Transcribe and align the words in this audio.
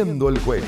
El 0.00 0.38
juego. 0.38 0.64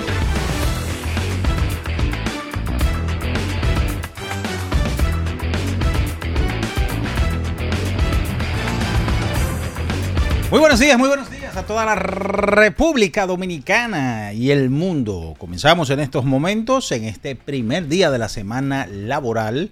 Muy 10.51 10.59
buenos 10.59 10.81
días, 10.81 10.99
muy 10.99 11.07
buenos 11.07 11.31
días 11.31 11.57
a 11.57 11.65
toda 11.65 11.87
la 11.87 11.95
República 11.95 13.29
Dominicana 13.29 14.33
y 14.33 14.51
el 14.51 14.69
mundo. 14.69 15.37
Comenzamos 15.39 15.91
en 15.91 16.01
estos 16.01 16.25
momentos, 16.25 16.91
en 16.91 17.05
este 17.05 17.37
primer 17.37 17.87
día 17.87 18.11
de 18.11 18.19
la 18.19 18.29
semana 18.29 18.89
laboral, 18.89 19.71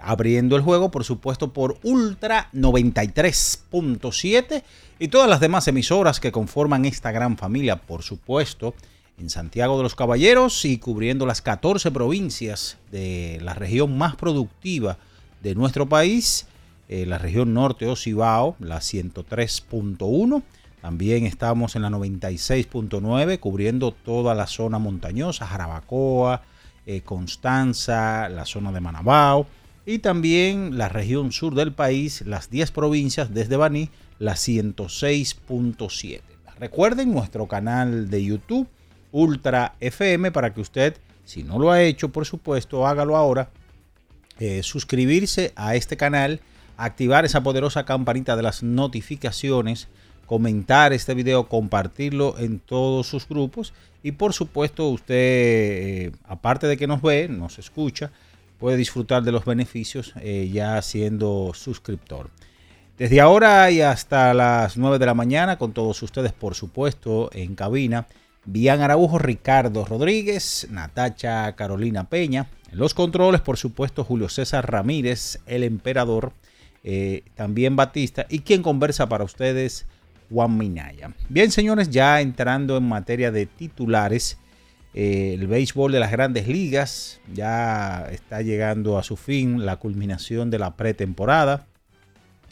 abriendo 0.00 0.54
el 0.54 0.62
juego, 0.62 0.92
por 0.92 1.02
supuesto, 1.02 1.52
por 1.52 1.78
Ultra 1.82 2.50
93.7 2.52 4.62
y 5.00 5.08
todas 5.08 5.28
las 5.28 5.40
demás 5.40 5.66
emisoras 5.66 6.20
que 6.20 6.30
conforman 6.30 6.84
esta 6.84 7.10
gran 7.10 7.36
familia, 7.36 7.74
por 7.74 8.04
supuesto 8.04 8.76
en 9.22 9.30
Santiago 9.30 9.76
de 9.76 9.84
los 9.84 9.94
Caballeros 9.94 10.64
y 10.64 10.78
cubriendo 10.78 11.26
las 11.26 11.40
14 11.42 11.92
provincias 11.92 12.78
de 12.90 13.38
la 13.40 13.54
región 13.54 13.96
más 13.96 14.16
productiva 14.16 14.98
de 15.40 15.54
nuestro 15.54 15.88
país, 15.88 16.46
eh, 16.88 17.06
la 17.06 17.18
región 17.18 17.54
norte 17.54 17.86
o 17.86 17.94
Cibao, 17.94 18.56
la 18.58 18.80
103.1. 18.80 20.42
También 20.80 21.24
estamos 21.24 21.76
en 21.76 21.82
la 21.82 21.90
96.9, 21.90 23.38
cubriendo 23.38 23.92
toda 23.92 24.34
la 24.34 24.48
zona 24.48 24.80
montañosa, 24.80 25.46
Jarabacoa, 25.46 26.42
eh, 26.84 27.02
Constanza, 27.02 28.28
la 28.28 28.44
zona 28.44 28.72
de 28.72 28.80
Manabao 28.80 29.46
y 29.86 30.00
también 30.00 30.76
la 30.78 30.88
región 30.88 31.30
sur 31.30 31.54
del 31.54 31.72
país, 31.72 32.22
las 32.26 32.50
10 32.50 32.72
provincias 32.72 33.32
desde 33.32 33.56
Baní, 33.56 33.90
la 34.18 34.32
106.7. 34.32 36.20
Recuerden 36.58 37.12
nuestro 37.12 37.46
canal 37.46 38.10
de 38.10 38.24
YouTube 38.24 38.68
Ultra 39.12 39.74
FM 39.80 40.32
para 40.32 40.52
que 40.52 40.60
usted, 40.60 40.96
si 41.24 41.44
no 41.44 41.58
lo 41.58 41.70
ha 41.70 41.82
hecho, 41.82 42.08
por 42.08 42.26
supuesto, 42.26 42.86
hágalo 42.86 43.16
ahora. 43.16 43.50
Eh, 44.40 44.62
suscribirse 44.62 45.52
a 45.54 45.76
este 45.76 45.96
canal, 45.96 46.40
activar 46.76 47.24
esa 47.24 47.42
poderosa 47.42 47.84
campanita 47.84 48.34
de 48.34 48.42
las 48.42 48.62
notificaciones, 48.62 49.88
comentar 50.26 50.92
este 50.92 51.14
video, 51.14 51.48
compartirlo 51.48 52.38
en 52.38 52.58
todos 52.58 53.06
sus 53.06 53.28
grupos 53.28 53.72
y 54.02 54.12
por 54.12 54.32
supuesto 54.32 54.88
usted, 54.88 55.14
eh, 55.14 56.12
aparte 56.24 56.66
de 56.66 56.76
que 56.76 56.86
nos 56.86 57.02
ve, 57.02 57.28
nos 57.28 57.58
escucha, 57.58 58.10
puede 58.58 58.76
disfrutar 58.76 59.22
de 59.22 59.32
los 59.32 59.44
beneficios 59.44 60.14
eh, 60.20 60.50
ya 60.52 60.80
siendo 60.82 61.52
suscriptor. 61.54 62.30
Desde 62.98 63.20
ahora 63.20 63.70
y 63.70 63.80
hasta 63.80 64.32
las 64.34 64.76
9 64.76 64.98
de 64.98 65.06
la 65.06 65.14
mañana, 65.14 65.58
con 65.58 65.72
todos 65.72 66.02
ustedes, 66.02 66.32
por 66.32 66.54
supuesto, 66.54 67.30
en 67.32 67.54
cabina, 67.54 68.06
Bian 68.44 68.80
Araujo, 68.80 69.18
Ricardo 69.18 69.84
Rodríguez, 69.84 70.66
Natacha 70.70 71.52
Carolina 71.54 72.08
Peña. 72.08 72.48
Los 72.72 72.94
controles, 72.94 73.40
por 73.40 73.56
supuesto, 73.56 74.04
Julio 74.04 74.28
César 74.28 74.70
Ramírez, 74.70 75.40
el 75.46 75.62
emperador, 75.62 76.32
eh, 76.82 77.22
también 77.34 77.76
Batista, 77.76 78.26
y 78.28 78.40
quien 78.40 78.62
conversa 78.62 79.08
para 79.08 79.24
ustedes, 79.24 79.86
Juan 80.30 80.56
Minaya. 80.56 81.14
Bien, 81.28 81.50
señores, 81.50 81.90
ya 81.90 82.20
entrando 82.20 82.76
en 82.76 82.88
materia 82.88 83.30
de 83.30 83.46
titulares, 83.46 84.38
eh, 84.94 85.34
el 85.38 85.46
béisbol 85.46 85.92
de 85.92 86.00
las 86.00 86.10
grandes 86.10 86.48
ligas 86.48 87.20
ya 87.32 88.08
está 88.10 88.42
llegando 88.42 88.98
a 88.98 89.02
su 89.02 89.16
fin, 89.16 89.64
la 89.64 89.76
culminación 89.76 90.50
de 90.50 90.58
la 90.58 90.76
pretemporada, 90.76 91.66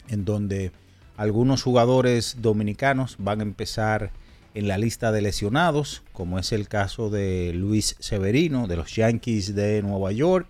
en 0.07 0.25
donde 0.25 0.71
algunos 1.17 1.63
jugadores 1.63 2.37
dominicanos 2.41 3.15
van 3.19 3.41
a 3.41 3.43
empezar 3.43 4.11
en 4.53 4.67
la 4.67 4.77
lista 4.77 5.11
de 5.11 5.21
lesionados, 5.21 6.03
como 6.11 6.37
es 6.37 6.51
el 6.51 6.67
caso 6.67 7.09
de 7.09 7.53
Luis 7.53 7.95
Severino 7.99 8.67
de 8.67 8.75
los 8.75 8.95
Yankees 8.95 9.55
de 9.55 9.81
Nueva 9.81 10.11
York, 10.11 10.49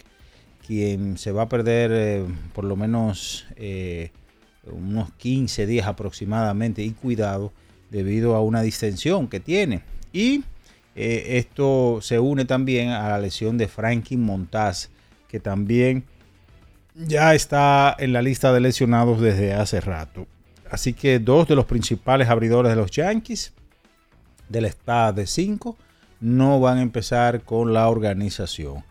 quien 0.65 1.17
se 1.17 1.31
va 1.31 1.43
a 1.43 1.49
perder 1.49 1.91
eh, 1.93 2.25
por 2.53 2.65
lo 2.65 2.75
menos 2.75 3.45
eh, 3.55 4.11
unos 4.63 5.11
15 5.13 5.65
días 5.65 5.87
aproximadamente 5.87 6.83
y 6.83 6.91
cuidado 6.91 7.51
debido 7.89 8.35
a 8.35 8.41
una 8.41 8.61
distensión 8.61 9.27
que 9.27 9.39
tiene. 9.39 9.83
Y 10.13 10.43
eh, 10.95 11.37
esto 11.37 11.99
se 12.01 12.19
une 12.19 12.45
también 12.45 12.89
a 12.89 13.09
la 13.09 13.19
lesión 13.19 13.57
de 13.57 13.67
Frankie 13.67 14.17
Montaz, 14.17 14.89
que 15.27 15.39
también 15.39 16.05
ya 16.95 17.33
está 17.35 17.95
en 17.97 18.13
la 18.13 18.21
lista 18.21 18.51
de 18.51 18.59
lesionados 18.59 19.21
desde 19.21 19.53
hace 19.53 19.79
rato. 19.79 20.27
Así 20.69 20.93
que 20.93 21.19
dos 21.19 21.47
de 21.47 21.55
los 21.55 21.65
principales 21.65 22.29
abridores 22.29 22.69
de 22.69 22.75
los 22.75 22.91
Yankees 22.91 23.53
del 24.51 24.65
estado 24.65 25.13
de 25.13 25.27
5 25.27 25.77
no 26.19 26.59
van 26.59 26.77
a 26.77 26.81
empezar 26.81 27.41
con 27.41 27.73
la 27.73 27.89
organización. 27.89 28.83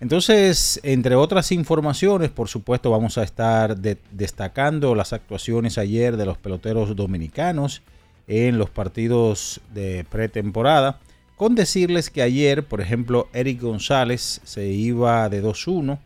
Entonces, 0.00 0.80
entre 0.82 1.14
otras 1.14 1.52
informaciones, 1.52 2.30
por 2.30 2.48
supuesto, 2.48 2.90
vamos 2.90 3.18
a 3.18 3.22
estar 3.22 3.76
destacando 3.76 4.94
las 4.94 5.12
actuaciones 5.12 5.76
ayer 5.76 6.16
de 6.16 6.24
los 6.24 6.38
peloteros 6.38 6.96
dominicanos 6.96 7.82
en 8.26 8.58
los 8.58 8.70
partidos 8.70 9.60
de 9.74 10.06
pretemporada. 10.08 10.98
Con 11.36 11.54
decirles 11.54 12.10
que 12.10 12.22
ayer, 12.22 12.64
por 12.64 12.80
ejemplo, 12.80 13.28
Eric 13.32 13.60
González 13.60 14.40
se 14.44 14.68
iba 14.68 15.28
de 15.28 15.42
2-1 15.42 15.98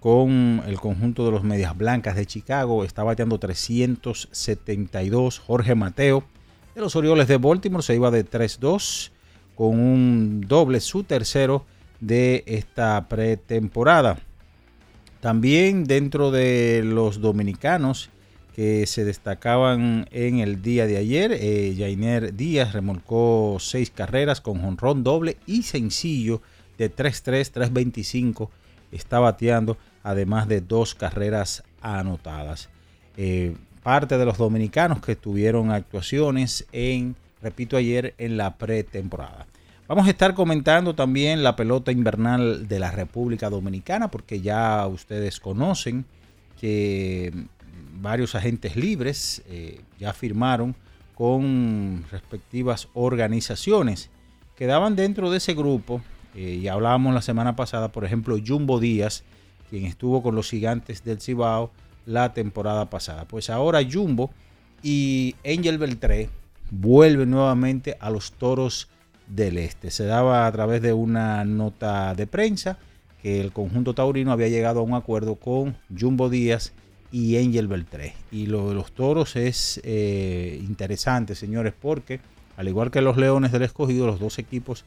con 0.00 0.62
el 0.66 0.78
conjunto 0.78 1.24
de 1.24 1.30
los 1.30 1.42
Medias 1.42 1.76
Blancas 1.76 2.16
de 2.16 2.26
Chicago. 2.26 2.84
Está 2.84 3.02
bateando 3.02 3.38
372. 3.38 5.38
Jorge 5.38 5.74
Mateo 5.74 6.24
los 6.80 6.96
Orioles 6.96 7.28
de 7.28 7.36
Baltimore 7.36 7.82
se 7.82 7.94
iba 7.94 8.10
de 8.10 8.24
3-2 8.24 9.10
con 9.54 9.78
un 9.78 10.40
doble, 10.46 10.80
su 10.80 11.04
tercero 11.04 11.64
de 12.00 12.44
esta 12.46 13.08
pretemporada. 13.08 14.18
También 15.20 15.84
dentro 15.84 16.30
de 16.30 16.82
los 16.84 17.20
dominicanos 17.20 18.10
que 18.54 18.86
se 18.86 19.04
destacaban 19.04 20.08
en 20.10 20.38
el 20.38 20.62
día 20.62 20.86
de 20.86 20.96
ayer, 20.96 21.32
eh, 21.32 21.74
Jainer 21.76 22.34
Díaz 22.34 22.72
remolcó 22.72 23.56
seis 23.60 23.90
carreras 23.90 24.40
con 24.40 24.60
jonrón 24.60 25.02
doble 25.04 25.36
y 25.46 25.62
sencillo 25.62 26.40
de 26.76 26.94
3-3, 26.94 27.52
3-25. 27.52 28.48
Está 28.92 29.18
bateando 29.18 29.76
además 30.02 30.48
de 30.48 30.60
dos 30.60 30.94
carreras 30.94 31.64
anotadas. 31.80 32.68
Eh, 33.16 33.56
parte 33.88 34.18
de 34.18 34.26
los 34.26 34.36
dominicanos 34.36 35.00
que 35.00 35.16
tuvieron 35.16 35.70
actuaciones 35.70 36.66
en, 36.72 37.16
repito 37.40 37.74
ayer, 37.74 38.12
en 38.18 38.36
la 38.36 38.58
pretemporada. 38.58 39.46
Vamos 39.88 40.06
a 40.06 40.10
estar 40.10 40.34
comentando 40.34 40.94
también 40.94 41.42
la 41.42 41.56
pelota 41.56 41.90
invernal 41.90 42.68
de 42.68 42.80
la 42.80 42.90
República 42.90 43.48
Dominicana, 43.48 44.08
porque 44.08 44.42
ya 44.42 44.86
ustedes 44.86 45.40
conocen 45.40 46.04
que 46.60 47.32
varios 47.98 48.34
agentes 48.34 48.76
libres 48.76 49.42
eh, 49.48 49.80
ya 49.98 50.12
firmaron 50.12 50.76
con 51.14 52.04
respectivas 52.10 52.88
organizaciones. 52.92 54.10
Quedaban 54.54 54.96
dentro 54.96 55.30
de 55.30 55.38
ese 55.38 55.54
grupo, 55.54 56.02
eh, 56.34 56.58
y 56.60 56.68
hablábamos 56.68 57.14
la 57.14 57.22
semana 57.22 57.56
pasada, 57.56 57.90
por 57.90 58.04
ejemplo, 58.04 58.36
Jumbo 58.46 58.80
Díaz, 58.80 59.24
quien 59.70 59.86
estuvo 59.86 60.22
con 60.22 60.34
los 60.34 60.50
gigantes 60.50 61.04
del 61.04 61.22
Cibao 61.22 61.70
la 62.08 62.32
temporada 62.32 62.88
pasada. 62.88 63.26
Pues 63.26 63.50
ahora 63.50 63.80
Jumbo 63.88 64.30
y 64.82 65.36
Angel 65.44 65.78
Beltré 65.78 66.30
vuelven 66.70 67.30
nuevamente 67.30 67.96
a 68.00 68.10
los 68.10 68.32
toros 68.32 68.88
del 69.26 69.58
Este. 69.58 69.90
Se 69.90 70.04
daba 70.04 70.46
a 70.46 70.52
través 70.52 70.80
de 70.80 70.94
una 70.94 71.44
nota 71.44 72.14
de 72.14 72.26
prensa 72.26 72.78
que 73.22 73.40
el 73.40 73.52
conjunto 73.52 73.94
taurino 73.94 74.32
había 74.32 74.48
llegado 74.48 74.80
a 74.80 74.84
un 74.84 74.94
acuerdo 74.94 75.34
con 75.34 75.76
Jumbo 75.96 76.30
Díaz 76.30 76.72
y 77.12 77.36
Angel 77.36 77.68
Beltré. 77.68 78.14
Y 78.32 78.46
lo 78.46 78.70
de 78.70 78.74
los 78.74 78.92
toros 78.92 79.36
es 79.36 79.80
eh, 79.84 80.58
interesante, 80.66 81.34
señores, 81.34 81.74
porque 81.78 82.20
al 82.56 82.68
igual 82.68 82.90
que 82.90 83.02
los 83.02 83.18
Leones 83.18 83.52
del 83.52 83.62
Escogido, 83.62 84.06
los 84.06 84.18
dos 84.18 84.38
equipos 84.38 84.84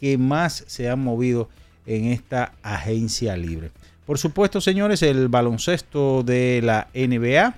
que 0.00 0.16
más 0.16 0.64
se 0.66 0.88
han 0.88 1.00
movido 1.00 1.50
en 1.84 2.06
esta 2.06 2.54
agencia 2.62 3.36
libre. 3.36 3.70
Por 4.06 4.18
supuesto, 4.18 4.60
señores, 4.60 5.02
el 5.02 5.28
baloncesto 5.28 6.24
de 6.24 6.60
la 6.62 6.88
NBA. 6.92 7.54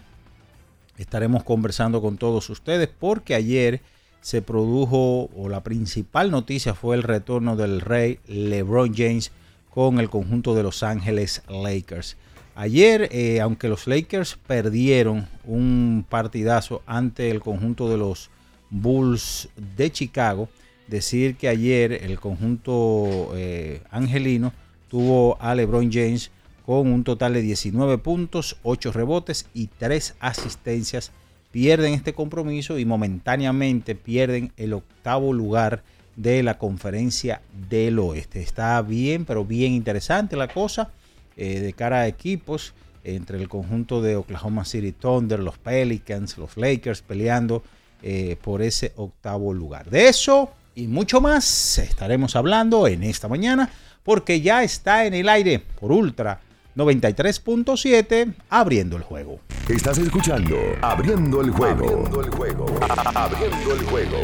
Estaremos 0.98 1.42
conversando 1.42 2.02
con 2.02 2.18
todos 2.18 2.50
ustedes 2.50 2.88
porque 2.88 3.34
ayer 3.34 3.80
se 4.20 4.42
produjo, 4.42 5.30
o 5.34 5.48
la 5.48 5.62
principal 5.62 6.30
noticia 6.30 6.74
fue 6.74 6.96
el 6.96 7.02
retorno 7.02 7.56
del 7.56 7.80
rey 7.80 8.20
LeBron 8.26 8.94
James 8.94 9.32
con 9.70 9.98
el 9.98 10.10
conjunto 10.10 10.54
de 10.54 10.62
Los 10.62 10.82
Ángeles 10.82 11.42
Lakers. 11.48 12.16
Ayer, 12.54 13.08
eh, 13.10 13.40
aunque 13.40 13.68
los 13.68 13.86
Lakers 13.86 14.38
perdieron 14.46 15.26
un 15.44 16.04
partidazo 16.08 16.82
ante 16.86 17.30
el 17.30 17.40
conjunto 17.40 17.88
de 17.88 17.96
los 17.96 18.30
Bulls 18.68 19.48
de 19.76 19.90
Chicago, 19.90 20.48
decir 20.88 21.36
que 21.36 21.48
ayer 21.48 21.92
el 21.92 22.20
conjunto 22.20 23.32
eh, 23.34 23.82
angelino 23.90 24.52
tuvo 24.94 25.36
a 25.40 25.56
LeBron 25.56 25.90
James 25.90 26.30
con 26.64 26.86
un 26.86 27.02
total 27.02 27.34
de 27.34 27.42
19 27.42 27.98
puntos, 27.98 28.58
8 28.62 28.92
rebotes 28.92 29.46
y 29.52 29.66
3 29.66 30.14
asistencias 30.20 31.10
pierden 31.50 31.94
este 31.94 32.12
compromiso 32.12 32.78
y 32.78 32.84
momentáneamente 32.84 33.96
pierden 33.96 34.52
el 34.56 34.72
octavo 34.72 35.32
lugar 35.32 35.82
de 36.14 36.44
la 36.44 36.58
conferencia 36.58 37.42
del 37.68 37.98
oeste. 37.98 38.40
Está 38.40 38.80
bien, 38.82 39.24
pero 39.24 39.44
bien 39.44 39.72
interesante 39.72 40.36
la 40.36 40.46
cosa 40.46 40.92
eh, 41.36 41.58
de 41.58 41.72
cara 41.72 42.02
a 42.02 42.06
equipos 42.06 42.72
entre 43.02 43.38
el 43.38 43.48
conjunto 43.48 44.00
de 44.00 44.14
Oklahoma 44.14 44.64
City 44.64 44.92
Thunder, 44.92 45.40
los 45.40 45.58
Pelicans, 45.58 46.38
los 46.38 46.56
Lakers 46.56 47.02
peleando 47.02 47.64
eh, 48.00 48.36
por 48.40 48.62
ese 48.62 48.92
octavo 48.94 49.52
lugar. 49.52 49.90
De 49.90 50.06
eso 50.06 50.52
y 50.76 50.86
mucho 50.86 51.20
más 51.20 51.78
estaremos 51.78 52.36
hablando 52.36 52.86
en 52.86 53.02
esta 53.02 53.26
mañana 53.26 53.72
porque 54.04 54.40
ya 54.40 54.62
está 54.62 55.06
en 55.06 55.14
el 55.14 55.28
aire 55.28 55.58
por 55.80 55.90
Ultra 55.90 56.40
93.7, 56.76 58.34
abriendo 58.50 58.96
el 58.96 59.02
juego. 59.02 59.40
Estás 59.68 59.98
escuchando 59.98 60.56
Abriendo 60.82 61.40
el 61.40 61.50
juego. 61.50 61.84
Abriendo 61.84 62.20
el 62.20 62.30
juego. 62.30 62.66
Abriendo 63.14 63.74
el 63.74 63.84
juego. 63.86 64.16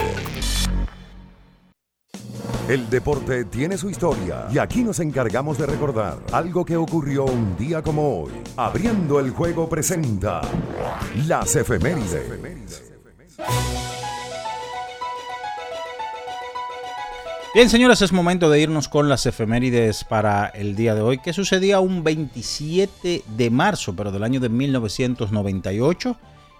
El 2.68 2.88
deporte 2.88 3.44
tiene 3.46 3.76
su 3.76 3.90
historia 3.90 4.46
y 4.52 4.58
aquí 4.58 4.84
nos 4.84 5.00
encargamos 5.00 5.58
de 5.58 5.66
recordar 5.66 6.18
algo 6.30 6.64
que 6.64 6.76
ocurrió 6.76 7.24
un 7.24 7.56
día 7.56 7.82
como 7.82 8.22
hoy. 8.22 8.32
Abriendo 8.56 9.18
el 9.18 9.30
juego 9.30 9.68
presenta 9.68 10.40
las 11.26 11.56
efemérides. 11.56 12.90
Bien, 17.52 17.68
señores, 17.68 18.00
es 18.00 18.12
momento 18.12 18.48
de 18.48 18.60
irnos 18.60 18.86
con 18.86 19.08
las 19.08 19.26
efemérides 19.26 20.04
para 20.04 20.46
el 20.46 20.76
día 20.76 20.94
de 20.94 21.00
hoy, 21.00 21.18
que 21.18 21.32
sucedía 21.32 21.80
un 21.80 22.04
27 22.04 23.24
de 23.26 23.50
marzo, 23.50 23.96
pero 23.96 24.12
del 24.12 24.22
año 24.22 24.38
de 24.38 24.48
1998. 24.48 26.16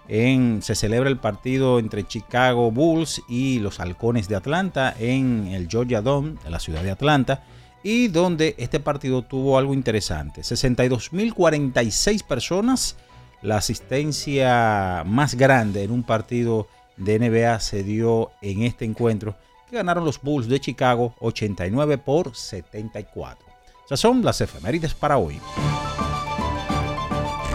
En, 0.09 0.61
se 0.61 0.75
celebra 0.75 1.09
el 1.09 1.17
partido 1.17 1.79
entre 1.79 2.05
Chicago 2.05 2.71
Bulls 2.71 3.21
y 3.29 3.59
los 3.59 3.79
Halcones 3.79 4.27
de 4.27 4.35
Atlanta 4.35 4.93
en 4.99 5.47
el 5.53 5.69
Georgia 5.69 6.01
Dome 6.01 6.35
de 6.43 6.49
la 6.49 6.59
ciudad 6.59 6.83
de 6.83 6.91
Atlanta 6.91 7.45
y 7.83 8.09
donde 8.09 8.55
este 8.57 8.81
partido 8.81 9.21
tuvo 9.21 9.57
algo 9.57 9.73
interesante. 9.73 10.41
62.046 10.41 12.25
personas, 12.25 12.97
la 13.41 13.55
asistencia 13.55 15.03
más 15.05 15.35
grande 15.35 15.85
en 15.85 15.91
un 15.91 16.03
partido 16.03 16.67
de 16.97 17.17
NBA 17.17 17.61
se 17.61 17.83
dio 17.83 18.31
en 18.41 18.63
este 18.63 18.83
encuentro 18.83 19.37
ganaron 19.71 20.05
los 20.05 20.21
Bulls 20.21 20.47
de 20.47 20.59
Chicago 20.59 21.15
89 21.19 21.97
por 21.97 22.35
74. 22.35 23.45
Esas 23.85 23.99
son 23.99 24.23
las 24.23 24.39
efemérides 24.41 24.93
para 24.93 25.17
hoy. 25.17 25.39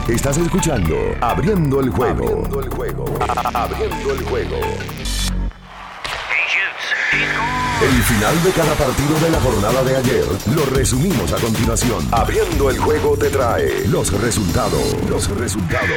Estás 0.09 0.39
escuchando 0.39 0.97
Abriendo 1.21 1.81
el 1.81 1.91
juego. 1.91 2.25
Abriendo 2.25 2.61
el 2.61 2.69
juego. 2.71 3.05
Abriendo 3.55 4.13
el 4.13 4.25
juego. 4.25 4.57
El 7.83 8.03
final 8.03 8.43
de 8.43 8.51
cada 8.53 8.75
partido 8.75 9.19
de 9.21 9.31
la 9.31 9.41
jornada 9.41 9.85
de 9.85 9.97
ayer 9.97 10.25
lo 10.55 10.65
resumimos 10.67 11.33
a 11.33 11.37
continuación. 11.37 12.07
Abriendo 12.11 12.71
el 12.71 12.79
juego 12.79 13.17
te 13.17 13.29
trae 13.31 13.87
los 13.89 14.13
resultados. 14.21 14.97
Los 15.09 15.29
resultados. 15.37 15.91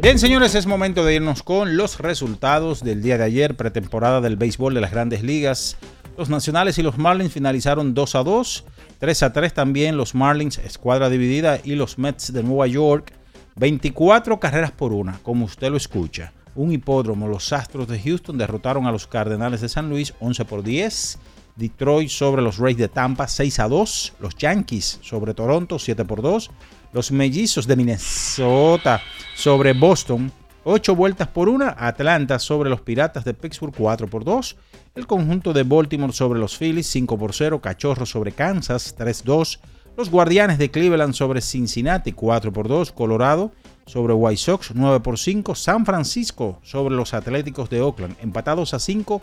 Bien, 0.00 0.20
señores, 0.20 0.54
es 0.54 0.66
momento 0.66 1.04
de 1.04 1.16
irnos 1.16 1.42
con 1.42 1.76
los 1.76 1.98
resultados 1.98 2.84
del 2.84 3.02
día 3.02 3.18
de 3.18 3.24
ayer, 3.24 3.56
pretemporada 3.56 4.20
del 4.20 4.36
béisbol 4.36 4.72
de 4.72 4.80
las 4.80 4.92
grandes 4.92 5.24
ligas. 5.24 5.76
Los 6.16 6.30
Nacionales 6.30 6.78
y 6.78 6.82
los 6.82 6.98
Marlins 6.98 7.32
finalizaron 7.32 7.94
2 7.94 8.14
a 8.14 8.22
2, 8.22 8.64
3 9.00 9.22
a 9.24 9.32
3 9.32 9.54
también 9.54 9.96
los 9.96 10.14
Marlins, 10.14 10.58
escuadra 10.58 11.10
dividida, 11.10 11.58
y 11.64 11.74
los 11.74 11.98
Mets 11.98 12.32
de 12.32 12.44
Nueva 12.44 12.68
York, 12.68 13.12
24 13.56 14.38
carreras 14.38 14.70
por 14.70 14.92
una, 14.92 15.18
como 15.24 15.46
usted 15.46 15.68
lo 15.68 15.76
escucha. 15.76 16.32
Un 16.54 16.70
hipódromo, 16.70 17.26
los 17.26 17.52
Astros 17.52 17.88
de 17.88 18.00
Houston 18.00 18.38
derrotaron 18.38 18.86
a 18.86 18.92
los 18.92 19.08
Cardenales 19.08 19.60
de 19.60 19.68
San 19.68 19.88
Luis 19.88 20.14
11 20.20 20.44
por 20.44 20.62
10. 20.62 21.18
Detroit 21.56 22.08
sobre 22.08 22.40
los 22.40 22.58
Rays 22.58 22.76
de 22.76 22.86
Tampa 22.86 23.26
6 23.26 23.58
a 23.58 23.68
2. 23.68 24.12
Los 24.20 24.36
Yankees 24.36 25.00
sobre 25.02 25.34
Toronto 25.34 25.78
7 25.78 26.04
por 26.04 26.22
2. 26.22 26.50
Los 26.92 27.12
Mellizos 27.12 27.66
de 27.66 27.76
Minnesota 27.76 29.02
sobre 29.34 29.72
Boston, 29.74 30.32
8 30.64 30.94
vueltas 30.94 31.28
por 31.28 31.48
una. 31.48 31.74
Atlanta 31.78 32.38
sobre 32.38 32.68
los 32.68 32.80
Piratas 32.80 33.24
de 33.24 33.34
Pittsburgh, 33.34 33.74
4 33.74 34.06
por 34.06 34.24
2. 34.24 34.56
El 34.94 35.06
conjunto 35.06 35.52
de 35.52 35.62
Baltimore 35.62 36.12
sobre 36.12 36.38
los 36.38 36.56
Phillies, 36.58 36.86
5 36.88 37.18
por 37.18 37.34
0. 37.34 37.60
Cachorros 37.60 38.10
sobre 38.10 38.32
Kansas, 38.32 38.94
3-2. 38.98 39.60
Los 39.96 40.10
Guardianes 40.10 40.58
de 40.58 40.70
Cleveland 40.70 41.14
sobre 41.14 41.40
Cincinnati, 41.40 42.12
4 42.12 42.52
por 42.52 42.68
2. 42.68 42.92
Colorado 42.92 43.52
sobre 43.86 44.12
White 44.12 44.40
Sox, 44.42 44.72
9 44.74 45.00
por 45.00 45.18
5. 45.18 45.54
San 45.54 45.86
Francisco 45.86 46.58
sobre 46.62 46.94
los 46.94 47.14
Atléticos 47.14 47.70
de 47.70 47.80
Oakland, 47.80 48.16
empatados 48.22 48.74
a 48.74 48.78
5. 48.78 49.22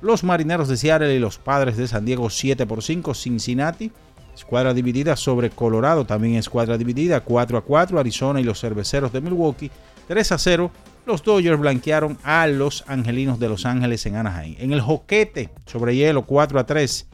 Los 0.00 0.24
Marineros 0.24 0.68
de 0.68 0.76
Seattle 0.76 1.14
y 1.14 1.18
los 1.18 1.38
Padres 1.38 1.76
de 1.76 1.88
San 1.88 2.04
Diego, 2.04 2.30
7 2.30 2.66
por 2.66 2.82
5. 2.82 3.12
Cincinnati 3.14 3.92
Escuadra 4.36 4.74
dividida 4.74 5.16
sobre 5.16 5.48
Colorado, 5.48 6.04
también 6.04 6.34
escuadra 6.34 6.76
dividida 6.76 7.20
4 7.20 7.56
a 7.56 7.62
4. 7.62 7.98
Arizona 7.98 8.38
y 8.38 8.44
los 8.44 8.60
cerveceros 8.60 9.10
de 9.10 9.22
Milwaukee 9.22 9.70
3 10.08 10.32
a 10.32 10.38
0. 10.38 10.70
Los 11.06 11.22
Dodgers 11.22 11.58
blanquearon 11.58 12.18
a 12.22 12.46
los 12.46 12.84
Angelinos 12.86 13.38
de 13.38 13.48
Los 13.48 13.64
Ángeles 13.64 14.04
en 14.04 14.16
Anaheim. 14.16 14.56
En 14.58 14.72
el 14.72 14.82
joquete 14.82 15.48
sobre 15.64 15.96
hielo 15.96 16.26
4 16.26 16.60
a 16.60 16.66
3. 16.66 17.06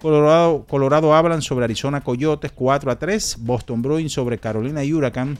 Colorado, 0.00 0.64
Colorado 0.66 1.14
hablan 1.14 1.42
sobre 1.42 1.64
Arizona 1.64 2.00
Coyotes 2.00 2.50
4 2.52 2.90
a 2.90 2.98
3. 2.98 3.36
Boston 3.40 3.82
Bruins 3.82 4.12
sobre 4.12 4.38
Carolina 4.38 4.80
Huracán 4.82 5.36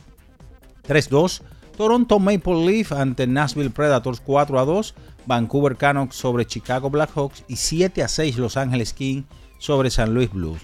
3 0.82 1.08
2. 1.08 1.42
Toronto 1.78 2.18
Maple 2.18 2.66
Leaf 2.66 2.92
ante 2.92 3.26
Nashville 3.26 3.70
Predators 3.70 4.20
4 4.20 4.60
a 4.60 4.64
2. 4.66 4.94
Vancouver 5.24 5.76
Canucks 5.76 6.16
sobre 6.16 6.44
Chicago 6.44 6.90
Blackhawks 6.90 7.44
y 7.48 7.56
7 7.56 8.02
a 8.02 8.08
6 8.08 8.36
Los 8.36 8.58
Ángeles 8.58 8.92
King 8.92 9.22
sobre 9.58 9.90
San 9.90 10.12
Luis 10.12 10.30
Blues. 10.30 10.60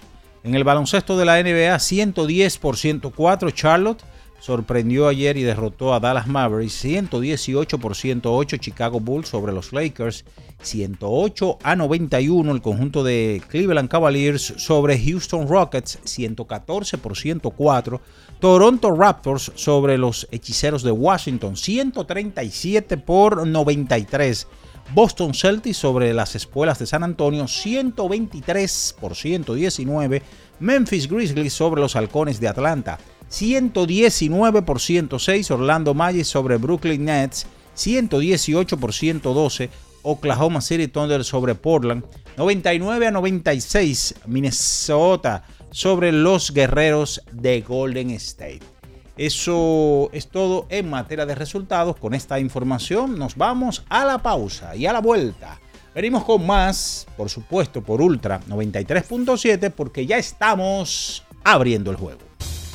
En 0.47 0.55
el 0.55 0.63
baloncesto 0.63 1.17
de 1.17 1.25
la 1.25 1.43
NBA, 1.43 1.77
110 1.77 2.57
por 2.59 2.77
104 2.77 3.51
Charlotte 3.51 4.01
sorprendió 4.39 5.09
ayer 5.09 5.35
y 5.35 5.43
derrotó 5.43 5.93
a 5.93 5.99
Dallas 5.99 6.27
Mavericks 6.27 6.71
118 6.71 7.77
por 7.79 7.97
108 7.97 8.55
Chicago 8.55 9.01
Bulls 9.01 9.27
sobre 9.27 9.51
los 9.51 9.73
Lakers, 9.73 10.23
108 10.61 11.57
a 11.61 11.75
91 11.75 12.49
el 12.49 12.61
conjunto 12.61 13.03
de 13.03 13.41
Cleveland 13.49 13.89
Cavaliers 13.89 14.53
sobre 14.55 14.97
Houston 14.97 15.49
Rockets, 15.49 15.99
114 16.05 16.97
por 16.97 17.17
104 17.17 17.99
Toronto 18.39 18.95
Raptors 18.95 19.51
sobre 19.55 19.97
los 19.97 20.29
Hechiceros 20.31 20.81
de 20.81 20.91
Washington, 20.91 21.57
137 21.57 22.95
por 22.95 23.45
93 23.45 24.47
Boston 24.93 25.33
Celtics 25.33 25.77
sobre 25.77 26.13
las 26.13 26.35
Espuelas 26.35 26.79
de 26.79 26.87
San 26.87 27.03
Antonio, 27.03 27.47
123 27.47 28.95
por 28.99 29.15
119 29.15 30.21
Memphis 30.59 31.09
Grizzlies 31.09 31.53
sobre 31.53 31.81
los 31.81 31.95
Halcones 31.95 32.39
de 32.39 32.47
Atlanta, 32.47 32.97
119 33.29 34.61
por 34.61 34.79
106 34.79 35.51
Orlando 35.51 35.93
Magic 35.93 36.23
sobre 36.23 36.57
Brooklyn 36.57 37.05
Nets, 37.05 37.45
118 37.73 38.77
por 38.77 38.93
112 38.93 39.69
Oklahoma 40.03 40.61
City 40.61 40.87
Thunder 40.87 41.23
sobre 41.23 41.53
Portland, 41.53 42.03
99 42.37 43.07
a 43.07 43.11
96 43.11 44.15
Minnesota 44.25 45.43
sobre 45.71 46.11
los 46.11 46.51
Guerreros 46.51 47.21
de 47.33 47.61
Golden 47.61 48.11
State. 48.11 48.76
Eso 49.17 50.09
es 50.13 50.27
todo 50.27 50.67
en 50.69 50.89
materia 50.89 51.25
de 51.25 51.33
resultados. 51.33 51.95
Con 51.97 52.13
esta 52.13 52.39
información 52.39 53.17
nos 53.17 53.35
vamos 53.35 53.83
a 53.89 54.05
la 54.05 54.19
pausa 54.19 54.75
y 54.75 54.85
a 54.85 54.93
la 54.93 55.01
vuelta. 55.01 55.59
Venimos 55.95 56.23
con 56.23 56.45
más, 56.45 57.07
por 57.17 57.27
supuesto, 57.27 57.81
por 57.81 57.99
Ultra 57.99 58.39
93.7 58.47 59.71
porque 59.71 60.05
ya 60.05 60.17
estamos 60.17 61.23
abriendo 61.43 61.89
el 61.89 61.97
juego. 61.97 62.19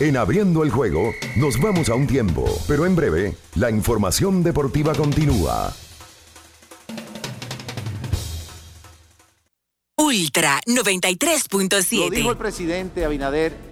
En 0.00 0.16
abriendo 0.16 0.64
el 0.64 0.70
juego 0.70 1.12
nos 1.36 1.60
vamos 1.60 1.88
a 1.88 1.94
un 1.94 2.08
tiempo, 2.08 2.44
pero 2.66 2.86
en 2.86 2.96
breve 2.96 3.36
la 3.54 3.70
información 3.70 4.42
deportiva 4.42 4.94
continúa. 4.94 5.72
Ultra 9.96 10.60
93.7. 10.66 11.98
Lo 11.98 12.10
dijo 12.10 12.30
el 12.32 12.36
presidente 12.36 13.04
Abinader 13.04 13.71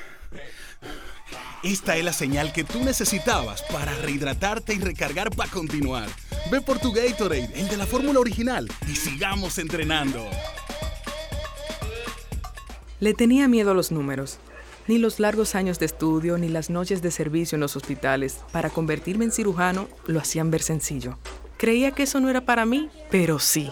Esta 1.63 1.95
es 1.95 2.03
la 2.03 2.13
señal 2.13 2.51
que 2.53 2.63
tú 2.63 2.83
necesitabas 2.83 3.61
para 3.71 3.95
rehidratarte 3.97 4.73
y 4.73 4.79
recargar 4.79 5.29
para 5.29 5.51
continuar. 5.51 6.09
Ve 6.51 6.59
por 6.59 6.79
tu 6.79 6.91
Gatorade, 6.91 7.51
el 7.53 7.67
de 7.67 7.77
la 7.77 7.85
fórmula 7.85 8.19
original, 8.19 8.67
y 8.87 8.95
sigamos 8.95 9.59
entrenando. 9.59 10.27
Le 12.99 13.13
tenía 13.13 13.47
miedo 13.47 13.71
a 13.71 13.73
los 13.75 13.91
números 13.91 14.39
ni 14.87 14.97
los 14.97 15.19
largos 15.19 15.55
años 15.55 15.79
de 15.79 15.85
estudio 15.85 16.37
ni 16.37 16.49
las 16.49 16.69
noches 16.69 17.01
de 17.01 17.11
servicio 17.11 17.55
en 17.55 17.61
los 17.61 17.75
hospitales 17.75 18.39
para 18.51 18.69
convertirme 18.69 19.25
en 19.25 19.31
cirujano 19.31 19.87
lo 20.07 20.19
hacían 20.19 20.51
ver 20.51 20.61
sencillo. 20.63 21.17
Creía 21.57 21.91
que 21.91 22.03
eso 22.03 22.19
no 22.19 22.29
era 22.29 22.41
para 22.41 22.65
mí, 22.65 22.89
pero 23.11 23.37
sí. 23.37 23.71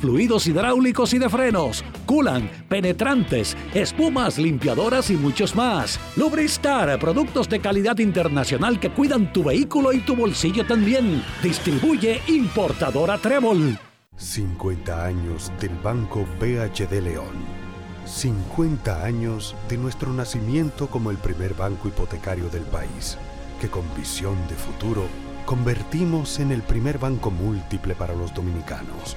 fluidos 0.00 0.46
hidráulicos 0.46 1.14
y 1.14 1.18
de 1.18 1.28
frenos, 1.28 1.84
culan, 2.06 2.50
penetrantes, 2.68 3.56
espumas, 3.74 4.38
limpiadoras 4.38 5.10
y 5.10 5.16
muchos 5.16 5.54
más. 5.54 6.00
Lubristar, 6.16 6.98
productos 6.98 7.48
de 7.48 7.60
calidad 7.60 7.98
internacional 7.98 8.80
que 8.80 8.90
cuidan 8.90 9.32
tu 9.32 9.44
vehículo 9.44 9.92
y 9.92 10.00
tu 10.00 10.16
bolsillo 10.16 10.66
también. 10.66 11.22
Distribuye 11.42 12.20
importadora 12.28 13.18
Trébol. 13.18 13.78
50 14.16 15.04
años 15.04 15.50
del 15.60 15.74
Banco 15.82 16.26
BHD 16.38 17.00
León. 17.02 17.60
50 18.04 19.04
años 19.04 19.54
de 19.68 19.78
nuestro 19.78 20.12
nacimiento 20.12 20.88
como 20.88 21.10
el 21.10 21.16
primer 21.16 21.54
banco 21.54 21.88
hipotecario 21.88 22.48
del 22.48 22.64
país, 22.64 23.16
que 23.60 23.68
con 23.68 23.84
visión 23.96 24.36
de 24.48 24.56
futuro 24.56 25.06
convertimos 25.46 26.38
en 26.40 26.50
el 26.50 26.62
primer 26.62 26.98
banco 26.98 27.30
múltiple 27.30 27.94
para 27.94 28.14
los 28.14 28.34
dominicanos 28.34 29.16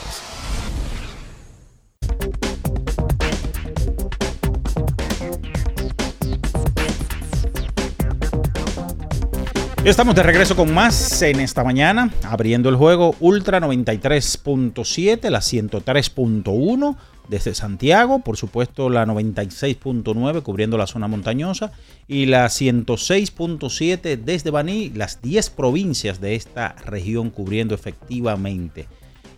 Estamos 9.83 10.13
de 10.13 10.21
regreso 10.21 10.55
con 10.55 10.71
más 10.71 11.23
en 11.23 11.39
esta 11.39 11.63
mañana, 11.63 12.11
abriendo 12.21 12.69
el 12.69 12.75
juego 12.75 13.15
Ultra 13.19 13.59
93.7, 13.59 15.27
la 15.31 15.39
103.1 15.39 16.95
desde 17.27 17.55
Santiago, 17.55 18.19
por 18.19 18.37
supuesto 18.37 18.91
la 18.91 19.07
96.9 19.07 20.43
cubriendo 20.43 20.77
la 20.77 20.85
zona 20.85 21.07
montañosa 21.07 21.71
y 22.07 22.27
la 22.27 22.45
106.7 22.45 24.17
desde 24.17 24.51
Baní, 24.51 24.91
las 24.91 25.19
10 25.23 25.49
provincias 25.49 26.21
de 26.21 26.35
esta 26.35 26.75
región 26.85 27.31
cubriendo 27.31 27.73
efectivamente. 27.73 28.87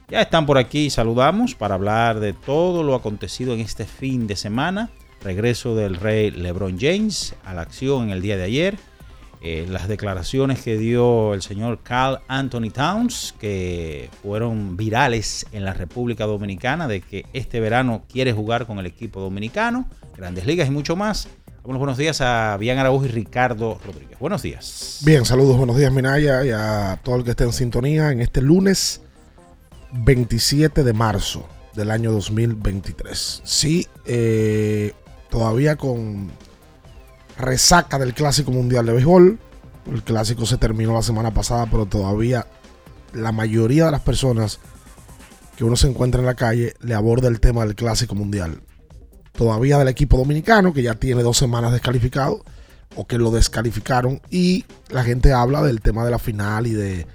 Ya 0.10 0.22
están 0.22 0.46
por 0.46 0.58
aquí, 0.58 0.90
saludamos 0.90 1.56
para 1.56 1.76
hablar 1.76 2.20
de 2.20 2.34
todo 2.34 2.84
lo 2.84 2.96
acontecido 2.96 3.54
en 3.54 3.62
este 3.62 3.86
fin 3.86 4.28
de 4.28 4.36
semana. 4.36 4.90
Regreso 5.24 5.74
del 5.74 5.96
rey 5.96 6.32
LeBron 6.32 6.78
James 6.78 7.34
a 7.46 7.54
la 7.54 7.62
acción 7.62 8.04
en 8.04 8.10
el 8.10 8.22
día 8.22 8.36
de 8.36 8.44
ayer 8.44 8.93
eh, 9.46 9.66
las 9.70 9.90
declaraciones 9.90 10.62
que 10.62 10.78
dio 10.78 11.34
el 11.34 11.42
señor 11.42 11.80
Carl 11.84 12.20
Anthony 12.30 12.70
Towns, 12.74 13.36
que 13.42 14.10
fueron 14.22 14.78
virales 14.78 15.46
en 15.52 15.66
la 15.66 15.74
República 15.74 16.26
Dominicana, 16.26 16.88
de 16.88 17.02
que 17.02 17.26
este 17.34 17.60
verano 17.60 18.06
quiere 18.10 18.32
jugar 18.32 18.66
con 18.66 18.80
el 18.80 18.86
equipo 18.86 19.20
dominicano, 19.20 19.90
grandes 20.16 20.46
ligas 20.46 20.70
y 20.70 20.72
mucho 20.72 20.96
más. 20.96 21.28
Damos 21.62 21.78
buenos 21.78 21.98
días 21.98 22.22
a 22.22 22.56
Bian 22.58 22.78
Araújo 22.78 23.04
y 23.04 23.10
Ricardo 23.10 23.78
Rodríguez. 23.86 24.18
Buenos 24.18 24.42
días. 24.42 25.02
Bien, 25.04 25.26
saludos, 25.26 25.58
buenos 25.58 25.76
días 25.76 25.92
Minaya 25.92 26.46
y 26.46 26.52
a 26.52 27.02
todo 27.04 27.18
el 27.18 27.26
que 27.26 27.32
esté 27.32 27.44
en 27.44 27.52
sintonía 27.52 28.12
en 28.12 28.22
este 28.22 28.42
lunes 28.42 29.02
27 29.92 30.86
de 30.86 30.94
marzo 30.94 31.46
del 31.76 31.92
año 31.92 32.14
2023. 32.14 33.42
Sí, 33.44 33.88
eh, 34.06 34.94
todavía 35.30 35.76
con 35.76 36.32
resaca 37.38 38.00
del 38.00 38.14
Clásico 38.14 38.52
Mundial 38.52 38.86
de 38.86 38.94
Béisbol. 38.94 39.40
El 39.92 40.04
clásico 40.04 40.46
se 40.46 40.58
terminó 40.58 40.94
la 40.94 41.02
semana 41.02 41.34
pasada, 41.34 41.68
pero 41.70 41.86
todavía 41.86 42.48
la 43.14 43.32
mayoría 43.32 43.86
de 43.86 43.92
las 43.92 44.02
personas 44.02 44.60
que 45.58 45.64
uno 45.64 45.76
se 45.76 45.88
encuentra 45.88 46.20
en 46.20 46.26
la 46.26 46.36
calle 46.36 46.74
le 46.82 46.96
aborda 46.96 47.28
el 47.28 47.40
tema 47.40 47.66
del 47.66 47.76
Clásico 47.76 48.16
Mundial. 48.16 48.62
Todavía 49.34 49.78
del 49.78 49.88
equipo 49.88 50.18
dominicano, 50.18 50.74
que 50.74 50.84
ya 50.84 50.96
tiene 50.96 51.24
dos 51.24 51.38
semanas 51.38 51.72
descalificado, 51.72 52.44
o 52.96 53.08
que 53.08 53.18
lo 53.18 53.32
descalificaron, 53.32 54.22
y 54.30 54.66
la 54.90 55.04
gente 55.04 55.34
habla 55.34 55.64
del 55.64 55.82
tema 55.82 56.06
de 56.06 56.12
la 56.12 56.20
final 56.20 56.68
y 56.68 56.74
de, 56.74 57.08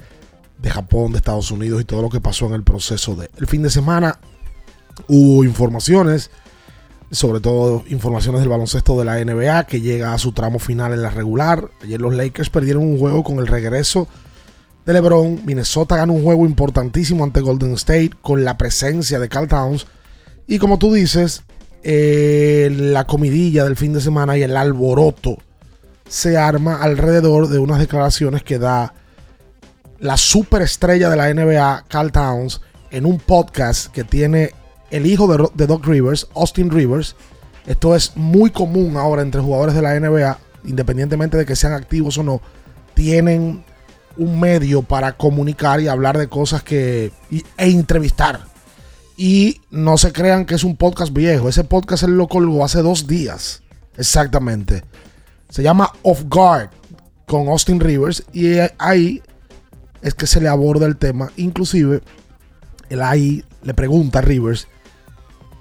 de 0.59 0.71
Japón, 0.71 1.13
de 1.13 1.19
Estados 1.19 1.51
Unidos 1.51 1.81
y 1.81 1.85
todo 1.85 2.03
lo 2.03 2.11
que 2.11 2.21
pasó 2.21 2.47
en 2.47 2.55
el 2.55 2.65
proceso 2.65 3.15
de... 3.15 3.31
El 3.39 3.47
fin 3.47 3.63
de 3.63 3.71
semana 3.71 4.19
hubo 5.07 5.45
informaciones 5.45 6.31
sobre 7.11 7.41
todo 7.41 7.85
informaciones 7.89 8.41
del 8.41 8.51
baloncesto 8.51 8.99
de 8.99 9.05
la 9.05 9.25
NBA 9.25 9.65
que 9.65 9.81
llega 9.81 10.13
a 10.13 10.19
su 10.19 10.33
tramo 10.33 10.59
final 10.59 10.93
en 10.93 11.03
la 11.03 11.11
regular. 11.11 11.71
Ayer 11.83 12.01
los 12.01 12.15
Lakers 12.15 12.51
perdieron 12.51 12.83
un 12.83 12.99
juego 12.99 13.23
con 13.23 13.39
el 13.39 13.47
regreso 13.47 14.09
de 14.85 14.93
LeBron. 14.93 15.43
Minnesota 15.45 15.97
ganó 15.97 16.13
un 16.13 16.23
juego 16.23 16.45
importantísimo 16.45 17.25
ante 17.25 17.41
Golden 17.41 17.73
State 17.75 18.11
con 18.21 18.45
la 18.45 18.59
presencia 18.59 19.19
de 19.19 19.29
Carl 19.29 19.49
Towns. 19.49 19.87
Y 20.47 20.59
como 20.59 20.79
tú 20.79 20.93
dices, 20.93 21.43
eh, 21.83 22.71
la 22.73 23.07
comidilla 23.07 23.65
del 23.65 23.77
fin 23.77 23.93
de 23.93 24.01
semana 24.01 24.37
y 24.37 24.43
el 24.43 24.57
alboroto 24.57 25.39
se 26.09 26.37
arma 26.37 26.83
alrededor 26.83 27.49
de 27.49 27.59
unas 27.59 27.79
declaraciones 27.79 28.43
que 28.43 28.59
da 28.59 28.95
la 29.99 30.17
superestrella 30.17 31.11
de 31.11 31.17
la 31.17 31.33
NBA, 31.33 31.85
Carl 31.89 32.13
Towns, 32.13 32.61
en 32.91 33.05
un 33.05 33.19
podcast 33.19 33.93
que 33.93 34.05
tiene 34.05 34.53
el 34.91 35.07
hijo 35.07 35.51
de, 35.55 35.67
Doc 35.67 35.87
Rivers, 35.87 36.29
Austin 36.35 36.71
Rivers. 36.71 37.17
Esto 37.67 37.95
es 37.95 38.17
muy 38.17 38.51
común 38.51 38.97
ahora 38.97 39.23
entre 39.23 39.41
jugadores 39.41 39.75
de 39.75 39.83
la 39.83 39.99
NBA, 39.99 40.39
independientemente 40.65 41.37
de 41.37 41.45
que 41.45 41.57
sean 41.57 41.75
activos 41.75 42.17
o 42.19 42.23
no, 42.23 42.41
tienen 42.95 43.65
un 44.17 44.41
medio 44.41 44.83
para 44.83 45.13
comunicar 45.13 45.81
y 45.81 45.89
hablar 45.89 46.19
de 46.19 46.29
cosas 46.29 46.63
que 46.63 47.13
e 47.31 47.71
entrevistar. 47.71 48.41
Y 49.17 49.61
no 49.71 49.99
se 49.99 50.13
crean 50.13 50.47
que 50.47 50.55
es 50.55 50.65
un 50.65 50.77
podcast 50.77 51.13
viejo. 51.13 51.49
Ese 51.49 51.65
podcast 51.65 52.05
él 52.05 52.17
lo 52.17 52.29
colgó 52.29 52.65
hace 52.65 52.83
dos 52.83 53.07
días. 53.07 53.63
Exactamente. 53.97 54.85
Se 55.49 55.63
llama 55.63 55.93
Off 56.03 56.25
Guard 56.29 56.71
con 57.27 57.49
Austin 57.49 57.81
Rivers. 57.81 58.23
Y 58.33 58.59
ahí 58.79 59.23
es 60.03 60.15
que 60.15 60.27
se 60.27 60.41
le 60.41 60.49
aborda 60.49 60.87
el 60.87 60.97
tema. 60.97 61.33
Inclusive, 61.37 62.01
él 62.89 63.03
ahí 63.03 63.45
le 63.63 63.75
pregunta 63.75 64.21
a 64.21 64.23
Rivers 64.23 64.69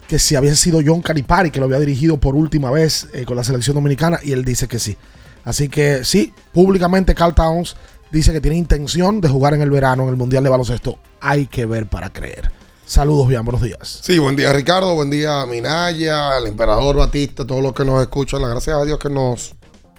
que 0.08 0.20
si 0.20 0.36
había 0.36 0.56
sido 0.56 0.80
John 0.86 1.02
Calipari 1.02 1.52
que 1.52 1.60
lo 1.60 1.66
había 1.66 1.80
dirigido 1.80 2.18
por 2.18 2.36
última 2.36 2.72
vez 2.72 3.08
eh, 3.14 3.26
con 3.26 3.36
la 3.36 3.44
selección 3.44 3.76
dominicana 3.76 4.20
y 4.24 4.32
él 4.32 4.46
dice 4.46 4.68
que 4.68 4.80
sí. 4.80 4.98
Así 5.44 5.70
que 5.70 6.04
sí, 6.04 6.34
públicamente 6.52 7.14
Carl 7.14 7.36
Towns 7.36 7.76
dice 8.12 8.32
que 8.32 8.42
tiene 8.42 8.58
intención 8.58 9.22
de 9.22 9.30
jugar 9.30 9.54
en 9.54 9.62
el 9.62 9.70
verano 9.70 10.04
en 10.04 10.10
el 10.10 10.16
Mundial 10.16 10.44
de 10.44 10.50
Baloncesto. 10.50 11.00
Hay 11.20 11.48
que 11.48 11.66
ver 11.66 11.88
para 11.88 12.12
creer. 12.12 12.52
Saludos, 12.86 13.28
bien, 13.28 13.44
buenos 13.44 13.62
días. 13.62 14.00
Sí, 14.02 14.18
buen 14.18 14.38
día 14.38 14.54
Ricardo, 14.54 14.96
buen 14.96 15.10
día 15.10 15.46
Minaya, 15.46 16.38
el 16.38 16.48
emperador 16.48 16.96
Batista, 16.96 17.46
todos 17.46 17.62
los 17.62 17.74
que 17.74 17.84
nos 17.84 18.02
escuchan. 18.02 18.42
Gracias 18.42 18.78
a 18.78 18.86
Dios 18.86 18.98
que 18.98 19.10
nos, 19.10 19.56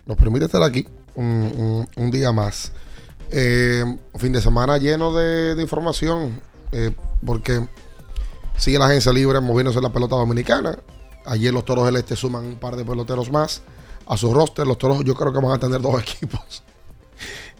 nos 0.06 0.16
permite 0.16 0.46
estar 0.46 0.62
aquí 0.62 0.87
un, 1.14 2.11
día 2.11 2.32
más. 2.32 2.72
Eh, 3.30 3.85
fin 4.16 4.32
de 4.32 4.40
semana 4.40 4.78
lleno 4.78 5.14
de, 5.14 5.61
información, 5.61 6.40
eh, 6.72 6.92
porque 7.24 7.61
Sigue 8.58 8.78
la 8.78 8.86
agencia 8.86 9.12
libre 9.12 9.40
moviéndose 9.40 9.80
la 9.80 9.90
pelota 9.90 10.16
dominicana. 10.16 10.76
Ayer 11.24 11.54
los 11.54 11.64
toros 11.64 11.86
del 11.86 11.96
este 11.96 12.16
suman 12.16 12.44
un 12.44 12.56
par 12.56 12.74
de 12.74 12.84
peloteros 12.84 13.30
más 13.30 13.62
a 14.06 14.16
su 14.16 14.34
roster. 14.34 14.66
Los 14.66 14.78
toros 14.78 15.04
yo 15.04 15.14
creo 15.14 15.32
que 15.32 15.38
van 15.38 15.52
a 15.52 15.58
tener 15.58 15.80
dos 15.80 16.02
equipos 16.02 16.64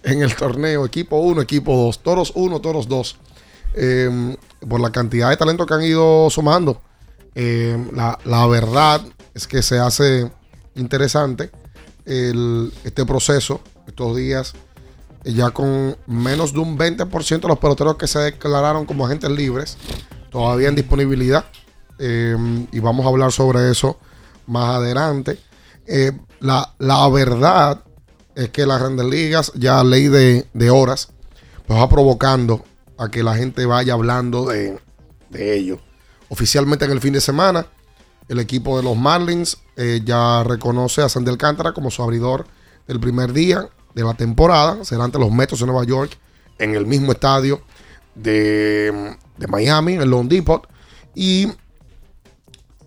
en 0.02 0.22
el 0.22 0.34
torneo. 0.34 0.84
Equipo 0.84 1.18
1, 1.18 1.40
equipo 1.42 1.72
2. 1.72 2.02
Toros 2.02 2.32
1, 2.34 2.61
toros 2.61 2.88
2. 2.88 3.16
Em, 3.74 4.37
por 4.68 4.80
la 4.80 4.90
cantidad 4.90 5.30
de 5.30 5.37
talento 5.37 5.66
que 5.66 5.74
han 5.74 5.84
ido 5.84 6.28
sumando. 6.30 6.82
Em, 7.37 7.90
la, 7.94 8.46
verdad 8.48 9.00
es 9.34 9.46
que 9.46 9.62
se 9.62 9.78
hace 9.78 10.28
interesante 10.74 11.50
este 12.04 13.06
proceso 13.06 13.61
estos 13.87 14.16
días. 14.16 14.54
Ya 15.24 15.50
con 15.50 15.96
menos 16.08 16.52
de 16.52 16.58
un 16.58 16.76
20% 16.76 17.40
de 17.40 17.48
los 17.48 17.58
peloteros 17.58 17.96
que 17.96 18.08
se 18.08 18.18
declararon 18.18 18.84
como 18.84 19.06
agentes 19.06 19.30
libres 19.30 19.76
todavía 20.31 20.69
en 20.69 20.75
disponibilidad. 20.75 21.45
Em, 21.99 22.67
y 22.71 22.79
vamos 22.81 23.05
a 23.05 23.09
hablar 23.09 23.33
sobre 23.33 23.71
eso 23.71 23.99
más 24.47 24.77
adelante. 24.77 25.38
Eh, 25.87 26.12
la, 26.41 27.09
verdad 27.09 27.83
es 28.35 28.51
que 28.51 28.67
las 28.67 28.81
grandes 28.81 29.07
ligas, 29.07 29.53
ya 29.55 29.83
ley 29.83 30.09
de, 30.09 30.71
horas, 30.71 31.09
pues 31.67 31.79
va 31.79 31.88
provocando 31.88 32.64
a 32.97 33.11
que 33.11 33.23
la 33.23 33.35
gente 33.35 33.67
vaya 33.67 33.95
hablando 33.95 34.47
de, 34.47 34.79
de 35.31 35.57
ello. 35.57 35.81
Oficialmente 36.29 36.85
en 36.85 36.93
el 36.93 37.01
fin 37.01 37.14
de 37.14 37.21
semana, 37.21 37.67
el 38.29 38.38
equipo 38.38 38.77
de 38.77 38.83
los 38.83 38.97
Marlins 38.97 39.59
eh, 39.77 40.03
ya 40.05 40.45
reconoce 40.45 41.03
a 41.03 41.09
Sandy 41.09 41.31
Alcántara 41.31 41.73
como 41.73 41.91
su 41.91 42.03
abridor 42.03 42.47
del 42.87 43.01
primer 43.01 43.33
día 43.33 43.69
de 43.95 44.03
la 44.05 44.14
temporada. 44.14 44.85
Será 44.85 45.05
ante 45.05 45.19
los 45.19 45.33
Mets 45.33 45.59
de 45.59 45.67
Nueva 45.67 45.85
York 45.85 46.17
en 46.59 46.75
el 46.75 46.87
mismo 46.87 47.12
estadio 47.12 47.62
de, 48.22 49.16
Miami, 49.48 49.94
el 49.94 50.11
Lone 50.11 50.28
Depot. 50.28 50.66
Y 51.14 51.48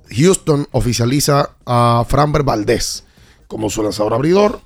Houston 0.09 0.67
oficializa 0.71 1.51
a 1.65 2.05
Framber 2.07 2.43
Valdez 2.43 3.03
como 3.47 3.69
su 3.69 3.83
lanzador 3.83 4.13
abridor. 4.13 4.61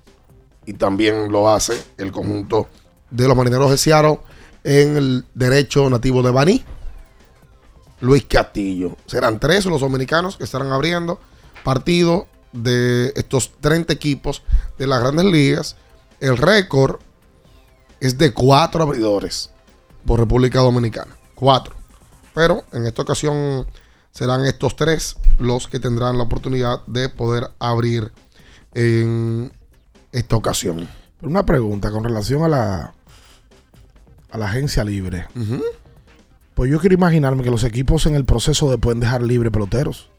Y 0.66 0.74
también 0.74 1.32
lo 1.32 1.50
hace 1.50 1.82
el 1.98 2.12
conjunto 2.12 2.68
de 3.12 3.28
los 3.28 3.38
marineros 3.38 3.70
de 3.70 3.78
Seattle 3.78 4.20
en 4.64 4.98
el 4.98 5.26
derecho 5.36 5.90
nativo 5.90 6.24
de 6.24 6.32
Baní. 6.32 6.64
Luis 8.02 8.26
Castillo. 8.26 8.98
Serán 9.06 9.40
tres 9.40 9.66
los 9.66 9.82
dominicanos 9.82 10.38
que 10.38 10.44
estarán 10.44 10.72
abriendo 10.72 11.20
partido 11.64 12.28
de 12.52 13.14
estos 13.16 13.52
30 13.60 13.94
equipos 13.94 14.44
de 14.78 14.88
las 14.88 15.02
grandes 15.02 15.26
ligas. 15.26 15.76
El 16.20 16.38
récord 16.38 17.00
es 18.00 18.18
de 18.18 18.34
cuatro 18.34 18.84
abridores 18.84 19.52
por 20.06 20.20
República 20.20 20.60
Dominicana. 20.60 21.16
Cuatro. 21.36 21.76
Pero 22.34 22.64
en 22.74 22.86
esta 22.86 23.02
ocasión 23.02 23.66
serán 24.12 24.46
estos 24.46 24.76
tres 24.76 25.18
los 25.40 25.68
que 25.68 25.80
tendrán 25.80 26.18
la 26.18 26.24
oportunidad 26.24 26.86
de 26.86 27.10
poder 27.10 27.50
abrir 27.60 28.12
en 28.74 29.52
esta 30.12 30.36
ocasión. 30.36 30.88
Una 31.22 31.46
pregunta 31.46 31.92
con 31.92 32.04
relación 32.04 32.44
a 32.44 32.48
la, 32.48 32.94
a 34.32 34.38
la 34.38 34.46
agencia 34.46 34.84
libre. 34.84 35.28
Pues 36.54 36.72
yo 36.72 36.80
quiero 36.80 36.94
imaginarme 36.94 37.44
que 37.44 37.52
los 37.52 37.64
equipos 37.64 38.06
en 38.06 38.16
el 38.16 38.26
proceso 38.26 38.70
de 38.70 38.78
pueden 38.78 39.00
dejar 39.00 39.22
libre 39.22 39.52
peloteros. 39.52 40.10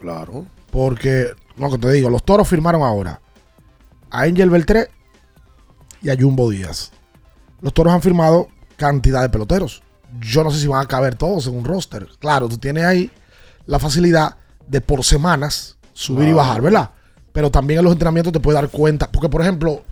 Claro. 0.00 0.46
Porque, 0.70 1.28
no, 1.56 1.70
que 1.70 1.78
te 1.78 1.92
digo, 1.92 2.10
los 2.10 2.24
toros 2.24 2.48
firmaron 2.48 2.82
ahora 2.82 3.20
a 4.10 4.22
Angel 4.22 4.50
Beltré 4.50 4.88
y 6.02 6.10
a 6.10 6.16
Jumbo 6.18 6.50
Díaz. 6.50 6.92
Los 7.60 7.74
toros 7.74 7.92
han 7.92 8.02
firmado 8.02 8.48
cantidad 8.80 9.20
de 9.20 9.28
peloteros. 9.28 9.82
Yo 10.20 10.42
no 10.42 10.50
sé 10.50 10.58
si 10.58 10.66
van 10.66 10.82
a 10.82 10.88
caber 10.88 11.14
todos 11.14 11.46
en 11.46 11.54
un 11.54 11.64
roster. 11.64 12.08
Claro, 12.18 12.48
tú 12.48 12.56
tienes 12.56 12.84
ahí 12.84 13.10
la 13.66 13.78
facilidad 13.78 14.36
de 14.66 14.80
por 14.80 15.04
semanas 15.04 15.76
subir 15.92 16.28
y 16.28 16.32
bajar, 16.32 16.62
¿verdad? 16.62 16.90
Pero 17.32 17.50
también 17.50 17.78
en 17.78 17.84
los 17.84 17.92
entrenamientos 17.92 18.32
te 18.32 18.40
puedes 18.40 18.60
dar 18.60 18.70
cuenta. 18.70 19.12
Porque, 19.12 19.28
por 19.28 19.42
ejemplo, 19.42 19.82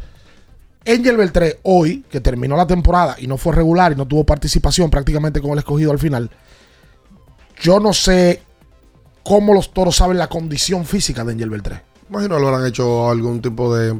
Angel 0.87 1.18
Beltré, 1.18 1.61
hoy, 1.64 2.03
que 2.11 2.20
terminó 2.20 2.57
la 2.57 2.66
temporada 2.66 3.16
y 3.18 3.27
no 3.27 3.37
fue 3.37 3.55
regular 3.55 3.92
y 3.92 3.94
no 3.94 4.09
tuvo 4.09 4.24
participación 4.24 4.90
prácticamente 4.90 5.40
con 5.40 5.51
el 5.51 5.59
escogido 5.59 5.92
al 5.92 5.98
final, 5.98 6.31
yo 7.61 7.79
no 7.79 7.92
sé 7.92 8.42
cómo 9.22 9.53
los 9.53 9.74
toros 9.74 9.96
saben 9.96 10.16
la 10.16 10.29
condición 10.29 10.87
física 10.87 11.24
de 11.24 11.33
Angel 11.33 11.51
Beltré. 11.51 11.83
Imagino 12.09 12.38
lo 12.38 12.48
habrán 12.48 12.66
hecho 12.66 13.11
algún 13.11 13.42
tipo 13.42 13.77
de 13.77 13.94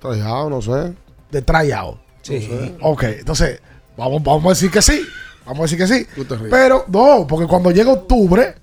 tryout, 0.00 0.50
no 0.50 0.60
sé. 0.60 0.94
De 1.30 1.42
tryout. 1.42 1.98
Sí. 2.22 2.46
No 2.50 2.56
sé. 2.56 2.76
Ok, 2.82 3.02
entonces, 3.04 3.60
vamos, 3.98 4.22
vamos 4.22 4.46
a 4.46 4.48
decir 4.50 4.70
que 4.70 4.80
sí. 4.80 5.02
Vamos 5.44 5.60
a 5.60 5.62
decir 5.62 5.78
que 5.78 5.86
sí. 5.86 6.06
Pero 6.50 6.84
no, 6.88 7.26
porque 7.26 7.46
cuando 7.46 7.70
llega 7.70 7.92
octubre 7.92 8.54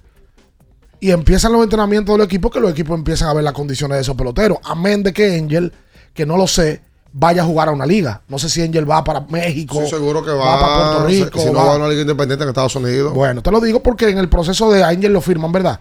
y 1.00 1.12
empiezan 1.12 1.52
los 1.52 1.63
entrenamientos 1.63 2.17
del 2.17 2.26
equipo, 2.26 2.50
que 2.50 2.60
los 2.60 2.71
equipos 2.71 2.98
empiezan 2.98 3.28
a 3.30 3.34
ver 3.34 3.43
las 3.43 3.54
condiciones 3.54 3.98
de 3.98 4.02
esos 4.02 4.15
peloteros. 4.15 4.58
Amén 4.63 5.04
de 5.04 5.13
que 5.13 5.38
Angel, 5.38 5.71
que 6.13 6.26
no 6.26 6.38
lo 6.38 6.48
sé, 6.48 6.82
vaya 7.12 7.41
a 7.41 7.45
jugar 7.45 7.69
a 7.69 7.71
una 7.71 7.86
liga. 7.86 8.21
No 8.28 8.39
sé 8.39 8.50
si 8.50 8.62
Angel 8.62 8.89
va 8.89 9.04
para 9.04 9.21
México. 9.21 9.82
Sí, 9.82 9.89
seguro 9.89 10.24
que 10.24 10.32
va, 10.32 10.60
para 10.60 10.76
Puerto 10.76 11.08
Rico. 11.08 11.39
Si 11.39 11.52
no 11.52 11.65
va 11.65 11.74
a 11.74 11.78
una 11.78 11.88
liga 11.88 12.02
independiente 12.02 12.43
en 12.43 12.50
Estados 12.50 12.76
Unidos. 12.76 13.13
Bueno, 13.13 13.41
te 13.41 13.52
lo 13.52 13.60
digo 13.60 13.82
porque 13.82 14.10
en 14.10 14.17
el 14.17 14.30
proceso 14.30 14.71
de 14.71 14.84
Angel 14.84 15.12
lo 15.12 15.21
firman, 15.21 15.52
¿verdad? 15.52 15.80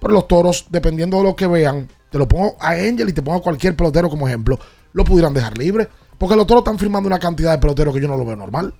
Pero 0.00 0.12
los 0.12 0.28
toros, 0.28 0.66
dependiendo 0.70 1.16
de 1.18 1.24
lo 1.24 1.36
que 1.36 1.46
vean, 1.46 1.88
te 2.10 2.18
lo 2.18 2.28
pongo 2.28 2.56
a 2.60 2.72
Angel 2.72 3.08
y 3.08 3.12
te 3.12 3.22
pongo 3.22 3.38
a 3.38 3.42
cualquier 3.42 3.74
pelotero 3.76 4.08
como 4.10 4.28
ejemplo, 4.28 4.58
lo 4.92 5.04
pudieran 5.04 5.34
dejar 5.34 5.56
libre. 5.58 5.88
Porque 6.18 6.36
los 6.36 6.46
toros 6.46 6.60
están 6.60 6.78
firmando 6.78 7.06
una 7.06 7.18
cantidad 7.18 7.52
de 7.52 7.58
peloteros 7.58 7.94
que 7.94 8.00
yo 8.00 8.08
no 8.08 8.16
lo 8.16 8.24
veo 8.24 8.36
normal. 8.36 8.74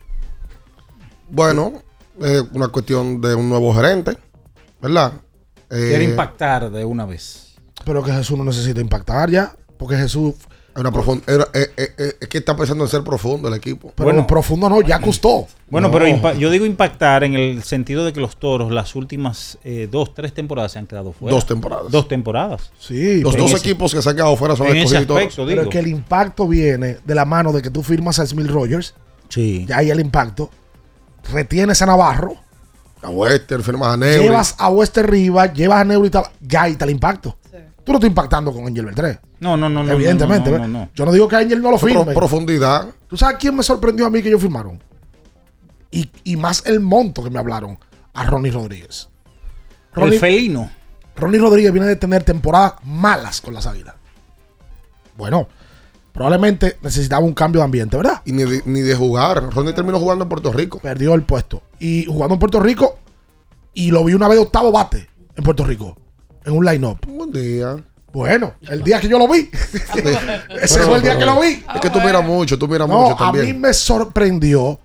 Bueno, 1.34 1.72
es 2.20 2.44
una 2.52 2.68
cuestión 2.68 3.20
de 3.20 3.34
un 3.34 3.48
nuevo 3.48 3.74
gerente, 3.74 4.16
¿verdad? 4.80 5.12
Eh, 5.70 5.86
Quiere 5.88 6.04
impactar 6.04 6.70
de 6.70 6.84
una 6.84 7.04
vez. 7.06 7.54
Pero 7.84 8.02
que 8.02 8.12
Jesús 8.12 8.38
no 8.38 8.44
necesita 8.44 8.80
impactar 8.80 9.30
ya. 9.30 9.52
Porque 9.76 9.96
Jesús. 9.96 10.34
Es 10.74 10.80
una 10.80 10.90
profunda, 10.90 11.22
era- 11.32 11.48
eh, 11.54 11.70
eh, 11.76 11.88
eh, 11.98 12.12
es 12.20 12.28
que 12.28 12.38
está 12.38 12.56
pensando 12.56 12.82
en 12.82 12.90
ser 12.90 13.04
profundo 13.04 13.46
el 13.46 13.54
equipo. 13.54 13.92
Pero 13.94 14.06
Bueno. 14.08 14.26
profundo 14.26 14.68
no, 14.68 14.80
ya 14.82 15.00
costó. 15.00 15.46
Bueno, 15.70 15.86
No. 15.86 15.92
pero 15.92 16.06
impa- 16.08 16.36
yo 16.36 16.50
digo 16.50 16.66
impactar 16.66 17.22
en 17.22 17.34
el 17.34 17.62
sentido 17.62 18.04
de 18.04 18.12
que 18.12 18.18
los 18.20 18.36
toros 18.38 18.72
las 18.72 18.96
últimas 18.96 19.56
eh, 19.62 19.88
dos, 19.90 20.14
tres 20.14 20.34
temporadas 20.34 20.72
se 20.72 20.80
han 20.80 20.88
quedado 20.88 21.12
fuera. 21.12 21.32
Dos 21.32 21.46
temporadas. 21.46 21.92
Dos 21.92 22.08
temporadas. 22.08 22.72
Sí, 22.78 23.20
Los 23.20 23.34
pero- 23.34 23.48
dos 23.48 23.60
equipos 23.60 23.94
que 23.94 24.02
se 24.02 24.08
han 24.10 24.16
quedado 24.16 24.34
fuera 24.36 24.56
son 24.56 24.66
En 24.66 24.72
ese 24.78 24.82
escogidos 24.96 25.06
toros. 25.06 25.20
aspecto, 25.22 25.42
Pero 25.46 25.60
digo. 25.60 25.62
es 25.62 25.68
que 25.68 25.78
el 25.78 25.86
impacto 25.86 26.48
viene 26.48 26.98
de 27.04 27.14
la 27.14 27.24
mano 27.24 27.52
de 27.52 27.62
que 27.62 27.70
tú 27.70 27.82
firmas 27.84 28.18
a 28.18 28.26
Smith 28.26 28.48
Rogers. 28.48 28.94
Sí. 29.28 29.66
Ya 29.68 29.78
hay 29.78 29.90
el 29.90 30.00
impacto. 30.00 30.50
Retienes 31.32 31.80
a 31.82 31.86
Navarro. 31.86 32.34
A 33.02 33.10
Wester, 33.10 33.62
firmas 33.62 33.88
a 33.94 33.96
Neuri. 33.96 34.22
Llevas 34.24 34.54
a 34.58 34.68
Wester 34.70 35.08
Rivas, 35.10 35.52
llevas 35.52 35.80
a 35.80 35.84
Neuri. 35.84 36.08
y 36.08 36.10
tal, 36.10 36.24
Ya 36.40 36.62
ahí 36.62 36.72
está 36.72 36.84
el 36.84 36.90
impacto. 36.92 37.36
Tú 37.84 37.92
no 37.92 37.98
estás 37.98 38.08
impactando 38.08 38.50
con 38.50 38.66
Angel 38.66 38.86
Beltré. 38.86 39.20
No, 39.40 39.58
no, 39.58 39.68
no, 39.68 39.84
no. 39.84 39.92
Evidentemente. 39.92 40.50
no, 40.50 40.58
no, 40.58 40.66
no, 40.68 40.78
no. 40.80 40.88
Yo 40.94 41.04
no 41.04 41.12
digo 41.12 41.28
que 41.28 41.36
Angel 41.36 41.60
no 41.60 41.70
lo 41.70 41.76
Pro- 41.78 41.88
firme. 41.88 42.14
profundidad. 42.14 42.86
¿Tú 43.08 43.16
sabes 43.18 43.36
quién 43.38 43.54
me 43.54 43.62
sorprendió 43.62 44.06
a 44.06 44.10
mí 44.10 44.22
que 44.22 44.28
ellos 44.28 44.40
firmaron? 44.40 44.82
Y, 45.90 46.10
y 46.24 46.36
más 46.36 46.64
el 46.64 46.80
monto 46.80 47.22
que 47.22 47.28
me 47.30 47.38
hablaron. 47.38 47.78
A 48.14 48.24
Ronnie 48.24 48.50
Rodríguez. 48.52 49.08
El 49.96 50.18
felino. 50.18 50.70
Ronnie 51.14 51.38
Rodríguez 51.38 51.72
viene 51.72 51.86
de 51.88 51.96
tener 51.96 52.22
temporadas 52.24 52.74
malas 52.84 53.40
con 53.42 53.52
las 53.52 53.66
águilas. 53.66 53.94
Bueno, 55.16 55.46
probablemente 56.14 56.78
necesitaba 56.80 57.24
un 57.26 57.34
cambio 57.34 57.60
de 57.60 57.64
ambiente, 57.64 57.96
¿verdad? 57.96 58.22
Y 58.24 58.32
ni 58.32 58.44
de, 58.44 58.62
ni 58.64 58.80
de 58.80 58.94
jugar. 58.94 59.52
Ronnie 59.52 59.72
terminó 59.72 59.98
jugando 59.98 60.22
en 60.22 60.28
Puerto 60.28 60.52
Rico. 60.52 60.78
Perdió 60.78 61.12
el 61.14 61.24
puesto. 61.24 61.60
Y 61.80 62.04
jugando 62.06 62.34
en 62.34 62.38
Puerto 62.38 62.60
Rico, 62.60 62.98
y 63.74 63.90
lo 63.90 64.04
vi 64.04 64.14
una 64.14 64.28
vez 64.28 64.38
de 64.38 64.44
octavo 64.44 64.70
bate 64.70 65.10
en 65.36 65.42
Puerto 65.42 65.64
Rico, 65.64 65.98
en 66.44 66.56
un 66.56 66.64
line-up. 66.64 66.98
Buen 67.08 67.32
día. 67.32 67.76
Bueno, 68.12 68.54
el 68.68 68.84
día 68.84 69.00
que 69.00 69.08
yo 69.08 69.18
lo 69.18 69.26
vi. 69.26 69.50
Ese 70.62 70.80
fue 70.82 70.96
el 70.96 71.02
día 71.02 71.18
que 71.18 71.26
lo 71.26 71.40
vi. 71.40 71.64
Es 71.74 71.80
que 71.80 71.90
tú 71.90 72.00
miras 72.00 72.24
mucho, 72.24 72.56
tú 72.56 72.68
miras 72.68 72.88
No, 72.88 73.00
mucho 73.00 73.22
a 73.22 73.32
mí 73.32 73.38
también. 73.38 73.60
me 73.60 73.74
sorprendió 73.74 74.78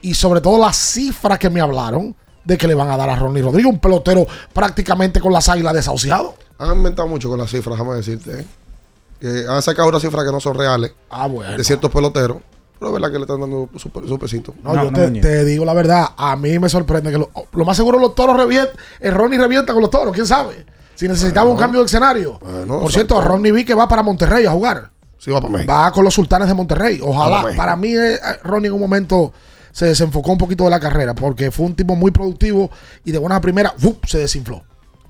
y 0.00 0.14
sobre 0.14 0.40
todo 0.40 0.58
las 0.58 0.76
cifras 0.76 1.38
que 1.38 1.50
me 1.50 1.60
hablaron 1.60 2.16
de 2.42 2.56
que 2.56 2.66
le 2.66 2.74
van 2.74 2.90
a 2.90 2.96
dar 2.96 3.10
a 3.10 3.16
Ronnie 3.16 3.42
Rodríguez, 3.42 3.70
un 3.70 3.78
pelotero 3.78 4.26
prácticamente 4.54 5.20
con 5.20 5.30
las 5.30 5.46
águilas 5.50 5.74
desahuciado. 5.74 6.36
Han 6.58 6.78
inventado 6.78 7.06
mucho 7.06 7.28
con 7.28 7.38
las 7.38 7.50
cifras, 7.50 7.76
déjame 7.76 7.96
decirte. 7.96 8.40
¿eh? 8.40 8.44
Que 9.24 9.46
han 9.48 9.62
sacado 9.62 9.88
unas 9.88 10.02
cifras 10.02 10.22
que 10.24 10.30
no 10.32 10.38
son 10.40 10.54
reales 10.54 10.92
Ah, 11.08 11.26
bueno. 11.26 11.56
de 11.56 11.64
ciertos 11.64 11.90
peloteros. 11.90 12.38
Pero 12.78 12.88
es 12.88 12.92
verdad 13.00 13.08
que 13.12 13.18
le 13.18 13.22
están 13.22 13.40
dando 13.40 13.70
su, 13.76 13.90
su 14.06 14.18
pesito. 14.18 14.54
No, 14.62 14.74
yo 14.84 14.92
te, 14.92 15.10
te 15.20 15.44
digo 15.44 15.64
la 15.64 15.72
verdad, 15.72 16.08
a 16.16 16.36
mí 16.36 16.58
me 16.58 16.68
sorprende 16.68 17.10
que 17.10 17.16
lo, 17.18 17.30
lo 17.52 17.64
más 17.64 17.76
seguro 17.76 17.98
los 17.98 18.14
toros 18.14 18.36
revientan, 18.36 18.74
el 19.00 19.14
Ronnie 19.14 19.38
revienta 19.38 19.72
con 19.72 19.80
los 19.80 19.90
toros, 19.90 20.12
quién 20.12 20.26
sabe. 20.26 20.66
Si 20.94 21.08
necesitaba 21.08 21.48
un 21.48 21.56
cambio 21.56 21.80
de 21.80 21.86
escenario. 21.86 22.38
Bueno, 22.40 22.80
Por 22.80 22.92
cierto. 22.92 23.20
Ronnie 23.20 23.52
vi 23.52 23.64
que 23.64 23.74
va 23.74 23.88
para 23.88 24.02
Monterrey 24.02 24.44
a 24.44 24.50
jugar. 24.50 24.90
Sí, 25.18 25.30
va 25.30 25.40
para 25.40 25.52
México. 25.54 25.72
Va 25.72 25.90
con 25.90 26.04
los 26.04 26.12
sultanes 26.12 26.46
de 26.48 26.54
Monterrey. 26.54 26.98
Para 26.98 27.10
Ojalá. 27.10 27.56
Para 27.56 27.76
mí, 27.76 27.94
eh, 27.96 28.18
Ronnie 28.42 28.68
en 28.68 28.74
un 28.74 28.80
momento 28.80 29.32
se 29.72 29.86
desenfocó 29.86 30.32
un 30.32 30.38
poquito 30.38 30.64
de 30.64 30.70
la 30.70 30.78
carrera 30.80 31.14
porque 31.14 31.50
fue 31.50 31.66
un 31.66 31.74
tipo 31.74 31.96
muy 31.96 32.10
productivo 32.10 32.70
y 33.04 33.10
de 33.12 33.18
buena 33.18 33.40
primera 33.40 33.72
¡fup! 33.78 34.04
se 34.04 34.18
desinfló. 34.18 34.62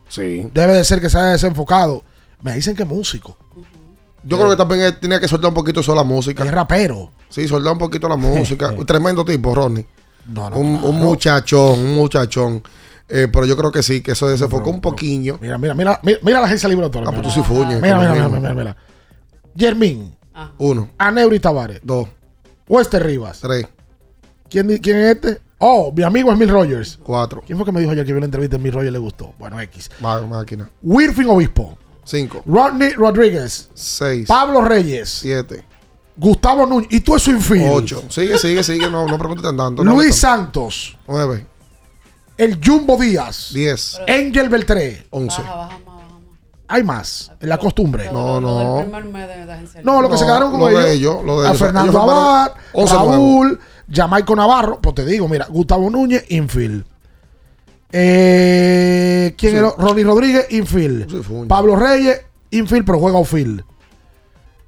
Sí. 0.09 0.49
Debe 0.55 0.75
de 0.75 0.85
ser 0.85 1.01
que 1.01 1.11
se 1.11 1.19
haya 1.19 1.31
desenfocado. 1.33 2.03
Me 2.43 2.55
dicen 2.55 2.77
que 2.77 2.85
es 2.85 2.89
músico. 2.89 3.37
Yo 4.25 4.37
creo 4.39 4.51
que 4.51 4.57
también 4.57 4.81
él 4.83 4.97
tenía 4.99 5.21
que 5.21 5.29
soltar 5.29 5.49
un 5.49 5.55
poquito 5.55 5.81
eso 5.81 5.95
la 5.95 6.05
música. 6.05 6.45
Es 6.45 6.51
rapero. 6.51 7.13
Sí, 7.29 7.47
soltar 7.47 7.73
un 7.73 7.79
poquito 7.79 8.09
la 8.09 8.17
música. 8.17 8.75
Tremendo 8.87 9.25
tipo, 9.25 9.55
Ronnie. 9.55 9.87
No, 10.27 10.49
no, 10.49 10.57
un, 10.57 10.73
claro. 10.79 10.89
un 10.89 10.97
muchachón, 11.01 11.79
un 11.81 11.95
muchachón. 11.95 12.63
Eh, 13.09 13.29
pero 13.31 13.45
yo 13.45 13.57
creo 13.57 13.71
que 13.71 13.83
sí, 13.83 14.01
que 14.01 14.13
eso 14.13 14.27
desenfocó 14.29 14.71
un 14.71 14.81
poquillo. 14.81 15.39
Mira, 15.41 15.59
mira, 15.59 15.75
mira, 15.75 16.01
mira, 16.03 16.19
mira 16.23 16.41
la 16.41 16.47
agencia 16.47 16.69
libre 16.69 16.85
autora. 16.87 17.07
Ah, 17.09 17.13
pues 17.13 17.23
tú 17.23 17.31
sí 17.31 17.43
fuñes. 17.43 17.81
Mira, 17.83 17.99
mira, 17.99 18.15
mira, 18.15 18.29
mira, 18.29 18.55
mira. 18.55 18.77
Yermín, 19.55 20.17
Uno, 20.59 20.91
Aneuri 20.99 21.39
Tavares, 21.39 21.81
dos, 21.85 22.09
Wester 22.67 23.05
Rivas. 23.05 23.41
tres, 23.41 23.67
¿Quién, 24.49 24.67
¿Quién 24.79 24.97
es 24.97 25.15
este? 25.17 25.41
Oh, 25.59 25.93
mi 25.95 26.03
amigo 26.03 26.33
es 26.33 26.39
Mil 26.39 26.49
Rogers. 26.49 26.99
cuatro. 27.03 27.43
¿Quién 27.47 27.57
fue 27.57 27.65
que 27.65 27.73
me 27.73 27.81
dijo 27.81 27.93
ayer 27.93 28.05
que 28.05 28.13
vio 28.13 28.21
la 28.21 28.27
entrevista 28.27 28.57
de 28.57 28.63
Mil 28.63 28.73
Rogers 28.73 28.93
le 28.93 28.99
gustó? 28.99 29.33
Bueno, 29.39 29.61
X. 29.61 29.91
Máquina. 30.01 30.69
Wirfing 30.83 31.29
Obispo, 31.29 31.79
Cinco, 32.05 32.43
Rodney 32.47 32.91
Rodríguez, 32.91 33.71
seis, 33.75 34.27
Pablo 34.29 34.61
Reyes, 34.63 35.09
siete, 35.09 35.65
Gustavo 36.17 36.67
Núñez. 36.67 36.89
¿Y 36.93 37.01
tú 37.01 37.17
es 37.17 37.23
su 37.23 37.31
infiel? 37.31 37.71
ocho. 37.73 38.03
Sigue, 38.09 38.39
sigue, 38.39 38.63
sigue. 38.63 38.91
No, 38.91 39.07
no 39.07 39.19
preguntes 39.19 39.43
tan 39.45 39.57
tanto. 39.57 39.83
no 39.83 39.93
Luis. 39.95 40.15
Santos, 40.17 40.97
Nueve, 41.09 41.47
el 42.37 42.61
Jumbo 42.65 42.97
Díaz, 42.97 43.51
diez, 43.53 43.99
Angel 44.09 44.49
Beltré. 44.49 45.07
once. 45.11 45.43
Hay 46.67 46.83
más, 46.83 47.31
en 47.41 47.49
la 47.51 47.59
costumbre. 47.59 48.11
No, 48.11 48.41
no. 48.41 48.83
No, 48.85 50.01
lo 50.01 50.09
que 50.09 50.15
No, 50.15 50.17
se 50.17 50.25
quedaron 50.25 50.51
con 50.51 50.61
lo 50.61 50.67
de 50.69 50.73
ellos. 50.95 51.15
ellos, 51.17 51.25
lo 51.25 51.41
de 51.43 51.47
a 51.47 51.51
ellos. 51.51 51.59
Fernando 51.61 51.93
Ellos 51.93 52.03
Abad, 52.03 52.53
11 52.73 52.95
Raúl, 52.95 53.61
Jamaico 53.93 54.35
Navarro. 54.35 54.81
Pues 54.81 54.95
te 54.95 55.05
digo, 55.05 55.29
mira, 55.29 55.47
Gustavo 55.51 55.91
Núñez, 55.91 56.25
infield. 56.31 56.85
Eh, 57.97 59.35
¿Quién 59.39 59.53
Sí. 59.53 59.59
era? 59.59 59.71
Ronnie 59.79 60.03
Rodríguez, 60.05 60.47
infield. 60.51 61.09
Sí. 61.11 61.45
Pablo 61.49 61.77
Reyes, 61.77 62.21
infield, 62.51 62.85
pero 62.85 62.99
juega 62.99 63.19
outfield. 63.19 63.63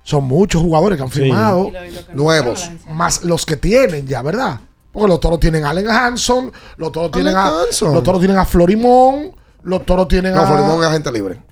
Son 0.04 0.24
muchos 0.24 0.62
jugadores 0.62 0.96
que 0.96 1.02
han 1.02 1.10
Sí. 1.10 1.20
firmado. 1.22 1.70
Nuevos. 2.14 2.70
Más 2.88 3.24
los 3.24 3.44
que 3.44 3.56
tienen 3.56 4.06
ya, 4.06 4.22
¿verdad? 4.22 4.60
Porque 4.92 5.08
los 5.08 5.18
toros 5.20 5.40
tienen 5.40 5.64
a 5.64 5.70
Allen 5.70 5.88
Hanson, 5.90 6.52
los 6.76 6.92
toros 6.92 7.10
tienen 7.10 7.36
a, 7.36 7.50
los 7.50 8.02
toros 8.02 8.20
tienen 8.20 8.38
a 8.38 8.44
Florimón, 8.44 9.32
los 9.64 9.84
toros 9.84 10.06
tienen 10.08 10.32
No, 10.32 10.42
a. 10.42 10.46
Florimón 10.46 10.80
es 10.82 10.86
agente 10.86 11.10
libre. 11.12 11.42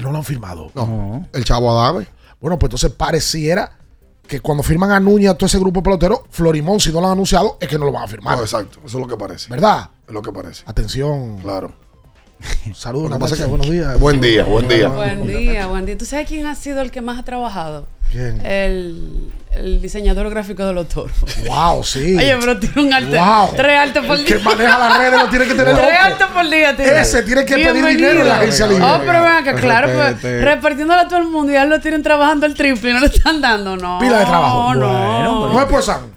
No 0.00 0.12
lo 0.12 0.18
han 0.18 0.24
firmado. 0.24 0.70
No. 0.74 1.26
El 1.32 1.44
Chavo 1.44 1.70
Adame. 1.70 2.06
Bueno, 2.40 2.58
pues 2.58 2.68
entonces 2.68 2.92
pareciera 2.92 3.76
que 4.26 4.40
cuando 4.40 4.62
firman 4.62 4.90
a 4.92 5.00
Núñez 5.00 5.30
a 5.30 5.34
todo 5.34 5.46
ese 5.46 5.58
grupo 5.58 5.80
de 5.80 5.84
peloteros, 5.84 6.20
Florimón, 6.30 6.78
si 6.80 6.92
no 6.92 7.00
lo 7.00 7.06
han 7.06 7.12
anunciado, 7.12 7.58
es 7.60 7.68
que 7.68 7.78
no 7.78 7.84
lo 7.86 7.92
van 7.92 8.04
a 8.04 8.08
firmar. 8.08 8.36
No, 8.36 8.42
exacto. 8.44 8.78
Eso 8.84 8.98
es 8.98 9.02
lo 9.02 9.08
que 9.08 9.16
parece. 9.16 9.50
¿Verdad? 9.50 9.90
Es 10.06 10.12
lo 10.12 10.22
que 10.22 10.32
parece. 10.32 10.62
Atención. 10.66 11.38
Claro. 11.38 11.72
Saludos, 12.74 13.10
Lo 13.10 13.16
que 13.16 13.20
pasa 13.20 13.34
Natacha, 13.34 13.34
es 13.34 13.40
que- 13.40 13.46
buenos 13.46 13.70
días. 13.70 13.98
Buen 13.98 14.20
día, 14.20 14.44
buen 14.44 14.68
día. 14.68 14.88
Buen 14.88 15.26
día, 15.26 15.66
buen 15.66 15.86
día. 15.86 15.96
¿Tú 15.98 16.04
sabes 16.04 16.28
quién 16.28 16.46
ha 16.46 16.54
sido 16.54 16.82
el 16.82 16.90
que 16.90 17.00
más 17.00 17.18
ha 17.18 17.22
trabajado? 17.22 17.86
¿Quién? 18.12 18.44
El, 18.44 19.32
el 19.52 19.80
diseñador 19.80 20.28
gráfico 20.28 20.64
de 20.66 20.74
los 20.74 20.88
toros. 20.88 21.12
Wow, 21.48 21.82
sí. 21.82 22.16
Oye, 22.18 22.36
pero 22.38 22.58
tiene 22.58 22.82
un 22.82 22.92
alto. 22.92 23.16
Wow. 23.16 23.56
Tres 23.56 23.78
altos 23.78 24.04
por 24.04 24.18
El 24.18 24.24
día. 24.26 24.36
que 24.36 24.42
maneja 24.44 24.78
las 24.78 24.98
redes 24.98 25.22
lo 25.22 25.28
tiene 25.30 25.44
que 25.46 25.54
tener 25.54 25.74
Tres 25.74 25.86
loco. 25.86 26.04
altos 26.04 26.28
por 26.28 26.50
día. 26.50 26.76
tiene. 26.76 27.00
Ese 27.00 27.22
tiene 27.22 27.44
que 27.46 27.54
pedir 27.54 27.86
dinero 27.86 28.20
en 28.20 28.28
la 28.28 28.36
agencia 28.36 28.66
libre. 28.66 28.84
Oh, 28.84 28.98
pero 28.98 29.22
ven 29.22 29.32
acá, 29.32 29.54
claro, 29.54 29.86
pues, 29.94 30.06
Respete. 30.12 30.44
repartiéndolo 30.44 31.00
a 31.00 31.08
todo 31.08 31.18
el 31.20 31.28
mundo 31.28 31.50
y 31.50 31.54
ya 31.54 31.64
lo 31.64 31.80
tienen 31.80 32.02
trabajando 32.02 32.44
el 32.44 32.54
triple 32.54 32.90
y 32.90 32.92
no 32.92 33.00
le 33.00 33.06
están 33.06 33.40
dando, 33.40 33.76
no. 33.76 33.98
Pila 34.00 34.18
de 34.18 34.26
trabajo. 34.26 34.74
No, 34.74 35.52
No 35.52 35.60
es 35.60 35.66
por 35.66 35.82
San. 35.82 36.12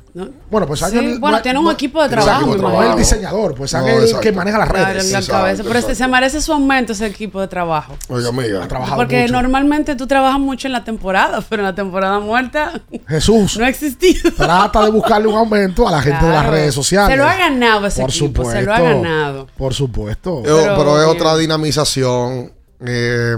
Bueno, 0.49 0.65
pues 0.67 0.79
San 0.79 0.91
Sí, 0.91 1.17
bueno, 1.19 1.37
no- 1.37 1.43
tiene 1.43 1.59
un 1.59 1.69
equipo 1.71 2.01
de 2.01 2.09
trabajo, 2.09 2.55
imagino. 2.55 2.81
es 2.83 2.89
el 2.89 2.95
diseñador, 2.97 3.53
pues 3.55 3.73
No, 3.73 3.87
es 3.87 4.11
el 4.13 4.19
que 4.19 4.31
maneja 4.31 4.57
las 4.57 4.69
Claro, 4.69 4.85
redes. 4.93 5.05
en 5.05 5.11
la 5.13 5.19
Exacto, 5.19 5.41
cabeza. 5.41 5.63
Pero 5.63 5.79
este, 5.79 5.91
exacto. 5.91 6.03
se 6.05 6.11
merece 6.11 6.41
su 6.41 6.53
aumento 6.53 6.93
ese 6.93 7.05
equipo 7.05 7.39
de 7.41 7.47
trabajo. 7.47 7.95
Oiga, 8.09 8.29
amiga. 8.29 8.63
Ha 8.63 8.67
trabajado 8.67 8.97
Porque 8.97 9.21
mucho. 9.21 9.33
normalmente 9.33 9.95
tú 9.95 10.07
trabajas 10.07 10.39
mucho 10.39 10.67
en 10.67 10.73
la 10.73 10.83
temporada, 10.83 11.41
pero 11.47 11.61
en 11.61 11.67
la 11.67 11.75
temporada 11.75 12.19
muerta 12.19 12.81
Jesús 13.07 13.57
no 13.57 13.65
ha 13.65 13.69
existido. 13.69 14.31
trata 14.35 14.83
de 14.85 14.91
buscarle 14.91 15.27
un 15.27 15.35
aumento 15.35 15.87
a 15.87 15.91
la 15.91 16.01
gente 16.01 16.25
de 16.25 16.31
las 16.31 16.41
Claro. 16.41 16.51
redes 16.51 16.73
sociales. 16.73 17.11
Se 17.11 17.17
lo 17.17 17.27
ha 17.27 17.35
ganado 17.35 17.85
ese 17.87 18.01
Por 18.01 18.09
equipo, 18.09 18.25
supuesto. 18.27 18.53
se 18.53 18.61
lo 18.63 18.73
ha 18.73 18.79
ganado. 18.79 19.47
Por 19.57 19.73
supuesto. 19.73 20.41
Pero, 20.43 21.01
es 21.01 21.07
otra 21.07 21.35
dinamización 21.37 22.51
eh, 22.79 23.35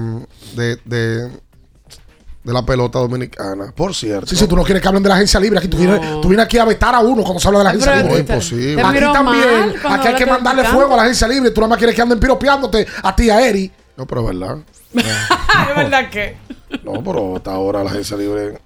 de, 0.56 0.78
de, 0.86 1.30
de 2.43 2.54
la 2.54 2.65
pelota 2.65 2.99
dominicana. 2.99 3.73
Por 3.75 3.93
cierto. 3.93 4.28
Sí, 4.28 4.36
sí, 4.36 4.47
tú 4.47 4.56
no 4.56 4.63
quieres 4.63 4.82
que 4.82 4.88
hablen 4.88 5.04
de 5.04 5.10
la 5.10 5.15
agencia 5.15 5.39
libre. 5.39 5.60
Aquí 5.60 5.67
tú, 5.67 5.78
vienes, 5.78 5.99
tú 6.21 6.30
vienes 6.30 6.45
aquí 6.45 6.58
a 6.58 6.65
vetar 6.65 6.95
a 6.95 6.99
uno 6.99 7.21
cuando 7.23 7.39
se 7.39 7.47
habla 7.47 7.60
de 7.60 7.63
la 7.65 7.69
agencia 7.71 7.91
Pero 7.91 8.04
libre. 8.08 8.21
es 8.21 8.30
imposible. 8.30 8.82
Aquí 8.82 8.99
también. 8.99 9.75
Aquí 9.84 10.08
hay 10.08 10.15
que 10.15 10.25
mandarle 10.25 10.63
fuego 10.65 10.93
a 10.93 10.97
la 10.97 11.04
agencia 11.04 11.28
libre. 11.28 11.52
Tú 11.52 11.62
nada 11.62 11.69
más 11.69 11.78
quieres 11.78 11.95
que 11.95 12.02
anden 12.02 12.19
piropeándote 12.19 12.88
a 13.04 13.15
ti, 13.15 13.30
a 13.30 13.47
Eri. 13.47 13.71
No, 13.97 14.06
pero 14.06 14.21
es 14.21 14.28
verdad. 14.28 14.58
¿Es 14.93 15.75
verdad 15.75 16.10
que? 16.10 16.38
No, 16.84 17.04
pero 17.04 17.36
hasta 17.36 17.52
ahora 17.52 17.84
la 17.84 17.89
agencia 17.91 18.15
libre 18.15 18.60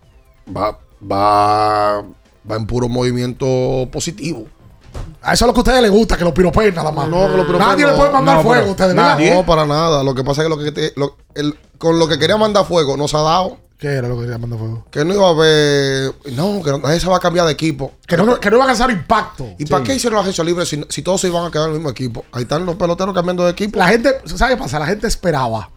va, 0.55 0.77
va, 1.01 2.01
va 2.49 2.55
en 2.55 2.67
puro 2.67 2.87
movimiento 2.87 3.89
positivo. 3.91 4.47
A 5.21 5.33
eso 5.33 5.45
es 5.45 5.47
lo 5.47 5.53
que 5.53 5.59
a 5.59 5.63
ustedes 5.63 5.81
les 5.81 5.91
gusta, 5.91 6.17
que 6.17 6.23
los 6.25 6.33
piropeen 6.33 6.75
nada 6.75 6.91
más. 6.91 7.07
No, 7.07 7.27
que 7.29 7.37
los 7.37 7.45
piropeen 7.45 7.59
Nadie 7.69 7.85
no. 7.85 7.91
le 7.91 7.97
puede 7.97 8.11
mandar 8.11 8.35
No, 8.37 8.43
fuego 8.43 8.55
pero- 8.59 8.67
a 8.67 8.71
ustedes, 8.71 8.95
¿verdad? 8.95 9.19
No, 9.35 9.45
para 9.45 9.65
nada. 9.65 10.03
Lo 10.03 10.13
que 10.13 10.23
pasa 10.23 10.41
es 10.41 10.45
que, 10.47 10.49
lo 10.49 10.57
que 10.61 10.71
te- 10.71 10.93
lo- 10.97 11.15
el- 11.35 11.57
con 11.77 11.97
lo 11.99 12.07
que 12.07 12.19
quería 12.19 12.37
mandar 12.37 12.65
fuego 12.65 12.97
no 12.97 13.07
se 13.07 13.15
ha 13.17 13.21
dado. 13.21 13.57
¿Qué 13.79 13.87
era 13.89 14.07
lo 14.07 14.15
que 14.15 14.21
quería 14.21 14.37
mandar 14.37 14.59
fuego? 14.59 14.85
Que 14.91 15.03
no 15.03 15.13
iba 15.13 15.27
a 15.27 15.31
haber. 15.31 16.13
No, 16.33 16.61
que 16.63 16.71
no- 16.71 16.77
nadie 16.77 16.99
se 17.01 17.07
va 17.07 17.17
a 17.17 17.19
cambiar 17.19 17.45
de 17.45 17.51
equipo. 17.51 17.91
Que 18.07 18.15
no, 18.15 18.39
que 18.39 18.49
no 18.49 18.55
iba 18.57 18.63
a 18.65 18.67
causar 18.67 18.89
impacto. 18.91 19.45
¿Y 19.59 19.65
para 19.65 19.83
qué 19.83 19.95
hicieron 19.95 20.15
la 20.15 20.21
agencia 20.21 20.43
libre 20.43 20.65
si, 20.65 20.85
si 20.89 21.01
todos 21.01 21.19
se 21.19 21.27
iban 21.27 21.45
a 21.45 21.51
quedar 21.51 21.65
en 21.65 21.71
el 21.73 21.77
mismo 21.79 21.89
equipo? 21.89 22.23
Ahí 22.31 22.43
están 22.43 22.65
los 22.65 22.75
peloteros 22.75 23.13
cambiando 23.13 23.43
de 23.43 23.51
equipo. 23.51 23.77
La 23.79 23.87
gente, 23.87 24.21
¿sabes 24.25 24.55
qué 24.55 24.61
pasa? 24.61 24.79
La 24.79 24.85
gente 24.85 25.07
esperaba, 25.07 25.69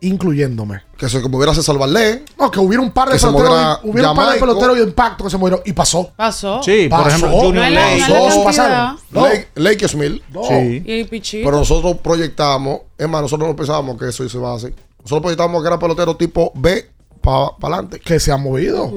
incluyéndome. 0.00 0.82
Que 0.96 1.08
se 1.08 1.18
hubiera 1.18 1.54
se 1.54 1.62
salvarle. 1.62 2.24
No, 2.38 2.50
que 2.50 2.60
hubiera 2.60 2.82
un 2.82 2.90
par 2.90 3.10
de 3.10 3.18
peloteros, 3.18 3.48
moviera 3.48 3.80
hubiera 3.82 4.10
un 4.10 4.16
par 4.16 4.34
de 4.34 4.40
peloteros 4.40 4.76
de 4.76 4.82
impacto 4.82 5.24
que 5.24 5.30
se 5.30 5.36
murieron 5.36 5.62
y 5.64 5.72
pasó. 5.72 6.10
Pasó. 6.16 6.62
Sí, 6.62 6.88
por 6.88 7.06
ejemplo, 7.06 7.30
Junior 7.30 7.64
No 7.64 7.70
Lake. 7.70 8.04
Dos 8.08 8.38
pasaron. 8.44 8.98
Lake, 9.54 9.88
Smith. 9.88 10.22
Sí. 10.48 10.82
Y 10.84 11.00
el 11.00 11.08
pichito. 11.08 11.44
Pero 11.44 11.58
nosotros 11.58 11.96
proyectamos, 12.02 12.80
es 12.96 13.08
más, 13.08 13.22
nosotros 13.22 13.48
no 13.48 13.56
pensábamos 13.56 13.98
que 13.98 14.08
eso 14.08 14.28
se 14.28 14.38
va 14.38 14.52
a 14.52 14.56
hacer. 14.56 14.74
Nosotros 14.98 15.22
proyectábamos 15.22 15.62
que 15.62 15.68
era 15.68 15.78
pelotero 15.78 16.16
tipo 16.16 16.52
B 16.54 16.90
para 17.20 17.50
adelante. 17.60 18.00
Que 18.00 18.18
se 18.20 18.32
han 18.32 18.42
movido. 18.42 18.92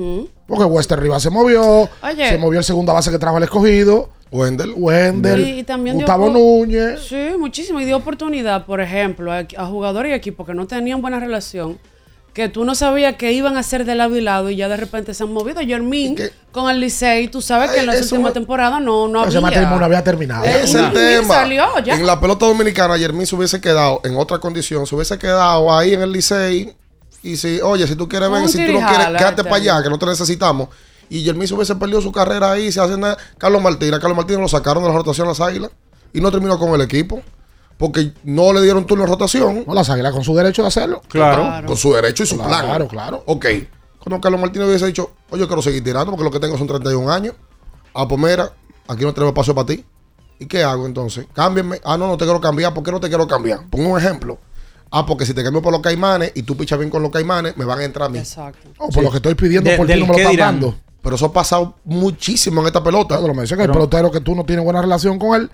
Porque 0.48 0.64
Wester 0.64 1.00
Rivas 1.00 1.22
se 1.22 1.30
movió. 1.30 1.90
Oye. 2.02 2.30
Se 2.30 2.38
movió 2.38 2.60
el 2.60 2.66
segunda 2.66 2.94
base 2.94 3.12
que 3.12 3.20
trajo 3.20 3.38
el 3.38 3.44
escogido. 3.44 4.10
Y, 5.40 5.60
y 5.60 5.64
también 5.64 5.98
dio 5.98 6.06
Gustavo 6.06 6.30
Núñez. 6.30 7.02
Sí, 7.08 7.30
muchísimo. 7.38 7.82
Y 7.82 7.86
dio 7.86 7.98
oportunidad, 7.98 8.66
por 8.66 8.80
ejemplo, 8.82 9.32
a, 9.32 9.40
a 9.58 9.66
jugadores 9.66 10.12
y 10.12 10.14
equipos 10.14 10.46
que 10.46 10.54
no 10.54 10.68
tenían 10.68 11.02
buena 11.02 11.20
relación, 11.20 11.80
que 12.34 12.48
tú 12.48 12.64
no 12.64 12.76
sabías 12.76 13.16
que 13.16 13.34
iban 13.34 13.58
a 13.58 13.62
hacer 13.62 13.86
de 13.86 13.96
lado 13.96 14.16
y 14.16 14.22
lado 14.22 14.52
y 14.52 14.56
ya 14.56 14.70
de 14.70 14.78
repente 14.78 15.16
se 15.16 15.24
han 15.24 15.34
movido. 15.34 15.60
Jermín 15.62 16.16
con 16.52 16.70
el 16.70 16.80
Licey, 16.80 17.28
tú 17.28 17.42
sabes 17.42 17.72
que 17.72 17.80
en 17.80 17.88
últimas 18.18 18.30
me- 18.30 18.34
temporadas 18.34 18.82
no, 18.82 19.08
no 19.08 19.26
Ese 19.26 19.38
había. 19.38 19.50
terminado. 20.04 20.46
Ese 20.46 20.64
es 20.64 20.76
el 20.76 20.94
tema. 20.94 21.34
salió 21.34 21.66
ya. 21.84 21.96
En 21.96 22.06
la 22.06 22.20
pelota 22.22 22.46
dominicana, 22.46 22.98
Jermín 23.00 23.26
se 23.26 23.36
hubiese 23.36 23.60
quedado 23.60 24.00
en 24.04 24.16
otra 24.16 24.38
condición, 24.38 24.86
se 24.86 24.94
hubiese 24.96 25.18
quedado 25.18 25.76
ahí 25.76 25.94
en 25.96 26.02
el 26.04 26.12
Licey. 26.12 26.72
Y 27.24 27.36
si, 27.36 27.60
oye, 27.62 27.86
si 27.88 27.96
tú 27.96 28.08
quieres 28.08 28.30
ver, 28.32 28.48
si 28.48 28.58
tú 28.66 28.74
no 28.74 28.80
quieres, 28.88 29.08
quédate 29.18 29.44
para 29.44 29.56
allá, 29.56 29.84
que 29.84 29.90
no 29.90 30.00
te 30.00 30.06
necesitamos. 30.06 30.70
Y 31.10 31.24
Jermín 31.24 31.48
se 31.48 31.54
hubiese 31.56 31.76
perdido 31.76 32.02
su 32.02 32.12
carrera 32.12 32.52
ahí, 32.52 32.72
se 32.72 32.80
hace 32.80 32.98
nada. 32.98 33.18
Carlos 33.38 33.62
Martínez, 33.62 33.96
a 33.96 34.00
Carlos 34.00 34.16
Martínez 34.18 34.42
lo 34.42 34.48
sacaron 34.48 34.84
de 34.84 34.90
la 34.90 34.96
rotación 34.96 35.26
a 35.28 35.30
las 35.32 35.42
águilas 35.42 35.72
y 36.14 36.22
no 36.22 36.32
terminó 36.32 36.58
con 36.60 36.74
el 36.74 36.82
equipo. 36.82 37.22
Porque 37.78 38.12
no 38.26 38.52
le 38.52 38.62
dieron 38.62 38.86
turno 38.86 39.06
de 39.06 39.10
rotación. 39.10 39.64
No, 39.66 39.74
las 39.74 39.90
águilas 39.90 40.12
con 40.14 40.24
su 40.24 40.36
derecho 40.36 40.62
de 40.64 40.68
hacerlo. 40.68 41.02
Claro. 41.08 41.66
Con 41.66 41.78
su 41.78 41.94
derecho 41.94 42.24
y 42.24 42.26
su 42.26 42.36
Claro, 42.36 42.50
plan. 42.50 42.66
claro, 42.66 42.88
claro. 42.90 43.24
Ok. 43.26 43.46
Cuando 44.00 44.20
Carlos 44.22 44.42
Martínez 44.42 44.68
hubiese 44.68 44.86
dicho, 44.88 45.12
oye, 45.30 45.48
quiero 45.48 45.62
seguir 45.62 45.82
tirando 45.84 46.12
porque 46.12 46.24
lo 46.26 46.32
que 46.32 46.40
tengo 46.40 46.58
son 46.58 46.68
31 46.68 47.10
años. 47.10 47.36
Ah, 47.94 48.06
pues 48.08 48.20
mira, 48.20 48.52
aquí 48.88 49.04
no 49.06 49.14
tenemos 49.14 49.32
espacio 49.32 49.56
para 49.56 49.68
ti. 49.68 49.86
¿Y 50.40 50.46
qué 50.46 50.62
hago 50.64 50.86
entonces? 50.86 51.26
Cámbienme. 51.34 51.80
Ah, 51.86 51.98
no, 51.98 52.08
no 52.08 52.18
te 52.18 52.26
quiero 52.26 52.42
cambiar. 52.42 52.74
¿Por 52.74 52.84
qué 52.84 52.92
no 52.92 53.00
te 53.00 53.08
quiero 53.08 53.26
cambiar? 53.28 53.70
Pongo 53.70 53.90
un 53.90 53.98
ejemplo. 54.00 54.38
Ah, 54.92 55.06
porque 55.06 55.26
si 55.26 55.34
te 55.34 55.42
cambio 55.44 55.62
por 55.62 55.72
los 55.72 55.82
caimanes 55.82 56.34
y 56.36 56.44
tú 56.44 56.58
pichas 56.58 56.80
bien 56.80 56.90
con 56.90 57.02
los 57.02 57.12
caimanes, 57.12 57.56
me 57.56 57.64
van 57.64 57.80
a 57.80 57.84
entrar 57.86 58.08
a 58.08 58.10
mí. 58.10 58.20
Exacto. 58.20 58.68
No, 58.80 58.88
por 58.90 59.04
lo 59.04 59.10
que 59.12 59.18
estoy 59.18 59.36
pidiendo 59.36 59.70
De- 59.70 59.78
por 59.78 59.88
ti 59.88 59.94
no 60.00 60.06
me 60.08 60.22
lo 60.24 60.30
dirán. 60.32 60.60
dando. 60.60 60.76
Pero 61.02 61.16
eso 61.16 61.28
ha 61.28 61.34
pasado 61.34 61.76
muchísimo 61.86 62.62
en 62.62 62.68
esta 62.68 62.84
pelota. 62.84 63.18
Claro, 63.18 63.34
me 63.34 63.44
dice 63.44 63.56
que 63.56 63.62
hay 63.62 63.68
Pero- 63.68 63.80
pelotero 63.90 64.12
que 64.12 64.20
tú 64.22 64.36
no 64.36 64.44
tienes 64.44 64.64
buena 64.66 64.82
relación 64.82 65.18
con 65.18 65.40
él. 65.40 65.50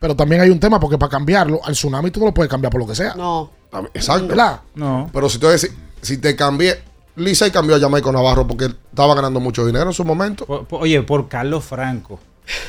Pero 0.00 0.14
también 0.14 0.42
hay 0.42 0.50
un 0.50 0.60
tema 0.60 0.78
porque 0.78 0.98
para 0.98 1.10
cambiarlo, 1.10 1.60
al 1.64 1.72
tsunami 1.72 2.10
tú 2.10 2.20
no 2.20 2.26
lo 2.26 2.34
puedes 2.34 2.50
cambiar 2.50 2.70
por 2.70 2.80
lo 2.80 2.86
que 2.86 2.94
sea. 2.94 3.14
No. 3.14 3.50
Exacto. 3.94 4.28
¿Verdad? 4.28 4.60
No. 4.74 5.08
Pero 5.12 5.28
si, 5.28 5.38
te, 5.38 5.56
si, 5.58 5.68
si 6.02 6.18
te 6.18 6.36
cambié, 6.36 6.80
Lisa 7.16 7.50
cambió 7.50 7.76
a 7.76 7.80
Jamaico 7.80 8.12
Navarro 8.12 8.46
porque 8.46 8.66
estaba 8.66 9.14
ganando 9.14 9.40
mucho 9.40 9.64
dinero 9.64 9.86
en 9.86 9.92
su 9.94 10.04
momento. 10.04 10.66
Oye, 10.70 11.02
por 11.02 11.28
Carlos 11.28 11.64
Franco. 11.64 12.18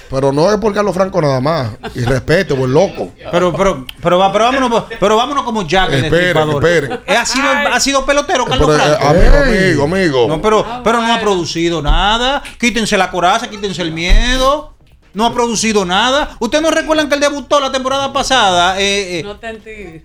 Pero 0.09 0.31
no 0.31 0.49
es 0.51 0.57
por 0.57 0.73
Carlos 0.73 0.93
Franco 0.95 1.21
nada 1.21 1.41
más. 1.41 1.71
Y 1.95 2.01
respeto, 2.05 2.55
buen 2.55 2.71
loco. 2.73 3.11
Pero, 3.31 3.51
pero, 3.51 3.85
pero, 4.01 4.19
pero 4.31 4.45
vámonos, 4.45 4.83
pero 4.99 5.17
vámonos 5.17 5.43
como 5.43 5.67
Jack 5.67 5.91
Esperen, 5.91 6.49
esperen. 6.49 6.99
Eh, 7.05 7.17
Ha 7.17 7.25
sido, 7.25 7.49
ha 7.49 7.79
sido 7.79 8.05
pelotero, 8.05 8.45
Carlos 8.45 8.69
Pero, 8.69 8.81
eh, 8.83 8.97
Franco. 8.97 9.07
amigo, 9.07 9.37
amigo, 9.37 9.83
amigo. 9.83 10.27
No, 10.29 10.41
pero, 10.41 10.65
pero 10.83 11.01
no 11.01 11.13
ha 11.13 11.19
producido 11.19 11.81
nada. 11.81 12.41
Quítense 12.59 12.97
la 12.97 13.11
coraza, 13.11 13.49
quítense 13.49 13.81
el 13.81 13.91
miedo. 13.91 14.73
No 15.13 15.25
ha 15.25 15.33
producido 15.33 15.85
nada. 15.85 16.35
¿Ustedes 16.39 16.61
no 16.61 16.71
recuerdan 16.71 17.07
que 17.09 17.15
él 17.15 17.21
debutó 17.21 17.59
la 17.59 17.71
temporada 17.71 18.11
pasada? 18.13 18.79
Eh, 18.79 19.19
eh, 19.19 19.23
No 19.23 19.37
te 19.37 19.47
entendí. 19.49 20.01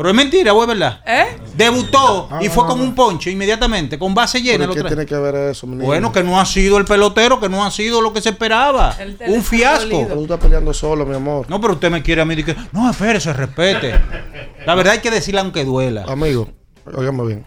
Pero 0.00 0.08
es 0.08 0.16
mentira, 0.16 0.50
es 0.58 0.66
verdad. 0.66 1.00
¿Eh? 1.06 1.26
Debutó 1.54 2.30
y 2.40 2.48
fue 2.48 2.64
con 2.64 2.80
un 2.80 2.94
ponche 2.94 3.30
inmediatamente, 3.30 3.98
con 3.98 4.14
base 4.14 4.40
llena. 4.40 4.60
¿Pero 4.66 4.72
el 4.72 4.82
¿Qué 4.82 4.88
tiene 4.88 5.04
que 5.04 5.14
ver 5.14 5.50
eso, 5.50 5.66
mi 5.66 5.74
niño? 5.74 5.84
Bueno, 5.84 6.10
que 6.10 6.22
no 6.22 6.40
ha 6.40 6.46
sido 6.46 6.78
el 6.78 6.86
pelotero, 6.86 7.38
que 7.38 7.50
no 7.50 7.62
ha 7.66 7.70
sido 7.70 8.00
lo 8.00 8.10
que 8.10 8.22
se 8.22 8.30
esperaba. 8.30 8.96
Un 9.26 9.44
fiasco. 9.44 10.04
Pero 10.04 10.14
tú 10.14 10.22
estás 10.22 10.38
peleando 10.38 10.72
solo, 10.72 11.04
mi 11.04 11.14
amor. 11.16 11.44
No, 11.50 11.60
pero 11.60 11.74
usted 11.74 11.90
me 11.90 12.02
quiere 12.02 12.22
a 12.22 12.24
mí 12.24 12.34
decir 12.34 12.54
que 12.54 12.62
no, 12.72 12.90
espérese, 12.90 13.30
respete. 13.34 13.94
La 14.64 14.74
verdad 14.74 14.94
hay 14.94 15.00
que 15.00 15.10
decirle 15.10 15.42
aunque 15.42 15.66
duela. 15.66 16.04
Amigo, 16.08 16.48
óigame 16.96 17.26
bien. 17.26 17.46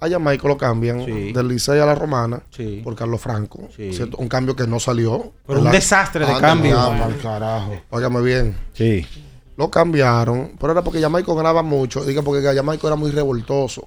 A 0.00 0.08
Jamaico 0.08 0.48
lo 0.48 0.56
cambian 0.58 1.04
Sí. 1.04 1.32
del 1.32 1.46
Licey 1.46 1.78
a 1.78 1.86
la 1.86 1.94
Romana 1.94 2.42
Sí. 2.50 2.80
por 2.82 2.96
Carlos 2.96 3.20
Franco. 3.20 3.68
Sí. 3.76 3.92
¿cierto? 3.92 4.16
Un 4.16 4.26
cambio 4.26 4.56
que 4.56 4.66
no 4.66 4.80
salió. 4.80 5.32
Pero 5.46 5.60
un 5.60 5.70
desastre 5.70 6.26
de 6.26 6.32
Anda, 6.32 6.40
cambio. 6.48 6.80
Al 6.80 7.16
carajo. 7.18 7.76
Óigame 7.90 8.20
bien. 8.22 8.56
Sí. 8.74 9.06
Lo 9.58 9.68
cambiaron, 9.70 10.52
pero 10.60 10.72
era 10.72 10.82
porque 10.82 11.00
Jamaico 11.00 11.34
ganaba 11.34 11.62
mucho. 11.64 12.04
Diga, 12.04 12.22
porque 12.22 12.42
Jamaico 12.54 12.86
era 12.86 12.94
muy 12.96 13.10
revoltoso. 13.10 13.82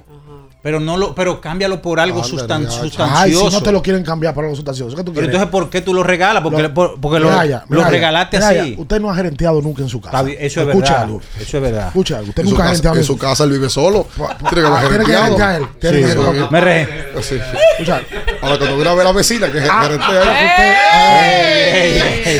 Pero 0.64 0.80
no 0.80 0.96
lo, 0.96 1.16
pero 1.16 1.42
cámbialo 1.42 1.82
por 1.82 2.00
algo 2.00 2.22
Anda, 2.22 2.28
sustan- 2.30 2.60
diacho. 2.60 2.82
Ay, 2.84 2.90
sustancioso. 2.90 3.50
si 3.50 3.56
no 3.56 3.64
te 3.64 3.72
lo 3.72 3.82
quieren 3.82 4.04
cambiar 4.04 4.36
por 4.36 4.44
algo 4.44 4.56
sustancioso. 4.56 4.96
¿Qué 4.96 5.04
tú 5.04 5.12
pero 5.12 5.26
entonces, 5.26 5.50
¿por 5.50 5.72
qué 5.72 5.82
tú 5.82 5.92
lo 5.92 6.04
regalas? 6.04 6.44
Porque, 6.44 6.62
Lo- 6.62 6.72
por- 6.74 7.00
porque 7.02 7.20
lo, 7.20 7.30
Miraya, 7.30 7.64
lo 7.68 7.78
Miraya, 7.78 7.90
regalaste 7.90 8.38
Miraya, 8.38 8.62
así. 8.62 8.76
Usted 8.78 9.00
no 9.02 9.10
ha 9.10 9.16
gerenteado 9.16 9.60
nunca 9.62 9.82
en 9.82 9.90
su 9.90 10.00
casa. 10.00 10.22
Eso 10.22 10.62
es 10.62 10.68
Escucha 10.68 10.74
verdad. 10.92 11.02
algo. 11.02 11.22
Eso 11.40 11.58
es 11.58 11.64
verdad. 11.64 11.88
Escucha 11.88 12.18
algo. 12.18 12.30
Usted 12.30 12.42
En 12.44 12.48
su, 12.48 12.52
nunca 12.54 12.64
ha 12.64 12.66
casa, 12.68 12.76
gerenteado 12.76 12.98
en 12.98 13.04
su 13.06 13.18
casa 13.18 13.44
él 13.46 13.50
vive 13.52 13.70
solo. 13.70 14.06
Tiene 14.50 14.68
que 14.68 15.14
gerentear 15.14 15.62
él. 15.62 15.68
Tiene 15.80 15.98
Sí, 15.98 16.04
que 16.04 16.10
sí, 16.12 16.18
gerentear. 16.20 16.52
me 16.52 16.62
re- 16.62 16.88
Sí. 17.24 17.36
Escucha. 17.72 18.02
Ahora 18.44 18.58
cuando 18.60 18.76
viene 18.76 18.90
a 18.92 18.94
ver 18.94 19.02
a 19.02 19.10
la 19.10 19.14
vecina 19.14 19.52
que 19.52 19.60
Ah, 19.68 19.82
gerentea 19.82 20.22
ahí. 21.32 22.40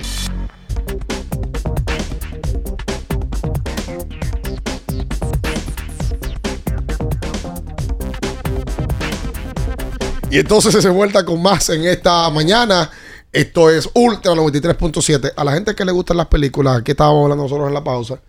Y 10.31 10.39
entonces 10.39 10.81
se 10.81 10.89
vuelta 10.89 11.25
con 11.25 11.41
más 11.41 11.67
en 11.71 11.83
esta 11.83 12.29
mañana. 12.29 12.89
Esto 13.33 13.69
es 13.69 13.89
Ultra 13.93 14.31
93.7. 14.31 15.33
A 15.35 15.43
la 15.43 15.51
gente 15.51 15.75
que 15.75 15.83
le 15.83 15.91
gustan 15.91 16.15
las 16.15 16.27
películas, 16.27 16.77
aquí 16.77 16.91
estábamos 16.91 17.23
hablando 17.23 17.43
nosotros 17.43 17.67
en 17.67 17.73
la 17.73 17.83
pausa, 17.83 18.21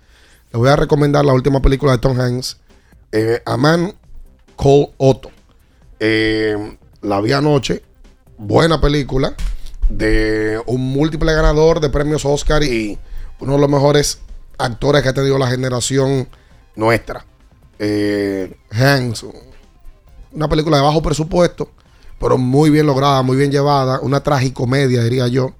les 0.50 0.58
voy 0.58 0.68
a 0.68 0.74
recomendar 0.74 1.24
la 1.24 1.32
última 1.32 1.62
película 1.62 1.92
de 1.92 1.98
Tom 1.98 2.18
Hanks, 2.18 2.56
eh, 3.12 3.40
A 3.46 3.56
Man 3.56 3.94
Called 4.58 4.88
Otto. 4.96 5.30
Eh, 6.00 6.76
la 7.02 7.20
vi 7.20 7.30
anoche, 7.30 7.84
buena 8.36 8.80
película, 8.80 9.36
de 9.88 10.60
un 10.66 10.80
múltiple 10.80 11.32
ganador 11.32 11.78
de 11.78 11.88
premios 11.88 12.24
Oscar 12.24 12.64
y 12.64 12.98
uno 13.38 13.52
de 13.52 13.58
los 13.60 13.70
mejores 13.70 14.18
actores 14.58 15.04
que 15.04 15.08
ha 15.08 15.14
tenido 15.14 15.38
la 15.38 15.46
generación 15.46 16.28
nuestra. 16.74 17.24
Eh, 17.78 18.58
Hanks, 18.72 19.24
una 20.32 20.48
película 20.48 20.78
de 20.78 20.82
bajo 20.82 21.00
presupuesto, 21.00 21.70
pero 22.22 22.38
muy 22.38 22.70
bien 22.70 22.86
lograda, 22.86 23.22
muy 23.22 23.36
bien 23.36 23.50
llevada, 23.50 23.98
una 24.00 24.22
tragicomedia, 24.22 25.02
diría 25.02 25.26
yo, 25.26 25.54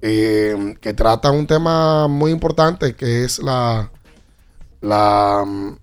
eh, 0.00 0.76
que 0.80 0.94
trata 0.94 1.32
un 1.32 1.48
tema 1.48 2.06
muy 2.06 2.30
importante 2.30 2.94
que 2.94 3.24
es 3.24 3.40
la, 3.40 3.90
la 4.80 5.44
mm, 5.44 5.76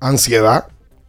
ansiedad 0.00 0.66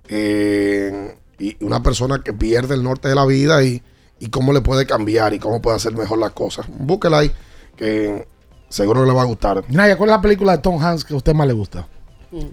eh, 0.08 1.18
y 1.40 1.58
una 1.66 1.82
persona 1.82 2.22
que 2.24 2.34
pierde 2.34 2.76
el 2.76 2.84
norte 2.84 3.10
de 3.10 3.16
la 3.16 3.26
vida 3.26 3.64
y, 3.64 3.82
y 4.20 4.30
cómo 4.30 4.54
le 4.54 4.62
puede 4.62 4.86
cambiar 4.86 5.34
y 5.34 5.40
cómo 5.40 5.60
puede 5.60 5.78
hacer 5.78 5.94
mejor 5.94 6.20
las 6.20 6.32
cosas. 6.34 6.68
Búsquela 6.70 7.20
ahí, 7.20 7.32
que 7.76 8.28
seguro 8.70 9.06
le 9.06 9.12
va 9.12 9.24
a 9.24 9.26
gustar. 9.26 9.64
Naya, 9.70 9.98
¿cuál 9.98 10.12
es 10.12 10.16
la 10.18 10.22
película 10.22 10.52
de 10.52 10.60
Tom 10.60 10.80
Hanks 10.80 11.04
que 11.04 11.16
a 11.16 11.18
usted 11.18 11.34
más 11.34 11.48
le 11.48 11.54
gusta? 11.54 11.88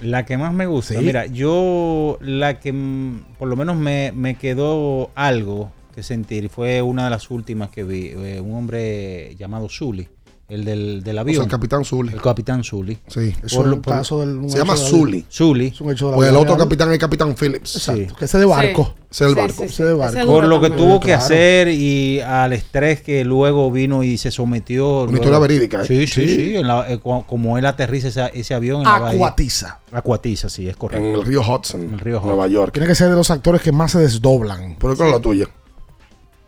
La 0.02 0.24
que 0.24 0.38
más 0.38 0.52
me 0.54 0.66
gusta, 0.66 0.94
Sí. 0.94 1.00
mira, 1.04 1.26
yo 1.26 2.18
la 2.20 2.60
que 2.60 2.72
mm, 2.72 3.24
por 3.38 3.48
lo 3.48 3.56
menos 3.56 3.76
me, 3.76 4.12
me 4.14 4.36
quedó 4.36 5.10
algo 5.14 5.70
que 5.94 6.02
sentir 6.02 6.48
fue 6.48 6.82
una 6.82 7.04
de 7.04 7.10
las 7.10 7.30
últimas 7.30 7.70
que 7.70 7.82
vi, 7.84 8.08
eh, 8.08 8.40
un 8.40 8.54
hombre 8.54 9.34
llamado 9.38 9.68
Zully, 9.68 10.08
el 10.48 10.64
del, 10.64 11.02
del 11.02 11.18
avión. 11.18 11.42
el 11.42 11.50
Capitán 11.50 11.84
Zully. 11.84 12.12
El 12.12 12.22
Capitán 12.22 12.62
Zully. 12.62 12.98
Sí. 13.08 13.34
Es 13.44 13.52
un 13.54 13.80
caso 13.80 14.20
del- 14.20 14.36
un 14.36 14.48
Se 14.48 14.58
llama 14.58 14.76
Zully. 14.76 15.26
Zully. 15.28 15.66
Es 15.68 15.80
un 15.80 15.90
hecho 15.90 16.06
de 16.06 16.10
la 16.12 16.16
Pues 16.18 16.28
el 16.28 16.36
otro 16.36 16.54
real. 16.54 16.58
capitán 16.58 16.88
es 16.88 16.94
el 16.94 17.00
Capitán 17.00 17.34
Phillips. 17.34 17.76
Exacto, 17.76 18.14
que 18.16 18.24
ese 18.26 18.38
de 18.38 18.44
barco. 18.44 18.94
Ese 19.10 19.24
es 19.24 19.30
el 19.30 19.34
barco. 19.36 19.64
Ese 19.64 19.84
de 19.84 19.94
barco. 19.94 20.26
Por 20.26 20.44
lo 20.46 20.60
que 20.60 20.70
tuvo 20.70 21.00
que 21.00 21.06
Claro. 21.08 21.22
hacer 21.24 21.68
y 21.68 22.20
al 22.20 22.52
estrés 22.52 23.00
que 23.02 23.24
luego 23.24 23.70
vino 23.72 24.04
y 24.04 24.18
se 24.18 24.30
sometió. 24.30 24.86
Una 25.02 25.10
luego- 25.10 25.16
historia 25.16 25.38
verídica, 25.40 25.82
¿eh? 25.82 25.86
Sí, 25.86 26.06
sí, 26.06 26.28
Sí. 26.28 26.34
sí. 26.36 26.56
en 26.56 26.66
la- 26.68 26.92
eh, 26.92 27.00
como 27.00 27.58
él 27.58 27.66
aterriza 27.66 28.06
ese, 28.08 28.30
ese 28.34 28.54
avión 28.54 28.78
en 28.78 28.84
la 28.84 28.98
bahía. 29.00 29.16
Acuatiza. 29.16 29.80
Acuatiza, 29.90 30.48
sí, 30.48 30.68
es 30.68 30.76
correcto. 30.76 31.04
En 31.04 31.14
el 31.14 31.24
río 31.24 31.40
Hudson, 31.40 31.82
En 31.82 31.94
el 31.94 31.98
río 31.98 32.20
Nueva 32.20 32.44
Hudson. 32.44 32.52
York. 32.52 32.72
Tiene 32.72 32.86
que 32.86 32.94
ser 32.94 33.08
de 33.10 33.16
los 33.16 33.30
actores 33.32 33.62
que 33.62 33.72
más 33.72 33.90
se 33.92 33.98
desdoblan. 33.98 34.76
¿Por 34.76 34.92
qué 34.92 34.98
con 34.98 35.10
la 35.10 35.18
tuya? 35.18 35.46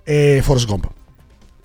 Eh, 0.06 0.40
Forrest 0.44 0.68
Gump. 0.68 0.86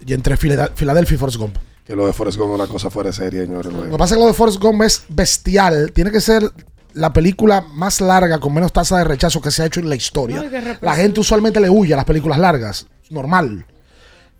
Y 0.06 0.13
entre 0.13 0.36
Filadelfia 0.36 1.15
y 1.15 1.17
Forrest 1.17 1.38
Gump. 1.38 1.56
Que 1.86 1.96
lo 1.96 2.08
de 2.08 2.13
Forrest 2.13 2.38
Gump 2.38 2.52
es 2.52 2.56
una 2.56 2.67
cosa 2.67 2.89
fuera 2.89 3.10
de 3.10 3.13
serie, 3.13 3.46
señores. 3.46 3.72
Lo 3.72 3.84
que 3.84 3.98
pasa 3.98 4.13
es 4.13 4.17
que 4.17 4.22
lo 4.22 4.28
de 4.28 4.34
Forrest 4.34 4.62
Gump 4.62 4.82
es 4.84 5.04
bestial. 5.10 5.91
Tiene 5.93 6.12
que 6.12 6.22
ser 6.22 6.50
la 6.93 7.12
película 7.12 7.62
más 7.74 8.00
larga 8.00 8.39
con 8.39 8.54
menos 8.54 8.72
tasa 8.72 8.98
de 9.00 9.04
rechazo 9.04 9.41
que 9.41 9.52
se 9.52 9.63
ha 9.63 9.65
hecho 9.65 9.80
en 9.80 9.89
la 9.89 9.96
historia. 9.96 10.43
No, 10.43 10.78
la 10.82 10.96
gente 10.96 11.19
usualmente 11.19 11.60
le 11.60 11.69
huye 11.69 11.93
a 11.93 11.98
las 11.98 12.06
películas 12.06 12.39
largas. 12.39 12.88
Normal. 13.10 13.65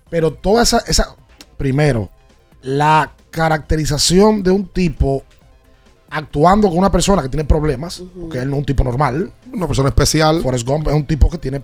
Pero 0.10 0.34
toda 0.34 0.63
esa, 0.63 0.84
esa. 0.88 1.15
Primero, 1.58 2.10
la 2.62 3.12
caracterización 3.29 4.43
de 4.43 4.51
un 4.51 4.67
tipo 4.67 5.23
actuando 6.10 6.69
con 6.69 6.77
una 6.77 6.91
persona 6.91 7.21
que 7.23 7.29
tiene 7.29 7.43
problemas, 7.43 8.03
porque 8.19 8.39
él 8.39 8.49
no 8.49 8.58
es 8.58 8.60
un 8.60 8.65
tipo 8.65 8.84
normal. 8.84 9.32
Una 9.51 9.67
persona 9.67 9.89
especial. 9.89 10.41
Forrest 10.41 10.67
Gump 10.67 10.88
es 10.88 10.93
un 10.93 11.06
tipo 11.06 11.29
que 11.29 11.38
tiene 11.38 11.62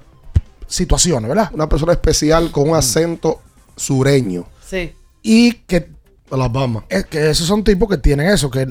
situaciones, 0.67 1.29
¿verdad? 1.29 1.51
Una 1.53 1.69
persona 1.69 1.93
especial 1.93 2.51
con 2.51 2.69
un 2.69 2.75
acento 2.75 3.41
sureño. 3.75 4.45
Sí. 4.65 4.93
Y 5.21 5.53
que 5.65 5.89
Alabama. 6.31 6.85
es 6.89 7.05
que 7.05 7.29
esos 7.29 7.47
son 7.47 7.63
tipos 7.63 7.89
que 7.89 7.97
tienen 7.97 8.27
eso, 8.27 8.49
que 8.49 8.67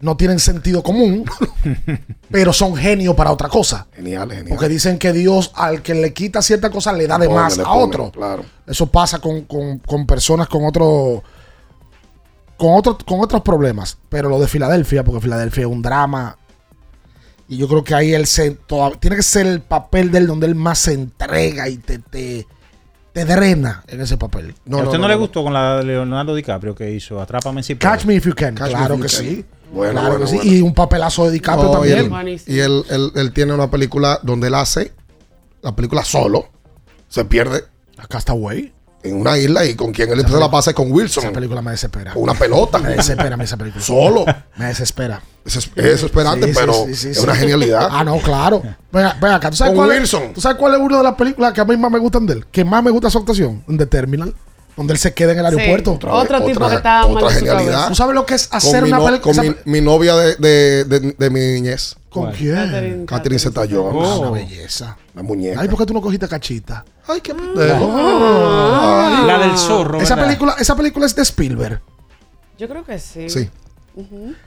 no 0.00 0.16
tienen 0.16 0.38
sentido 0.38 0.82
común, 0.82 1.24
pero 2.30 2.52
son 2.52 2.74
genios 2.74 3.14
para 3.14 3.30
otra 3.32 3.48
cosa. 3.48 3.86
Genial, 3.94 4.28
genial. 4.30 4.48
Porque 4.48 4.68
dicen 4.68 4.98
que 4.98 5.12
Dios 5.12 5.52
al 5.54 5.82
que 5.82 5.94
le 5.94 6.12
quita 6.14 6.40
cierta 6.42 6.70
cosa 6.70 6.92
le 6.92 7.06
da 7.06 7.18
de 7.18 7.28
más 7.28 7.58
a 7.58 7.64
pone, 7.64 7.82
otro. 7.84 8.10
Claro. 8.10 8.44
Eso 8.66 8.86
pasa 8.86 9.18
con, 9.18 9.42
con- 9.42 9.78
con 9.80 10.06
personas 10.06 10.48
con 10.48 10.64
otro, 10.64 11.22
con 12.56 12.74
otro, 12.74 12.96
con 13.06 13.20
otros 13.20 13.42
problemas. 13.42 13.98
Pero 14.08 14.28
lo 14.28 14.38
de 14.40 14.48
Filadelfia, 14.48 15.04
porque 15.04 15.20
Filadelfia 15.20 15.62
es 15.62 15.66
un 15.70 15.82
drama. 15.82 16.36
Y 17.48 17.56
yo 17.56 17.68
creo 17.68 17.82
que 17.84 17.94
ahí 17.94 18.14
él 18.14 18.26
se 18.26 18.52
toda- 18.52 18.92
tiene 18.92 19.16
que 19.16 19.22
ser 19.22 19.46
el 19.46 19.60
papel 19.60 20.10
de 20.10 20.18
él 20.18 20.26
donde 20.26 20.46
él 20.46 20.54
más 20.54 20.78
se 20.78 20.92
entrega 20.92 21.68
y 21.68 21.76
te, 21.78 21.98
te, 21.98 22.46
te 23.12 23.24
drena 23.24 23.82
en 23.88 24.00
ese 24.00 24.16
papel. 24.16 24.54
¿A 24.70 24.76
usted 24.76 24.98
no, 24.98 25.08
le 25.08 25.14
gustó 25.16 25.42
con 25.42 25.52
la 25.52 25.78
de 25.78 25.84
Leonardo 25.84 26.34
DiCaprio 26.34 26.74
que 26.74 26.90
hizo 26.92 27.20
Atrápame 27.20 27.62
si 27.62 27.74
puedes? 27.74 27.96
Catch 27.96 28.06
Me 28.06 28.14
If 28.14 28.26
You 28.26 28.34
Can. 28.34 28.54
Catch 28.54 28.70
claro 28.70 28.94
que 28.96 29.00
Can. 29.02 29.08
sí. 29.10 29.44
Bueno, 29.72 29.92
claro 30.00 30.08
bueno, 30.10 30.24
que 30.24 30.30
sí. 30.30 30.36
bueno. 30.36 30.52
Y 30.52 30.60
un 30.62 30.74
papelazo 30.74 31.24
de 31.26 31.30
DiCaprio 31.32 31.64
No, 31.72 31.84
y 31.84 31.90
también. 31.90 32.28
él, 32.28 32.40
y 32.46 32.58
él, 32.58 32.84
él- 32.90 33.12
él 33.14 33.32
tiene 33.32 33.52
una 33.52 33.70
película 33.70 34.18
donde 34.22 34.48
él 34.48 34.54
hace 34.54 34.92
la 35.62 35.74
película 35.76 36.04
solo. 36.04 36.48
Se 37.08 37.24
pierde 37.24 37.64
A 37.98 38.06
Castaway. 38.06 38.72
En 39.02 39.20
una 39.20 39.36
isla 39.38 39.64
y 39.64 39.74
con 39.74 39.92
quien 39.92 40.10
él 40.10 40.24
se 40.26 40.36
la 40.38 40.50
pasa 40.50 40.70
es 40.70 40.76
con 40.76 40.90
Wilson. 40.92 41.24
Esa 41.24 41.32
película 41.32 41.62
me 41.62 41.70
desespera. 41.70 42.12
Con 42.12 42.22
una 42.22 42.34
pelota. 42.34 42.78
Me 42.78 42.90
desespera 42.90 43.36
esa 43.42 43.56
película. 43.56 43.84
Solo. 43.84 44.24
Me 44.56 44.66
desespera. 44.66 45.22
Es, 45.44 45.56
es 45.56 45.74
desesperante, 45.74 46.48
Sí, 46.48 46.52
pero 46.54 46.72
sí, 46.86 46.94
sí, 46.94 47.08
es 47.08 47.16
sí. 47.18 47.22
una 47.24 47.34
genialidad. 47.34 47.88
Ah, 47.90 48.04
no, 48.04 48.18
claro. 48.18 48.62
Venga, 48.92 49.16
venga 49.20 49.36
acá. 49.36 49.50
¿Tú 49.50 49.56
sabes, 49.56 49.74
Con 49.74 49.86
cuál 49.86 49.98
Wilson. 49.98 50.22
Es, 50.24 50.32
¿Tú 50.34 50.40
sabes 50.42 50.58
cuál 50.58 50.74
es 50.74 50.80
una 50.80 50.98
de 50.98 51.02
las 51.02 51.14
películas 51.14 51.52
que 51.54 51.60
a 51.60 51.64
mí 51.64 51.76
más 51.76 51.90
me 51.90 51.98
gustan 51.98 52.26
de 52.26 52.34
él? 52.34 52.46
Que 52.52 52.64
más 52.64 52.82
me 52.84 52.90
gusta 52.90 53.08
su 53.10 53.18
actuación. 53.18 53.64
En 53.68 53.78
The 53.78 53.86
Terminal. 53.86 54.34
Donde 54.76 54.92
él 54.92 54.98
se 54.98 55.12
queda 55.14 55.32
en 55.32 55.38
el 55.40 55.46
aeropuerto. 55.46 55.92
Otra 55.94 56.12
Otro 56.14 56.38
vez, 56.38 56.46
tipo 56.48 56.58
otra- 56.64 56.68
que 56.70 56.76
está 56.76 57.06
otra 57.06 57.30
genialidad. 57.30 57.88
¿Tú 57.88 57.94
sabes 57.94 58.14
lo 58.14 58.24
que 58.26 58.34
es 58.34 58.48
hacer 58.52 58.84
una 58.84 58.98
no- 58.98 59.04
película? 59.06 59.34
Con 59.34 59.46
mi, 59.46 59.54
mi 59.64 59.80
novia 59.80 60.14
de, 60.16 60.36
de, 60.36 60.84
de, 60.84 61.14
de 61.18 61.30
mi 61.30 61.40
niñez. 61.40 61.96
¿Con 62.10 62.32
quién? 62.32 63.06
Catherine 63.06 63.38
Zeta-Jones. 63.38 64.08
Ah, 64.08 64.18
una 64.18 64.30
belleza. 64.32 64.96
La 65.14 65.22
muñeca. 65.22 65.60
Ay, 65.60 65.68
¿por 65.68 65.78
qué 65.78 65.86
tú 65.86 65.94
no 65.94 66.00
cogiste 66.02 66.26
cachita? 66.28 66.84
Ay, 67.06 67.20
qué 67.20 67.32
Ah. 67.32 69.24
La 69.26 69.38
del 69.38 69.56
zorro, 69.56 70.00
Esa 70.00 70.14
¿verdad? 70.14 70.28
película, 70.28 70.54
esa 70.58 70.76
película 70.76 71.06
es 71.06 71.14
de 71.14 71.22
Spielberg. 71.22 71.80
Yo 72.58 72.68
creo 72.68 72.84
que 72.84 72.98
sí. 72.98 73.28
Sí. 73.28 73.48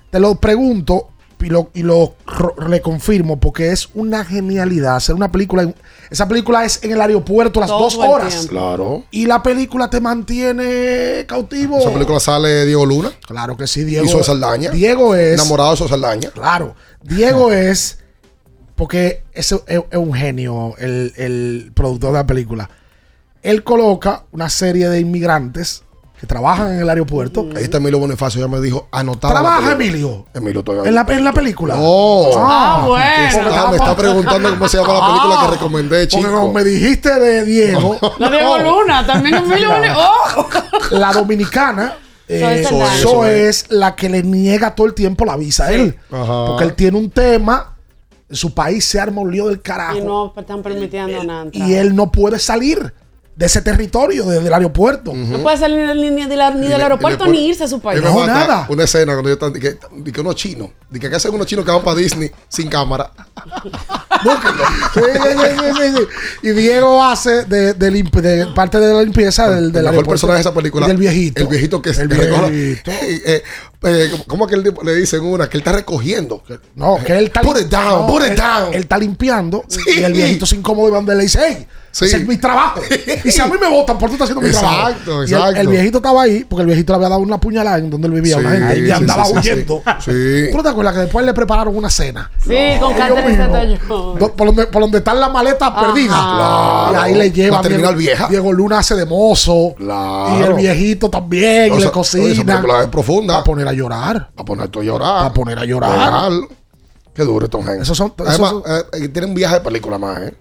Te 0.10 0.20
lo 0.20 0.36
pregunto 0.36 1.10
y 1.42 1.48
lo, 1.50 1.70
y 1.74 1.84
lo 1.84 2.16
ro- 2.26 2.56
le 2.70 2.82
confirmo 2.82 3.38
porque 3.38 3.72
es 3.72 3.90
una 3.96 4.24
genialidad 4.24 4.96
hacer 4.96 5.14
una 5.16 5.30
película. 5.32 5.64
en- 5.64 5.76
esa 6.10 6.28
película 6.28 6.64
es 6.64 6.82
en 6.84 6.92
el 6.92 7.02
aeropuerto 7.02 7.60
las 7.60 7.70
Todo 7.70 7.80
dos 7.82 7.98
horas. 7.98 8.30
tiempo. 8.30 8.50
Claro. 8.52 9.04
Y 9.12 9.26
la 9.26 9.44
película 9.44 9.90
te 9.90 10.00
mantiene 10.00 11.26
cautivo. 11.28 11.80
Esa 11.80 11.92
película 11.92 12.20
sale 12.20 12.66
Diego 12.66 12.86
Luna. 12.86 13.12
Claro 13.28 13.58
que 13.58 13.68
sí, 13.68 13.84
Diego. 13.84 14.06
Y 14.06 14.24
Saldaña. 14.24 14.72
Diego 14.72 15.16
es. 15.16 15.34
Enamorado 15.34 15.76
de 15.76 15.88
Saldaña. 15.90 16.30
Claro. 16.32 16.76
Diego 17.04 17.52
es. 17.52 18.00
Porque 18.76 19.24
es, 19.34 19.52
es- 19.52 19.62
es 19.68 19.98
un 19.98 20.14
genio 20.14 20.74
el, 20.80 21.14
el 21.18 21.72
productor 21.76 22.12
de 22.12 22.18
la 22.20 22.28
película. 22.28 22.70
Él 23.44 23.64
coloca 23.64 24.24
una 24.32 24.50
serie 24.50 24.90
de 24.90 25.00
inmigrantes 25.00 25.84
que 26.20 26.26
trabajan 26.26 26.74
en 26.74 26.80
el 26.80 26.90
aeropuerto. 26.90 27.46
Ahí 27.56 27.64
está 27.66 27.78
Emilio 27.78 28.00
Bonifacio, 28.00 28.40
ya 28.40 28.48
me 28.48 28.60
dijo, 28.62 28.88
anotar. 28.92 29.32
¿Trabaja 29.32 29.74
Emilio? 29.74 30.26
Emilio 30.34 30.64
todavía. 30.64 30.88
En 30.90 30.96
la, 30.96 31.06
en 31.10 31.24
la 31.24 31.34
película. 31.34 31.76
No. 31.76 32.24
Ah, 32.38 32.86
bueno. 32.88 33.06
Aquí 33.06 33.38
está, 33.38 33.68
me 33.70 33.76
está 33.76 33.96
preguntando 33.98 34.50
cómo 34.52 34.68
se 34.70 34.78
llama 34.78 34.94
la 34.94 35.08
película 35.08 35.40
que 35.44 35.52
recomendé, 35.52 36.08
Porque 36.08 36.18
chico. 36.28 36.32
como 36.32 36.54
me 36.54 36.64
dijiste 36.64 37.20
de 37.20 37.44
Diego, 37.46 37.98
La 38.20 38.30
Diego 38.30 38.58
Luna, 38.60 39.06
también 39.06 39.36
Emilio 39.36 39.70
Boni- 39.76 39.94
¡Oh! 39.96 40.48
la 40.92 41.12
dominicana. 41.12 41.96
Eh, 42.42 42.66
Zoe. 42.68 42.98
Zoe 43.02 43.48
es 43.50 43.66
la 43.70 43.96
que 43.96 44.10
le 44.10 44.24
niega 44.24 44.76
todo 44.76 44.88
el 44.88 44.94
tiempo 44.94 45.26
la 45.26 45.36
visa 45.38 45.66
a 45.66 45.72
él. 45.74 45.98
Ajá. 46.12 46.46
Porque 46.48 46.64
él 46.66 46.74
tiene 46.76 46.98
un 46.98 47.10
tema. 47.10 47.70
En 48.30 48.36
su 48.36 48.54
país 48.54 48.84
se 48.86 49.00
arma 49.00 49.22
un 49.22 49.32
lío 49.32 49.48
del 49.50 49.62
carajo. 49.62 49.98
Y 49.98 50.02
no 50.02 50.34
están 50.36 50.64
permitiendo 50.64 51.24
nada. 51.24 51.48
y 51.52 51.74
él 51.74 51.96
no 51.96 52.12
puede 52.12 52.40
salir 52.40 52.94
de 53.36 53.46
ese 53.48 53.62
territorio, 53.64 54.26
desde 54.26 54.48
el 54.48 54.54
aeropuerto. 54.54 55.12
No 55.14 55.40
puede 55.40 55.58
salir 55.58 55.96
ni, 55.96 56.10
ni 56.12 56.26
de 56.26 56.36
la- 56.36 56.52
ni 56.52 56.66
Y 56.66 56.70
del 56.70 56.78
le- 56.78 56.84
aeropuerto 56.84 57.26
ni 57.28 57.48
irse 57.48 57.64
a 57.64 57.68
su 57.68 57.80
país. 57.80 58.02
No, 58.02 58.26
nada. 58.26 58.66
Una 58.70 58.84
escena 58.84 59.14
cuando 59.14 59.30
yo 59.30 59.34
están, 59.34 59.54
de 59.54 59.60
que, 59.60 59.78
de 59.92 60.12
que 60.12 60.22
unos 60.22 60.36
chinos, 60.36 60.70
de 60.90 61.00
que 61.00 61.08
acá 61.08 61.18
hacen 61.18 61.34
unos 61.34 61.46
chinos 61.48 61.66
que 61.66 61.72
van 61.72 61.84
para 61.84 61.98
Disney 61.98 62.32
sin 62.48 62.70
cámara. 62.70 63.12
Búsquenlo. 64.24 64.64
Sí, 64.94 65.02
sí, 65.22 65.74
sí, 65.78 65.98
sí. 65.98 66.48
Y 66.48 66.52
Diego 66.52 67.04
hace 67.04 67.44
de, 67.46 67.74
de 67.74 67.92
limp- 67.92 68.22
de 68.22 68.48
parte 68.56 68.80
de 68.80 68.94
la 68.94 69.02
limpieza 69.02 69.50
del, 69.50 69.72
del 69.72 69.86
el 69.86 69.92
mejor 69.92 70.08
personaje 70.08 70.38
de 70.38 70.42
esa 70.42 70.54
película. 70.54 70.88
Del 70.88 70.98
viejito. 70.98 71.42
El 71.42 71.48
viejito 71.48 71.82
que 71.82 71.92
recoge- 71.92 72.50
viejito. 72.52 72.92
Eh, 72.92 73.22
eh, 73.26 73.44
eh, 73.84 74.12
¿Cómo 74.28 74.48
que 74.48 74.56
él 74.56 74.74
le 74.84 74.96
dicen 74.96 75.22
una? 75.22 75.50
Que 75.50 75.58
él 75.58 75.62
está 75.62 75.74
recogiendo. 75.74 76.44
No, 76.76 76.98
que 77.04 77.18
él 77.18 77.26
está, 77.26 77.42
Put 77.42 77.58
it 77.60 77.68
down, 77.68 78.02
no, 78.02 78.08
put 78.08 78.22
it 78.24 78.32
él- 78.32 78.38
down. 78.38 78.74
él 78.74 78.82
está 78.82 78.98
limpiando 78.98 79.66
y 79.96 80.02
el 80.02 80.14
viejito 80.14 80.46
se 80.46 80.56
incomodo 80.56 80.88
y 80.88 80.92
van 80.92 81.06
de 81.06 81.16
le 81.16 81.24
dice, 81.24 81.40
hey, 81.46 81.68
Sí. 81.94 82.06
ese 82.06 82.18
es 82.18 82.28
mi 82.28 82.38
trabajo. 82.38 82.82
Y 83.24 83.30
si 83.32 83.40
a 83.40 83.46
mí 83.46 83.54
me 83.62 83.70
votan 83.70 84.00
por 84.00 84.10
tú 84.10 84.16
estás 84.16 84.28
haciendo 84.30 84.42
mi 84.46 84.52
trabajo. 84.52 84.90
Exacto, 84.90 85.22
el- 85.22 85.30
exacto. 85.32 85.60
el, 85.62 85.68
viejito 85.68 85.98
estaba 86.00 86.22
ahí 86.24 86.44
porque 86.44 86.62
el 86.62 86.68
viejito 86.68 86.92
le 86.94 86.96
había 86.98 87.10
dado 87.10 87.22
una 87.22 87.40
puñalada 87.40 87.78
en 87.78 87.90
donde 87.92 88.08
él 88.08 88.14
vivía 88.16 88.38
una 88.38 88.50
Sí, 88.52 88.58
gente 88.58 88.80
y 88.80 88.86
sí, 88.86 88.92
andaba 88.92 89.28
huyendo. 89.30 89.84
sí. 90.00 90.12
Sí. 90.12 90.52
¿Tú 90.52 90.58
no 90.58 90.64
te 90.64 90.70
acuerdas 90.70 90.94
que 90.96 91.00
después 91.02 91.24
le 91.24 91.34
prepararon 91.36 91.76
una 91.78 91.92
cena? 91.92 92.32
Sí, 92.40 92.50
con 92.80 92.94
Ellos 92.94 92.98
Catherine 92.98 93.80
Por 93.88 94.46
donde, 94.48 94.66
por 94.68 94.82
donde 94.82 94.98
están 94.98 95.20
las 95.20 95.32
maletas 95.32 95.70
perdidas. 95.72 96.18
Claro. 96.20 96.92
Y 96.94 96.96
ahí 96.96 97.14
le 97.14 97.32
lleva 97.32 97.58
La 97.58 97.62
terminal 97.62 97.96
Diego, 97.96 98.00
vieja. 98.00 98.28
Diego 98.28 98.52
Luna 98.54 98.80
hace 98.80 98.96
de 98.96 99.06
mozo. 99.06 99.76
Claro. 99.78 100.40
Y 100.40 100.44
el 100.44 100.54
viejito 100.56 101.10
también. 101.12 101.72
O 101.74 101.76
y 101.76 101.80
sea, 101.80 101.88
le 101.90 101.92
cocina. 101.92 102.60
Esa 102.60 102.82
es 102.82 102.88
profunda. 102.88 103.38
a 103.38 103.44
poner 103.44 103.68
a 103.68 103.74
llorar. 103.74 104.32
A 104.36 104.44
ponerte 104.44 104.80
a 104.80 104.84
llorar. 104.84 105.26
A 105.28 105.32
poner 105.34 105.60
a 105.60 105.66
llorar. 105.66 106.32
Qué 107.14 107.24
duro 107.24 107.48
Tom 107.48 107.68
Hanks. 107.68 107.84
Esos 107.84 107.96
son- 107.98 108.14
Además, 108.18 108.54
esos 108.66 108.86
eh, 109.04 109.08
tiene 109.10 109.28
un 109.28 109.36
viaje 109.36 109.56
de 109.56 109.62
película 109.62 110.00
más, 110.00 110.20
¿eh? 110.24 110.34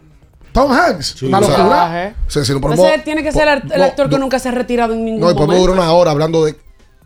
Tom 0.52 0.70
Hanks. 0.70 1.22
Una 1.22 1.40
sí, 1.40 1.46
no, 1.46 2.60
pero 2.60 2.72
Entonces 2.72 2.96
no- 2.98 3.02
tiene 3.04 3.22
que 3.22 3.32
ser 3.32 3.48
el, 3.72 3.82
actor 3.82 4.08
que 4.08 4.18
nunca 4.18 4.38
se 4.38 4.48
ha 4.48 4.52
retirado 4.52 4.92
en 4.92 5.04
ningún 5.04 5.20
No, 5.20 5.30
y 5.30 5.34
podemos 5.34 5.56
durar 5.58 5.76
una 5.78 5.92
hora 5.92 6.10
hablando 6.10 6.44
de 6.44 6.56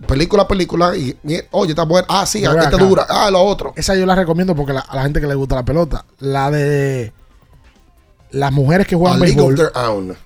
película 0.06 0.42
a 0.42 0.48
película 0.48 0.96
y, 0.96 1.16
y, 1.24 1.38
oye, 1.52 1.70
está 1.70 1.84
buena. 1.84 2.06
Ah, 2.10 2.26
sí, 2.26 2.44
esta 2.44 2.68
acá. 2.68 2.76
dura. 2.76 3.06
Ah, 3.08 3.30
lo 3.30 3.42
otro. 3.42 3.72
Esa 3.76 3.94
yo 3.94 4.04
la 4.04 4.14
recomiendo 4.14 4.54
porque 4.54 4.72
la- 4.72 4.80
a 4.80 4.96
la 4.96 5.02
gente 5.02 5.20
que 5.20 5.26
le 5.26 5.34
gusta 5.34 5.54
la 5.54 5.64
pelota. 5.64 6.04
La 6.18 6.50
de 6.50 7.12
las 8.30 8.52
mujeres 8.52 8.86
que 8.86 8.94
A 8.96 8.98
juegan 8.98 9.20
League 9.20 9.40
of 9.40 9.48
béisbol. 9.48 9.72
Their 9.72 9.84
Own. 9.86 10.16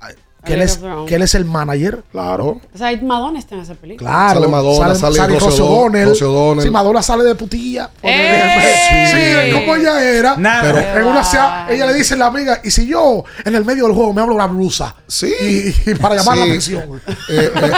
Que 0.45 0.55
él, 0.55 0.62
es, 0.62 0.80
que 1.07 1.14
él 1.16 1.22
es 1.22 1.34
el 1.34 1.45
manager. 1.45 2.03
Claro. 2.12 2.61
O 2.74 2.78
sea, 2.78 2.91
Madonna 3.03 3.38
está 3.38 3.57
en 3.57 3.61
esa 3.61 3.74
película. 3.74 4.09
Claro. 4.11 4.41
Sale 4.41 4.49
Madonna, 4.49 4.95
sale 4.95 5.26
Rosie 5.26 5.38
Rosie 5.38 5.62
O'Donnell. 6.24 6.62
Sí, 6.62 6.70
Madonna 6.70 7.03
sale 7.03 7.24
de 7.24 7.34
putilla. 7.34 7.91
¡Eh! 8.03 9.45
Sí, 9.47 9.53
como 9.53 9.76
ella 9.76 10.03
era. 10.03 10.36
Nada. 10.36 10.72
Pero 10.95 11.01
en 11.01 11.07
una 11.12 11.24
sea- 11.24 11.66
ella 11.68 11.86
le 11.86 11.95
dice 11.95 12.14
a 12.14 12.16
la 12.16 12.26
amiga, 12.26 12.61
y 12.64 12.70
si 12.70 12.86
yo 12.86 13.24
en 13.45 13.55
el 13.55 13.64
medio 13.64 13.84
del 13.84 13.95
juego 13.95 14.12
me 14.14 14.22
hablo 14.22 14.34
una 14.34 14.47
blusa. 14.47 14.95
Sí. 15.07 15.32
Y, 15.86 15.91
y 15.91 15.95
para 15.95 16.16
llamar 16.16 16.38
la 16.38 16.45
atención. 16.45 17.01
Eh, 17.28 17.51
eh, 17.55 17.72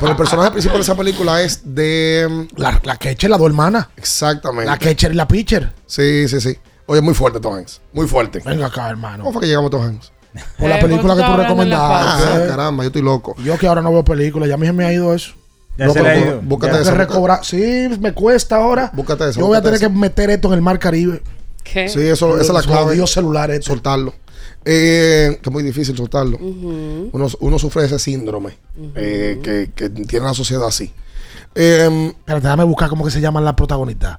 pero 0.00 0.10
el 0.12 0.16
personaje 0.16 0.50
principal 0.50 0.78
de 0.78 0.82
esa 0.82 0.96
película 0.96 1.42
es 1.42 1.60
de. 1.64 2.48
La, 2.56 2.80
la 2.82 2.96
Ketcher, 2.96 3.30
las 3.30 3.38
dos 3.38 3.48
hermanas. 3.48 3.86
Exactamente. 3.96 4.68
La 4.70 4.78
Ketcher 4.78 5.12
y 5.12 5.14
la 5.14 5.28
Pitcher. 5.28 5.72
Sí, 5.86 6.26
sí, 6.28 6.40
sí. 6.40 6.58
Oye, 6.86 7.00
muy 7.00 7.14
fuerte 7.14 7.40
Tom 7.40 7.54
Hanks. 7.54 7.80
Muy 7.94 8.06
fuerte. 8.06 8.42
Venga 8.44 8.66
acá, 8.66 8.90
hermano. 8.90 9.24
¿Cómo 9.24 9.32
fue 9.32 9.40
que 9.42 9.46
llegamos 9.46 9.68
a 9.68 9.70
Tom 9.70 9.82
Hanks? 9.84 10.12
Por 10.58 10.68
la 10.68 10.78
Eh, 10.78 10.82
película 10.82 11.14
que 11.16 11.22
tú 11.22 11.36
recomendaste. 11.36 12.24
Ah, 12.28 12.44
caramba, 12.48 12.82
yo 12.84 12.88
estoy 12.88 13.02
loco. 13.02 13.34
Yo 13.44 13.56
que 13.58 13.66
ahora 13.66 13.82
no 13.82 13.92
veo 13.92 14.04
películas, 14.04 14.48
ya 14.48 14.54
a 14.54 14.58
mí 14.58 14.66
se 14.66 14.72
me 14.72 14.84
ha 14.84 14.92
ido 14.92 15.14
eso. 15.14 15.32
Ya 15.78 15.86
No, 15.86 15.92
se 15.92 16.02
le 16.02 16.08
ha 16.10 16.14
pero 16.14 16.26
ido. 16.26 16.40
búscate 16.42 16.84
Ya. 16.84 16.90
Recobrar. 16.92 17.44
Sí, 17.44 17.88
me 18.00 18.12
cuesta 18.12 18.56
ahora. 18.56 18.90
Búscate 18.94 19.30
eso, 19.30 19.40
Yo 19.40 19.46
voy 19.46 19.56
a 19.56 19.62
tener 19.62 19.78
que 19.78 19.86
eso. 19.86 19.94
meter 19.94 20.30
esto 20.30 20.48
en 20.48 20.54
el 20.54 20.60
Mar 20.62 20.78
Caribe. 20.78 21.22
¿Qué? 21.62 21.88
Sí, 21.88 22.00
eso, 22.00 22.34
esa 22.38 22.42
es 22.42 22.48
la 22.52 22.62
clave. 22.62 22.84
jodidos 22.84 23.10
celulares. 23.12 23.64
Soltarlo. 23.64 24.12
Eh, 24.66 25.38
que 25.42 25.48
es 25.48 25.52
muy 25.52 25.62
difícil 25.62 25.96
soltarlo. 25.96 26.38
uno, 26.38 27.26
uno 27.40 27.58
sufre 27.58 27.82
de 27.82 27.86
ese 27.88 27.98
síndrome 27.98 28.56
eh, 28.94 29.38
que, 29.42 29.70
que 29.74 29.90
tiene 29.90 30.26
la 30.26 30.34
sociedad 30.34 30.66
así. 30.66 30.92
Eh, 31.54 32.12
Espérate, 32.18 32.42
déjame 32.46 32.64
buscar 32.64 32.88
cómo 32.88 33.04
que 33.04 33.10
se 33.10 33.20
llaman 33.20 33.44
las 33.44 33.54
protagonistas. 33.54 34.18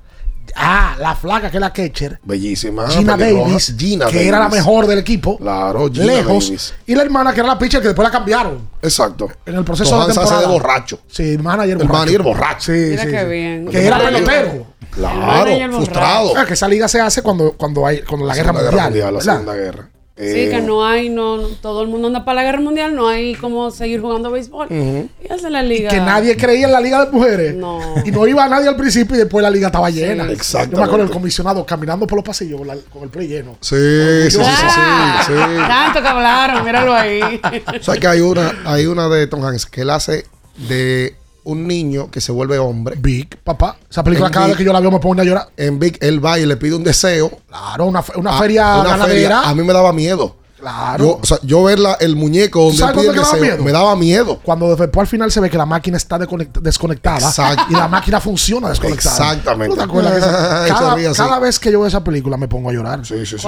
Ah, 0.55 0.95
la 0.99 1.15
flaca 1.15 1.49
que 1.49 1.57
es 1.57 1.61
la 1.61 1.71
Ketcher. 1.73 2.19
bellísima. 2.23 2.87
Gina. 2.89 3.17
Davis, 3.17 3.73
Gina 3.77 4.05
que 4.07 4.27
era 4.27 4.39
la 4.39 4.49
mejor 4.49 4.87
del 4.87 4.99
equipo. 4.99 5.37
Claro, 5.37 5.89
Gina 5.91 6.05
lejos. 6.05 6.45
Davis. 6.45 6.73
Y 6.85 6.95
la 6.95 7.03
hermana 7.03 7.33
que 7.33 7.39
era 7.39 7.47
la 7.49 7.57
pitcher 7.59 7.81
que 7.81 7.87
después 7.89 8.05
la 8.05 8.11
cambiaron. 8.11 8.69
Exacto. 8.81 9.29
En 9.45 9.55
el 9.55 9.63
proceso 9.63 9.99
de 10.07 10.13
temporada. 10.13 10.41
de 10.41 10.47
borracho. 10.47 10.99
Sí, 11.07 11.33
el 11.33 11.43
manager 11.43 11.71
El 11.71 11.77
borracho. 11.77 11.93
manager 11.99 12.21
borracho. 12.23 12.71
Sí, 12.73 12.87
Mira 12.91 13.03
sí, 13.03 13.09
qué 13.09 13.19
sí. 13.21 13.25
bien. 13.25 13.67
Que 13.67 13.85
era 13.87 13.99
pelotero. 13.99 14.67
Claro, 14.91 15.51
frustrado. 15.73 16.33
Ah, 16.37 16.45
que 16.45 16.53
esa 16.53 16.67
liga 16.67 16.87
se 16.87 17.01
hace 17.01 17.21
cuando, 17.21 17.51
cuando 17.53 17.85
hay 17.85 18.01
cuando 18.03 18.25
la 18.25 18.33
guerra 18.35 18.53
Segunda 18.53 18.81
mundial. 18.83 19.13
la. 19.13 19.21
Segunda 19.21 19.53
Guerra. 19.53 19.89
Sí, 20.17 20.23
Eh, 20.23 20.49
que 20.49 20.61
no 20.61 20.85
hay, 20.85 21.09
no, 21.09 21.35
no- 21.35 21.47
todo 21.49 21.81
el 21.81 21.89
mundo 21.89 22.07
anda 22.07 22.23
para 22.23 22.35
la 22.37 22.43
guerra 22.43 22.61
mundial, 22.61 22.95
no 22.95 23.09
hay 23.09 23.35
como 23.35 23.69
seguir 23.69 23.99
jugando 23.99 24.31
béisbol. 24.31 24.67
Ujú. 24.67 25.09
Y 25.21 25.33
hace 25.33 25.49
la 25.49 25.61
liga. 25.61 25.89
Que 25.89 25.97
nadie 25.99 26.37
creía 26.37 26.67
en 26.67 26.71
la 26.71 26.79
liga 26.79 27.03
de 27.05 27.11
mujeres. 27.11 27.53
No. 27.53 27.81
Y 28.05 28.11
no 28.11 28.25
iba 28.25 28.47
nadie 28.47 28.69
al 28.69 28.77
principio 28.77 29.17
y 29.17 29.19
después 29.19 29.43
la 29.43 29.49
liga 29.49 29.67
estaba 29.67 29.89
llena. 29.89 30.25
Yo 30.31 30.77
me 30.77 30.83
acuerdo 30.83 30.99
del 30.99 31.09
comisionado 31.09 31.65
caminando 31.65 32.07
por 32.07 32.15
los 32.17 32.23
pasillos 32.25 32.57
con, 32.59 32.67
la- 32.67 32.77
con 32.93 33.03
el 33.03 33.09
play 33.09 33.27
lleno. 33.27 33.57
Sí, 33.59 33.75
sí, 33.75 34.31
sí, 34.31 34.37
sí, 34.37 34.41
Ah, 34.45 35.21
sí, 35.27 35.33
sí. 35.33 35.57
Tanto 35.67 36.01
que 36.01 36.07
hablaron, 36.07 36.63
míralo 36.63 36.93
ahí. 36.95 37.19
O 37.79 37.83
sea 37.83 37.95
que 37.97 38.07
hay 38.07 38.21
una, 38.21 38.53
hay 38.65 38.85
una 38.85 39.09
de 39.09 39.27
Tom 39.27 39.43
Hanks 39.43 39.65
que 39.65 39.81
él 39.81 39.89
hace 39.89 40.25
de 40.69 41.13
un 41.45 41.67
niño 41.67 42.11
que 42.11 42.19
se 42.21 42.31
vuelve 42.31 42.59
hombre. 42.59 42.95
Big, 42.99 43.37
papá. 43.43 43.77
Esa 43.89 44.03
película 44.03 44.27
En 44.27 44.33
cada 44.33 44.45
Big- 44.47 44.51
vez 44.53 44.57
que 44.59 44.63
yo 44.65 44.73
la 44.73 44.79
veo 44.81 44.91
me 44.91 44.99
pone 44.99 45.21
a 45.21 45.25
llorar. 45.25 45.47
En 45.57 45.79
Big, 45.79 45.97
él 46.01 46.23
va 46.23 46.37
y 46.37 46.45
le 46.45 46.57
pide 46.57 46.75
un 46.75 46.83
deseo. 46.83 47.31
Claro, 47.47 47.85
una, 47.85 48.03
una 48.17 48.35
a- 48.37 48.39
feria 48.39 48.75
una 48.75 48.89
ganadera. 48.89 49.07
feria. 49.07 49.41
A 49.41 49.55
mí 49.55 49.63
me 49.63 49.71
daba 49.73 49.93
miedo. 49.93 50.35
Claro. 50.59 51.03
Yo, 51.05 51.19
o 51.21 51.25
sea, 51.25 51.37
yo 51.43 51.63
ver 51.63 51.77
la- 51.77 51.93
el 51.99 52.15
muñeco 52.15 52.59
donde 52.59 52.73
él 52.73 52.79
¿Sabes 52.79 52.95
pide 52.97 53.09
el 53.09 53.15
daba 53.15 53.27
deseo, 53.33 53.41
miedo? 53.51 53.63
me 53.63 53.71
daba 53.71 53.95
miedo. 53.95 54.39
Cuando 54.41 54.75
después 54.75 54.97
al 55.01 55.07
final 55.07 55.31
se 55.31 55.39
ve 55.39 55.49
que 55.49 55.57
la 55.57 55.65
máquina 55.67 55.97
está 55.97 56.17
desconect- 56.17 56.59
desconectada 56.59 57.27
Exacto. 57.29 57.65
y 57.69 57.73
la 57.73 57.87
máquina 57.87 58.19
funciona 58.19 58.69
desconectada. 58.69 59.15
Exactamente. 59.33 59.75
¿Tú 59.75 59.77
te 59.77 59.83
acuerdas 59.83 60.13
cada, 60.67 60.95
ríe 60.95 61.11
cada 61.13 61.39
vez 61.39 61.59
que 61.59 61.71
yo 61.71 61.79
veo 61.81 61.87
esa 61.87 62.03
película 62.03 62.37
me 62.37 62.47
pongo 62.47 62.69
a 62.71 62.73
llorar. 62.73 63.05
Sí, 63.05 63.25
sí, 63.25 63.37
sí. 63.37 63.47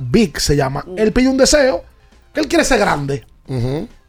Big 0.00 0.38
se 0.40 0.56
llama. 0.56 0.84
Él 0.96 1.12
pide 1.12 1.28
un 1.28 1.38
deseo 1.38 1.82
que 2.34 2.40
él 2.40 2.48
quiere 2.48 2.64
ser 2.64 2.78
grande 2.80 3.24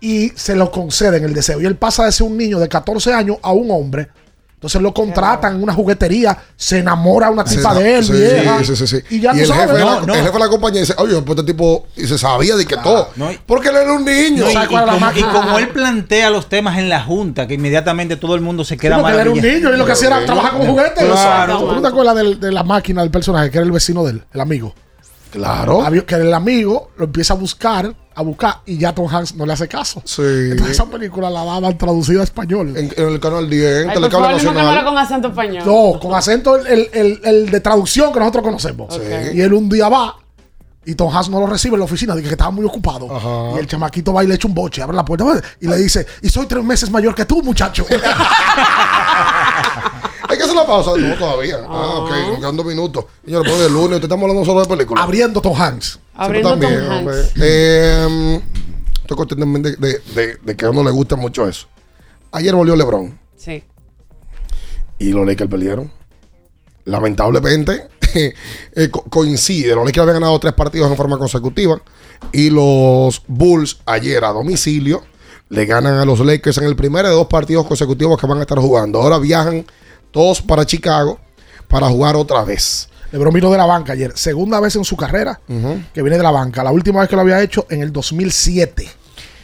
Y 0.01 0.29
se 0.35 0.55
lo 0.55 0.71
conceden 0.71 1.23
el 1.23 1.33
deseo. 1.33 1.59
Y 1.61 1.65
él 1.65 1.75
pasa 1.75 2.05
de 2.05 2.11
ser 2.11 2.27
un 2.27 2.37
niño 2.37 2.59
de 2.59 2.67
14 2.69 3.13
años 3.13 3.37
a 3.41 3.51
un 3.51 3.69
hombre 3.71 4.07
Entonces 4.55 4.81
lo 4.81 4.93
contratan 4.93 5.55
en 5.55 5.63
una 5.63 5.73
juguetería, 5.73 6.37
se 6.57 6.79
enamora 6.79 7.29
una 7.29 7.45
tipa 7.45 7.73
Sí, 7.75 7.79
de 7.81 7.95
él, 7.97 8.03
sí, 8.05 8.11
vieja. 8.11 8.63
sí, 8.65 8.75
sí, 8.75 8.87
sí. 8.87 8.97
Y 9.09 9.21
ya 9.21 9.31
y 9.31 9.35
tú 9.35 9.39
el, 9.43 9.47
sabes. 9.47 9.61
jefe, 9.67 9.73
de 9.73 9.79
la- 9.85 9.85
No, 10.01 10.05
no. 10.07 10.13
el 10.15 10.19
jefe 10.21 10.33
de 10.33 10.39
la 10.39 10.49
compañía 10.49 10.81
dice, 10.81 10.93
oye, 10.97 11.21
pues 11.21 11.39
este 11.39 11.53
tipo 11.53 11.87
y 11.95 12.05
se 12.07 12.17
sabía 12.17 12.57
de 12.57 12.65
que 12.65 12.75
todo. 12.75 13.07
porque 13.45 13.69
él 13.69 13.77
era 13.77 13.93
un 13.93 14.03
niño. 14.03 14.43
No, 14.43 14.49
y, 14.49 14.53
¿Sabes 14.53 14.67
y 14.69 14.71
cuál 14.73 14.83
es 14.83 14.87
la 14.87 14.93
como, 14.95 15.05
máquina? 15.05 15.27
y 15.27 15.31
como 15.33 15.59
él 15.59 15.69
plantea 15.69 16.29
los 16.29 16.49
temas 16.49 16.77
en 16.77 16.89
la 16.89 17.01
junta, 17.01 17.47
que 17.47 17.53
inmediatamente 17.53 18.17
todo 18.17 18.35
el 18.35 18.41
mundo 18.41 18.65
se 18.65 18.75
queda 18.75 18.95
Sí, 18.97 19.01
porque 19.01 19.15
él 19.15 19.21
era 19.21 19.31
un 19.31 19.41
niño 19.41 19.73
y 19.73 19.77
lo 19.77 19.85
que 19.85 19.91
hacía 19.93 20.07
era 20.07 20.25
trabajar 20.25 20.51
con 20.57 20.67
juguetes. 20.67 21.05
Claro. 21.05 21.59
¿Tú 21.75 21.81
te 21.81 21.87
acuerdas 21.87 22.15
del- 22.17 22.39
de, 22.41 22.51
la 22.51 22.63
máquina 22.63 23.01
del 23.01 23.11
personaje 23.11 23.49
que 23.51 23.59
era 23.59 23.65
el 23.65 23.71
vecino 23.71 24.03
de 24.03 24.11
él, 24.11 24.23
el 24.33 24.41
amigo? 24.41 24.73
Claro. 25.31 25.83
Que 26.05 26.15
el 26.15 26.33
amigo 26.33 26.91
lo 26.97 27.05
empieza 27.05 27.33
a 27.33 27.37
buscar, 27.37 27.93
a 28.19 28.23
buscar, 28.23 28.55
y 28.65 28.77
ya 28.77 28.93
Tom 28.93 29.07
Hanks 29.07 29.35
no 29.35 29.45
le 29.45 29.53
hace 29.53 29.67
caso. 29.67 30.01
Sí. 30.05 30.21
Entonces 30.21 30.71
esa 30.75 30.85
película 30.85 31.29
la 31.29 31.43
daban 31.45 31.77
traducida 31.77 32.21
a 32.21 32.23
español. 32.23 32.75
En, 32.75 32.91
en 32.95 33.09
el 33.13 33.19
canal 33.19 33.49
10, 33.49 33.63
en 33.63 33.87
favor, 33.87 33.95
dime 33.95 34.09
que 34.09 34.17
no 34.17 34.31
Nacional. 34.53 34.85
con 34.85 34.97
acento 34.97 35.27
español. 35.29 35.63
No, 35.65 35.99
con 35.99 36.13
acento 36.13 36.55
el, 36.57 36.67
el- 36.67 36.89
el- 36.93 37.21
el 37.23 37.51
de 37.51 37.59
traducción 37.61 38.11
que 38.11 38.19
nosotros 38.19 38.43
conocemos. 38.43 38.99
Y 39.33 39.41
él 39.41 39.53
un 39.53 39.69
día 39.69 39.87
va 39.89 40.15
y 40.85 40.95
Tom 40.95 41.15
Hanks 41.15 41.29
no 41.29 41.39
lo 41.39 41.47
recibe 41.47 41.75
en 41.75 41.79
la 41.79 41.85
oficina, 41.85 42.15
dice 42.15 42.27
que 42.29 42.33
estaba 42.33 42.51
muy 42.51 42.65
ocupado. 42.65 43.53
Y 43.55 43.59
el 43.59 43.67
chamaquito 43.67 44.13
va 44.13 44.23
y 44.23 44.27
le 44.27 44.35
echa 44.35 44.47
un 44.47 44.53
boche, 44.53 44.81
abre 44.81 44.95
la 44.95 45.05
puerta 45.05 45.25
y 45.61 45.67
le 45.67 45.77
dice, 45.77 46.05
y 46.21 46.29
soy 46.29 46.45
tres 46.47 46.63
meses 46.63 46.89
mayor 46.89 47.13
que 47.15 47.25
tú, 47.25 47.41
muchacho. 47.43 47.85
Hay 50.29 50.37
que 50.37 50.43
hacer 50.43 50.55
la 50.55 50.65
pausa. 50.65 50.91
No, 50.95 51.15
todavía. 51.19 51.57
Ah, 51.67 51.99
ok. 51.99 52.09
Nos 52.29 52.37
quedan 52.39 52.55
dos 52.55 52.65
minutos. 52.65 53.05
Señor, 53.25 53.43
pues 53.45 53.59
el 53.61 53.73
lunes, 53.73 53.95
usted 53.95 54.03
estamos 54.03 54.23
hablando 54.23 54.45
solo 54.45 54.61
de 54.61 54.67
películas. 54.67 55.03
Abriendo 55.03 55.41
Tom 55.41 55.59
Hanks. 55.59 55.99
Abriendo 56.15 56.49
también, 56.51 56.79
Tom 56.79 56.91
Hanks. 56.91 56.99
hombre. 56.99 57.17
Eh, 57.41 58.41
estoy 59.01 59.17
contento 59.17 59.43
también 59.43 59.63
de, 59.63 59.75
de- 59.75 59.99
de- 60.15 60.35
de 60.43 60.55
que 60.55 60.65
a 60.65 60.69
uno 60.69 60.83
le 60.83 60.91
gusta 60.91 61.15
mucho 61.15 61.47
eso. 61.47 61.67
Ayer 62.31 62.53
volvió 62.55 62.75
LeBron 62.75 63.19
Sí. 63.35 63.63
y 64.99 65.11
los 65.11 65.25
Lakers 65.25 65.49
perdieron. 65.49 65.91
Lamentablemente, 66.85 67.87
eh, 68.15 68.89
co- 68.89 69.03
coincide. 69.09 69.75
Los 69.75 69.85
Lakers 69.85 70.01
habían 70.03 70.15
ganado 70.21 70.39
tres 70.39 70.53
partidos 70.53 70.89
en 70.89 70.97
forma 70.97 71.17
consecutiva 71.17 71.81
y 72.31 72.49
los 72.49 73.21
Bulls 73.27 73.79
ayer 73.85 74.23
a 74.25 74.29
domicilio 74.29 75.03
le 75.49 75.65
ganan 75.65 75.95
a 75.95 76.05
los 76.05 76.19
Lakers 76.19 76.57
en 76.59 76.65
el 76.65 76.75
primero 76.75 77.07
de 77.07 77.13
dos 77.15 77.27
partidos 77.27 77.65
consecutivos 77.65 78.19
que 78.19 78.27
van 78.27 78.37
a 78.39 78.41
estar 78.41 78.59
jugando. 78.59 79.01
Ahora 79.01 79.17
viajan 79.17 79.65
todos 80.11 80.41
para 80.41 80.65
Chicago 80.65 81.19
para 81.67 81.87
jugar 81.87 82.15
otra 82.15 82.43
vez. 82.43 82.89
LeBron 83.11 83.33
vino 83.33 83.51
de 83.51 83.57
la 83.57 83.65
banca 83.65 83.93
ayer. 83.93 84.11
Segunda 84.15 84.59
vez 84.59 84.75
en 84.75 84.85
su 84.85 84.95
carrera 84.95 85.39
que 85.93 86.01
viene 86.01 86.17
de 86.17 86.23
la 86.23 86.31
banca. 86.31 86.63
La 86.63 86.71
última 86.71 86.99
vez 86.99 87.09
que 87.09 87.15
lo 87.15 87.21
había 87.21 87.41
hecho 87.41 87.65
en 87.69 87.81
el 87.81 87.91
2007. 87.91 88.87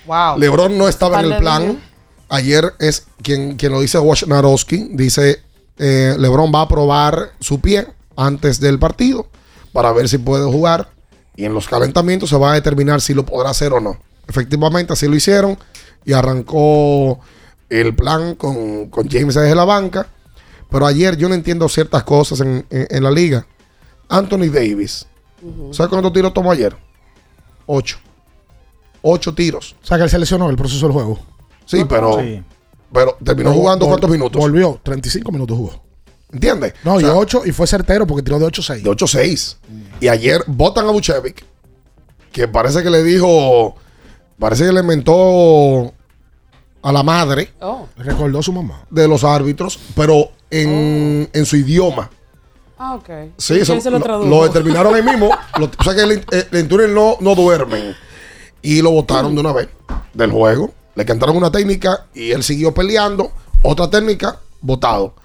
Wow. 0.06 0.38
LeBron 0.38 0.78
no 0.78 0.88
estaba 0.88 1.20
en 1.20 1.32
el 1.32 1.38
plan. 1.38 1.82
Ayer 2.30 2.74
es 2.80 3.08
quien, 3.22 3.56
quien 3.56 3.72
lo 3.72 3.82
dice 3.82 3.98
Wojnarowski. 3.98 4.90
Dice, 4.92 5.42
eh, 5.78 6.16
LeBron 6.18 6.52
va 6.54 6.62
a 6.62 6.68
probar 6.68 7.32
su 7.40 7.60
pie 7.60 7.88
antes 8.16 8.60
del 8.60 8.80
partido 8.80 9.28
para 9.74 9.92
ver 9.92 10.10
si 10.10 10.18
puede 10.18 10.46
jugar. 10.46 10.90
Y 11.36 11.46
en 11.46 11.54
los 11.54 11.68
calentamientos 11.68 12.30
se 12.30 12.38
va 12.38 12.52
a 12.52 12.56
determinar 12.56 13.02
si 13.02 13.14
lo 13.14 13.26
podrá 13.26 13.50
hacer 13.50 13.74
o 13.74 13.80
no. 13.80 13.98
Efectivamente, 14.28 14.94
así 14.94 15.08
lo 15.08 15.16
hicieron. 15.16 15.58
Y 16.06 16.14
arrancó 16.14 17.20
el 17.70 17.96
plan 17.96 18.36
con, 18.36 18.90
con 18.90 19.10
James 19.10 19.36
desde 19.36 19.56
la 19.56 19.66
banca. 19.66 20.08
Pero 20.70 20.86
ayer 20.88 21.16
yo 21.18 21.30
no 21.30 21.36
entiendo 21.36 21.68
ciertas 21.70 22.04
cosas 22.04 22.42
en, 22.42 22.66
en- 22.70 22.88
en 22.90 23.04
la 23.04 23.12
liga. 23.12 23.46
Anthony 24.10 24.50
Davis. 24.52 25.08
¿Sabes 25.72 25.90
cuántos 25.90 26.12
tiros 26.14 26.34
tomó 26.34 26.52
ayer? 26.52 26.76
Ocho. 27.66 27.98
Ocho 29.02 29.34
tiros. 29.34 29.76
O 29.84 29.86
sea 29.86 29.98
que 29.98 30.04
él 30.04 30.10
se 30.10 30.18
lesionó 30.20 30.50
el 30.50 30.56
proceso 30.56 30.86
del 30.88 30.94
juego. 30.94 31.20
Sí, 31.66 31.84
pero, 31.88 32.20
Sí. 32.20 32.44
pero 32.92 33.18
terminó 33.24 33.52
jugando 33.54 33.86
vol- 33.86 33.90
cuántos 33.90 34.10
minutos. 34.10 34.40
Volvió, 34.40 34.80
35 34.84 35.32
minutos 35.32 35.58
jugó. 35.58 35.84
¿Entiendes? 36.32 36.74
No, 36.84 36.96
O 36.96 37.00
y 37.00 37.04
sea, 37.04 37.14
8 37.16 37.44
y 37.46 37.52
fue 37.52 37.68
certero 37.68 38.06
porque 38.08 38.24
tiró 38.24 38.40
de 38.40 38.46
8-6. 38.46 38.82
De 38.84 38.90
8-6. 38.90 39.58
Y 40.02 40.08
ayer 40.08 40.44
votan 40.48 40.88
a 40.88 40.92
Buchevic, 40.92 41.46
que 42.32 42.48
parece 42.48 42.82
que 42.84 42.90
le 42.90 43.04
dijo, 43.04 43.76
parece 44.40 44.66
que 44.66 44.72
le 44.74 44.84
mentó 44.84 45.94
a 46.82 46.92
la 46.92 47.04
madre 47.04 47.52
Oh. 47.62 47.88
Recordó 47.98 48.40
a 48.40 48.44
su 48.44 48.52
mamá. 48.52 48.84
de 48.90 49.08
los 49.08 49.24
árbitros, 49.24 49.80
pero 49.96 50.32
en, 50.50 51.30
en 51.34 51.46
su 51.46 51.58
idioma. 51.58 52.10
Ah, 52.78 52.96
ok. 52.96 53.10
Sí, 53.38 53.56
¿Y 53.56 53.60
eso 53.60 53.80
se 53.80 53.90
lo 53.90 54.00
lo, 54.00 54.04
tradujo? 54.04 54.28
lo 54.30 54.44
determinaron 54.44 54.94
ahí 54.96 55.02
mismo. 55.04 55.30
Lo- 55.60 55.72
o 55.78 55.84
sea 55.84 55.96
que 55.96 56.02
el, 56.02 56.12
el, 56.12 56.48
el 56.52 56.68
túnel 56.68 56.94
no, 56.94 57.18
no 57.22 57.36
duermen. 57.36 57.96
Y 58.62 58.82
lo 58.82 58.92
votaron 58.92 59.34
de 59.36 59.42
una 59.42 59.54
vez 59.54 59.70
del 60.14 60.32
juego. 60.32 60.74
Le 60.96 61.06
cantaron 61.06 61.38
una 61.38 61.52
técnica 61.52 62.06
y 62.14 62.32
él 62.32 62.44
siguió 62.44 62.74
peleando. 62.74 63.32
Otra 63.62 63.90
técnica, 63.90 64.40
votado. 64.62 65.16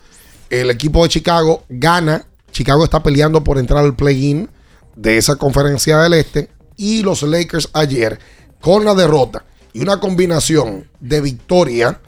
El 0.48 0.70
equipo 0.70 1.02
de 1.02 1.08
Chicago 1.08 1.64
gana. 1.68 2.24
Chicago 2.52 2.84
está 2.84 3.02
peleando 3.02 3.42
por 3.42 3.58
entrar 3.58 3.84
al 3.84 3.94
play-in 3.96 4.48
de 4.96 5.16
esa 5.16 5.36
conferencia 5.36 5.98
del 5.98 6.14
este. 6.14 6.50
Y 6.76 7.02
los 7.02 7.22
Lakers 7.22 7.68
ayer, 7.72 8.18
con 8.60 8.84
la 8.84 8.94
derrota 8.94 9.44
y 9.72 9.80
una 9.80 10.00
combinación 10.00 10.88
de 11.00 11.20
victoria, 11.20 12.00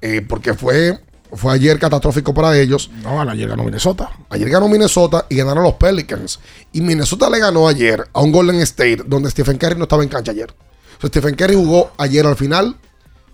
eh, 0.00 0.22
porque 0.26 0.54
fue, 0.54 0.98
fue 1.32 1.52
ayer 1.54 1.78
catastrófico 1.78 2.32
para 2.34 2.56
ellos. 2.58 2.90
No, 3.02 3.20
ayer 3.20 3.48
ganó 3.48 3.64
Minnesota. 3.64 4.10
Ayer 4.30 4.48
ganó 4.48 4.68
Minnesota 4.68 5.26
y 5.28 5.36
ganaron 5.36 5.62
los 5.64 5.74
Pelicans. 5.74 6.40
Y 6.72 6.80
Minnesota 6.80 7.28
le 7.30 7.38
ganó 7.38 7.68
ayer 7.68 8.04
a 8.12 8.20
un 8.20 8.32
Golden 8.32 8.60
State 8.60 9.02
donde 9.06 9.30
Stephen 9.30 9.58
Curry 9.58 9.76
no 9.76 9.84
estaba 9.84 10.02
en 10.02 10.08
cancha 10.08 10.32
ayer. 10.32 10.50
O 10.96 11.00
sea, 11.00 11.08
Stephen 11.08 11.34
Curry 11.34 11.54
jugó 11.54 11.90
ayer 11.98 12.26
al 12.26 12.36
final 12.36 12.76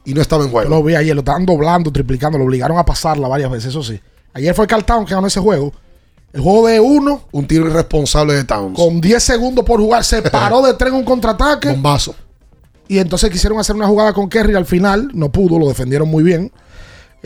y 0.05 0.12
no 0.14 0.20
estaba 0.20 0.42
en 0.42 0.49
Yo 0.51 0.53
juego. 0.53 0.70
lo 0.70 0.82
vi 0.82 0.95
ayer, 0.97 1.14
lo 1.14 1.20
estaban 1.20 1.47
doblando, 1.47 1.90
triplicando, 1.92 2.36
lo 2.38 2.45
obligaron 2.45 2.76
a 2.78 2.84
pasarla 2.84 3.26
varias 3.28 3.51
veces, 3.51 3.70
eso 3.70 3.82
sí. 3.82 3.99
Ayer 4.34 4.55
fue 4.55 4.66
Carl 4.66 4.84
Towns 4.84 5.09
que 5.09 5.14
ganó 5.14 5.26
ese 5.28 5.40
juego. 5.40 5.72
El 6.32 6.40
juego 6.40 6.66
de 6.66 6.80
uno, 6.80 7.22
Un 7.30 7.47
tiro 7.47 7.66
irresponsable 7.68 8.34
de 8.34 8.42
Towns. 8.45 8.76
con 8.76 9.01
10 9.01 9.22
segundos 9.22 9.64
por 9.64 9.78
jugar, 9.80 10.03
se 10.05 10.20
paró 10.22 10.61
de 10.62 10.74
tren 10.74 10.92
en 10.92 10.99
un 10.99 11.05
contraataque. 11.05 11.68
Bombazo. 11.70 12.14
Y 12.88 12.99
entonces 12.99 13.30
quisieron 13.30 13.59
hacer 13.59 13.76
una 13.76 13.86
jugada 13.86 14.12
con 14.12 14.28
Kerry 14.28 14.55
al 14.57 14.66
final, 14.66 15.11
no 15.14 15.30
pudo, 15.30 15.59
lo 15.59 15.68
defendieron 15.68 16.09
muy 16.09 16.22
bien. 16.24 16.53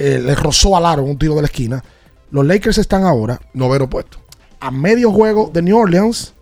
Eh, 0.01 0.21
le 0.25 0.35
rozó 0.37 0.77
al 0.77 0.87
aro 0.87 1.03
un 1.03 1.19
tiro 1.19 1.35
de 1.35 1.43
la 1.43 1.47
esquina. 1.47 1.83
Los 2.31 2.47
Lakers 2.47 2.79
están 2.79 3.03
ahora 3.05 3.41
Noveno 3.53 3.91
puesto. 3.91 4.19
a 4.61 4.71
medio 4.71 5.11
juego 5.11 5.51
de 5.53 5.61
New 5.61 5.77
Orleans 5.77 6.35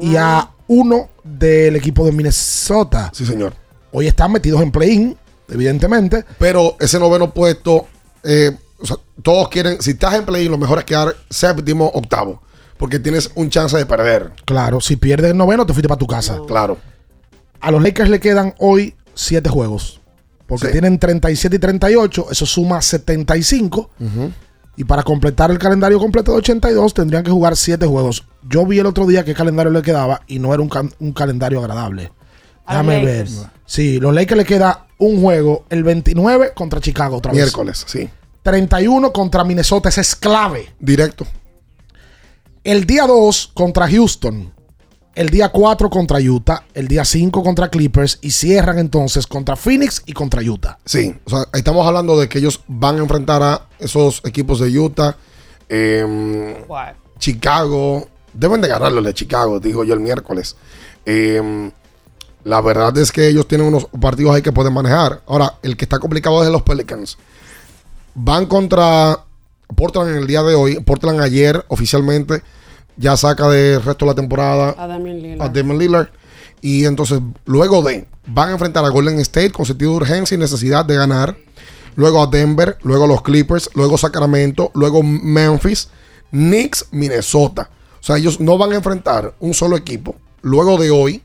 y 0.00 0.16
a 0.16 0.48
uno 0.68 1.10
del 1.22 1.76
equipo 1.76 2.06
de 2.06 2.12
Minnesota. 2.12 3.10
Sí, 3.12 3.26
señor. 3.26 3.52
Hoy 3.92 4.06
están 4.06 4.32
metidos 4.32 4.62
en 4.62 4.70
play-in, 4.72 5.16
evidentemente. 5.50 6.24
Pero 6.38 6.76
ese 6.80 6.98
noveno 6.98 7.34
puesto, 7.34 7.86
eh, 8.22 8.56
o 8.80 8.86
sea, 8.86 8.96
todos 9.22 9.48
quieren, 9.50 9.82
si 9.82 9.90
estás 9.90 10.14
en 10.14 10.24
play, 10.24 10.48
lo 10.48 10.56
mejor 10.56 10.78
es 10.78 10.84
quedar 10.84 11.14
séptimo, 11.28 11.90
octavo. 11.92 12.40
Porque 12.78 12.98
tienes 12.98 13.30
un 13.34 13.50
chance 13.50 13.76
de 13.76 13.84
perder. 13.84 14.32
Claro, 14.46 14.80
si 14.80 14.96
pierdes 14.96 15.32
el 15.32 15.36
noveno, 15.36 15.66
te 15.66 15.74
fuiste 15.74 15.88
para 15.88 15.98
tu 15.98 16.06
casa. 16.06 16.38
Claro. 16.48 16.78
A 17.60 17.70
los 17.70 17.82
Lakers 17.82 18.08
le 18.08 18.18
quedan 18.18 18.54
hoy 18.58 18.94
7 19.14 19.48
juegos. 19.50 20.00
Porque 20.52 20.66
Sí. 20.66 20.72
tienen 20.72 20.98
37 20.98 21.56
y 21.56 21.58
38, 21.58 22.26
eso 22.30 22.44
suma 22.46 22.82
75. 22.82 23.90
Ujú. 23.98 24.32
Y 24.76 24.84
para 24.84 25.02
completar 25.02 25.50
el 25.50 25.58
calendario 25.58 25.98
completo 25.98 26.32
de 26.32 26.38
82 26.38 26.92
tendrían 26.94 27.22
que 27.24 27.30
jugar 27.30 27.56
7 27.56 27.86
juegos. 27.86 28.24
Yo 28.48 28.66
vi 28.66 28.78
el 28.78 28.86
otro 28.86 29.06
día 29.06 29.24
qué 29.24 29.34
calendario 29.34 29.72
le 29.72 29.80
quedaba 29.82 30.20
y 30.26 30.38
no 30.38 30.52
era 30.52 30.62
un, 30.62 30.70
un 30.98 31.12
calendario 31.12 31.60
agradable. 31.60 32.12
Déjame 32.68 33.04
ver. 33.04 33.28
Lakers. 33.28 33.46
Sí, 33.66 33.98
los 33.98 34.14
Lakers 34.14 34.38
le 34.38 34.44
queda 34.44 34.86
un 34.98 35.20
juego 35.22 35.64
el 35.70 35.82
29 35.84 36.52
contra 36.54 36.80
Chicago 36.80 37.16
otra 37.16 37.32
vez. 37.32 37.42
Miércoles, 37.42 37.84
sí. 37.86 38.08
31 38.42 39.12
contra 39.12 39.44
Minnesota, 39.44 39.88
ese 39.88 40.00
es 40.02 40.14
clave. 40.16 40.74
Directo. 40.80 41.26
El 42.64 42.84
día 42.86 43.06
2 43.06 43.50
contra 43.54 43.88
Houston. 43.88 44.52
El 45.14 45.28
día 45.28 45.50
4 45.50 45.90
contra 45.90 46.18
Utah. 46.18 46.64
El 46.74 46.88
día 46.88 47.04
5 47.04 47.42
contra 47.42 47.68
Clippers. 47.68 48.18
Y 48.22 48.30
cierran 48.30 48.78
entonces 48.78 49.26
contra 49.26 49.56
Phoenix 49.56 50.02
y 50.06 50.12
contra 50.12 50.42
Utah. 50.42 50.78
Sí, 50.84 51.14
o 51.24 51.30
sea, 51.30 51.46
estamos 51.52 51.86
hablando 51.86 52.18
de 52.18 52.28
que 52.28 52.38
ellos 52.38 52.62
van 52.66 52.96
a 52.96 53.00
enfrentar 53.00 53.42
a 53.42 53.68
esos 53.78 54.22
equipos 54.24 54.60
de 54.60 54.78
Utah, 54.78 55.16
What? 56.68 56.94
Chicago. 57.18 58.08
Deben 58.32 58.60
de 58.60 58.68
ganarle 58.68 59.02
de 59.02 59.14
Chicago, 59.14 59.60
digo 59.60 59.84
yo 59.84 59.94
el 59.94 60.00
miércoles. 60.00 60.56
Em, 61.04 61.70
la 62.44 62.60
verdad 62.60 62.96
es 62.98 63.12
que 63.12 63.28
ellos 63.28 63.46
tienen 63.46 63.66
unos 63.66 63.86
partidos 64.00 64.34
ahí 64.34 64.42
que 64.42 64.52
pueden 64.52 64.72
manejar. 64.72 65.22
Ahora, 65.26 65.58
el 65.62 65.76
que 65.76 65.84
está 65.84 65.98
complicado 65.98 66.40
es 66.40 66.46
de 66.46 66.52
los 66.52 66.62
Pelicans. 66.62 67.18
Van 68.14 68.46
contra 68.46 69.24
Portland 69.76 70.10
en 70.10 70.16
el 70.16 70.26
día 70.26 70.42
de 70.42 70.54
hoy. 70.54 70.80
Portland 70.80 71.20
ayer 71.20 71.62
oficialmente 71.68 72.42
ya 72.96 73.16
saca 73.16 73.48
del 73.48 73.82
resto 73.82 74.04
de 74.04 74.10
la 74.10 74.14
temporada 74.14 74.74
A 74.78 74.86
Damian 74.86 75.20
Lillard. 75.20 75.42
a 75.42 75.48
Damon 75.48 75.78
Lillard. 75.78 76.08
Y 76.60 76.84
entonces, 76.84 77.20
luego 77.44 77.82
de, 77.82 78.06
van 78.26 78.50
a 78.50 78.52
enfrentar 78.52 78.84
a 78.84 78.88
Golden 78.88 79.18
State 79.20 79.50
con 79.50 79.66
sentido 79.66 79.92
de 79.92 79.96
urgencia 79.98 80.34
y 80.34 80.38
necesidad 80.38 80.84
de 80.84 80.94
ganar. 80.94 81.36
Luego 81.94 82.22
a 82.22 82.26
Denver, 82.26 82.78
luego 82.82 83.04
a 83.04 83.08
los 83.08 83.22
Clippers, 83.22 83.68
luego 83.74 83.98
Sacramento, 83.98 84.70
luego 84.74 85.02
Memphis, 85.02 85.88
Knicks, 86.30 86.86
Minnesota. 86.90 87.68
O 88.00 88.02
sea, 88.02 88.16
ellos 88.16 88.40
no 88.40 88.56
van 88.56 88.72
a 88.72 88.76
enfrentar 88.76 89.34
un 89.40 89.52
solo 89.52 89.76
equipo 89.76 90.16
luego 90.40 90.76
de 90.76 90.90
hoy 90.90 91.22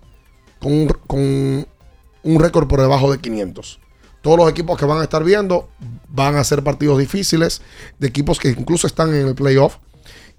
con 0.59 0.74
un, 0.74 0.88
con 1.07 1.68
un 2.24 2.39
récord 2.39 2.68
por 2.68 2.82
debajo 2.82 3.11
de 3.11 3.20
500. 3.20 3.80
todos 4.22 4.38
los 4.38 4.49
equipos 4.49 4.78
que 4.78 4.86
van 4.86 4.99
a 4.99 5.03
estar 5.03 5.24
viendo 5.24 5.70
van 6.09 6.36
a 6.36 6.43
ser 6.43 6.63
partidos 6.63 6.99
difíciles, 6.99 7.61
de 7.99 8.07
equipos 8.07 8.39
que 8.39 8.49
incluso 8.49 8.88
están 8.88 9.13
en 9.13 9.28
el 9.28 9.36
playoff. 9.36 9.78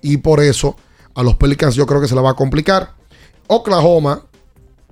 Y 0.02 0.18
por 0.18 0.40
eso 0.40 0.76
a 1.18 1.22
los 1.24 1.34
Pelicans 1.34 1.74
yo 1.74 1.84
creo 1.84 2.00
que 2.00 2.06
se 2.06 2.14
la 2.14 2.20
va 2.22 2.30
a 2.30 2.34
complicar. 2.34 2.92
Oklahoma, 3.48 4.22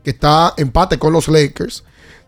que 0.02 0.10
está 0.10 0.54
empate 0.56 0.98
con 0.98 1.12
los 1.12 1.28
Lakers, 1.28 1.84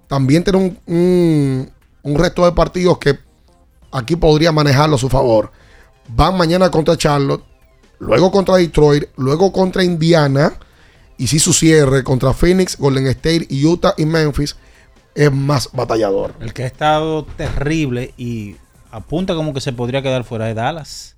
también 0.06 0.44
tiene 0.44 0.78
un, 0.86 1.72
un, 2.04 2.14
resto 2.14 2.44
de 2.44 2.52
partidos 2.52 2.98
que 2.98 3.18
aquí 3.90 4.14
podría 4.14 4.52
manejarlo 4.52 4.94
a 4.94 5.00
su 5.00 5.08
favor. 5.08 5.50
Van 6.14 6.36
mañana 6.36 6.70
contra 6.70 6.96
Charlotte, 6.96 7.42
luego 7.98 8.30
contra 8.30 8.58
Detroit, 8.58 9.06
luego 9.16 9.50
contra 9.50 9.82
Indiana. 9.82 10.52
Y 11.16 11.26
si 11.26 11.40
su 11.40 11.52
cierre 11.52 12.04
contra 12.04 12.32
Phoenix, 12.32 12.78
Golden 12.78 13.08
State, 13.08 13.48
Utah 13.50 13.94
y 13.96 14.06
Memphis 14.06 14.54
es 15.16 15.32
más 15.32 15.70
batallador. 15.72 16.36
El 16.38 16.54
que 16.54 16.62
ha 16.62 16.66
estado 16.66 17.24
terrible 17.24 18.14
y 18.16 18.54
apunta 18.92 19.34
como 19.34 19.52
que 19.52 19.60
se 19.60 19.72
podría 19.72 20.02
quedar 20.02 20.22
fuera 20.22 20.44
de 20.44 20.54
Dallas. 20.54 21.17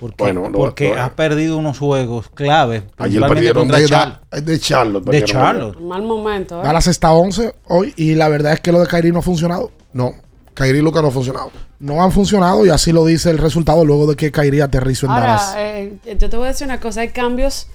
Porque, 0.00 0.16
Bueno, 0.24 0.48
lo- 0.48 0.58
porque 0.58 0.94
lo- 0.94 1.02
ha 1.02 1.10
perdido 1.14 1.58
unos 1.58 1.78
juegos 1.78 2.30
claves. 2.30 2.84
Ayer 2.96 3.20
perdieron 3.28 3.68
de, 3.68 3.80
de 3.82 3.86
Charlotte. 4.58 5.04
De 5.04 5.24
Charlotte. 5.24 5.78
Mal 5.78 6.02
momento, 6.02 6.60
¿eh? 6.60 6.64
Dallas 6.64 6.86
está 6.86 7.12
11 7.12 7.54
hoy 7.68 7.92
y 7.96 8.14
la 8.14 8.28
verdad 8.30 8.54
es 8.54 8.60
que 8.60 8.72
lo 8.72 8.80
de 8.80 8.86
Kyrie 8.86 9.12
no 9.12 9.18
ha 9.18 9.22
funcionado. 9.22 9.70
No, 9.92 10.12
Kyrie 10.54 10.78
y 10.80 10.82
Luca 10.82 11.02
no 11.02 11.08
ha 11.08 11.10
funcionado. 11.10 11.50
No 11.80 12.02
han 12.02 12.12
funcionado 12.12 12.64
y 12.64 12.70
así 12.70 12.92
lo 12.92 13.04
dice 13.04 13.30
el 13.30 13.38
resultado 13.38 13.84
luego 13.84 14.06
de 14.06 14.16
que 14.16 14.32
Kyrie 14.32 14.62
aterrizó 14.62 15.06
en 15.06 15.12
Dallas. 15.12 15.48
Ahora, 15.50 15.78
eh, 15.80 15.98
yo 16.18 16.30
te 16.30 16.36
voy 16.36 16.46
a 16.46 16.48
decir 16.48 16.66
una 16.66 16.80
cosa, 16.80 17.02
hay 17.02 17.08
cambios 17.10 17.66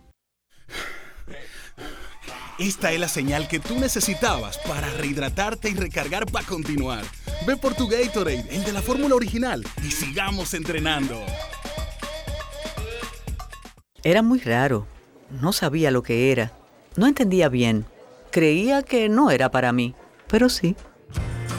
Esta 2.58 2.92
es 2.92 3.00
la 3.00 3.08
señal 3.08 3.48
que 3.48 3.58
tú 3.58 3.80
necesitabas 3.80 4.58
para 4.58 4.88
rehidratarte 4.90 5.70
y 5.70 5.74
recargar 5.74 6.24
para 6.26 6.46
continuar. 6.46 7.04
Ve 7.48 7.56
por 7.56 7.74
tu 7.74 7.88
Gatorade, 7.88 8.46
el 8.48 8.62
de 8.62 8.72
la 8.72 8.80
fórmula 8.80 9.16
original, 9.16 9.66
y 9.82 9.90
sigamos 9.90 10.54
entrenando. 10.54 11.20
Era 14.04 14.22
muy 14.22 14.38
raro. 14.38 14.86
No 15.30 15.52
sabía 15.52 15.90
lo 15.90 16.04
que 16.04 16.30
era. 16.30 16.52
No 16.94 17.08
entendía 17.08 17.48
bien. 17.48 17.86
Creía 18.30 18.82
que 18.82 19.08
no 19.08 19.32
era 19.32 19.50
para 19.50 19.72
mí, 19.72 19.96
pero 20.28 20.48
sí. 20.48 20.76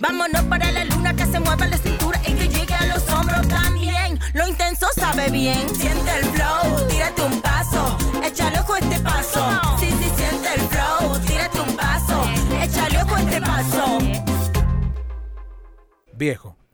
vámonos 0.00 0.42
para 0.44 0.72
la 0.72 0.84
luna 0.86 1.14
que 1.14 1.26
se 1.26 1.38
mueva 1.38 1.66
la 1.66 1.76
cintura 1.76 2.20
y 2.26 2.32
que 2.32 2.48
llegue 2.48 2.74
a 2.74 2.86
los 2.86 3.08
hombros 3.10 3.46
también. 3.48 4.18
Lo 4.32 4.48
intenso 4.48 4.86
sabe 4.96 5.30
bien, 5.30 5.68
siente 5.74 6.10
el 6.18 6.24
flow, 6.24 6.88
tírate 6.88 7.22
un 7.22 7.40
paso, 7.40 7.98
échale 8.24 8.58
ojo 8.60 8.76
este 8.76 8.98
paso. 9.00 9.60
Sí, 9.78 9.90
sí, 9.90 10.10
siente 10.16 10.54
el 10.54 10.60
flow, 10.68 11.18
tírate 11.26 11.60
un 11.60 11.76
paso, 11.76 12.24
échale 12.60 13.02
ojo 13.02 13.16
este 13.16 13.40
paso. 13.40 13.98
Viejo, 16.14 16.56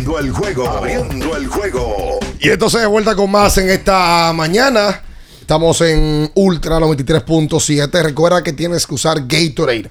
Abriendo 0.00 0.18
el 0.18 0.30
juego. 0.32 0.66
Abriendo 0.66 1.36
el 1.36 1.46
juego. 1.46 2.18
Y 2.40 2.48
entonces 2.48 2.80
de 2.80 2.86
vuelta 2.86 3.14
con 3.14 3.30
más 3.30 3.58
en 3.58 3.68
esta 3.68 4.32
mañana. 4.32 5.02
Estamos 5.42 5.78
en 5.82 6.30
Ultra 6.34 6.78
93.7. 6.78 8.02
Recuerda 8.02 8.42
que 8.42 8.54
tienes 8.54 8.86
que 8.86 8.94
usar 8.94 9.26
Gatorade. 9.26 9.90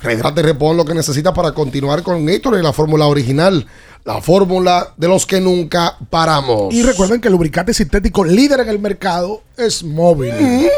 Rehidrata 0.00 0.40
y 0.40 0.44
repon 0.44 0.78
lo 0.78 0.86
que 0.86 0.94
necesitas 0.94 1.34
para 1.34 1.52
continuar 1.52 2.02
con 2.02 2.24
Gatorade, 2.24 2.62
la 2.62 2.72
fórmula 2.72 3.06
original. 3.06 3.66
La 4.04 4.22
fórmula 4.22 4.94
de 4.96 5.08
los 5.08 5.26
que 5.26 5.42
nunca 5.42 5.94
paramos. 6.08 6.72
Y 6.72 6.82
recuerden 6.82 7.20
que 7.20 7.28
el 7.28 7.32
lubricante 7.32 7.74
sintético 7.74 8.24
líder 8.24 8.60
en 8.60 8.70
el 8.70 8.78
mercado 8.78 9.42
es 9.58 9.84
móvil. 9.84 10.70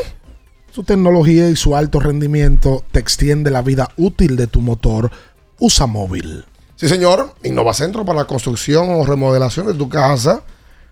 Su 0.72 0.82
tecnología 0.82 1.48
y 1.48 1.54
su 1.54 1.76
alto 1.76 2.00
rendimiento 2.00 2.84
te 2.90 2.98
extiende 2.98 3.52
la 3.52 3.62
vida 3.62 3.90
útil 3.96 4.34
de 4.34 4.48
tu 4.48 4.60
motor. 4.60 5.12
Usa 5.60 5.86
móvil. 5.86 6.46
Sí, 6.82 6.88
señor. 6.88 7.32
Innovacentro 7.44 8.04
para 8.04 8.18
la 8.18 8.24
construcción 8.24 8.90
o 8.90 9.04
remodelación 9.06 9.68
de 9.68 9.74
tu 9.74 9.88
casa, 9.88 10.42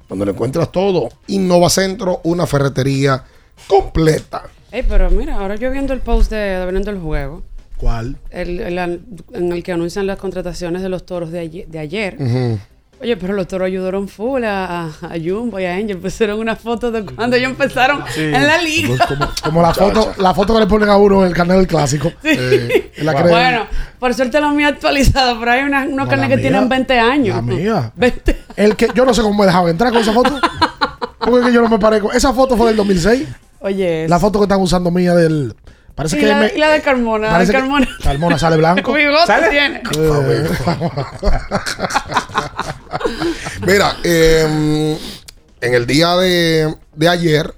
donde 0.08 0.24
lo 0.24 0.30
encuentras 0.30 0.70
todo. 0.70 1.08
Innovacentro, 1.26 2.20
una 2.22 2.46
ferretería 2.46 3.24
completa. 3.66 4.44
Ey, 4.70 4.84
pero 4.88 5.10
mira, 5.10 5.34
ahora 5.34 5.56
yo 5.56 5.68
viendo 5.72 5.92
el 5.92 5.98
post 5.98 6.30
de, 6.30 6.36
de 6.36 6.64
Vendiendo 6.64 6.92
el 6.92 7.00
Juego, 7.00 7.42
¿Cuál? 7.76 8.18
el, 8.30 8.60
el 8.60 8.78
en 8.78 9.52
el 9.52 9.64
que 9.64 9.72
anuncian 9.72 10.06
las 10.06 10.18
contrataciones 10.18 10.82
de 10.82 10.88
los 10.90 11.04
toros 11.04 11.32
de 11.32 11.40
ayer. 11.40 11.66
De 11.66 11.80
ayer. 11.80 12.16
Oye, 13.02 13.16
pero 13.16 13.32
los 13.32 13.48
toros 13.48 13.64
ayudaron 13.66 14.08
full 14.08 14.44
a, 14.44 14.66
a, 14.66 14.84
a 14.86 15.10
Jumbo 15.24 15.58
y 15.58 15.64
a 15.64 15.74
Angel. 15.74 15.96
Pusieron 15.96 16.38
una 16.38 16.54
foto 16.54 16.90
de 16.90 17.02
cuando 17.06 17.34
ellos 17.36 17.50
empezaron 17.52 18.04
en 18.14 18.46
la 18.46 18.58
liga. 18.60 18.94
Como 19.42 19.62
la 19.62 19.72
foto, 19.72 20.12
la 20.18 20.34
foto 20.34 20.52
que 20.54 20.60
le 20.60 20.66
ponen 20.66 20.90
a 20.90 20.98
uno 20.98 21.22
en 21.22 21.28
el 21.28 21.34
canal 21.34 21.56
del 21.56 21.66
clásico. 21.66 22.12
Eh, 22.22 22.92
en 22.96 23.06
la 23.06 23.14
que- 23.14 23.22
bueno, 23.22 23.66
por 23.98 24.12
suerte 24.12 24.38
la 24.38 24.50
mía 24.50 24.68
actualizada, 24.68 25.34
pero 25.40 25.50
hay 25.50 25.62
unos 25.62 25.88
No, 25.88 26.06
carnes 26.08 26.28
que 26.28 26.36
tienen 26.36 26.60
mía- 26.60 26.68
20 26.68 26.98
años. 26.98 27.36
La 27.36 27.42
mía. 27.42 27.92
20. 27.96 28.38
El 28.56 28.76
que, 28.76 28.88
yo 28.94 29.06
no 29.06 29.14
sé 29.14 29.22
cómo 29.22 29.38
me 29.38 29.46
dejaban 29.46 29.70
entrar 29.70 29.90
con 29.92 30.02
esa 30.02 30.12
foto. 30.12 30.38
Porque 31.18 31.38
es 31.40 31.46
que 31.46 31.52
yo 31.54 31.62
no 31.62 31.68
me 31.70 31.78
parezco. 31.78 32.12
Esa 32.12 32.34
foto 32.34 32.54
fue 32.56 32.66
del 32.68 32.76
2006. 32.76 33.26
Oye, 33.60 34.06
La 34.08 34.18
foto 34.18 34.40
que 34.40 34.44
están 34.44 34.60
usando 34.60 34.90
mía 34.90 35.14
del. 35.14 35.54
Parece 35.94 36.16
y 36.16 36.20
que. 36.20 36.26
la, 36.26 36.36
me- 36.36 36.52
y 36.54 36.58
la 36.58 36.68
de 36.70 36.80
Carmona, 36.82 37.26
la 37.26 37.28
de 37.28 37.32
parece 37.34 37.52
que- 37.52 37.58
Carmona. 37.58 37.88
Carmona 38.02 38.38
sale 38.38 38.56
blanco. 38.58 38.94
¿Sale? 39.26 39.48
tiene. 39.48 39.82
Eh, 39.98 40.48
Mira, 43.66 43.96
eh, 44.04 44.96
en 45.60 45.74
el 45.74 45.86
día 45.86 46.16
de, 46.16 46.74
de 46.94 47.08
ayer, 47.08 47.54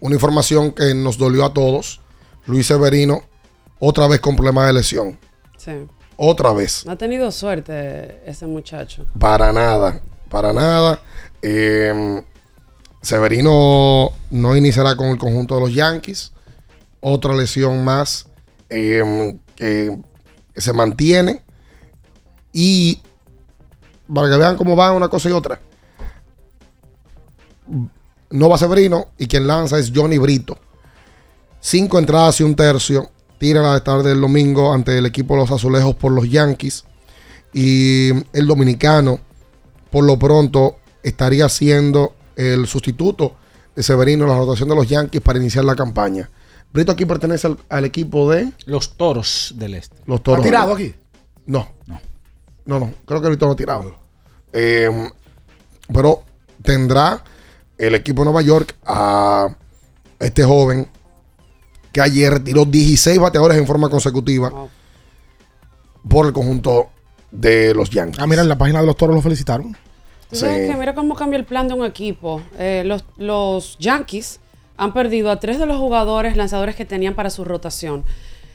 una 0.00 0.14
información 0.14 0.72
que 0.72 0.94
nos 0.94 1.16
dolió 1.18 1.44
a 1.44 1.52
todos. 1.52 2.00
Luis 2.46 2.66
Severino, 2.66 3.22
otra 3.78 4.08
vez 4.08 4.20
con 4.20 4.34
problemas 4.34 4.66
de 4.66 4.72
lesión. 4.72 5.18
Sí. 5.56 5.72
Otra 6.16 6.52
vez. 6.52 6.84
No 6.84 6.92
ha 6.92 6.96
tenido 6.96 7.30
suerte 7.30 8.20
ese 8.26 8.46
muchacho. 8.46 9.06
Para 9.18 9.52
nada, 9.52 10.00
para 10.28 10.52
nada. 10.52 11.00
Eh, 11.40 12.22
Severino 13.00 14.12
no 14.30 14.56
iniciará 14.56 14.96
con 14.96 15.08
el 15.08 15.18
conjunto 15.18 15.54
de 15.54 15.60
los 15.62 15.74
Yankees. 15.74 16.32
Otra 17.00 17.34
lesión 17.34 17.84
más 17.84 18.26
eh, 18.70 19.36
que 19.56 19.98
se 20.56 20.72
mantiene. 20.72 21.42
Y 22.52 23.00
para 24.12 24.30
que 24.30 24.36
vean 24.36 24.56
cómo 24.56 24.76
van 24.76 24.94
una 24.94 25.08
cosa 25.08 25.28
y 25.28 25.32
otra. 25.32 25.60
No 28.30 28.48
va 28.48 28.58
Severino 28.58 29.08
y 29.18 29.26
quien 29.26 29.46
lanza 29.46 29.78
es 29.78 29.92
Johnny 29.94 30.18
Brito. 30.18 30.58
Cinco 31.60 31.98
entradas 31.98 32.40
y 32.40 32.44
un 32.44 32.54
tercio. 32.56 33.10
Tira 33.38 33.62
la 33.62 33.82
tarde 33.82 34.10
del 34.10 34.20
domingo 34.20 34.72
ante 34.72 34.96
el 34.98 35.06
equipo 35.06 35.34
de 35.34 35.40
los 35.40 35.50
Azulejos 35.50 35.94
por 35.96 36.12
los 36.12 36.28
Yankees. 36.28 36.84
Y 37.52 38.10
el 38.32 38.46
dominicano, 38.46 39.20
por 39.90 40.04
lo 40.04 40.18
pronto, 40.18 40.76
estaría 41.02 41.48
siendo 41.48 42.14
el 42.36 42.66
sustituto 42.66 43.36
de 43.74 43.82
Severino 43.82 44.24
en 44.24 44.30
la 44.30 44.38
rotación 44.38 44.68
de 44.68 44.74
los 44.74 44.88
Yankees 44.88 45.20
para 45.20 45.38
iniciar 45.38 45.64
la 45.64 45.76
campaña. 45.76 46.30
Brito 46.72 46.92
aquí 46.92 47.04
pertenece 47.04 47.46
al, 47.48 47.58
al 47.68 47.84
equipo 47.84 48.30
de 48.30 48.52
Los 48.64 48.96
toros 48.96 49.52
del 49.56 49.74
este. 49.74 49.96
los 50.06 50.22
Toros. 50.22 50.40
¿Ha 50.40 50.48
tirado 50.48 50.72
aquí? 50.72 50.94
No. 51.46 51.68
No, 52.64 52.78
no. 52.78 52.94
Creo 53.04 53.20
que 53.20 53.28
Brito 53.28 53.46
no 53.46 53.52
ha 53.52 53.56
tirado. 53.56 54.01
Eh, 54.52 55.10
pero 55.92 56.22
tendrá 56.62 57.22
el 57.78 57.94
equipo 57.94 58.22
de 58.22 58.26
Nueva 58.26 58.42
York 58.42 58.76
a 58.84 59.54
este 60.18 60.44
joven 60.44 60.88
que 61.92 62.00
ayer 62.00 62.42
tiró 62.42 62.64
16 62.64 63.18
bateadores 63.18 63.58
en 63.58 63.66
forma 63.66 63.88
consecutiva 63.88 64.50
por 66.08 66.26
el 66.26 66.32
conjunto 66.32 66.90
de 67.30 67.74
los 67.74 67.90
Yankees. 67.90 68.18
Ah, 68.18 68.26
mira, 68.26 68.42
en 68.42 68.48
la 68.48 68.56
página 68.56 68.80
de 68.80 68.86
los 68.86 68.96
toros 68.96 69.14
lo 69.14 69.22
felicitaron. 69.22 69.76
¿Tú 70.30 70.36
sabes 70.36 70.70
que 70.70 70.76
mira 70.76 70.94
cómo 70.94 71.14
cambia 71.14 71.38
el 71.38 71.44
plan 71.44 71.68
de 71.68 71.74
un 71.74 71.84
equipo. 71.84 72.40
Eh, 72.58 72.82
los, 72.86 73.04
los 73.18 73.76
Yankees 73.78 74.40
han 74.78 74.94
perdido 74.94 75.30
a 75.30 75.38
tres 75.38 75.58
de 75.58 75.66
los 75.66 75.76
jugadores 75.76 76.36
lanzadores 76.36 76.74
que 76.74 76.86
tenían 76.86 77.14
para 77.14 77.28
su 77.28 77.44
rotación. 77.44 78.04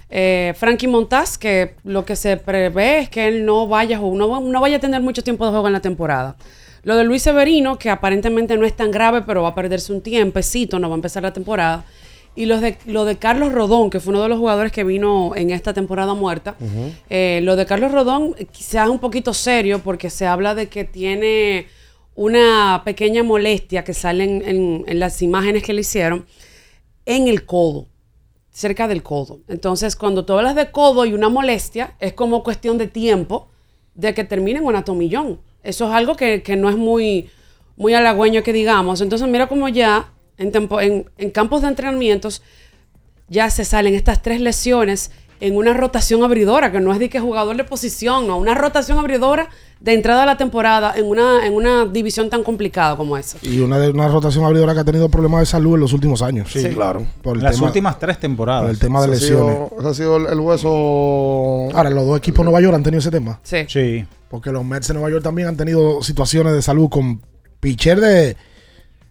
Eh, 0.10 0.54
Frankie 0.58 0.88
Montaz, 0.88 1.38
que 1.38 1.76
lo 1.84 2.06
que 2.06 2.16
se 2.16 2.38
prevé 2.38 3.00
es 3.00 3.10
que 3.10 3.28
él 3.28 3.46
no 3.46 3.68
vaya, 3.68 3.98
no, 4.00 4.40
no 4.42 4.62
vaya 4.62 4.78
a 4.78 4.80
tener 4.80 5.02
mucho 5.02 5.24
tiempo 5.24 5.46
de 5.46 5.52
juego 5.52 5.68
en 5.68 5.74
la 5.74 5.82
temporada. 5.82 6.38
Lo 6.84 6.96
de 6.96 7.04
Luis 7.04 7.22
Severino, 7.24 7.78
que 7.78 7.90
aparentemente 7.90 8.56
no 8.58 8.66
es 8.66 8.74
tan 8.76 8.92
grave, 8.92 9.22
pero 9.24 9.42
va 9.44 9.50
a 9.50 9.56
perderse 9.56 9.92
un 9.92 10.02
tiempecito, 10.02 10.80
no 10.80 10.88
va 10.90 10.96
a 10.96 10.98
empezar 10.98 11.24
la 11.24 11.34
temporada. 11.34 11.84
Y 12.36 12.46
los 12.46 12.62
de, 12.62 12.78
lo 12.86 13.04
de 13.04 13.18
Carlos 13.18 13.52
Rodón, 13.52 13.90
que 13.90 14.00
fue 14.00 14.12
uno 14.12 14.22
de 14.22 14.30
los 14.30 14.38
jugadores 14.38 14.72
que 14.72 14.84
vino 14.84 15.34
en 15.36 15.50
esta 15.50 15.74
temporada 15.74 16.14
muerta. 16.14 16.56
Eh, 17.10 17.40
lo 17.44 17.56
de 17.56 17.66
Carlos 17.66 17.92
Rodón 17.92 18.36
quizás 18.52 18.86
es 18.86 18.90
un 18.92 19.00
poquito 19.00 19.34
serio 19.34 19.80
porque 19.80 20.10
se 20.12 20.28
habla 20.28 20.54
de 20.56 20.68
que 20.68 20.86
tiene 20.86 21.66
una 22.16 22.84
pequeña 22.86 23.24
molestia 23.24 23.84
que 23.84 23.94
sale 23.94 24.24
en, 24.24 24.42
en- 24.48 24.84
en 24.88 25.00
las 25.00 25.22
imágenes 25.22 25.64
que 25.64 25.74
le 25.74 25.82
hicieron 25.82 26.26
en 27.06 27.28
el 27.28 27.46
codo, 27.46 27.88
cerca 28.58 28.88
del 28.88 29.04
codo. 29.04 29.42
Entonces, 29.48 29.96
cuando 29.96 30.26
tú 30.26 30.34
hablas 30.34 30.56
de 30.56 30.72
codo 30.72 31.06
y 31.06 31.14
una 31.14 31.30
molestia, 31.30 31.94
es 32.00 32.14
como 32.14 32.42
cuestión 32.42 32.80
de 32.80 32.88
tiempo 32.88 33.50
de 33.94 34.16
que 34.16 34.24
termine 34.24 34.58
en 34.58 34.66
una 34.66 34.84
tomillón. 34.84 35.40
Eso 35.62 35.86
es 35.88 35.92
algo 35.94 36.16
que, 36.16 36.42
que 36.42 36.56
no 36.56 36.68
es 36.68 36.76
muy, 36.76 37.30
muy 37.76 37.94
halagüeño 37.94 38.42
que 38.42 38.54
digamos. 38.54 39.02
Entonces, 39.02 39.28
mira 39.28 39.46
cómo 39.48 39.70
ya 39.70 40.12
en, 40.38 40.52
tempo- 40.52 40.82
en 40.82 41.32
campos 41.32 41.62
de 41.62 41.68
entrenamientos 41.68 42.42
ya 43.28 43.52
se 43.52 43.64
salen 43.64 43.94
estas 43.94 44.24
tres 44.24 44.42
lesiones 44.42 45.12
en 45.40 45.56
una 45.56 45.74
rotación 45.74 46.24
abridora, 46.24 46.72
que 46.72 46.80
no 46.80 46.92
es 46.94 47.00
de 47.00 47.10
que 47.10 47.20
jugador 47.20 47.56
de 47.58 47.64
posición, 47.64 48.28
no, 48.28 48.38
una 48.38 48.56
rotación 48.56 48.98
abridora 48.98 49.50
de 49.80 49.94
entrada 49.94 50.24
a 50.24 50.26
la 50.26 50.38
temporada 50.38 50.94
en 50.98 51.06
una, 51.06 51.46
en 51.46 51.54
una 51.54 51.86
división 51.86 52.30
tan 52.32 52.44
complicada 52.44 52.96
como 52.98 53.16
esa. 53.18 53.38
Y 53.44 53.60
una, 53.60 53.78
de, 53.78 53.92
una 53.92 54.08
rotación 54.08 54.44
abridora 54.46 54.74
que 54.74 54.80
ha 54.80 54.84
tenido 54.84 55.08
problemas 55.10 55.42
de 55.42 55.46
salud 55.46 55.76
en 55.76 55.82
los 55.82 55.94
últimos 55.94 56.22
años. 56.24 56.50
Sí, 56.52 56.64
claro. 56.70 57.06
Por 57.22 57.38
el 57.38 57.44
Las 57.44 57.56
tema- 57.56 57.68
últimas 57.68 58.00
tres 58.00 58.20
temporadas. 58.20 58.64
por 58.64 58.72
el 58.72 58.80
tema 58.80 59.06
de 59.06 59.14
Ese 59.16 59.26
ha 59.26 59.28
sido- 59.28 59.48
lesiones. 59.48 59.72
ese 59.80 59.88
ha 59.90 59.94
sido 59.94 60.18
el, 60.18 60.26
el 60.34 60.40
hueso. 60.40 60.70
Ahora, 61.78 61.90
los 61.90 62.06
dos 62.08 62.18
equipos 62.18 62.40
de 62.40 62.44
Nueva 62.46 62.62
York 62.62 62.76
han 62.76 62.84
tenido 62.84 63.00
ese 63.00 63.12
tema. 63.12 63.40
Sí. 63.44 63.58
Sí. 63.68 64.06
Porque 64.30 64.52
los 64.52 64.66
Mets 64.66 64.88
de 64.88 64.94
Nueva 64.96 65.10
York 65.10 65.24
también 65.24 65.48
han 65.48 65.58
tenido 65.58 66.02
situaciones 66.02 66.54
de 66.54 66.62
salud 66.62 66.90
con 66.90 67.22
pitcher 67.60 68.00
de, 68.00 68.36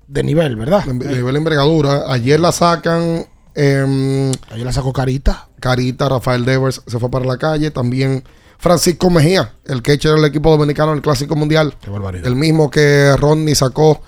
de 0.08 0.22
nivel, 0.24 0.56
¿verdad? 0.56 0.84
de 0.84 0.92
nivel 1.16 1.32
de 1.34 1.38
envergadura. 1.38 2.04
Ayer 2.12 2.40
la 2.40 2.52
sacan. 2.52 3.26
Em, 3.56 4.30
Ayer 4.50 4.64
la 4.64 4.72
sacó 4.72 4.92
Carita. 4.92 5.48
Carita, 5.60 6.08
Rafael 6.08 6.44
Devers 6.44 6.82
se 6.86 6.98
fue 6.98 7.10
para 7.10 7.24
la 7.24 7.38
calle. 7.38 7.70
También 7.70 8.22
Francisco 8.58 9.10
Mejía, 9.10 9.52
el 9.64 9.82
catcher 9.82 10.12
del 10.12 10.24
equipo 10.24 10.50
dominicano 10.50 10.92
en 10.92 10.98
el 10.98 11.02
Clásico 11.02 11.34
Mundial. 11.36 11.74
Qué 11.80 11.90
barbaridad. 11.90 12.26
El 12.26 12.36
mismo 12.36 12.70
que 12.70 13.14
Rodney 13.16 13.54
sacó. 13.54 14.00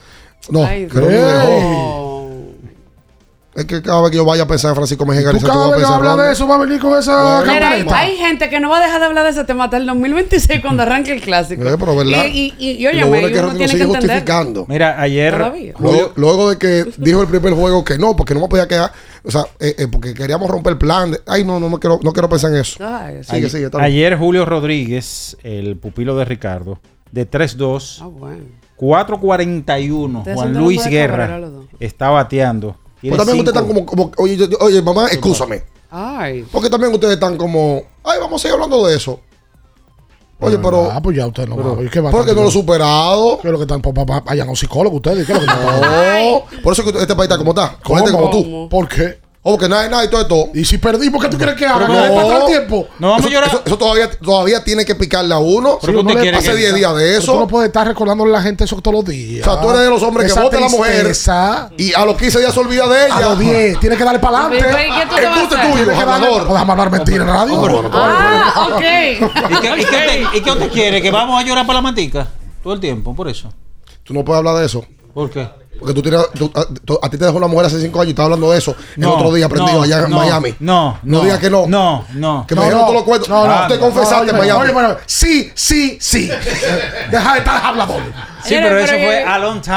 No, 0.51 0.65
Ay, 0.65 0.87
que 0.87 0.99
dejó. 1.01 1.98
Es 3.55 3.65
que 3.65 3.83
cada 3.83 4.03
vez 4.03 4.11
que 4.13 4.19
yo 4.19 4.25
vaya 4.25 4.45
a 4.45 4.47
pensar 4.47 4.69
en 4.71 4.77
Francisco 4.77 5.05
Mejía, 5.05 5.33
Tú 5.33 5.41
cada 5.41 5.57
vas 5.57 5.67
a 5.73 5.77
vez 5.77 5.87
que 5.87 5.93
hablas 5.93 6.17
de 6.19 6.33
eso 6.33 6.47
va 6.47 6.55
a 6.55 6.59
venir 6.59 6.79
con 6.79 6.97
esa 6.97 7.39
Bueno, 7.39 7.53
Mira, 7.53 7.71
hay, 7.99 8.17
gente 8.17 8.49
que 8.51 8.61
no 8.61 8.69
va 8.69 8.79
a 8.79 8.81
dejar 8.83 9.01
de 9.01 9.07
hablar 9.07 9.25
de 9.25 9.31
ese 9.31 9.43
tema 9.45 9.65
hasta 9.65 9.79
el 9.79 9.87
2026 9.87 10.61
cuando 10.61 10.83
arranque 10.85 11.13
el 11.13 11.21
clásico. 11.21 11.65
Eh, 11.65 11.77
pero 11.79 11.97
verdad. 11.97 12.27
Y, 12.27 12.39
y, 12.39 12.55
y, 12.59 12.71
y, 12.71 12.83
Y 12.83 12.87
óyeme, 12.87 13.01
lo 13.01 13.07
bueno 13.09 13.27
es 13.27 13.33
que 13.33 13.39
uno 13.41 13.49
lo 13.49 13.55
tiene 13.55 13.69
sigue 13.73 13.79
que 13.79 13.85
entender. 13.87 14.11
justificando. 14.11 14.67
Mira, 14.69 15.01
ayer. 15.01 15.37
Luego, 15.81 16.13
luego 16.15 16.51
de 16.51 16.59
que 16.59 16.87
dijo 16.99 17.23
el 17.23 17.29
primer 17.29 17.55
juego 17.55 17.85
que 17.85 17.99
no, 17.99 18.15
porque 18.15 18.35
no 18.35 18.41
me 18.41 18.49
podía 18.49 18.69
quedar, 18.69 18.93
o 19.25 19.31
sea, 19.31 19.43
eh, 19.59 19.75
eh, 19.79 19.89
porque 19.91 20.15
queríamos 20.15 20.49
romper 20.49 20.75
el 20.75 20.79
plan. 20.79 21.11
de- 21.13 21.21
ay, 21.27 21.43
no, 21.43 21.59
no, 21.59 21.69
no 21.69 21.81
quiero, 21.81 21.99
no 22.03 22.13
quiero 22.13 22.29
pensar 22.29 22.53
en 22.53 22.59
eso. 22.59 22.77
Ay, 22.87 23.17
sí. 23.23 23.25
Sigue, 23.25 23.37
ayer, 23.39 23.51
sigue, 23.51 23.65
está 23.65 23.79
bien. 23.79 23.87
ayer 23.87 24.17
Julio 24.19 24.45
Rodríguez, 24.45 25.37
el 25.43 25.77
pupilo 25.79 26.17
de 26.17 26.25
Ricardo, 26.27 26.79
de 27.11 27.29
3-2, 27.29 27.99
Ah, 28.03 28.07
bueno. 28.07 28.45
4-41. 28.77 30.19
Ustedes 30.19 30.37
Juan 30.37 30.55
Luis 30.55 30.87
Guerra 30.87 31.41
está 31.81 32.11
bateando. 32.11 32.77
Pues 33.01 33.17
también 33.19 33.39
ustedes 33.39 33.49
están 33.57 33.67
como, 33.69 33.87
como 33.87 34.11
oye, 34.19 34.37
yo- 34.37 34.47
yo- 34.49 34.59
oye, 34.61 34.83
mamá, 34.83 35.07
excúsame. 35.09 35.63
Ay. 35.91 36.45
Porque 36.53 36.69
también 36.69 36.93
ustedes 36.93 37.15
están 37.15 37.37
como, 37.37 37.83
ay, 38.05 38.19
vamos 38.21 38.41
a 38.41 38.43
seguir 38.43 38.55
hablando 38.55 38.87
de 38.87 38.97
eso. 38.97 39.21
Oye, 40.41 40.57
pero, 40.59 40.89
Ah, 40.93 41.01
pues 41.03 41.17
ya 41.17 41.27
usted 41.27 41.49
no 41.49 41.57
va. 41.57 41.73
Oye, 41.73 41.91
¿qué 41.91 42.01
va 42.01 42.11
a 42.11 42.13
porque 42.13 42.33
no 42.33 42.43
lo 42.43 42.49
he 42.49 42.53
superado. 42.53 43.39
¿Qué 43.41 43.49
es 43.49 43.53
lo 43.53 43.59
que 43.59 43.65
están? 43.65 43.83
Pa- 43.83 43.93
pa- 43.93 44.07
pa- 44.07 44.21
Vayan 44.21 44.47
a 44.47 44.51
un 44.51 44.57
psicólogo 44.57 44.97
ustedes. 44.97 45.27
¿Qué 45.27 45.33
es 45.33 45.41
lo 45.41 45.45
que 45.45 45.51
están? 45.53 45.81
No, 45.81 46.43
por 46.63 46.73
eso 46.73 46.83
es 46.83 46.93
que 46.93 46.99
este 47.01 47.17
país 47.17 47.29
está 47.29 47.39
como 47.39 47.51
está, 47.51 47.77
con 47.83 47.97
gente 47.97 48.13
como 48.13 48.31
tú. 48.31 48.69
¿Por 48.71 48.87
qué? 48.89 49.19
O 49.41 49.57
que 49.57 49.69
nada, 49.69 49.89
nada 49.89 50.05
y 50.05 50.11
todo 50.11 50.21
esto. 50.23 50.49
Y 50.53 50.65
si 50.65 50.79
perdí, 50.79 51.11
¿por 51.11 51.23
qué 51.23 51.29
tú 51.29 51.37
quieres 51.39 51.55
que 51.55 51.65
haga? 51.65 51.87
Pero 51.87 51.93
¿Que 51.95 52.01
le 52.01 52.09
no. 52.09 52.15
pasa 52.17 52.39
el 52.41 52.47
tiempo? 52.47 52.89
No 52.99 53.09
vamos 53.11 53.21
Eso, 53.21 53.29
a 53.29 53.33
llorar. 53.33 53.49
eso- 53.49 53.63
eso 53.65 53.79
todavía, 53.79 54.11
todavía 54.11 54.65
tiene 54.65 54.85
que 54.85 54.95
picarle 54.97 55.33
a 55.33 55.39
uno. 55.39 55.79
Pero 55.81 56.01
usted 56.01 56.15
no 56.15 56.21
le 56.21 56.31
Hace 56.37 56.51
que- 56.51 56.57
10 56.57 56.75
días 56.75 56.95
de 56.97 57.21
Tú 57.21 57.27
no 57.29 57.33
eso. 57.35 57.47
puedes 57.47 57.69
estar 57.69 57.87
recordándole 57.87 58.31
a 58.31 58.39
la 58.39 58.43
gente 58.43 58.65
eso 58.65 58.77
todos 58.83 58.97
los 58.97 59.05
días. 59.07 59.47
O 59.47 59.51
sea, 59.53 59.61
tú 59.63 59.71
eres 59.71 59.83
de 59.83 59.91
los 59.91 60.03
hombres 60.03 60.33
que 60.33 60.39
vota 60.41 60.59
a 60.59 60.61
la 60.61 60.69
mujer 60.69 61.13
y 61.79 61.95
a 61.95 62.05
los 62.05 62.17
15 62.17 62.41
días 62.41 62.53
se 62.53 62.61
olvida 62.61 62.87
de 62.89 63.07
ella. 63.07 63.17
A 63.17 63.21
los 63.21 63.39
10, 63.39 63.81
tienes 63.81 63.97
que 63.97 64.05
darle 64.05 64.19
para 64.19 64.39
¿Y 64.39 64.59
adelante. 64.59 64.67
qué 64.75 65.17
tú 65.17 66.01
hablador. 66.01 66.47
No 66.47 66.53
déjame 66.53 66.73
hablar 66.73 66.91
mentira 66.91 67.23
en 67.23 67.29
radio. 67.29 67.89
Ah, 67.93 68.69
ok. 68.73 68.81
¿Y 68.81 69.61
qué, 69.61 70.27
y 70.35 70.41
qué 70.43 70.51
usted, 70.51 70.69
quiere? 70.73 71.01
¿Que 71.01 71.11
vamos 71.11 71.41
a 71.43 71.47
llorar 71.47 71.65
para 71.65 71.79
la 71.79 71.83
mantica? 71.83 72.27
Todo 72.63 72.75
el 72.75 72.81
tiempo, 72.81 73.15
por 73.15 73.29
eso. 73.29 73.53
Tú 74.03 74.13
no 74.13 74.25
puedes 74.25 74.39
hablar 74.39 74.57
de 74.57 74.67
eso. 74.67 74.85
¿Por 75.19 75.31
qué? 75.31 75.49
Porque 75.81 75.95
tú 75.95 76.01
tienes, 76.03 76.21
tú- 76.33 76.53
a, 76.55 76.65
tú- 76.85 76.97
a 77.03 77.11
ti 77.11 77.19
te 77.19 77.25
dejó 77.25 77.39
una 77.39 77.49
mujer 77.49 77.67
hace 77.67 77.81
cinco 77.81 77.99
años 77.99 78.09
y 78.09 78.11
estás 78.11 78.25
hablando 78.27 78.53
de 78.53 78.59
eso 78.59 78.77
el 78.97 79.03
No, 79.03 79.15
otro 79.15 79.33
día 79.35 79.47
aprendido 79.47 79.79
no, 79.79 79.83
allá 79.83 79.99
en 80.05 80.11
no, 80.11 80.17
Miami. 80.17 80.55
No, 80.61 80.99
No 81.03 81.19
no. 81.19 81.25
digas 81.25 81.39
que 81.41 81.51
no. 81.51 81.67
No, 81.67 82.05
no. 82.15 82.45
Que 82.47 82.55
me 82.55 82.61
dijeron 82.61 82.83
todos 82.83 82.95
los 82.95 83.03
cuentos. 83.03 83.29
No, 83.29 83.45
no, 83.49 83.67
Te 83.67 83.81
confesaste 83.81 84.31
en 84.31 84.37
Miami. 84.39 84.63
oye, 84.63 84.73
bueno, 84.73 84.97
sí, 85.07 85.51
sí, 85.57 85.99
sí. 86.01 86.31
Deja 87.11 87.33
de 87.33 87.39
estar 87.41 87.65
hablador. 87.65 88.01
Sí, 88.45 88.55
pero 88.61 88.79
eso 88.79 88.93
fue 88.93 89.25
a 89.25 89.39
long 89.41 89.61
time. 89.61 89.77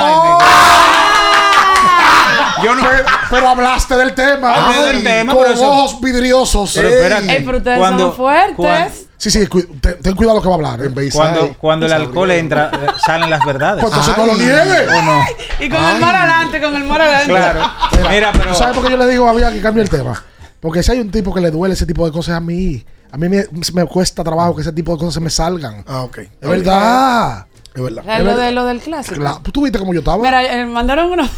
Yo 2.64 2.76
no, 2.76 2.82
pero, 2.88 3.04
pero 3.32 3.50
hablaste 3.50 3.96
del 3.96 4.14
tema. 4.14 4.54
Hablé 4.54 4.82
del 4.94 5.04
tema, 5.04 5.34
con 5.34 5.42
pero 5.44 5.56
eso- 5.56 5.68
ojos 5.72 6.02
vidriosos. 6.02 6.72
Pero 6.76 6.88
espérate. 6.90 7.38
Ey, 7.38 7.44
pero 7.44 7.58
ustedes 7.58 7.78
Cuando- 7.80 8.08
son 8.08 8.16
fuertes. 8.16 8.56
cuando- 8.56 9.11
Sí, 9.22 9.30
sí, 9.30 9.46
cu- 9.46 9.62
ten, 9.80 10.00
ten 10.02 10.16
cuidado 10.16 10.38
lo 10.38 10.42
que 10.42 10.48
va 10.48 10.56
a 10.56 10.58
hablar. 10.58 10.82
¿eh? 10.84 11.10
Cuando, 11.14 11.54
cuando 11.60 11.86
el 11.86 11.94
alcohol 11.94 12.32
entra, 12.32 12.72
eh, 12.74 12.88
salen 13.06 13.30
las 13.30 13.46
verdades. 13.46 13.84
Pues 13.84 13.94
entonces 13.94 14.18
no 14.18 14.26
lo 14.26 14.36
niegue. 14.36 14.88
¿O 14.98 15.02
no? 15.04 15.22
Y 15.60 15.70
con 15.70 15.86
el 15.86 16.02
mar 16.02 16.16
adelante, 16.16 16.60
con 16.60 16.76
el 16.76 16.84
mar 16.86 17.02
adelante. 17.02 17.28
Claro. 17.28 17.62
Mira, 18.10 18.32
pero. 18.32 18.50
¿Tú 18.50 18.56
sabes 18.56 18.76
por 18.76 18.84
qué 18.84 18.90
yo 18.90 18.98
le 18.98 19.06
digo 19.08 19.30
a 19.30 19.34
Bia 19.34 19.52
que 19.52 19.62
cambie 19.62 19.84
el 19.84 19.92
tema? 19.92 20.24
Porque 20.60 20.82
si 20.82 20.92
hay 20.94 21.02
un 21.02 21.12
tipo 21.12 21.32
que 21.36 21.40
le 21.40 21.52
duele 21.52 21.76
ese 21.76 21.86
tipo 21.86 22.04
de 22.04 22.12
cosas 22.12 22.34
a 22.36 22.40
mí, 22.40 22.84
a 23.12 23.18
mí 23.18 23.30
me, 23.30 23.46
me 23.76 23.86
cuesta 23.86 24.24
trabajo 24.24 24.56
que 24.56 24.64
ese 24.64 24.74
tipo 24.74 24.94
de 24.94 24.98
cosas 24.98 25.14
se 25.14 25.20
me 25.20 25.30
salgan. 25.30 25.84
Ah, 25.88 26.02
ok. 26.02 26.18
Es 26.18 26.50
verdad. 26.50 27.46
Es 27.76 27.82
verdad. 27.84 28.04
Es 28.20 28.26
lo 28.26 28.36
de, 28.38 28.52
lo 28.54 28.66
del 28.66 28.80
clásico. 28.80 29.18
Claro. 29.18 29.42
¿Tú 29.54 29.62
viste 29.62 29.78
cómo 29.78 29.94
yo 29.94 30.00
estaba? 30.00 30.18
Mira, 30.24 30.44
eh, 30.44 30.66
mandaron 30.66 31.12
una 31.12 31.30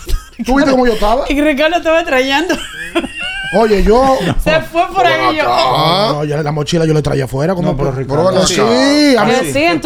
¿Tú 0.46 0.56
viste 0.56 0.72
cómo 0.72 0.88
yo 0.88 0.94
estaba? 0.94 1.26
y 1.30 1.42
Ricardo 1.42 1.76
estaba 1.78 2.04
trayendo. 2.06 2.56
Oye, 3.56 3.84
yo. 3.84 4.18
Se 4.44 4.62
fue 4.62 4.84
por 4.94 5.06
ahí 5.06 5.38
yo. 5.38 5.44
No, 5.44 6.14
no, 6.14 6.24
yo 6.26 6.42
la 6.42 6.52
mochila 6.52 6.86
yo 6.86 6.94
le 6.94 7.02
traía 7.02 7.26
afuera. 7.26 7.54
Como 7.56 7.72
No, 7.72 7.78
pero 7.78 7.90
por- 7.92 7.98
Ricardo, 8.00 8.30
Pero 8.32 8.48
sí. 8.48 8.56
sí, 8.56 9.16
a 9.18 9.26
mí. 9.26 9.34
Que 9.42 9.54
sí. 9.54 9.80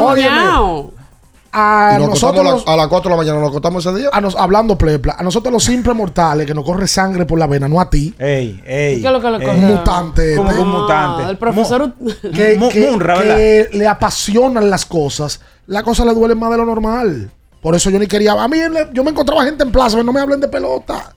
A 1.60 1.94
Y 1.96 2.00
nos 2.02 2.10
nosotros. 2.10 2.44
los- 2.44 2.64
a, 2.64 2.66
la- 2.68 2.74
a 2.74 2.78
las 2.78 2.88
4 2.88 3.10
de 3.10 3.16
la 3.16 3.22
mañana, 3.22 3.40
nos 3.40 3.50
acostamos 3.50 3.84
ese 3.86 3.96
día. 3.98 4.10
a 4.12 4.22
nos, 4.22 4.36
hablando 4.36 4.78
plepla, 4.78 5.16
a 5.18 5.24
nosotros 5.24 5.52
los 5.52 5.64
simples 5.64 5.96
mortales 5.96 6.46
que 6.46 6.54
nos 6.54 6.64
corre 6.66 6.88
sangre 6.88 7.26
por 7.26 7.40
la 7.40 7.48
vena, 7.48 7.68
no 7.68 7.80
a 7.80 7.90
ti. 7.90 8.14
Ey, 8.20 8.62
ey. 8.66 9.02
¿Qué 9.02 9.08
es 9.08 9.12
lo 9.14 9.22
que 9.22 9.30
le 9.32 9.38
ey. 9.38 9.46
coge? 9.46 9.58
Un 9.58 9.66
mutante. 9.66 10.36
Como 10.36 10.50
este, 10.50 10.62
un 10.62 10.70
mutante. 10.70 11.24
el 11.24 11.38
profesor. 11.38 11.94
que, 12.34 12.58
Mu- 12.60 12.70
que- 12.70 12.92
Munra, 12.92 13.22
que 13.24 13.70
le 13.72 13.88
apasionan 13.88 14.70
las 14.70 14.86
cosas, 14.86 15.40
las 15.68 15.84
cosas 15.84 16.06
le 16.06 16.14
duelen 16.14 16.38
más 16.38 16.52
de 16.52 16.58
lo 16.58 16.66
normal. 16.66 17.32
Por 17.62 17.74
eso 17.76 17.90
yo 17.90 17.98
ni 17.98 18.08
quería. 18.08 18.34
A 18.34 18.48
mí 18.48 18.58
yo 18.94 19.04
me 19.04 19.12
encontraba 19.12 19.44
gente 19.44 19.64
en 19.64 19.72
plaza, 19.72 20.02
no 20.04 20.14
me 20.14 20.20
hablen 20.20 20.40
de 20.42 20.48
pelota. 20.50 21.14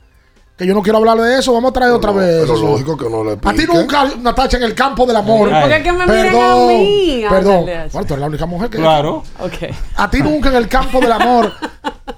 Que 0.61 0.67
yo 0.67 0.75
no 0.75 0.83
quiero 0.83 0.99
hablar 0.99 1.17
de 1.17 1.39
eso, 1.39 1.55
vamos 1.55 1.71
a 1.71 1.73
traer 1.73 1.91
otra 1.93 2.13
vez. 2.13 2.41
Pero 2.43 2.53
eso. 2.55 2.67
lógico 2.67 2.95
que 2.95 3.09
no 3.09 3.25
le 3.25 3.33
A 3.43 3.53
ti 3.55 3.65
nunca, 3.67 4.05
Natacha, 4.21 4.59
en 4.59 4.65
el 4.65 4.75
campo 4.75 5.07
del 5.07 5.17
amor. 5.17 5.51
Ay. 5.51 5.63
¿Por 5.63 5.71
qué 5.79 5.83
que 5.83 5.91
me 5.93 6.07
miran 6.07 6.27
a 6.27 6.31
Perdón, 6.33 6.69
mí? 6.69 7.25
perdón. 7.31 7.65
Bueno, 7.65 7.89
tú 8.07 8.13
eres 8.13 8.19
la 8.21 8.27
única 8.27 8.45
mujer 8.45 8.69
que. 8.69 8.77
Claro. 8.77 9.23
Ok. 9.39 9.75
A 9.97 10.11
ti 10.11 10.19
nunca 10.23 10.51
en 10.51 10.57
el 10.57 10.69
campo 10.69 11.01
del 11.01 11.13
amor 11.13 11.51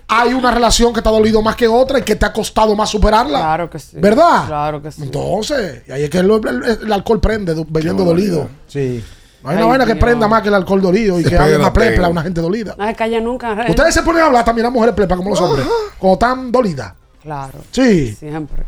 hay 0.09 0.35
una 0.35 0.51
relación 0.51 0.93
que 0.93 1.01
te 1.01 1.09
ha 1.09 1.13
dolido 1.13 1.41
más 1.41 1.55
que 1.55 1.69
otra 1.69 2.01
y 2.01 2.03
que 2.03 2.17
te 2.17 2.27
ha 2.27 2.33
costado 2.33 2.75
más 2.75 2.91
superarla. 2.91 3.39
Claro 3.39 3.71
que 3.71 3.79
sí. 3.79 3.97
¿Verdad? 4.01 4.47
Claro 4.49 4.83
que 4.83 4.91
sí. 4.91 5.03
Entonces, 5.05 5.83
y 5.87 5.93
ahí 5.93 6.03
es 6.03 6.11
que 6.11 6.19
el, 6.19 6.29
el- 6.29 6.79
el 6.85 6.93
alcohol 6.93 7.21
prende, 7.21 7.55
bebiendo 7.69 8.05
dolido. 8.05 8.49
Sí. 8.67 9.05
No 9.45 9.51
hay 9.51 9.57
una 9.57 9.65
Ay, 9.67 9.71
vaina 9.71 9.87
que 9.87 9.95
prenda 9.95 10.27
más 10.27 10.43
que 10.43 10.49
el 10.49 10.55
alcohol 10.55 10.83
dolido 10.83 11.21
y 11.21 11.23
que 11.25 11.37
hable 11.39 11.59
una 11.59 11.73
plepla 11.73 12.09
a 12.09 12.11
una 12.11 12.23
gente 12.23 12.41
dolida. 12.41 12.75
No 12.77 12.87
se 12.89 12.95
calla 12.97 13.21
nunca. 13.21 13.53
eh. 13.53 13.71
Ustedes 13.71 13.95
se 13.95 14.03
ponen 14.03 14.23
a 14.23 14.27
hablar 14.27 14.45
también 14.45 14.65
las 14.65 14.73
mujeres 14.73 14.97
plepas 14.97 15.17
como 15.17 15.31
los 15.31 15.41
hombres, 15.41 15.65
cuando 15.97 16.15
están 16.15 16.51
dolidas. 16.51 16.95
Claro. 17.23 17.59
Sí. 17.71 18.15
Siempre. 18.15 18.65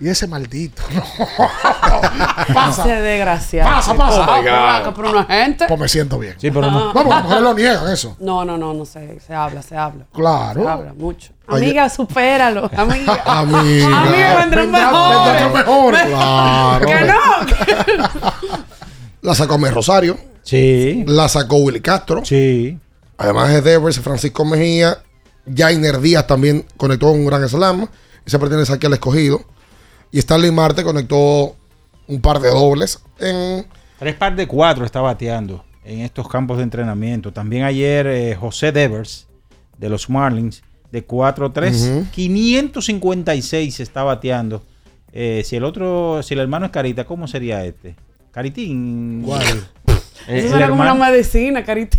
Y 0.00 0.08
ese 0.08 0.28
maldito. 0.28 0.80
No. 0.94 1.02
pasa. 2.54 2.82
Ese 2.82 3.02
desgraciado. 3.02 3.68
Pasa, 3.68 3.94
pasa. 3.94 4.26
Ah, 4.28 4.92
pero 4.94 5.10
una 5.10 5.24
gente. 5.24 5.64
Pues 5.66 5.80
me 5.80 5.88
siento 5.88 6.18
bien. 6.20 6.34
Sí, 6.38 6.50
pero 6.52 6.70
no. 6.70 6.86
No, 6.86 6.92
porque 6.92 7.08
las 7.10 7.22
mujeres 7.24 7.42
lo 7.42 7.54
niegan 7.54 7.88
eso. 7.92 8.16
No, 8.20 8.44
no, 8.44 8.56
no, 8.56 8.72
no 8.74 8.84
sé. 8.84 9.18
Se 9.26 9.34
habla, 9.34 9.60
se 9.60 9.76
habla. 9.76 10.04
Claro. 10.12 10.62
Se 10.62 10.68
habla 10.68 10.92
mucho. 10.94 11.32
Amiga, 11.48 11.88
supéralo. 11.88 12.70
Amiga. 12.76 13.20
Amiga. 13.26 14.02
Amiga, 14.02 14.36
vendrán 14.36 14.70
Vendrá- 14.72 14.90
mejores. 14.92 15.32
vendrán 15.32 15.52
mejores. 15.52 16.02
Claro. 16.06 16.86
Que 16.86 17.96
no. 17.96 18.32
La 19.22 19.34
sacó 19.34 19.58
Mel 19.58 19.74
Rosario. 19.74 20.16
Sí. 20.44 21.04
La 21.08 21.28
sacó 21.28 21.56
Willy 21.56 21.80
Castro. 21.80 22.24
Sí. 22.24 22.78
Además 23.16 23.48
de 23.48 23.62
Devers, 23.62 23.98
Francisco 23.98 24.44
Mejía. 24.44 24.98
Jainer 25.54 26.00
Díaz 26.00 26.26
también 26.26 26.64
conectó 26.76 27.10
un 27.10 27.24
gran 27.26 27.46
slam. 27.48 27.86
Ese 28.24 28.38
pertenece 28.38 28.72
aquí 28.72 28.86
al 28.86 28.92
escogido. 28.94 29.42
Y 30.10 30.18
Stanley 30.18 30.50
Marte 30.50 30.84
conectó 30.84 31.56
un 32.06 32.20
par 32.20 32.40
de 32.40 32.48
dobles 32.50 33.00
en 33.18 33.66
Tres 33.98 34.14
par 34.14 34.34
de 34.36 34.46
cuatro 34.46 34.84
está 34.84 35.00
bateando 35.00 35.64
en 35.84 36.00
estos 36.00 36.28
campos 36.28 36.56
de 36.58 36.62
entrenamiento. 36.62 37.32
También 37.32 37.64
ayer 37.64 38.06
eh, 38.06 38.34
José 38.36 38.70
Devers 38.72 39.26
de 39.76 39.88
los 39.88 40.08
Marlins 40.08 40.62
de 40.92 41.06
4-3, 41.06 41.98
Ujú. 42.00 42.06
556 42.12 43.80
está 43.80 44.02
bateando. 44.04 44.62
Eh, 45.12 45.42
si 45.44 45.56
el 45.56 45.64
otro, 45.64 46.22
si 46.22 46.34
el 46.34 46.40
hermano 46.40 46.66
es 46.66 46.72
Carita, 46.72 47.04
¿cómo 47.04 47.26
sería 47.26 47.64
este? 47.64 47.96
Caritín. 48.30 49.22
¿Cuál? 49.24 49.42
Eh, 50.28 50.38
Eso 50.38 50.50
suena 50.50 50.68
como 50.68 50.82
una 50.82 50.94
medicina, 50.94 51.64
carita. 51.64 51.98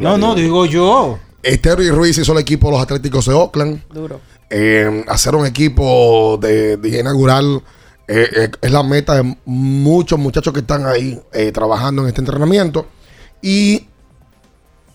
No, 0.00 0.16
no, 0.16 0.34
digo 0.34 0.64
yo. 0.66 1.18
Estero 1.42 1.82
y 1.82 1.90
Ruiz 1.90 2.18
hizo 2.18 2.32
el 2.32 2.38
equipo 2.38 2.66
de 2.68 2.72
los 2.72 2.82
Atléticos 2.82 3.26
de 3.26 3.34
Oakland. 3.34 3.82
Duro. 3.92 4.20
Eh, 4.50 5.04
hacer 5.08 5.34
un 5.34 5.46
equipo 5.46 6.38
de, 6.40 6.76
de 6.78 7.00
inaugural 7.00 7.62
eh, 8.08 8.26
eh, 8.34 8.50
es 8.62 8.70
la 8.70 8.82
meta 8.82 9.22
de 9.22 9.36
muchos 9.44 10.18
muchachos 10.18 10.52
que 10.54 10.60
están 10.60 10.86
ahí 10.86 11.20
eh, 11.32 11.52
trabajando 11.52 12.02
en 12.02 12.08
este 12.08 12.22
entrenamiento. 12.22 12.86
Y 13.42 13.86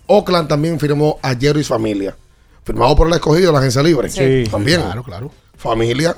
Oakland 0.08 0.48
también 0.48 0.78
firmó 0.80 1.18
a 1.22 1.34
Jerry 1.34 1.62
familia. 1.62 2.16
Firmado 2.64 2.96
por 2.96 3.06
el 3.06 3.14
escogido 3.14 3.46
de 3.48 3.52
la 3.52 3.58
agencia 3.60 3.82
libre. 3.82 4.10
Sí. 4.10 4.44
También. 4.50 4.80
Claro, 4.80 5.02
claro. 5.04 5.30
Familia, 5.56 6.16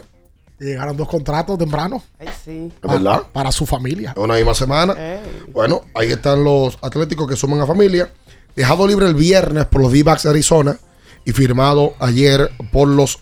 llegaron 0.58 0.96
dos 0.96 1.08
contratos 1.08 1.58
temprano 1.58 2.02
Ay, 2.18 2.28
sí. 2.44 2.72
es 2.82 2.90
verdad. 2.90 3.24
para 3.32 3.52
su 3.52 3.66
familia. 3.66 4.14
Una 4.16 4.34
misma 4.34 4.54
semana. 4.54 4.94
Ey. 4.94 5.20
Bueno, 5.52 5.82
ahí 5.94 6.10
están 6.10 6.42
los 6.42 6.78
atléticos 6.80 7.28
que 7.28 7.36
suman 7.36 7.60
a 7.60 7.66
familia. 7.66 8.10
Dejado 8.56 8.88
libre 8.88 9.06
el 9.06 9.14
viernes 9.14 9.66
por 9.66 9.82
los 9.82 9.92
D-Backs 9.92 10.22
de 10.22 10.30
Arizona 10.30 10.78
y 11.26 11.32
firmado 11.32 11.94
ayer 12.00 12.50
por 12.72 12.88
los 12.88 13.18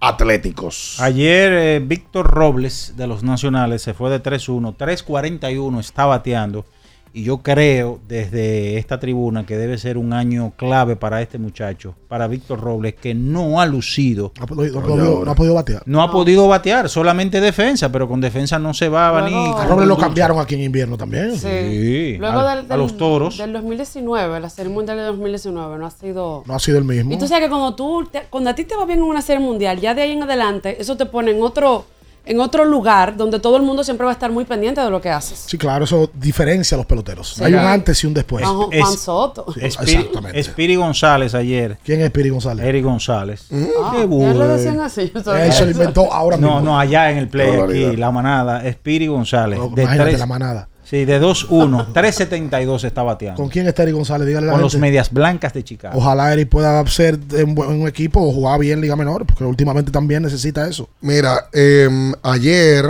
Atléticos. 0.00 0.96
Ayer 1.00 1.52
eh, 1.52 1.80
Víctor 1.84 2.26
Robles 2.30 2.94
de 2.96 3.06
los 3.06 3.22
Nacionales 3.22 3.82
se 3.82 3.94
fue 3.94 4.10
de 4.10 4.22
3-1, 4.22 4.76
3-41 4.76 5.80
está 5.80 6.06
bateando. 6.06 6.64
Y 7.12 7.24
yo 7.24 7.38
creo 7.38 7.98
desde 8.06 8.76
esta 8.78 9.00
tribuna 9.00 9.44
que 9.46 9.56
debe 9.56 9.78
ser 9.78 9.96
un 9.98 10.12
año 10.12 10.52
clave 10.56 10.96
para 10.96 11.20
este 11.22 11.38
muchacho, 11.38 11.94
para 12.08 12.26
Víctor 12.28 12.60
Robles, 12.60 12.94
que 12.94 13.14
no 13.14 13.60
ha 13.60 13.66
lucido, 13.66 14.32
No, 14.38 14.44
ha 14.44 14.46
podido- 14.46 14.74
no 14.74 14.80
ha 14.80 14.88
podido- 14.88 15.24
no 15.24 15.30
ha 15.30 15.34
podido 15.34 15.54
batear. 15.54 15.82
no 15.86 16.02
ha 16.02 16.10
podido 16.10 16.48
batear, 16.48 16.88
solamente 16.88 17.40
defensa, 17.40 17.90
pero 17.90 18.06
con 18.08 18.20
defensa 18.20 18.58
no 18.58 18.74
se 18.74 18.88
va 18.88 19.08
a 19.08 19.12
venir. 19.22 19.32
Luego- 19.32 19.58
A 19.58 19.66
Robles 19.66 19.88
lo 19.88 19.96
cambiaron 19.96 20.38
aquí 20.38 20.54
en 20.54 20.62
invierno 20.62 20.96
también. 20.96 21.32
Sí. 21.36 21.48
Sí, 21.48 22.16
Luego 22.18 22.40
a- 22.40 22.56
del, 22.56 22.70
a 22.72 22.76
los 22.76 22.90
del- 22.92 22.98
toros. 22.98 23.38
Del 23.38 23.52
2019, 23.52 24.40
la 24.40 24.50
serie 24.50 24.72
mundial 24.72 24.96
de 24.98 25.04
2019, 25.04 25.78
no 25.78 25.86
ha 25.86 25.90
sido. 25.90 26.42
No 26.46 26.54
ha 26.54 26.58
sido 26.58 26.78
el 26.78 26.84
mismo. 26.84 27.12
Y 27.12 27.18
tú 27.18 27.26
sabes 27.26 27.44
que 27.44 27.50
cuando 27.50 27.74
tú, 27.74 28.06
te- 28.10 28.24
cuando 28.30 28.50
a 28.50 28.54
ti 28.54 28.64
te 28.64 28.76
va 28.76 28.84
bien 28.84 28.98
en 29.00 29.04
una 29.04 29.22
serie 29.22 29.44
mundial, 29.44 29.80
ya 29.80 29.94
de 29.94 30.02
ahí 30.02 30.12
en 30.12 30.22
adelante, 30.22 30.76
eso 30.80 30.96
te 30.96 31.06
pone 31.06 31.30
en 31.32 31.42
otro, 31.42 31.84
en 32.28 32.40
otro 32.40 32.64
lugar 32.64 33.16
donde 33.16 33.40
todo 33.40 33.56
el 33.56 33.62
mundo 33.62 33.82
siempre 33.82 34.04
va 34.04 34.10
a 34.10 34.14
estar 34.14 34.30
muy 34.30 34.44
pendiente 34.44 34.80
de 34.80 34.90
lo 34.90 35.00
que 35.00 35.10
haces. 35.10 35.44
Sí, 35.46 35.56
claro, 35.58 35.84
eso 35.84 36.10
diferencia 36.14 36.74
a 36.74 36.78
los 36.78 36.86
peloteros. 36.86 37.34
Sí. 37.34 37.42
Hay 37.44 37.54
un 37.54 37.60
antes 37.60 38.02
y 38.04 38.06
un 38.06 38.14
después. 38.14 38.44
Juan, 38.44 38.56
Juan 38.56 38.72
es- 38.94 39.00
Soto. 39.00 39.46
Espiri, 39.60 39.66
exactamente. 39.66 40.38
Espiri 40.40 40.76
González 40.76 41.34
ayer, 41.34 41.78
¿Quién 41.84 42.00
es 42.02 42.10
Piri 42.10 42.28
González? 42.28 42.64
Eric 42.66 42.84
González. 42.84 43.46
Ah, 43.52 43.92
Qué 43.96 44.06
ya 44.08 44.32
le 44.34 44.46
decían 44.46 44.80
así. 44.80 45.10
yo 45.14 45.22
se 45.22 45.30
lo 45.30 45.36
eso. 45.44 45.70
inventó 45.70 46.12
ahora 46.12 46.36
No, 46.36 46.56
mismo. 46.56 46.60
no, 46.62 46.78
allá 46.78 47.10
en 47.10 47.18
el 47.18 47.28
play, 47.28 47.50
Qué 47.50 47.86
aquí, 47.88 47.96
la 47.96 48.10
manada, 48.10 48.66
Espiri 48.66 49.06
González. 49.06 49.58
No, 49.58 49.68
de 49.70 49.82
imagínate 49.82 50.10
tres- 50.10 50.20
la 50.20 50.26
manada. 50.26 50.68
Sí, 50.88 51.04
de 51.04 51.20
2-1, 51.20 51.92
3-72 51.92 52.84
está 52.84 53.02
bateando. 53.02 53.36
¿Con 53.42 53.50
quién 53.50 53.66
está 53.66 53.82
Eric 53.82 53.94
González? 53.94 54.26
Dígale 54.26 54.46
a 54.46 54.48
la 54.48 54.52
Con 54.52 54.62
los 54.62 54.76
medias 54.76 55.12
blancas 55.12 55.52
de 55.52 55.62
Chicago. 55.62 55.98
Ojalá 55.98 56.32
Eric 56.32 56.48
pueda 56.48 56.86
ser 56.86 57.18
en 57.32 57.54
buen- 57.54 57.70
en 57.72 57.80
un 57.82 57.88
equipo 57.88 58.20
o 58.20 58.32
jugar 58.32 58.58
bien 58.60 58.80
Liga 58.80 58.96
Menor, 58.96 59.26
porque 59.26 59.44
últimamente 59.44 59.90
también 59.92 60.22
necesita 60.22 60.66
eso. 60.66 60.88
Mira, 61.02 61.48
eh, 61.52 61.88
ayer 62.22 62.86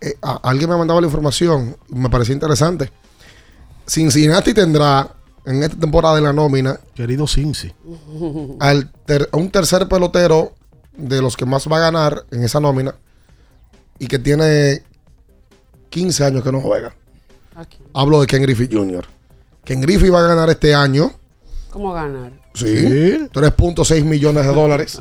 eh, 0.00 0.14
a- 0.20 0.40
alguien 0.42 0.68
me 0.68 0.76
mandaba 0.76 1.00
la 1.00 1.06
información, 1.06 1.76
me 1.88 2.10
pareció 2.10 2.34
interesante. 2.34 2.90
Cincinnati 3.86 4.52
tendrá 4.54 5.08
en 5.46 5.62
esta 5.62 5.76
temporada 5.76 6.16
de 6.16 6.20
la 6.22 6.32
nómina 6.32 6.78
Querido 6.94 7.26
Cincy. 7.26 7.72
al 8.60 8.90
ter- 9.06 9.28
a 9.32 9.36
un 9.36 9.50
tercer 9.50 9.88
pelotero 9.88 10.52
de 10.96 11.22
los 11.22 11.36
que 11.36 11.46
más 11.46 11.66
va 11.66 11.78
a 11.78 11.80
ganar 11.80 12.24
en 12.30 12.44
esa 12.44 12.60
nómina 12.60 12.94
y 13.98 14.06
que 14.06 14.18
tiene 14.18 14.82
15 15.90 16.24
años 16.24 16.42
que 16.42 16.50
no 16.52 16.60
juega. 16.60 16.94
Aquí. 17.56 17.78
Hablo 17.92 18.20
de 18.20 18.26
Ken 18.26 18.42
Griffey 18.42 18.68
Jr. 18.70 19.04
Ken 19.64 19.80
Griffey 19.80 20.08
va 20.08 20.20
a 20.20 20.28
ganar 20.28 20.48
este 20.50 20.74
año, 20.74 21.12
¿Cómo 21.70 21.92
ganar? 21.92 22.32
sí, 22.54 22.66
Sí. 22.66 23.28
3.6 23.32 24.04
millones 24.04 24.44
de 24.46 24.52
dólares 24.52 25.00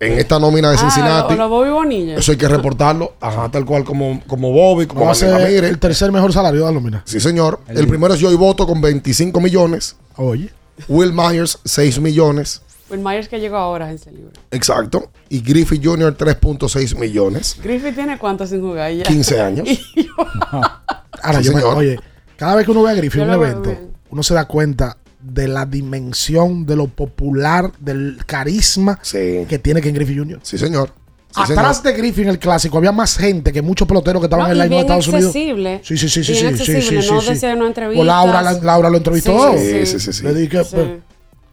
en 0.00 0.18
esta 0.18 0.38
nómina 0.38 0.70
de 0.70 0.78
Cincinnati. 0.78 1.34
Ah, 1.34 1.36
lo, 1.36 1.42
lo 1.44 1.48
Bobby 1.48 1.70
Bonilla. 1.70 2.16
Eso 2.16 2.32
hay 2.32 2.38
que 2.38 2.48
reportarlo, 2.48 3.14
ajá, 3.20 3.50
tal 3.50 3.64
cual 3.64 3.84
como, 3.84 4.20
como 4.26 4.50
Bobby, 4.52 4.86
como 4.86 5.04
Va 5.04 5.12
a 5.12 5.14
ser 5.14 5.64
el 5.64 5.78
tercer 5.78 6.10
mejor 6.10 6.32
salario 6.32 6.60
de 6.60 6.66
la 6.66 6.72
nómina. 6.72 7.02
Sí, 7.04 7.20
señor. 7.20 7.60
El 7.68 7.86
primero 7.86 8.14
es 8.14 8.20
Joey 8.22 8.36
Voto 8.36 8.66
con 8.66 8.80
25 8.80 9.40
millones. 9.40 9.96
Oye. 10.16 10.50
Will 10.88 11.12
Myers, 11.12 11.58
6 11.64 12.00
millones. 12.00 12.62
Will 12.92 13.00
Myers 13.02 13.28
que 13.28 13.40
llegó 13.40 13.56
ahora 13.56 13.88
en 13.88 13.96
ese 13.96 14.12
libro. 14.12 14.30
Exacto. 14.50 15.10
Y 15.28 15.40
Griffith 15.40 15.84
Jr. 15.84 16.16
3.6 16.16 16.96
millones. 16.98 17.56
Griffith 17.62 17.94
tiene 17.94 18.18
cuánto 18.18 18.46
sin 18.46 18.60
jugar 18.60 18.92
ya. 18.92 19.02
15 19.04 19.40
años. 19.40 19.68
Ahora, 21.22 21.38
Sí, 21.38 21.44
yo 21.46 21.52
me- 21.52 21.60
señor. 21.60 21.76
oye, 21.76 21.98
cada 22.36 22.54
vez 22.56 22.64
que 22.64 22.70
uno 22.72 22.82
ve 22.82 22.90
a 22.90 22.94
Griffith 22.94 23.22
en 23.22 23.28
un 23.28 23.34
evento, 23.34 23.70
bien. 23.70 23.90
uno 24.10 24.22
se 24.22 24.34
da 24.34 24.44
cuenta 24.46 24.96
de 25.20 25.46
la 25.48 25.66
dimensión, 25.66 26.66
de 26.66 26.74
lo 26.76 26.88
popular, 26.88 27.70
del 27.78 28.18
carisma 28.26 28.98
que 29.10 29.60
tiene 29.62 29.80
Ken 29.80 29.94
Griffith 29.94 30.18
Jr. 30.18 30.40
Sí, 30.42 30.58
señor. 30.58 30.90
Sí, 31.34 31.40
Atrás 31.52 31.78
señor. 31.78 31.94
de 31.94 31.98
Griffith 32.02 32.24
en 32.24 32.28
el 32.30 32.38
clásico 32.38 32.76
había 32.76 32.92
más 32.92 33.16
gente 33.16 33.52
que 33.52 33.62
muchos 33.62 33.88
peloteros 33.88 34.20
que 34.20 34.26
estaban 34.26 34.46
No, 34.46 34.52
en 34.52 34.58
la 34.58 34.64
misma 34.64 34.76
de 34.76 34.82
Estados 34.82 35.08
Unidos. 35.08 35.32
Sí, 35.32 35.96
sí, 35.96 35.96
sí, 35.96 36.24
sí, 36.24 36.24
sí, 36.24 36.34
sí, 36.34 36.82
sí, 36.82 36.94
no 37.08 37.20
sí, 37.34 37.46
entrevista. 37.66 38.04
Laura, 38.04 38.42
la- 38.42 38.52
Laura 38.60 38.90
lo 38.90 38.96
entrevistó. 38.98 39.56
Sí, 39.56 39.86
sí, 39.86 39.98
sí, 40.00 40.12
sí. 40.12 40.22
Le 40.24 40.34
dije, 40.34 40.62
Sí. 40.64 40.70
pues, 40.74 40.86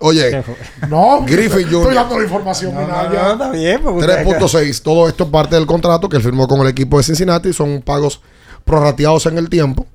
Oye, 0.01 0.43
no, 0.87 1.25
Estoy 1.27 1.65
dando 1.93 2.17
la 2.17 2.23
información, 2.23 2.73
está 2.79 3.51
bien. 3.51 3.81
pues, 3.83 4.07
3.6. 4.07 4.81
Todo 4.81 5.09
esto 5.09 5.25
es 5.25 5.29
parte 5.29 5.55
del 5.55 5.65
contrato 5.65 6.07
que 6.07 6.17
él 6.17 6.23
firmó 6.23 6.47
con 6.47 6.61
el 6.61 6.67
equipo 6.67 6.97
de 6.97 7.03
Cincinnati. 7.03 7.51
Son 7.51 7.81
pagos 7.81 8.21
prorrateados 8.63 9.25
en 9.25 9.37
el 9.37 9.49
tiempo 9.49 9.85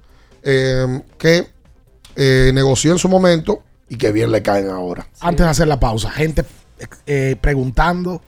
eh, 0.42 1.02
que 1.16 1.46
eh, 2.16 2.50
negoció 2.52 2.92
en 2.92 2.98
su 2.98 3.08
momento 3.08 3.62
y 3.88 3.96
que 3.96 4.12
bien 4.12 4.30
le 4.30 4.42
caen 4.42 4.68
ahora. 4.68 5.06
Antes 5.20 5.46
de 5.46 5.50
hacer 5.50 5.68
la 5.68 5.80
pausa, 5.80 6.10
gente 6.10 6.44
eh, 7.06 7.36
preguntando 7.40 8.20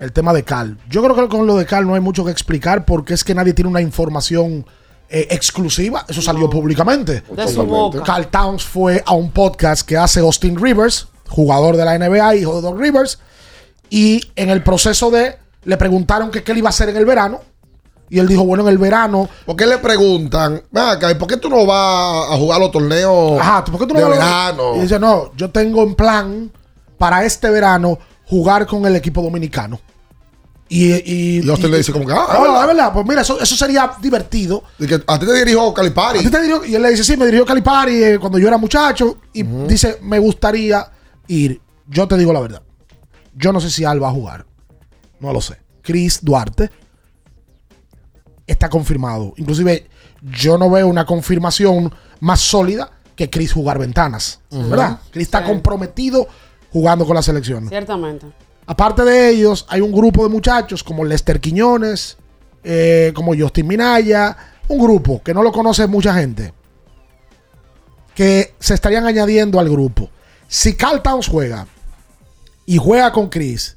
el 0.00 0.12
tema 0.12 0.32
de 0.32 0.42
Cal. 0.42 0.78
Yo 0.88 1.00
creo 1.02 1.14
que 1.14 1.28
con 1.28 1.46
lo 1.46 1.56
de 1.56 1.64
Cal 1.64 1.86
no 1.86 1.94
hay 1.94 2.00
mucho 2.00 2.24
que 2.24 2.32
explicar 2.32 2.84
porque 2.84 3.14
es 3.14 3.22
que 3.22 3.36
nadie 3.36 3.52
tiene 3.52 3.70
una 3.70 3.80
información 3.80 4.66
eh, 5.12 5.28
exclusiva. 5.30 6.04
Eso 6.08 6.22
salió 6.22 6.48
públicamente. 6.48 7.22
De 7.30 7.46
su 7.48 7.62
boca. 7.64 8.02
Carl 8.02 8.26
Towns 8.28 8.64
fue 8.64 9.02
a 9.06 9.12
un 9.12 9.30
podcast 9.30 9.86
que 9.86 9.96
hace 9.96 10.20
Austin 10.20 10.56
Rivers, 10.60 11.08
jugador 11.28 11.76
de 11.76 11.84
la 11.84 11.98
NBA, 11.98 12.36
hijo 12.36 12.56
de 12.56 12.62
Doc 12.62 12.78
Rivers, 12.80 13.18
y 13.90 14.22
en 14.36 14.48
el 14.50 14.62
proceso 14.62 15.10
de 15.10 15.36
le 15.64 15.76
preguntaron 15.76 16.30
que 16.30 16.42
qué 16.42 16.52
él 16.52 16.58
iba 16.58 16.68
a 16.68 16.70
hacer 16.70 16.88
en 16.88 16.96
el 16.96 17.04
verano. 17.04 17.40
Y 18.08 18.18
él 18.18 18.26
dijo, 18.28 18.44
bueno, 18.44 18.62
en 18.64 18.68
el 18.70 18.76
verano. 18.78 19.28
¿Por 19.46 19.56
qué 19.56 19.64
le 19.66 19.78
preguntan? 19.78 20.62
Acá, 20.74 21.10
¿y 21.10 21.14
por 21.14 21.28
qué 21.28 21.36
tú 21.38 21.48
no 21.48 21.64
vas 21.64 22.30
a 22.30 22.36
jugar 22.36 22.60
los 22.60 22.70
torneos 22.70 23.40
Ajá, 23.40 23.64
¿por 23.64 23.80
qué 23.80 23.86
tú 23.86 23.94
no 23.94 24.00
de 24.00 24.06
vas 24.06 24.18
a- 24.18 24.24
verano? 24.52 24.76
Y 24.76 24.80
dice, 24.80 24.98
no, 24.98 25.30
yo 25.36 25.50
tengo 25.50 25.82
en 25.82 25.94
plan 25.94 26.52
para 26.98 27.24
este 27.24 27.48
verano 27.48 27.98
jugar 28.26 28.66
con 28.66 28.84
el 28.86 28.96
equipo 28.96 29.22
dominicano. 29.22 29.80
Y, 30.74 30.92
y, 30.94 31.40
Y 31.44 31.50
Austin 31.50 31.70
le 31.70 31.76
dice 31.78 31.92
como 31.92 32.06
que, 32.06 32.12
ah, 32.14 32.24
ah, 32.28 32.34
es 32.36 32.40
verdad. 32.40 32.60
es 32.62 32.66
verdad, 32.68 32.92
pues 32.94 33.06
mira, 33.06 33.20
eso, 33.20 33.38
eso 33.38 33.54
sería 33.56 33.92
divertido. 34.00 34.62
Y 34.78 34.86
que 34.86 35.02
a 35.06 35.18
ti 35.18 35.26
te 35.26 35.32
dirijo 35.34 35.74
Calipari. 35.74 36.20
A 36.20 36.22
ti 36.22 36.30
te 36.30 36.40
dirigió- 36.40 36.64
y 36.64 36.74
él 36.74 36.80
le 36.82 36.90
dice, 36.92 37.04
sí, 37.04 37.14
me 37.16 37.26
dirigió 37.26 37.44
Calipari 37.44 38.02
eh, 38.02 38.18
cuando 38.18 38.38
yo 38.38 38.48
era 38.48 38.56
muchacho. 38.56 39.18
Y 39.34 39.42
dice, 39.42 39.98
me 40.02 40.18
gustaría 40.18 40.86
ir. 41.28 41.60
Yo 41.88 42.08
te 42.08 42.16
digo 42.16 42.32
la 42.32 42.40
verdad. 42.40 42.62
Yo 43.34 43.52
no 43.52 43.60
sé 43.60 43.68
si 43.68 43.84
Al 43.84 44.02
va 44.02 44.08
a 44.08 44.12
jugar. 44.12 44.46
No 45.20 45.30
lo 45.32 45.40
sé. 45.42 45.58
Chris 45.82 46.20
Duarte 46.22 46.70
está 48.46 48.68
confirmado. 48.68 49.34
Inclusive, 49.36 49.88
yo 50.22 50.58
no 50.58 50.70
veo 50.70 50.86
una 50.88 51.04
confirmación 51.04 51.92
más 52.20 52.40
sólida 52.40 52.90
que 53.14 53.28
Chris 53.30 53.52
jugar 53.52 53.78
ventanas. 53.78 54.40
¿Verdad? 54.50 55.00
Chris 55.10 55.26
está 55.26 55.40
Sí. 55.40 55.46
comprometido 55.46 56.26
jugando 56.72 57.04
con 57.04 57.14
la 57.14 57.22
selección. 57.22 57.68
Ciertamente. 57.68 58.26
Aparte 58.66 59.02
de 59.04 59.30
ellos, 59.30 59.66
hay 59.68 59.80
un 59.80 59.92
grupo 59.92 60.22
de 60.22 60.28
muchachos 60.28 60.84
como 60.84 61.04
Lester 61.04 61.40
Quiñones, 61.40 62.16
eh, 62.62 63.12
como 63.14 63.34
Justin 63.36 63.66
Minaya, 63.66 64.36
un 64.68 64.78
grupo 64.78 65.22
que 65.22 65.34
no 65.34 65.42
lo 65.42 65.52
conoce 65.52 65.86
mucha 65.86 66.14
gente, 66.14 66.54
que 68.14 68.54
se 68.58 68.74
estarían 68.74 69.06
añadiendo 69.06 69.58
al 69.58 69.68
grupo. 69.68 70.08
Si 70.46 70.74
Carl 70.74 71.02
Towns 71.02 71.26
juega 71.26 71.66
y 72.66 72.78
juega 72.78 73.10
con 73.12 73.28
Chris, 73.28 73.76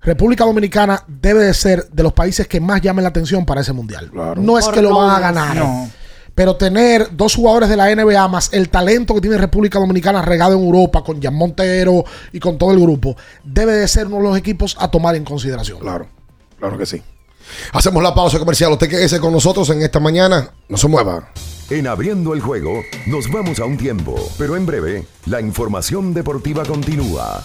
República 0.00 0.44
Dominicana 0.44 1.04
debe 1.06 1.44
de 1.44 1.54
ser 1.54 1.88
de 1.90 2.02
los 2.02 2.12
países 2.12 2.46
que 2.48 2.60
más 2.60 2.80
llamen 2.80 3.02
la 3.02 3.10
atención 3.10 3.44
para 3.44 3.60
ese 3.60 3.72
mundial. 3.72 4.10
No 4.12 4.58
es 4.58 4.64
Por 4.64 4.74
que 4.74 4.82
lo 4.82 4.96
van 4.96 5.10
a 5.10 5.20
ganar. 5.20 5.56
No. 5.56 5.90
Pero 6.38 6.54
tener 6.54 7.16
dos 7.16 7.34
jugadores 7.34 7.68
de 7.68 7.76
la 7.76 7.92
NBA 7.92 8.28
más 8.28 8.50
el 8.52 8.68
talento 8.68 9.12
que 9.12 9.20
tiene 9.20 9.38
República 9.38 9.80
Dominicana 9.80 10.22
regado 10.22 10.56
en 10.56 10.64
Europa 10.64 11.02
con 11.02 11.20
Jan 11.20 11.34
Montero 11.34 12.04
y 12.32 12.38
con 12.38 12.56
todo 12.56 12.70
el 12.70 12.78
grupo, 12.78 13.16
debe 13.42 13.72
de 13.72 13.88
ser 13.88 14.06
uno 14.06 14.18
de 14.18 14.22
los 14.22 14.38
equipos 14.38 14.76
a 14.78 14.88
tomar 14.88 15.16
en 15.16 15.24
consideración. 15.24 15.80
Claro, 15.80 16.06
claro 16.56 16.78
que 16.78 16.86
sí. 16.86 17.02
Hacemos 17.72 18.00
la 18.04 18.14
pausa 18.14 18.38
comercial. 18.38 18.70
Usted 18.70 18.88
quédese 18.88 19.18
con 19.18 19.32
nosotros 19.32 19.68
en 19.70 19.82
esta 19.82 19.98
mañana. 19.98 20.52
No 20.68 20.76
se 20.76 20.86
mueva. 20.86 21.28
En 21.70 21.88
abriendo 21.88 22.32
el 22.34 22.40
juego, 22.40 22.82
nos 23.08 23.28
vamos 23.32 23.58
a 23.58 23.64
un 23.64 23.76
tiempo, 23.76 24.14
pero 24.38 24.54
en 24.54 24.64
breve, 24.64 25.06
la 25.26 25.40
información 25.40 26.14
deportiva 26.14 26.64
continúa. 26.64 27.44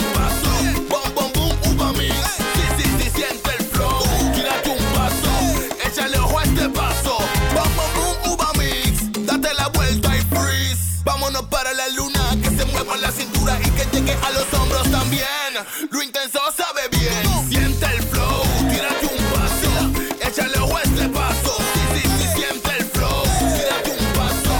Lo 15.89 16.01
intenso 16.01 16.39
sabe 16.55 16.87
bien. 16.91 17.49
Siente 17.49 17.85
el 17.85 18.01
flow. 18.03 18.43
Tírate 18.69 19.05
un 19.05 19.23
paso. 19.33 20.27
Échale 20.27 20.57
ojo 20.59 20.79
este 20.79 21.09
paso. 21.09 21.57
Sí, 21.73 22.01
sí, 22.01 22.09
sí, 22.17 22.27
siente 22.35 22.69
el 22.77 22.85
flow. 22.85 23.23
Tírate 23.23 23.91
un 23.91 24.13
paso. 24.13 24.53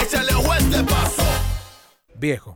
Échale 0.00 0.34
ojo 0.34 0.54
este 0.54 0.84
paso. 0.84 1.24
Viejo, 2.14 2.55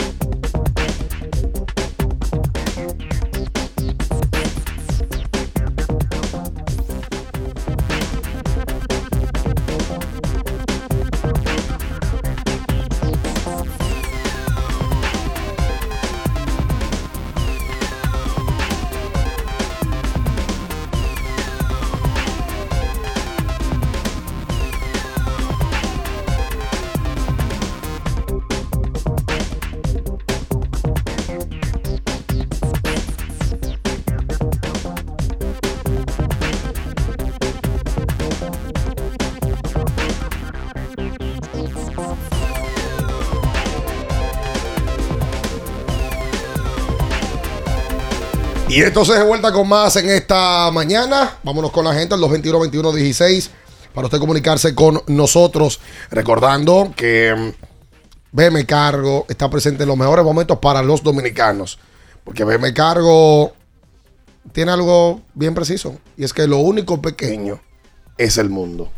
Y 48.71 48.81
entonces 48.83 49.19
de 49.19 49.25
vuelta 49.25 49.51
con 49.51 49.67
más 49.67 49.97
en 49.97 50.09
esta 50.09 50.71
mañana. 50.71 51.31
Vámonos 51.43 51.71
con 51.71 51.83
la 51.83 51.93
gente 51.93 52.15
al 52.15 52.21
221-21-16 52.21 53.49
para 53.93 54.07
usted 54.07 54.17
comunicarse 54.17 54.73
con 54.73 55.01
nosotros. 55.07 55.81
Recordando 56.09 56.93
que 56.95 57.35
mm, 57.35 57.51
BM 58.31 58.65
Cargo 58.65 59.25
está 59.27 59.49
presente 59.49 59.83
en 59.83 59.89
los 59.89 59.97
mejores 59.97 60.23
momentos 60.23 60.57
para 60.59 60.81
los 60.81 61.03
dominicanos. 61.03 61.79
Porque 62.23 62.45
BM 62.45 62.73
Cargo 62.73 63.51
tiene 64.53 64.71
algo 64.71 65.19
bien 65.33 65.53
preciso. 65.53 65.97
Y 66.15 66.23
es 66.23 66.31
que 66.31 66.47
lo 66.47 66.59
único 66.59 67.01
pequeño 67.01 67.59
es 68.17 68.37
el 68.37 68.49
mundo. 68.49 68.89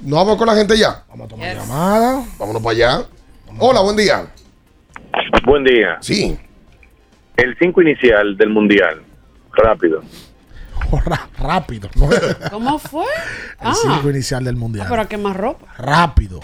¿No 0.00 0.16
vamos 0.16 0.36
con 0.36 0.48
la 0.48 0.54
gente 0.54 0.76
ya? 0.76 1.04
Vamos 1.08 1.24
a 1.24 1.28
tomar 1.30 1.56
llamada. 1.56 2.26
Vámonos 2.38 2.62
para 2.62 2.72
allá. 2.72 3.06
Hola, 3.58 3.80
buen 3.80 3.96
día. 3.96 4.26
Buen 5.46 5.64
día. 5.64 5.96
Sí. 6.02 6.38
El 7.38 7.56
5 7.58 7.80
inicial 7.82 8.36
del 8.36 8.50
Mundial. 8.50 9.00
Rápido. 9.52 10.02
Rápido. 11.38 11.88
¿no? 11.96 12.08
¿Cómo 12.50 12.78
fue? 12.78 13.04
El 13.60 13.68
Ah, 13.68 13.74
cinco 13.74 14.10
inicial 14.10 14.44
del 14.44 14.54
mundial. 14.56 14.86
pero 14.88 15.08
¿qué 15.08 15.18
más 15.18 15.36
ropa? 15.36 15.66
Rápido. 15.76 16.40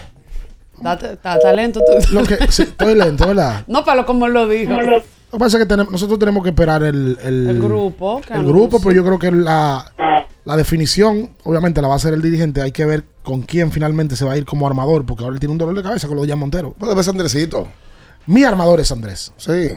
Talento 1.41 1.79
tú. 1.79 2.13
Lo 2.13 2.23
que, 2.23 2.35
sí, 2.51 2.63
estoy 2.63 2.95
lento, 2.95 3.27
¿verdad? 3.27 3.63
No, 3.67 3.85
pero 3.85 4.05
como 4.05 4.27
lo 4.27 4.47
dijo. 4.47 4.73
Lo 4.73 5.01
que 5.01 5.39
pasa 5.39 5.57
es 5.57 5.63
que 5.63 5.67
tenemos- 5.69 5.91
nosotros 5.91 6.19
tenemos 6.19 6.43
que 6.43 6.49
esperar 6.49 6.83
el, 6.83 7.17
el, 7.23 7.49
El 7.49 7.61
grupo. 7.61 8.21
el 8.29 8.45
grupo, 8.45 8.79
pero 8.81 8.91
yo 8.93 9.03
creo 9.05 9.17
que 9.19 9.31
la, 9.31 9.91
la 10.43 10.57
definición, 10.57 11.31
obviamente, 11.43 11.81
la 11.81 11.87
va 11.87 11.93
a 11.93 11.97
hacer 11.97 12.13
el 12.13 12.21
dirigente. 12.21 12.61
Hay 12.61 12.71
que 12.73 12.85
ver 12.85 13.05
con 13.23 13.41
quién 13.41 13.71
finalmente 13.71 14.15
se 14.17 14.25
va 14.25 14.33
a 14.33 14.37
ir 14.37 14.45
como 14.45 14.67
armador, 14.67 15.05
porque 15.05 15.23
ahora 15.23 15.33
él 15.35 15.39
tiene 15.39 15.53
un 15.53 15.57
dolor 15.57 15.75
de 15.75 15.81
cabeza 15.83 16.07
con 16.07 16.17
lo 16.17 16.23
de 16.23 16.29
Jan 16.29 16.39
Montero. 16.39 16.73
Puede 16.73 17.01
ser 17.03 17.11
Andresito. 17.11 17.67
Mi 18.27 18.43
armador 18.43 18.79
es 18.81 18.91
Andrés. 18.91 19.33
Sí. 19.37 19.69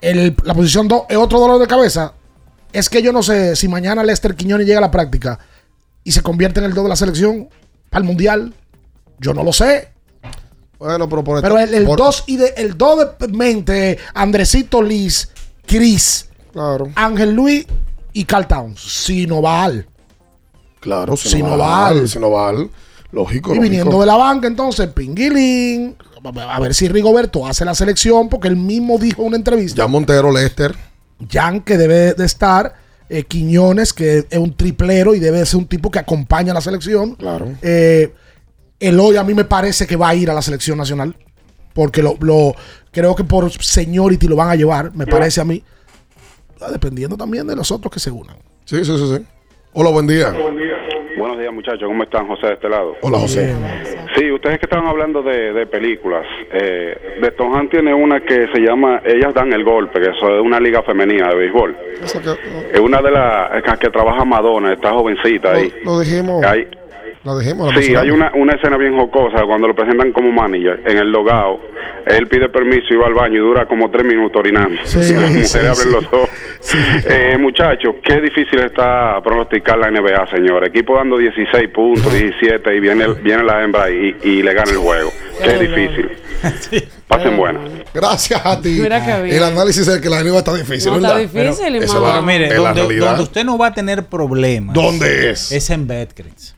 El- 0.00 0.36
la 0.44 0.54
posición 0.54 0.86
2 0.88 1.02
es 1.08 1.16
otro 1.16 1.40
dolor 1.40 1.58
de 1.60 1.66
cabeza. 1.66 2.12
Es 2.72 2.88
que 2.88 3.02
yo 3.02 3.12
no 3.12 3.22
sé 3.22 3.56
si 3.56 3.66
mañana 3.68 4.02
Lester 4.04 4.34
Quiñones 4.34 4.66
llega 4.66 4.78
a 4.78 4.82
la 4.82 4.90
práctica 4.90 5.38
y 6.04 6.12
se 6.12 6.22
convierte 6.22 6.60
en 6.60 6.66
el 6.66 6.74
2 6.74 6.84
de 6.84 6.88
la 6.90 6.96
selección 6.96 7.48
para 7.90 8.02
el 8.02 8.06
mundial. 8.06 8.54
Yo 9.18 9.34
no 9.34 9.42
lo 9.42 9.52
sé. 9.52 9.88
Bueno, 10.78 11.08
pero 11.08 11.24
por 11.24 11.42
Pero 11.42 11.58
el, 11.58 11.74
el 11.74 11.86
2 11.86 12.24
y 12.28 12.36
de, 12.36 12.54
el 12.56 12.78
2 12.78 13.18
de 13.18 13.28
mente, 13.28 13.98
Andresito 14.14 14.80
Liz, 14.82 15.28
Chris, 15.66 16.28
Ángel 16.94 17.32
Luis 17.32 17.66
y 18.12 18.24
Carl 18.24 18.46
Towns. 18.46 18.80
Sinoval. 18.80 19.86
Claro, 20.80 21.16
Sinoval. 21.16 22.06
Sinoval. 22.06 22.08
Sinoval. 22.08 22.70
Lógico. 23.10 23.54
Y 23.54 23.58
viniendo 23.58 23.98
de 24.00 24.06
la 24.06 24.16
banca, 24.16 24.46
entonces, 24.46 24.86
Pinguilín. 24.88 25.96
A 26.48 26.60
ver 26.60 26.74
si 26.74 26.88
Rigoberto 26.88 27.46
hace 27.46 27.64
la 27.64 27.74
selección, 27.74 28.28
porque 28.28 28.48
él 28.48 28.56
mismo 28.56 28.98
dijo 28.98 29.22
en 29.22 29.28
una 29.28 29.36
entrevista. 29.36 29.82
Ya 29.82 29.86
Montero, 29.88 30.32
Lester. 30.32 30.74
Jan, 31.30 31.60
que 31.60 31.76
debe 31.76 32.14
de 32.14 32.24
estar. 32.24 32.74
eh, 33.08 33.24
Quiñones, 33.24 33.92
que 33.92 34.26
es 34.30 34.38
un 34.38 34.54
triplero 34.54 35.14
y 35.14 35.18
debe 35.20 35.44
ser 35.46 35.58
un 35.58 35.66
tipo 35.66 35.90
que 35.90 35.98
acompaña 35.98 36.52
a 36.52 36.54
la 36.54 36.60
selección. 36.60 37.14
Claro. 37.14 37.48
Eh, 37.62 38.12
Eloy 38.80 39.16
a 39.16 39.24
mí 39.24 39.34
me 39.34 39.44
parece 39.44 39.86
que 39.86 39.96
va 39.96 40.08
a 40.10 40.14
ir 40.14 40.30
a 40.30 40.34
la 40.34 40.42
selección 40.42 40.76
nacional. 40.78 41.16
Porque 41.72 42.02
lo, 42.02 42.16
lo- 42.20 42.54
creo 42.90 43.14
que 43.14 43.24
por 43.24 43.50
seniority 43.52 44.26
lo 44.28 44.36
van 44.36 44.50
a 44.50 44.56
llevar, 44.56 44.92
me 44.94 45.06
parece 45.06 45.40
a 45.40 45.44
mí. 45.44 45.62
Dependiendo 46.72 47.16
también 47.16 47.46
de 47.46 47.54
los 47.54 47.70
otros 47.70 47.92
que 47.92 48.00
se 48.00 48.10
unan. 48.10 48.36
Sí, 48.64 48.84
sí, 48.84 48.96
sí, 48.98 49.16
sí. 49.16 49.24
Hola, 49.72 49.90
buen 49.90 50.06
día. 50.06 50.34
Buenos 51.18 51.38
días, 51.38 51.52
muchachos. 51.52 51.82
¿Cómo 51.86 52.02
están, 52.04 52.26
José, 52.28 52.46
de 52.46 52.52
este 52.54 52.68
lado? 52.68 52.96
Hola, 53.02 53.18
José. 53.18 53.54
Sí, 54.16 54.30
ustedes 54.30 54.58
que 54.58 54.66
estaban 54.66 54.86
hablando 54.86 55.22
de, 55.22 55.52
de 55.52 55.66
películas. 55.66 56.24
Eh, 56.52 57.16
de 57.20 57.30
Tom 57.32 57.54
Hanks 57.54 57.70
tiene 57.70 57.92
una 57.92 58.20
que 58.20 58.46
se 58.52 58.60
llama 58.60 59.02
Ellas 59.04 59.34
dan 59.34 59.52
el 59.52 59.64
golpe, 59.64 60.00
que 60.00 60.10
eso 60.10 60.36
es 60.36 60.40
una 60.40 60.60
liga 60.60 60.82
femenina 60.82 61.28
de 61.28 61.34
béisbol. 61.34 61.76
Es 62.72 62.80
una 62.80 63.02
de 63.02 63.10
las 63.10 63.62
que, 63.62 63.78
que 63.80 63.90
trabaja 63.90 64.24
Madonna, 64.24 64.72
está 64.72 64.90
jovencita 64.92 65.52
ahí. 65.54 65.72
Lo 65.84 66.00
dijimos. 66.00 66.44
Hay- 66.44 66.68
Lo 67.24 67.38
dijimos. 67.38 67.74
la 67.74 67.82
sí, 67.82 67.94
hay 67.94 68.10
una, 68.10 68.32
una 68.34 68.54
escena 68.54 68.76
bien 68.76 68.96
jocosa 68.96 69.42
cuando 69.44 69.68
lo 69.68 69.74
presentan 69.74 70.12
como 70.12 70.30
manager 70.32 70.82
en 70.86 70.98
el 70.98 71.10
logado. 71.10 71.58
Él 72.06 72.26
pide 72.28 72.48
permiso 72.48 72.86
y 72.90 72.96
va 72.96 73.06
al 73.06 73.14
baño 73.14 73.36
y 73.36 73.38
dura 73.40 73.66
como 73.66 73.90
tres 73.90 74.04
minutos 74.06 74.38
orinando. 74.40 74.80
Sí, 74.84 74.98
y 74.98 75.12
las 75.14 75.30
mujeres 75.30 75.50
sí, 75.50 75.58
abren 75.58 75.74
sí. 75.76 75.90
los 75.90 76.04
ojos. 76.06 76.30
Eh, 77.06 77.36
muchachos, 77.38 77.96
qué 78.02 78.20
difícil 78.20 78.60
está 78.60 79.20
pronosticar 79.22 79.78
la 79.78 79.90
NBA, 79.90 80.26
señor. 80.30 80.64
Equipo 80.66 80.96
dando 80.96 81.18
16 81.18 81.68
puntos, 81.70 82.12
17 82.12 82.76
y 82.76 82.80
viene, 82.80 83.06
viene 83.22 83.42
la 83.44 83.62
hembra 83.62 83.90
y, 83.90 84.16
y 84.22 84.42
le 84.42 84.54
gana 84.54 84.70
el 84.70 84.78
juego. 84.78 85.10
Qué 85.42 85.58
difícil. 85.58 86.10
Pasen 87.08 87.36
buenas. 87.36 87.62
Gracias 87.94 88.44
a 88.44 88.60
ti. 88.60 88.80
El 88.80 89.42
análisis 89.42 89.88
es 89.88 89.98
que 90.00 90.10
la 90.10 90.22
NBA 90.22 90.38
está 90.38 90.54
difícil, 90.54 90.92
No, 90.92 91.00
¿verdad? 91.00 91.20
está 91.22 91.40
difícil, 91.40 91.72
la- 91.80 91.86
Pero 91.86 92.22
mire, 92.22 92.58
la 92.58 92.72
donde 92.74 93.22
usted 93.22 93.44
no 93.44 93.56
va 93.56 93.68
a 93.68 93.74
tener 93.74 94.04
problemas. 94.04 94.74
¿Dónde 94.74 95.30
es? 95.30 95.50
Es 95.52 95.70
en 95.70 95.86
Betcris. 95.86 96.54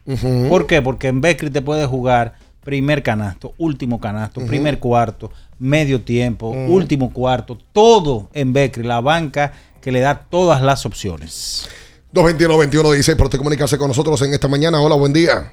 ¿Por 0.49 0.67
qué? 0.67 0.83
Porque 0.83 1.09
en 1.09 1.21
Betcris 1.21 1.53
te 1.53 1.63
puedes 1.63 1.87
jugar 1.87 2.35
primer 2.65 3.03
canasto, 3.03 3.55
último 3.59 4.01
canasto, 4.01 4.45
primer 4.47 4.79
cuarto, 4.79 5.31
medio 5.59 6.01
tiempo, 6.03 6.51
último 6.51 7.13
cuarto, 7.13 7.57
todo 7.73 8.29
en 8.33 8.53
Betcris, 8.53 8.87
la 8.87 9.01
banca 9.01 9.53
que 9.81 9.91
le 9.93 10.01
da 10.01 10.15
todas 10.29 10.61
las 10.63 10.85
opciones. 10.87 11.69
221-21-16 12.13 13.17
por 13.17 13.27
usted 13.27 13.39
comunicarse 13.39 13.79
con 13.79 13.89
nosotros 13.89 14.21
en 14.23 14.33
esta 14.35 14.49
mañana. 14.49 14.81
Hola, 14.81 14.97
buen 14.97 15.13
día. 15.13 15.53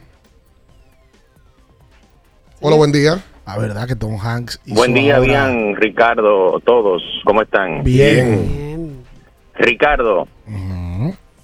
Hola, 2.60 2.76
buen 2.76 2.92
día. 2.92 3.24
La 3.46 3.58
verdad 3.58 3.88
que 3.88 3.96
Tom 3.96 4.18
Hanks. 4.20 4.60
Buen 4.66 4.94
día, 4.94 5.18
ahora- 5.18 5.48
bien, 5.50 5.76
Ricardo, 5.78 6.60
todos, 6.66 7.02
¿cómo 7.24 7.42
están? 7.44 7.84
Bien. 7.84 9.04
Ricardo, 9.54 10.28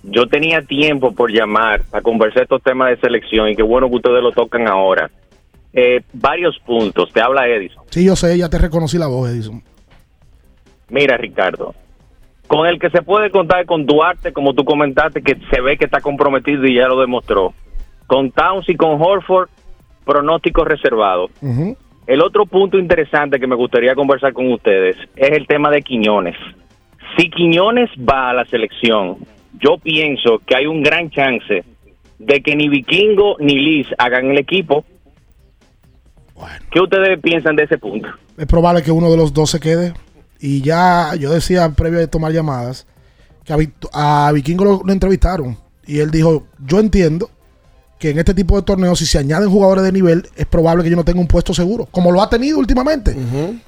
yo 0.03 0.27
tenía 0.27 0.61
tiempo 0.61 1.13
por 1.13 1.31
llamar 1.31 1.81
a 1.91 2.01
conversar 2.01 2.43
estos 2.43 2.61
temas 2.61 2.89
de 2.89 2.97
selección 2.97 3.49
y 3.49 3.55
qué 3.55 3.63
bueno 3.63 3.89
que 3.89 3.95
ustedes 3.95 4.21
lo 4.21 4.31
tocan 4.31 4.67
ahora. 4.67 5.09
Eh, 5.73 6.01
varios 6.13 6.59
puntos, 6.59 7.11
te 7.11 7.21
habla 7.21 7.47
Edison. 7.47 7.83
Sí, 7.89 8.05
yo 8.05 8.15
sé, 8.15 8.37
ya 8.37 8.49
te 8.49 8.59
reconocí 8.59 8.97
la 8.97 9.07
voz, 9.07 9.29
Edison. 9.29 9.63
Mira, 10.89 11.17
Ricardo, 11.17 11.73
con 12.47 12.67
el 12.67 12.79
que 12.79 12.89
se 12.89 13.01
puede 13.01 13.31
contar 13.31 13.65
con 13.65 13.85
Duarte, 13.85 14.33
como 14.33 14.53
tú 14.53 14.63
comentaste, 14.63 15.21
que 15.21 15.37
se 15.51 15.61
ve 15.61 15.77
que 15.77 15.85
está 15.85 16.01
comprometido 16.01 16.65
y 16.65 16.75
ya 16.75 16.87
lo 16.87 16.99
demostró. 16.99 17.53
Con 18.05 18.31
Towns 18.31 18.69
y 18.69 18.75
con 18.75 19.01
Horford, 19.01 19.49
pronóstico 20.05 20.63
reservado. 20.65 21.29
El 22.05 22.21
otro 22.21 22.45
punto 22.45 22.77
interesante 22.77 23.39
que 23.39 23.47
me 23.47 23.55
gustaría 23.55 23.95
conversar 23.95 24.33
con 24.33 24.51
ustedes 24.51 24.97
es 25.15 25.31
el 25.31 25.47
tema 25.47 25.71
de 25.71 25.81
Quiñones. 25.81 26.35
Si 27.17 27.29
Quiñones 27.29 27.89
va 27.97 28.29
a 28.29 28.33
la 28.33 28.45
selección, 28.45 29.17
yo 29.59 29.77
pienso 29.77 30.41
que 30.45 30.55
hay 30.55 30.65
un 30.65 30.81
gran 30.83 31.09
chance 31.09 31.63
de 32.19 32.41
que 32.41 32.55
ni 32.55 32.69
Vikingo 32.69 33.37
ni 33.39 33.55
Liz 33.55 33.87
hagan 33.97 34.31
el 34.31 34.37
equipo. 34.37 34.85
¿Qué 36.71 36.79
ustedes 36.79 37.19
piensan 37.21 37.55
de 37.55 37.63
ese 37.63 37.77
punto? 37.77 38.07
Es 38.37 38.45
probable 38.45 38.81
que 38.81 38.91
uno 38.91 39.09
de 39.09 39.17
los 39.17 39.33
dos 39.33 39.49
se 39.51 39.59
quede. 39.59 39.93
Y 40.39 40.61
ya 40.61 41.11
yo 41.17 41.31
decía 41.31 41.69
previo 41.69 41.99
de 41.99 42.07
tomar 42.07 42.31
llamadas 42.33 42.85
que 43.45 43.53
a, 43.53 44.27
a 44.27 44.31
Vikingo 44.31 44.65
lo, 44.65 44.81
lo 44.83 44.91
entrevistaron. 44.93 45.57
Y 45.85 45.99
él 45.99 46.11
dijo, 46.11 46.47
yo 46.65 46.79
entiendo 46.79 47.29
que 47.99 48.09
en 48.09 48.19
este 48.19 48.33
tipo 48.33 48.57
de 48.57 48.63
torneos, 48.63 48.99
si 48.99 49.05
se 49.05 49.17
añaden 49.19 49.49
jugadores 49.49 49.83
de 49.83 49.91
nivel, 49.91 50.27
es 50.35 50.45
probable 50.45 50.83
que 50.83 50.89
yo 50.89 50.95
no 50.95 51.05
tenga 51.05 51.21
un 51.21 51.27
puesto 51.27 51.53
seguro. 51.53 51.87
Como 51.91 52.11
lo 52.11 52.21
ha 52.21 52.29
tenido 52.29 52.59
últimamente. 52.59 53.15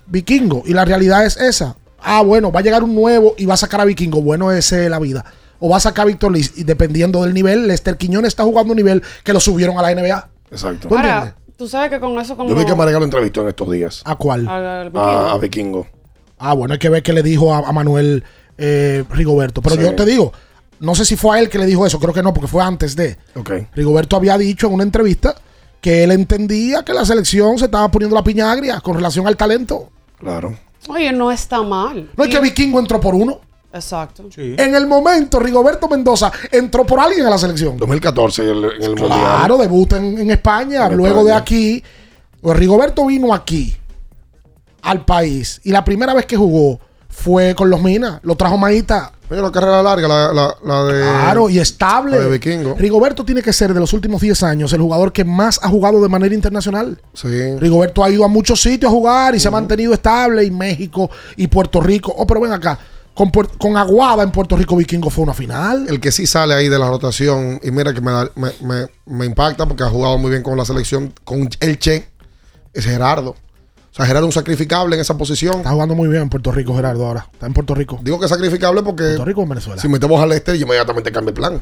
Vikingo. 0.07 0.63
Y 0.65 0.73
la 0.73 0.83
realidad 0.85 1.25
es 1.25 1.37
esa. 1.37 1.77
ah, 2.01 2.21
bueno, 2.21 2.51
va 2.51 2.59
a 2.59 2.63
llegar 2.63 2.83
un 2.83 2.93
nuevo 2.95 3.35
y 3.37 3.45
va 3.45 3.53
a 3.53 3.57
sacar 3.57 3.79
a 3.81 3.85
Vikingo. 3.85 4.21
Bueno, 4.21 4.51
esa 4.51 4.83
es 4.83 4.89
la 4.89 4.99
vida. 4.99 5.23
O 5.65 5.69
va 5.69 5.77
a 5.77 5.79
sacar 5.79 6.03
a 6.03 6.07
Víctor 6.07 6.31
Liz. 6.31 6.53
Y 6.57 6.63
dependiendo 6.63 7.23
del 7.23 7.33
nivel, 7.33 7.67
Lester 7.67 7.97
Quiñones 7.97 8.27
está 8.29 8.43
jugando 8.43 8.73
un 8.73 8.77
nivel 8.77 9.01
que 9.23 9.33
lo 9.33 9.39
subieron 9.39 9.77
a 9.79 9.81
la 9.81 9.95
NBA. 9.95 10.29
Exacto. 10.51 10.87
¿Tú? 10.89 10.95
Ahora, 10.95 11.35
tú 11.57 11.67
sabes 11.67 11.89
que 11.89 11.99
con 11.99 12.19
eso 12.19 12.37
como... 12.37 12.49
Yo 12.49 12.55
vi 12.55 12.65
que 12.65 12.75
Marega 12.75 12.99
lo 12.99 13.05
entrevistó 13.05 13.41
en 13.41 13.47
estos 13.47 13.71
días. 13.71 14.01
¿A 14.05 14.15
cuál? 14.15 14.47
A, 14.47 15.31
a 15.31 15.37
Vikingo. 15.39 15.87
Ah, 16.37 16.53
bueno, 16.53 16.73
hay 16.73 16.79
que 16.79 16.89
ver 16.89 17.01
qué 17.01 17.13
le 17.13 17.23
dijo 17.23 17.53
a, 17.53 17.67
a 17.67 17.71
Manuel 17.71 18.23
eh, 18.57 19.03
Rigoberto. 19.09 19.61
Pero 19.63 19.75
Sí. 19.75 19.81
yo 19.81 19.95
te 19.95 20.05
digo, 20.05 20.31
no 20.81 20.93
sé 20.93 21.03
si 21.05 21.15
fue 21.15 21.37
a 21.37 21.39
él 21.41 21.49
que 21.49 21.57
le 21.57 21.65
dijo 21.65 21.85
eso, 21.85 21.99
creo 21.99 22.13
que 22.13 22.21
no, 22.21 22.33
porque 22.33 22.47
fue 22.47 22.61
antes 22.63 22.95
de. 22.95 23.17
Ok. 23.35 23.51
Rigoberto 23.73 24.15
había 24.17 24.37
dicho 24.37 24.67
en 24.67 24.73
una 24.73 24.83
entrevista 24.83 25.33
que 25.81 26.03
él 26.03 26.11
entendía 26.11 26.83
que 26.83 26.93
la 26.93 27.05
selección 27.05 27.57
se 27.57 27.65
estaba 27.65 27.89
poniendo 27.89 28.15
la 28.15 28.23
piña 28.23 28.51
agria 28.51 28.79
con 28.81 28.95
relación 28.95 29.25
al 29.27 29.35
talento. 29.37 29.89
Claro. 30.19 30.57
Oye, 30.87 31.11
no 31.11 31.31
está 31.31 31.63
mal. 31.63 32.09
No 32.15 32.23
es 32.23 32.29
que 32.29 32.39
Vikingo 32.39 32.79
entró 32.79 32.99
por 32.99 33.15
uno. 33.15 33.39
Exacto. 33.75 34.23
En 34.37 34.73
el 34.73 34.87
momento, 34.87 35.39
Rigoberto 35.39 35.87
Mendoza 35.89 36.31
entró 36.51 36.85
por 36.85 36.99
alguien 36.99 37.25
a 37.25 37.29
la 37.29 37.37
selección. 37.37 37.77
2014 37.77 38.43
en 38.43 38.49
el, 38.49 38.63
en 38.65 38.83
el 38.83 38.89
Mundial. 38.95 39.09
Claro, 39.09 39.57
debuta 39.57 39.97
en, 39.97 40.17
en 40.17 40.31
España. 40.31 40.87
En 40.87 40.95
luego 40.95 41.19
España. 41.19 41.33
de 41.35 41.39
aquí, 41.41 41.83
pues 42.41 42.57
Rigoberto 42.57 43.05
vino 43.05 43.33
aquí 43.33 43.75
al 44.81 45.03
país 45.03 45.59
y 45.63 45.71
la 45.71 45.83
primera 45.83 46.13
vez 46.13 46.25
que 46.25 46.37
jugó 46.37 46.79
fue 47.09 47.53
con 47.53 47.69
los 47.69 47.81
Minas. 47.81 48.19
Lo 48.23 48.35
trajo 48.35 48.57
Maíta. 48.57 49.11
Oye, 49.29 49.41
la 49.41 49.51
carrera 49.51 49.81
larga, 49.81 50.07
la, 50.07 50.31
la, 50.31 50.55
la 50.63 50.83
de. 50.83 51.01
Claro, 51.01 51.49
y 51.49 51.59
estable. 51.59 52.17
la 52.17 52.23
de 52.25 52.29
Vikingo. 52.29 52.75
Rigoberto 52.77 53.25
tiene 53.25 53.41
que 53.41 53.51
ser 53.51 53.73
de 53.73 53.79
los 53.79 53.91
últimos 53.91 54.21
10 54.21 54.43
años 54.43 54.71
el 54.73 54.81
jugador 54.81 55.11
que 55.11 55.25
más 55.25 55.59
ha 55.63 55.67
jugado 55.67 56.01
de 56.01 56.07
manera 56.07 56.35
internacional. 56.35 57.01
Sí. 57.13 57.57
Rigoberto 57.57 58.03
ha 58.03 58.09
ido 58.09 58.23
a 58.23 58.27
muchos 58.27 58.61
sitios 58.61 58.89
a 58.89 58.93
jugar 58.93 59.33
y 59.35 59.39
se 59.39 59.47
ha 59.47 59.51
mantenido 59.51 59.93
estable. 59.93 60.43
Y 60.45 60.51
México 60.51 61.09
y 61.35 61.47
Puerto 61.47 61.81
Rico. 61.81 62.13
Oh, 62.15 62.27
pero 62.27 62.39
ven 62.41 62.53
acá. 62.53 62.77
Con, 63.15 63.31
con 63.31 63.77
Aguada 63.77 64.21
en 64.23 64.31
Puerto 64.31 64.55
Rico 64.57 64.75
Vikingo 64.75 65.09
fue 65.09 65.23
una 65.23 65.33
final. 65.33 65.87
El 65.89 65.99
que 65.99 66.11
sí 66.11 66.27
sale 66.27 66.53
ahí 66.53 66.67
de 66.69 66.77
la 66.77 66.87
rotación, 66.89 67.59
y 67.63 67.71
mira 67.71 67.93
que 67.93 68.01
me, 68.01 68.11
da- 68.11 68.29
me, 68.35 68.49
me- 68.61 68.87
me 69.05 69.25
impacta 69.25 69.65
porque 69.65 69.83
ha 69.83 69.89
jugado 69.89 70.17
muy 70.17 70.29
bien 70.31 70.43
con 70.43 70.57
la 70.57 70.65
selección, 70.65 71.13
con 71.23 71.49
el 71.61 71.79
Che, 71.79 72.07
es 72.73 72.85
Gerardo. 72.85 73.29
O 73.31 73.95
sea, 73.95 74.05
Gerardo 74.05 74.27
es 74.27 74.35
un 74.35 74.39
sacrificable 74.41 74.95
en 74.97 75.01
esa 75.01 75.17
posición. 75.17 75.55
Está 75.55 75.71
jugando 75.71 75.95
muy 75.95 76.09
bien 76.09 76.23
en 76.23 76.29
Puerto 76.29 76.51
Rico, 76.51 76.75
Gerardo, 76.75 77.07
ahora. 77.07 77.29
Está 77.31 77.45
en 77.45 77.53
Puerto 77.53 77.73
Rico. 77.73 77.97
Digo 78.03 78.19
que 78.19 78.25
es 78.25 78.29
sacrificable 78.31 78.83
porque 78.83 79.03
Puerto 79.03 79.23
Rico 79.23 79.39
o 79.39 79.43
en 79.43 79.49
Venezuela. 79.49 79.81
si 79.81 79.87
metemos 79.87 80.21
al 80.21 80.27
Lester, 80.27 80.53
inmediatamente 80.57 81.09
cambia 81.13 81.29
el 81.29 81.35
plan. 81.35 81.61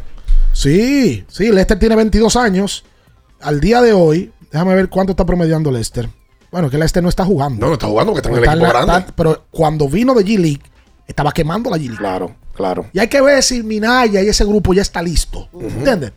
Sí, 0.54 1.24
sí, 1.28 1.52
Lester 1.52 1.78
tiene 1.78 1.96
22 1.96 2.36
años. 2.36 2.84
Al 3.42 3.60
día 3.60 3.82
de 3.82 3.94
hoy, 3.94 4.32
déjame 4.52 4.74
ver 4.74 4.90
cuánto 4.90 5.12
está 5.12 5.26
promediando 5.26 5.70
Lester. 5.72 6.10
Bueno, 6.52 6.70
que 6.70 6.78
Lester 6.80 7.04
no 7.04 7.10
está 7.10 7.26
jugando. 7.26 7.60
No, 7.62 7.68
no 7.68 7.74
está 7.74 7.88
jugando 7.88 8.14
porque 8.14 8.28
está 8.28 8.36
en 8.36 8.44
el 8.44 8.50
equipo 8.62 8.70
grande. 8.70 9.12
pero 9.16 9.46
cuando 9.52 9.88
vino 9.88 10.14
de 10.16 10.24
G-League, 10.26 10.62
estaba 11.08 11.32
quemando 11.32 11.70
la 11.70 11.78
G-League. 11.78 11.98
Claro, 11.98 12.36
claro. 12.54 12.88
Y 12.94 13.00
hay 13.00 13.08
que 13.08 13.22
ver 13.22 13.42
si 13.44 13.64
Minaya 13.64 14.22
y 14.22 14.28
ese 14.28 14.46
grupo 14.46 14.74
ya 14.74 14.82
está 14.82 15.02
listo. 15.02 15.50
¿Entiendes? 15.54 16.14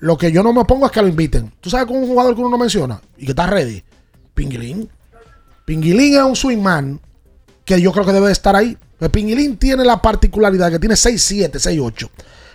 Lo 0.00 0.16
que 0.16 0.30
yo 0.30 0.42
no 0.42 0.52
me 0.52 0.64
pongo 0.64 0.86
es 0.86 0.92
que 0.92 1.02
lo 1.02 1.08
inviten. 1.08 1.52
¿Tú 1.60 1.70
sabes 1.70 1.86
con 1.86 1.96
un 1.96 2.06
jugador 2.06 2.34
que 2.34 2.40
uno 2.40 2.50
no 2.50 2.58
menciona 2.58 3.00
y 3.16 3.24
que 3.24 3.32
está 3.32 3.46
ready? 3.46 3.82
Pinguilín. 4.34 4.88
Pinguilín 5.64 6.16
es 6.16 6.22
un 6.22 6.36
swingman 6.36 7.00
que 7.64 7.80
yo 7.80 7.92
creo 7.92 8.06
que 8.06 8.12
debe 8.12 8.26
de 8.26 8.32
estar 8.32 8.54
ahí. 8.54 8.76
Pero 8.98 9.12
Pinguilín 9.12 9.56
tiene 9.56 9.84
la 9.84 10.00
particularidad 10.00 10.70
que 10.70 10.78
tiene 10.78 10.94
6-7, 10.94 11.52
6-8. 11.52 12.08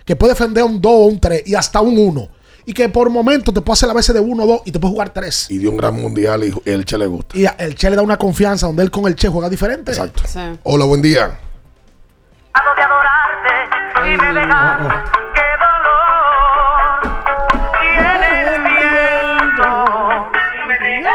Que 0.04 0.16
puede 0.16 0.32
defender 0.32 0.64
un 0.64 0.80
2, 0.80 1.12
un 1.12 1.20
3 1.20 1.42
y 1.46 1.54
hasta 1.54 1.80
un 1.80 1.98
1. 1.98 2.28
Y 2.66 2.72
que 2.72 2.88
por 2.88 3.10
momento 3.10 3.52
te 3.52 3.60
puede 3.60 3.74
hacer 3.74 3.88
la 3.88 3.94
veces 3.94 4.14
de 4.14 4.20
1, 4.20 4.46
2 4.46 4.60
y 4.64 4.72
te 4.72 4.80
puede 4.80 4.92
jugar 4.92 5.12
3. 5.12 5.50
Y 5.50 5.58
dio 5.58 5.70
un 5.70 5.76
gran 5.76 6.00
mundial 6.00 6.44
y 6.44 6.54
el 6.64 6.84
Che 6.86 6.96
le 6.96 7.06
gusta. 7.06 7.36
Y 7.36 7.44
el 7.58 7.74
Che 7.74 7.90
le 7.90 7.96
da 7.96 8.02
una 8.02 8.16
confianza 8.16 8.66
donde 8.66 8.82
él 8.82 8.90
con 8.90 9.06
el 9.06 9.14
Che 9.16 9.28
juega 9.28 9.50
diferente. 9.50 9.92
Exacto. 9.92 10.22
Hola, 10.62 10.86
buen 10.86 11.02
día. 11.02 11.38
Y 14.04 14.16
me 14.16 14.32
dejaste. 14.32 14.88
¡Qué 15.34 15.42
dolor! 15.64 17.00
Tienes 17.80 18.60
viento. 18.64 19.68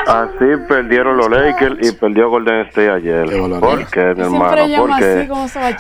Así 0.08 0.50
perdieron 0.68 1.18
los 1.18 1.30
Lakers 1.30 1.78
y 1.88 1.92
perdió 1.92 2.30
Golden 2.30 2.62
State 2.68 2.90
ayer. 2.90 3.26
¿Por 3.60 3.86
qué, 3.92 4.16
mi 4.16 4.24
hermano? 4.24 4.58
¿Por 4.78 4.98
qué? 4.98 5.30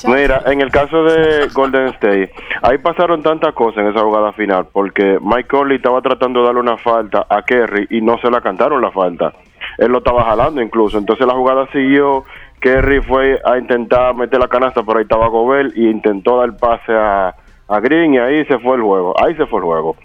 Mira, 0.07 0.43
en 0.45 0.61
el 0.61 0.69
caso 0.71 1.03
de 1.03 1.47
Golden 1.47 1.87
State, 1.87 2.31
ahí 2.61 2.77
pasaron 2.77 3.23
tantas 3.23 3.53
cosas 3.53 3.79
en 3.79 3.87
esa 3.87 4.01
jugada 4.01 4.31
final, 4.33 4.67
porque 4.71 5.17
Mike 5.21 5.47
Conley 5.47 5.77
estaba 5.77 6.01
tratando 6.01 6.41
de 6.41 6.45
darle 6.45 6.61
una 6.61 6.77
falta 6.77 7.25
a 7.27 7.41
Kerry 7.41 7.87
y 7.89 8.01
no 8.01 8.19
se 8.19 8.29
la 8.29 8.41
cantaron 8.41 8.81
la 8.81 8.91
falta. 8.91 9.33
Él 9.77 9.91
lo 9.91 9.99
estaba 9.99 10.23
jalando 10.25 10.61
incluso. 10.61 10.97
Entonces 10.97 11.25
la 11.25 11.33
jugada 11.33 11.67
siguió. 11.71 12.25
Kerry 12.59 13.01
fue 13.01 13.39
a 13.45 13.57
intentar 13.57 14.15
meter 14.15 14.39
la 14.39 14.47
canasta, 14.47 14.83
pero 14.83 14.99
ahí 14.99 15.03
estaba 15.03 15.27
Gobert 15.27 15.75
y 15.75 15.89
intentó 15.89 16.39
dar 16.39 16.55
pase 16.57 16.93
a, 16.93 17.35
a 17.67 17.79
Green 17.79 18.13
y 18.13 18.17
ahí 18.19 18.45
se 18.45 18.59
fue 18.59 18.75
el 18.75 18.81
juego. 18.81 19.13
Ahí 19.23 19.35
se 19.35 19.45
fue 19.45 19.59
el 19.59 19.65
juego. 19.65 19.95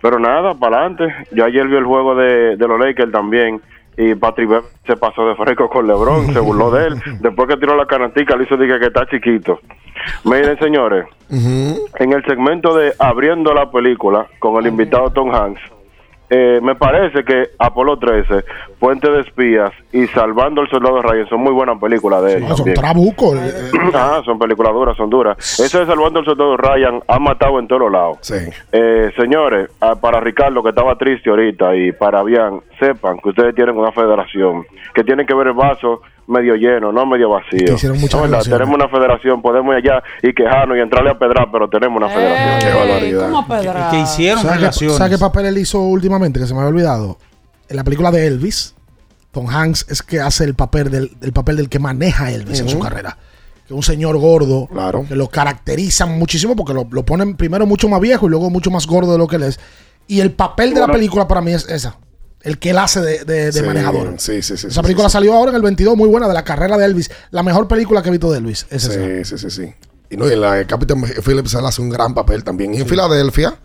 Pero 0.00 0.18
nada, 0.18 0.54
para 0.54 0.78
adelante. 0.78 1.14
Yo 1.32 1.44
ayer 1.44 1.66
vi 1.66 1.76
el 1.76 1.84
juego 1.84 2.14
de, 2.14 2.56
de 2.56 2.68
los 2.68 2.78
Lakers 2.78 3.10
también. 3.10 3.60
Y 3.98 4.14
Patrick 4.14 4.50
se 4.86 4.96
pasó 4.96 5.26
de 5.26 5.34
fresco 5.36 5.70
con 5.70 5.86
LeBron, 5.86 6.26
se 6.32 6.38
burló 6.38 6.70
de 6.70 6.88
él. 6.88 6.94
Después 7.20 7.48
que 7.48 7.56
tiró 7.56 7.76
la 7.76 7.86
canastica, 7.86 8.36
le 8.36 8.44
hizo 8.44 8.56
dije 8.56 8.78
que 8.78 8.86
está 8.86 9.06
chiquito. 9.06 9.58
Miren, 10.24 10.58
señores, 10.58 11.06
en 11.30 12.12
el 12.12 12.24
segmento 12.26 12.76
de 12.76 12.92
abriendo 12.98 13.54
la 13.54 13.70
película 13.70 14.26
con 14.38 14.56
el 14.56 14.66
invitado 14.66 15.10
Tom 15.10 15.34
Hanks, 15.34 15.62
eh, 16.28 16.60
me 16.62 16.74
parece 16.74 17.24
que 17.24 17.50
Apolo 17.58 17.98
13, 17.98 18.44
Puente 18.78 19.10
de 19.10 19.20
Espías 19.20 19.72
y 19.92 20.06
Salvando 20.08 20.60
al 20.60 20.68
Soldado 20.68 21.00
Ryan 21.02 21.28
son 21.28 21.40
muy 21.40 21.52
buenas 21.52 21.78
películas 21.80 22.22
de 22.24 22.34
él. 22.34 22.48
Son 22.56 22.74
trabucos. 22.74 23.38
Ah, 23.94 24.20
son 24.24 24.38
películas 24.38 24.72
duras, 24.72 24.96
son 24.96 25.08
duras. 25.08 25.36
Eso 25.60 25.78
de 25.78 25.86
Salvando 25.86 26.18
al 26.18 26.24
Soldado 26.24 26.56
Ryan 26.56 27.00
ha 27.06 27.18
matado 27.18 27.58
en 27.58 27.68
todos 27.68 27.90
lados. 27.90 28.18
Eh, 28.72 29.10
señores, 29.16 29.70
ah, 29.80 29.94
para 29.94 30.20
Ricardo 30.20 30.62
que 30.62 30.70
estaba 30.70 30.96
triste 30.96 31.30
ahorita 31.30 31.74
y 31.76 31.92
para 31.92 32.22
Bian, 32.22 32.60
sepan 32.78 33.18
que 33.18 33.30
ustedes 33.30 33.54
tienen 33.54 33.76
una 33.76 33.92
federación 33.92 34.66
que 34.94 35.04
tiene 35.04 35.24
que 35.24 35.34
ver 35.34 35.48
el 35.48 35.52
vaso 35.54 36.02
medio 36.26 36.54
lleno, 36.56 36.92
no 36.92 37.06
medio 37.06 37.30
vacío. 37.30 37.74
hicieron 37.74 38.00
muchas 38.00 38.28
No. 38.28 38.38
Tenemos 38.40 38.74
una 38.74 38.88
federación, 38.88 39.42
podemos 39.42 39.76
ir 39.76 39.90
allá 39.90 40.02
y 40.22 40.32
quejarnos 40.32 40.76
y 40.76 40.80
entrarle 40.80 41.10
a 41.10 41.18
pedrar, 41.18 41.48
pero 41.50 41.68
tenemos 41.68 41.96
una 41.96 42.08
federación. 42.08 42.58
Qué 42.60 42.78
barbaridad. 42.78 43.30
¿Cómo 43.30 43.46
pedrar? 43.48 43.90
Que 43.90 44.00
hicieron 44.00 44.42
¿Sabes 44.42 44.78
qué. 44.78 44.90
¿Sabes 44.90 45.12
qué 45.12 45.18
papel 45.18 45.46
él 45.46 45.58
hizo 45.58 45.80
últimamente? 45.80 46.40
Que 46.40 46.46
se 46.46 46.54
me 46.54 46.60
había 46.60 46.70
olvidado. 46.70 47.18
En 47.68 47.76
la 47.76 47.84
película 47.84 48.10
de 48.10 48.26
Elvis, 48.26 48.74
Tom 49.32 49.48
Hanks 49.48 49.86
es 49.90 50.02
que 50.02 50.20
hace 50.20 50.44
el 50.44 50.54
papel 50.54 50.90
del, 50.90 51.16
el 51.20 51.32
papel 51.32 51.56
del 51.56 51.68
que 51.68 51.78
maneja 51.78 52.30
Elvis 52.30 52.60
en 52.60 52.68
su 52.68 52.78
carrera. 52.78 53.16
Que 53.66 53.74
es 53.74 53.76
un 53.76 53.82
señor 53.82 54.16
gordo, 54.18 54.68
que 55.08 55.16
lo 55.16 55.28
caracterizan 55.28 56.18
muchísimo 56.18 56.54
porque 56.54 56.72
lo, 56.72 56.86
lo 56.90 57.04
ponen 57.04 57.36
primero 57.36 57.66
mucho 57.66 57.88
más 57.88 58.00
viejo 58.00 58.26
y 58.26 58.30
luego 58.30 58.48
mucho 58.48 58.70
más 58.70 58.86
gordo 58.86 59.12
de 59.12 59.18
lo 59.18 59.26
que 59.26 59.36
él 59.36 59.42
es. 59.42 59.58
Y 60.06 60.20
el 60.20 60.30
papel 60.30 60.72
de 60.72 60.80
la 60.80 60.86
película 60.86 61.26
para 61.26 61.40
mí 61.40 61.52
es 61.52 61.68
esa. 61.68 61.98
El 62.46 62.58
que 62.58 62.70
él 62.70 62.78
hace 62.78 63.00
de, 63.00 63.24
de- 63.24 63.46
de 63.46 63.52
Sí, 63.52 63.62
manejador. 63.62 64.14
Sí, 64.18 64.40
sí, 64.42 64.56
sí. 64.56 64.68
Esa 64.68 64.76
sí, 64.76 64.82
película 64.82 65.08
sí, 65.08 65.12
salió 65.14 65.34
ahora 65.34 65.50
en 65.50 65.56
el 65.56 65.62
22, 65.62 65.96
muy 65.96 66.08
buena, 66.08 66.28
de 66.28 66.34
la 66.34 66.44
carrera 66.44 66.78
de 66.78 66.84
Elvis. 66.84 67.10
La 67.30 67.42
mejor 67.42 67.66
película 67.68 68.02
que 68.02 68.08
he 68.08 68.12
visto 68.12 68.30
de 68.30 68.38
Elvis. 68.38 68.66
Es 68.70 68.84
esa. 68.84 68.92
Sí, 68.94 69.24
sí, 69.24 69.38
sí, 69.38 69.50
sí. 69.50 69.74
Y 70.10 70.16
no, 70.16 70.28
y 70.28 70.32
en 70.32 70.40
la 70.40 70.54
de 70.54 70.66
Captain 70.66 71.02
Phillips 71.24 71.54
él 71.54 71.66
hace 71.66 71.82
un 71.82 71.90
gran 71.90 72.14
papel 72.14 72.44
también. 72.44 72.72
Y 72.74 72.78
en 72.80 72.86
Filadelfia 72.86 73.56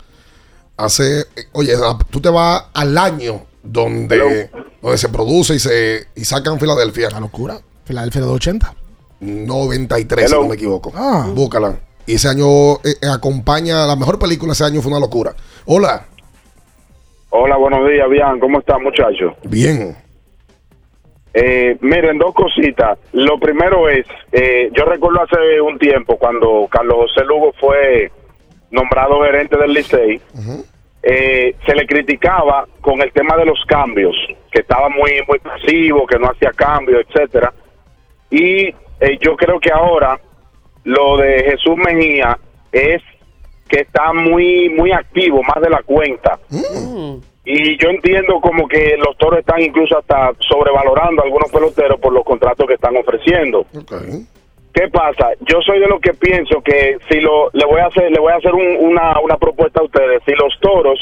hace, 0.76 1.26
oye, 1.52 1.74
tú 2.10 2.20
te 2.20 2.28
vas 2.28 2.64
al 2.74 2.98
año 2.98 3.46
donde, 3.62 4.50
donde 4.82 4.98
se 4.98 5.08
produce 5.08 5.54
y 5.54 5.58
se 5.60 6.08
y 6.16 6.24
sacan 6.24 6.58
Filadelfia. 6.58 7.10
La 7.10 7.20
locura. 7.20 7.60
Filadelfia 7.84 8.22
de 8.22 8.26
80. 8.26 8.74
93, 9.20 10.26
si 10.28 10.32
Hello. 10.34 10.42
no 10.42 10.48
me 10.48 10.54
equivoco. 10.56 10.92
Ah. 10.94 11.30
Búscala. 11.32 11.78
Y 12.06 12.14
ese 12.14 12.26
año 12.28 12.74
eh, 12.82 12.96
eh, 13.00 13.06
acompaña, 13.08 13.86
la 13.86 13.94
mejor 13.94 14.18
película 14.18 14.52
ese 14.52 14.64
año 14.64 14.82
fue 14.82 14.90
una 14.90 14.98
locura. 15.00 15.34
Hola. 15.66 16.06
Hola, 17.34 17.56
buenos 17.56 17.88
días, 17.88 18.10
bien. 18.10 18.38
¿Cómo 18.40 18.58
están, 18.58 18.82
muchachos? 18.82 19.32
Bien. 19.44 19.96
Eh, 21.32 21.78
miren, 21.80 22.18
dos 22.18 22.34
cositas. 22.34 22.98
Lo 23.12 23.40
primero 23.40 23.88
es, 23.88 24.04
eh, 24.32 24.68
yo 24.76 24.84
recuerdo 24.84 25.22
hace 25.22 25.58
un 25.62 25.78
tiempo 25.78 26.18
cuando 26.18 26.68
Carlos 26.70 27.08
José 27.08 27.24
Lugo 27.24 27.54
fue 27.58 28.12
nombrado 28.70 29.22
gerente 29.22 29.56
del 29.56 29.72
Licey, 29.72 30.20
eh, 31.02 31.56
se 31.64 31.74
le 31.74 31.86
criticaba 31.86 32.66
con 32.82 33.00
el 33.00 33.10
tema 33.12 33.34
de 33.38 33.46
los 33.46 33.64
cambios, 33.66 34.14
que 34.50 34.60
estaba 34.60 34.90
muy 34.90 35.12
muy 35.26 35.38
pasivo, 35.38 36.06
que 36.06 36.18
no 36.18 36.26
hacía 36.26 36.50
cambios, 36.50 37.02
etcétera. 37.08 37.50
Y 38.30 38.66
eh, 39.00 39.18
yo 39.22 39.36
creo 39.36 39.58
que 39.58 39.72
ahora 39.72 40.20
lo 40.84 41.16
de 41.16 41.44
Jesús 41.44 41.78
Mejía 41.78 42.38
es 42.72 43.00
que 43.72 43.80
está 43.80 44.12
muy 44.12 44.68
muy 44.68 44.92
activo, 44.92 45.42
más 45.42 45.62
de 45.62 45.70
la 45.70 45.82
cuenta. 45.82 46.38
Y 47.44 47.76
yo 47.82 47.88
entiendo 47.88 48.38
como 48.40 48.68
que 48.68 48.96
los 48.98 49.16
toros 49.16 49.40
están 49.40 49.60
incluso 49.62 49.98
hasta 49.98 50.30
sobrevalorando 50.40 51.22
a 51.22 51.24
algunos 51.24 51.50
peloteros 51.50 51.98
por 51.98 52.12
los 52.12 52.22
contratos 52.24 52.66
que 52.68 52.74
están 52.74 52.96
ofreciendo. 52.96 53.64
¿Qué 54.74 54.88
pasa? 54.88 55.30
Yo 55.40 55.60
soy 55.62 55.80
de 55.80 55.86
los 55.88 56.00
que 56.00 56.12
pienso 56.14 56.60
que 56.62 56.98
si 57.10 57.20
lo 57.20 57.48
le 57.52 57.64
voy 57.66 57.80
a 57.80 57.86
hacer 57.86 58.10
le 58.10 58.20
voy 58.20 58.32
a 58.32 58.36
hacer 58.36 58.54
un- 58.54 58.76
una, 58.90 59.18
una 59.20 59.36
propuesta 59.38 59.80
a 59.80 59.84
ustedes. 59.84 60.22
Si 60.26 60.32
los 60.32 60.52
toros 60.60 60.98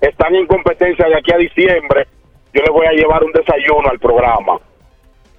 están 0.00 0.34
en 0.36 0.46
competencia 0.46 1.06
de 1.06 1.16
aquí 1.16 1.32
a 1.32 1.36
diciembre, 1.36 2.06
yo 2.54 2.62
les 2.62 2.70
voy 2.70 2.86
a 2.86 2.92
llevar 2.92 3.22
un 3.24 3.32
desayuno 3.32 3.88
al 3.90 3.98
programa. 3.98 4.58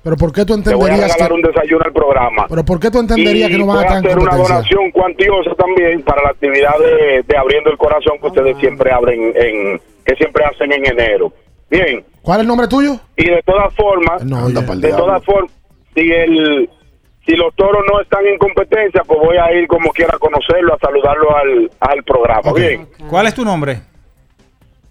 Pero 0.06 0.18
¿por 0.18 0.32
qué 0.32 0.46
tú 0.46 0.54
Le 0.56 0.76
voy 0.76 0.92
a 0.92 0.94
entenderías 0.94 1.18
regalar 1.18 1.28
que, 1.30 1.34
un 1.34 1.42
desayuno 1.42 1.84
al 1.84 1.92
programa. 1.94 2.46
pero 2.48 2.64
por 2.64 2.80
qué 2.80 2.92
tú 2.92 3.00
entenderías 3.00 3.50
y 3.50 3.54
que 3.54 3.58
no 3.58 3.66
van 3.66 3.78
a 3.80 3.82
estar 3.82 3.98
hacer 4.06 4.20
una 4.20 4.36
donación 4.38 4.92
cuantiosa 4.92 5.56
también 5.58 6.04
para 6.04 6.22
la 6.22 6.30
actividad 6.30 6.78
de, 6.78 7.24
de 7.28 7.38
abriendo 7.38 7.72
el 7.72 7.78
corazón 7.80 8.20
que 8.22 8.28
ustedes 8.28 8.56
siempre 8.60 8.92
abren 8.94 9.34
en 9.36 9.82
que 10.06 10.16
siempre 10.16 10.46
hacen 10.46 10.72
en 10.74 10.86
enero. 10.86 11.34
Bien, 11.72 12.06
¿Cuál 12.22 12.38
es 12.38 12.42
el 12.44 12.48
nombre 12.48 12.68
tuyo? 12.68 13.00
y 13.18 13.26
de 13.32 13.42
todas 13.44 13.74
formas, 13.74 14.22
Anda 14.22 14.62
pa'l 14.64 14.80
de 14.80 14.90
todas 14.90 15.26
formas, 15.26 15.52
si 15.96 16.02
el 16.12 16.70
si 17.26 17.36
los 17.36 17.56
toros 17.56 17.82
no 17.92 18.00
están 18.00 18.24
en 18.28 18.38
competencia, 18.38 19.02
pues 19.08 19.20
voy 19.20 19.38
a 19.38 19.52
ir 19.60 19.66
como 19.68 19.90
quiera 19.90 20.14
a 20.16 20.20
conocerlo, 20.20 20.76
a 20.76 20.78
saludarlo 20.78 21.36
al, 21.36 21.72
al 21.80 22.04
programa. 22.04 22.54
Bien, 22.54 22.88
¿Cuál 23.10 23.26
es 23.26 23.34
tu 23.34 23.44
nombre? 23.44 23.82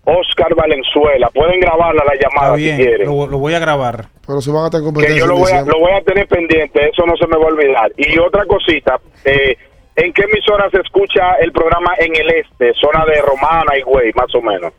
Oscar 0.03 0.53
Valenzuela, 0.57 1.31
pueden 1.33 1.61
grabarla 1.61 2.03
la 2.05 2.15
llamada 2.21 2.57
si 2.57 2.63
bien, 2.65 2.77
quieren. 2.79 3.07
lo, 3.07 3.29
lo 3.29 3.39
voy 3.39 3.55
a 3.55 3.61
grabar. 3.61 4.07
Pero 4.27 4.41
si 4.41 4.51
van 4.51 4.65
a 4.65 4.67
estar 4.67 4.81
en 4.81 4.87
que 4.87 4.93
competencia. 4.93 5.19
yo 5.21 5.27
lo 5.27 5.37
voy, 5.39 5.53
a, 5.53 5.63
lo 5.63 5.79
voy 5.79 5.93
a 5.93 6.03
tener 6.03 6.27
pendiente, 6.29 6.89
eso 6.89 7.05
no 7.07 7.17
se 7.17 7.27
me 7.27 7.37
va 7.37 7.45
a 7.45 7.49
olvidar. 7.49 7.93
Y 7.97 8.19
otra 8.19 8.45
cosita, 8.47 8.99
eh, 9.25 9.57
¿en 9.97 10.13
qué 10.13 10.23
emisora 10.23 10.69
se 10.71 10.79
escucha 10.81 11.35
el 11.41 11.53
programa 11.53 11.93
en 11.99 12.15
el 12.17 12.31
este, 12.31 12.73
zona 12.81 13.05
de 13.05 13.21
Romana 13.21 13.77
y 13.79 13.83
Güey, 13.83 14.13
más 14.15 14.35
o 14.35 14.41
menos? 14.41 14.73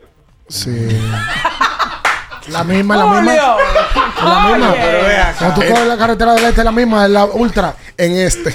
Sí. 0.48 0.88
La 2.52 2.64
misma, 2.64 2.96
la 2.96 3.06
misma. 3.22 3.34
La 4.24 4.40
misma. 4.58 4.76
Cuando 5.40 5.56
tú 5.62 5.68
coges 5.68 5.88
la 5.88 5.98
carretera 5.98 6.34
del 6.36 6.44
este, 6.46 6.62
es 6.62 6.66
la 6.66 6.72
misma, 6.72 7.06
es 7.06 7.12
la 7.12 7.26
ultra. 7.26 7.76
En 7.98 8.12
este. 8.12 8.50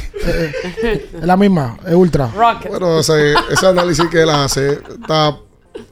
Es 1.13 1.25
la 1.25 1.37
misma, 1.37 1.77
es 1.85 1.95
ultra. 1.95 2.27
Bueno, 2.69 3.01
ese, 3.01 3.35
ese 3.51 3.67
análisis 3.67 4.07
que 4.09 4.23
él 4.23 4.31
hace 4.31 4.75
está, 4.75 5.37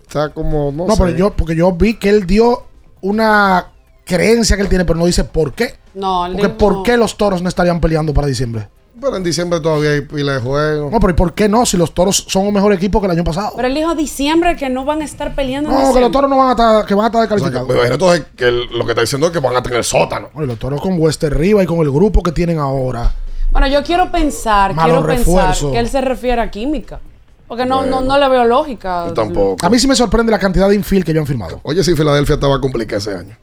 está 0.07 0.29
como. 0.29 0.71
No, 0.71 0.87
No, 0.87 0.95
sé. 0.95 1.03
pero 1.03 1.17
yo, 1.17 1.31
porque 1.33 1.57
yo 1.57 1.73
vi 1.73 1.95
que 1.95 2.09
él 2.11 2.25
dio 2.25 2.67
una 3.01 3.67
creencia 4.09 4.57
que 4.57 4.63
él 4.63 4.69
tiene, 4.69 4.85
pero 4.85 4.99
no 4.99 5.07
dice 5.07 5.23
por 5.23 5.53
qué. 5.53 5.75
No, 5.95 6.27
Porque 6.33 6.49
¿por 6.49 6.83
qué 6.83 6.97
los 6.97 7.17
toros 7.17 7.43
no 7.43 7.49
estarían 7.49 7.81
peleando 7.81 8.13
para 8.15 8.27
diciembre? 8.27 8.69
Pero 9.01 9.15
en 9.17 9.23
diciembre 9.23 9.61
todavía 9.61 9.91
hay 9.93 10.01
pila 10.01 10.33
de 10.33 10.41
juegos. 10.41 10.91
No, 10.91 10.99
pero 10.99 11.13
¿y 11.13 11.15
por 11.15 11.33
qué 11.33 11.49
no? 11.49 11.65
Si 11.65 11.77
los 11.77 11.95
toros 11.95 12.25
son 12.27 12.49
un 12.49 12.55
mejor 12.55 12.73
equipo 12.73 13.01
que 13.01 13.07
el 13.07 13.13
año 13.13 13.23
pasado. 13.23 13.53
Pero 13.55 13.69
él 13.69 13.75
dijo 13.75 13.95
diciembre 13.95 14.57
que 14.57 14.69
no 14.71 14.85
van 14.85 15.03
a 15.03 15.05
estar 15.05 15.37
peleando 15.37 15.71
en 15.71 15.77
No, 15.77 15.95
que 15.95 16.01
los 16.01 16.11
toros 16.11 16.29
no 16.29 16.37
van 16.37 16.49
a 16.49 16.51
estar, 16.53 16.85
que 16.85 16.95
van 16.95 17.05
a 17.05 17.07
estar 17.09 17.21
O 17.23 17.27
sea, 17.27 17.37
descalificados. 17.37 17.69
me 17.69 17.75
imagino 17.75 17.95
entonces 17.95 18.25
que 18.35 18.45
el- 18.49 18.67
lo 18.77 18.85
que 18.85 18.91
está 18.93 19.03
diciendo 19.03 19.29
es 19.29 19.33
que 19.33 19.39
van 19.39 19.55
a 19.55 19.63
tener 19.63 19.85
sótano. 19.85 20.31
Bueno, 20.33 20.47
y 20.47 20.49
los 20.49 20.59
toros 20.59 20.81
con 20.81 20.99
Wester 20.99 21.37
Riva 21.37 21.63
y 21.63 21.67
con 21.67 21.79
el 21.79 21.91
grupo 21.93 22.23
que 22.25 22.33
tienen 22.33 22.59
ahora. 22.59 23.13
Bueno, 23.53 23.69
yo 23.69 23.85
quiero 23.85 24.11
pensar, 24.11 24.75
quiero 24.75 25.07
pensar 25.07 25.55
que 25.71 25.79
él 25.79 25.89
se 25.89 26.01
refiere 26.01 26.41
a 26.43 26.51
química. 26.51 26.99
Porque 27.47 27.65
no, 27.65 27.79
Bueno. 27.79 28.01
no, 28.01 28.07
no 28.07 28.19
le 28.19 28.29
veo 28.29 28.45
lógica. 28.45 29.07
Yo 29.07 29.15
tampoco. 29.15 29.65
A 29.65 29.71
mí 29.71 29.79
sí 29.79 29.87
me 29.87 29.95
sorprende 29.95 30.31
la 30.33 30.39
cantidad 30.41 30.69
de 30.69 30.75
infield 30.75 31.05
que 31.05 31.13
ellos 31.13 31.23
han 31.23 31.27
firmado. 31.27 31.61
Oye, 31.63 31.83
si 31.85 31.95
Filadelfia 31.95 32.35
estaba 32.35 32.61
complicada 32.61 32.99
ese 32.99 33.15
año. 33.15 33.37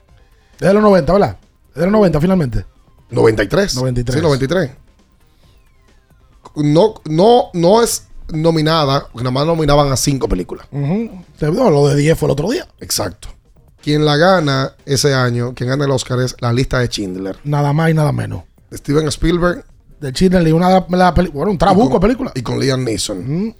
Desde 0.59 0.73
los 0.73 0.83
90, 0.83 1.13
¿verdad? 1.13 1.37
Desde 1.73 1.85
los 1.85 1.91
90 1.93 2.21
finalmente. 2.21 2.65
93. 3.09 3.75
93. 3.75 4.15
Sí, 4.15 4.21
93. 4.21 4.71
No, 6.57 6.95
no, 7.05 7.45
no 7.53 7.81
es 7.83 8.07
nominada, 8.31 9.07
porque 9.11 9.23
nada 9.23 9.31
más 9.31 9.45
nominaban 9.45 9.91
a 9.91 9.97
cinco 9.97 10.27
películas. 10.27 10.67
Ujú. 10.71 11.11
Te- 11.37 11.51
no, 11.51 11.69
lo 11.69 11.87
de 11.87 11.95
10 11.95 12.17
fue 12.17 12.27
el 12.27 12.31
otro 12.31 12.49
día. 12.49 12.67
Exacto. 12.79 13.27
Quien 13.81 14.05
la 14.05 14.15
gana 14.17 14.73
ese 14.85 15.13
año, 15.13 15.53
quien 15.53 15.69
gana 15.69 15.85
el 15.85 15.91
Oscar 15.91 16.19
es 16.21 16.35
la 16.39 16.51
lista 16.53 16.79
de 16.79 16.87
Schindler. 16.87 17.37
Nada 17.43 17.71
más 17.73 17.91
y 17.91 17.93
nada 17.93 18.11
menos. 18.11 18.43
De 18.71 18.77
Steven 18.77 19.07
Spielberg. 19.09 19.63
De 19.99 20.11
Chile, 20.11 20.51
una 20.53 20.85
la 20.89 21.13
peli- 21.13 21.29
bueno, 21.29 21.51
un 21.51 21.57
trabuco 21.57 21.95
de 21.95 21.99
película. 21.99 22.31
Y 22.35 22.41
con 22.41 22.59
Liam 22.59 22.83
Neeson. 22.83 23.55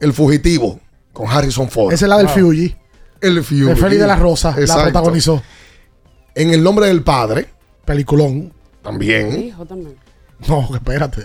El 0.00 0.12
Fugitivo, 0.12 0.80
con 1.12 1.28
Harrison 1.28 1.68
Ford. 1.68 1.92
Esa 1.92 2.06
es 2.06 2.08
la 2.08 2.18
del 2.18 2.28
Fuji. 2.28 2.74
El 3.20 3.42
Fuji. 3.44 3.68
El 3.70 3.76
Félix 3.76 4.00
de 4.00 4.06
la 4.06 4.16
Rosa, 4.16 4.54
la 4.58 4.82
protagonizó. 4.84 5.42
En 6.34 6.52
El 6.52 6.62
Nombre 6.62 6.86
del 6.86 7.02
Padre. 7.02 7.48
Peliculón. 7.84 8.52
También. 8.82 9.42
Hijo 9.44 9.64
también. 9.64 9.96
No, 10.48 10.68
espérate. 10.74 11.22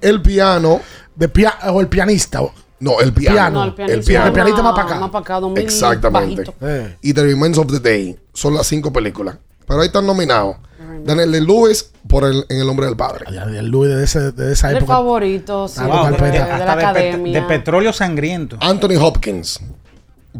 El 0.00 0.22
piano. 0.22 0.80
De 1.14 1.28
pia 1.28 1.54
o 1.72 1.80
el 1.80 1.88
pianista. 1.88 2.40
No, 2.78 3.00
el 3.00 3.12
piano. 3.12 3.60
No, 3.60 3.64
el 3.64 3.74
pianista. 3.74 3.98
El 3.98 4.04
piano. 4.04 4.26
El 4.26 4.32
pianista 4.32 4.62
más 4.62 4.72
para 4.74 4.86
acá. 4.86 5.00
Más 5.00 5.10
para 5.10 5.22
acá, 5.22 5.40
2000 5.40 5.64
Exactamente. 5.64 6.44
Eh. 6.60 6.96
Y 7.02 7.12
The 7.14 7.22
Remains 7.24 7.58
of 7.58 7.66
the 7.68 7.80
Day. 7.80 8.16
Son 8.34 8.54
las 8.54 8.66
cinco 8.66 8.92
películas. 8.92 9.36
Pero 9.66 9.80
ahí 9.80 9.86
están 9.86 10.06
nominados. 10.06 10.56
Daniel 11.04 11.30
de 11.32 11.40
Lewis 11.40 11.90
por 12.08 12.24
el, 12.24 12.44
En 12.48 12.58
el 12.60 12.66
nombre 12.66 12.86
del 12.86 12.96
padre. 12.96 13.24
El 13.28 13.66
Luis 13.68 13.94
de, 13.94 14.04
ese- 14.04 14.32
de 14.32 14.52
esa 14.52 14.70
El 14.70 14.78
época. 14.78 14.94
favorito 14.94 15.68
siempre 15.68 15.94
Wow, 15.96 16.04
de, 16.06 16.10
carpeta. 16.16 16.32
de 16.46 16.52
Hasta 16.52 16.64
la 16.66 16.74
de, 16.74 16.80
pet- 16.82 16.84
academia. 16.88 17.40
de 17.40 17.46
petróleo 17.46 17.92
sangriento. 17.92 18.56
Anthony 18.60 18.96
Hopkins 19.00 19.60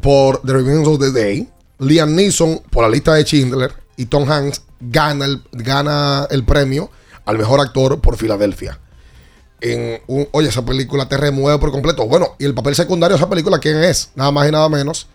por 0.01 0.43
The 0.43 0.53
Remains 0.53 0.87
of 0.89 0.99
the 1.01 1.13
Day. 1.13 1.49
Liam 1.79 2.15
Neeson 2.15 2.61
por 2.71 2.83
la 2.85 2.89
lista 2.91 3.15
de 3.15 3.25
Schindler. 3.25 3.73
Y 3.97 4.07
Tom 4.07 4.31
Hanks 4.31 4.63
gana 4.81 5.25
el, 5.25 5.43
gana 5.53 6.27
el 6.31 6.45
premio 6.45 6.91
al 7.25 7.39
mejor 7.39 7.61
actor 7.61 8.01
por 8.01 8.17
Filadelfia. 8.17 8.79
En 9.61 10.01
un- 10.07 10.29
oye, 10.33 10.49
esa 10.49 10.65
película 10.65 11.09
te 11.09 11.17
remueve 11.17 11.59
por 11.59 11.71
completo. 11.73 12.07
Bueno, 12.07 12.37
y 12.39 12.45
el 12.45 12.55
papel 12.55 12.75
secundario 12.75 13.17
de 13.17 13.23
esa 13.23 13.31
película, 13.31 13.59
¿quién 13.59 13.83
es? 13.83 14.11
Nada 14.15 14.31
más 14.31 14.49
y 14.49 14.53
nada 14.53 14.69
menos 14.69 15.09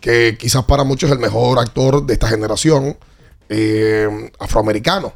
que 0.00 0.36
quizás 0.38 0.64
para 0.64 0.82
muchos 0.82 1.10
es 1.10 1.14
el 1.16 1.20
mejor 1.22 1.58
actor 1.58 2.04
de 2.04 2.14
esta 2.14 2.26
generación 2.26 2.96
eh, 3.48 4.30
afroamericano, 4.38 5.12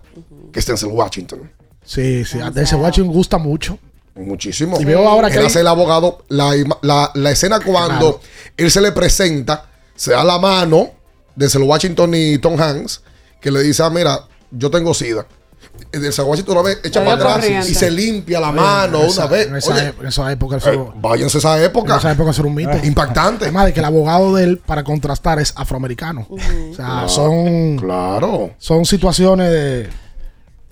que 0.52 0.60
es 0.60 0.66
Denzel 0.66 0.90
Washington. 0.90 1.50
Sí, 1.84 2.24
sí. 2.24 2.38
Ese 2.54 2.76
Washington 2.76 3.12
gusta 3.12 3.38
mucho. 3.38 3.78
Muchísimo. 4.14 4.80
Y 4.80 4.84
veo 4.84 5.08
ahora 5.08 5.28
que 5.28 5.34
él 5.36 5.40
hay- 5.40 5.46
hace 5.46 5.60
el 5.60 5.66
abogado. 5.66 6.24
La- 6.28 7.10
la 7.14 7.30
escena 7.30 7.60
cuando 7.60 8.20
él 8.56 8.70
se 8.70 8.80
le 8.80 8.92
presenta, 8.92 9.68
se 9.94 10.12
da 10.12 10.22
la 10.24 10.38
mano 10.38 10.90
de 11.36 11.44
Denzel 11.44 11.62
Washington 11.62 12.12
y 12.14 12.38
Tom 12.38 12.60
Hanks, 12.60 13.02
que 13.40 13.50
le 13.50 13.62
dice: 13.62 13.82
Ah, 13.82 13.90
mira, 13.90 14.20
yo 14.50 14.70
tengo 14.70 14.92
sida. 14.94 15.26
Y 15.92 15.98
Denzel 15.98 16.24
Washington 16.24 16.56
una 16.56 16.68
vez 16.68 16.80
echa 16.84 17.04
para 17.04 17.34
atrás 17.34 17.68
y 17.68 17.74
se 17.74 17.90
limpia 17.90 18.40
la 18.40 18.48
Oye, 18.50 18.60
mano 18.60 19.00
en 19.02 19.06
esa- 19.06 19.22
una 19.26 19.30
vez. 19.30 19.46
En 19.48 19.56
esa, 19.56 19.74
Oye, 19.74 19.94
en 20.00 20.06
esa 20.06 20.32
época. 20.32 20.56
eso- 20.56 20.72
eh, 20.72 20.90
váyanse 20.96 21.36
a 21.36 21.40
esa 21.40 21.58
en 21.58 21.64
época. 21.64 21.96
esa 21.98 22.12
época 22.12 22.30
eso 22.30 22.40
era 22.42 22.48
un 22.48 22.54
mito. 22.54 22.70
Impactante. 22.82 23.44
Además 23.44 23.66
de 23.66 23.72
que 23.74 23.80
el 23.80 23.84
abogado 23.86 24.34
de 24.36 24.44
él, 24.44 24.58
para 24.64 24.82
contrastar, 24.84 25.38
es 25.38 25.52
afroamericano. 25.56 26.26
O 26.30 26.38
sea, 26.38 26.74
Claro, 26.76 27.08
son, 27.10 27.76
Claro. 27.76 28.50
son 28.58 28.86
situaciones 28.86 29.50
de. 29.50 29.88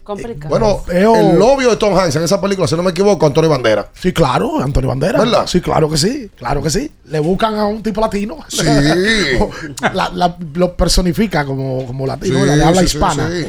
Complicado. 0.05 0.49
Bueno, 0.51 0.83
el 0.93 1.39
novio 1.39 1.71
de 1.71 1.77
Tom 1.77 1.97
Hanks 1.99 2.17
en 2.17 2.23
esa 2.25 2.41
película, 2.41 2.69
si 2.69 2.77
no 2.77 2.83
me 2.83 2.91
equivoco, 2.91 3.25
Antonio 3.27 3.49
Bandera. 3.51 3.89
Sí, 3.95 4.13
claro, 4.13 4.61
Antonio 4.61 4.89
Bandera. 4.91 5.19
¿Verdad? 5.19 5.47
Sí, 5.47 5.61
claro 5.63 5.89
que 5.91 5.97
sí, 5.97 6.31
claro 6.37 6.63
que 6.63 6.69
sí. 6.71 6.93
Le 7.07 7.19
buscan 7.21 7.55
a 7.57 7.65
un 7.67 7.83
tipo 7.83 8.01
latino. 8.03 8.37
Sí. 8.49 8.65
La- 9.95 10.11
la- 10.11 10.37
lo 10.55 10.77
personifica 10.77 11.45
como, 11.45 11.87
como 11.87 12.07
latino, 12.07 12.41
Sí, 12.41 12.47
la 12.47 12.57
de 12.57 12.65
habla 12.65 12.81
sí, 12.81 12.87
hispana. 12.87 13.29
sí. 13.31 13.47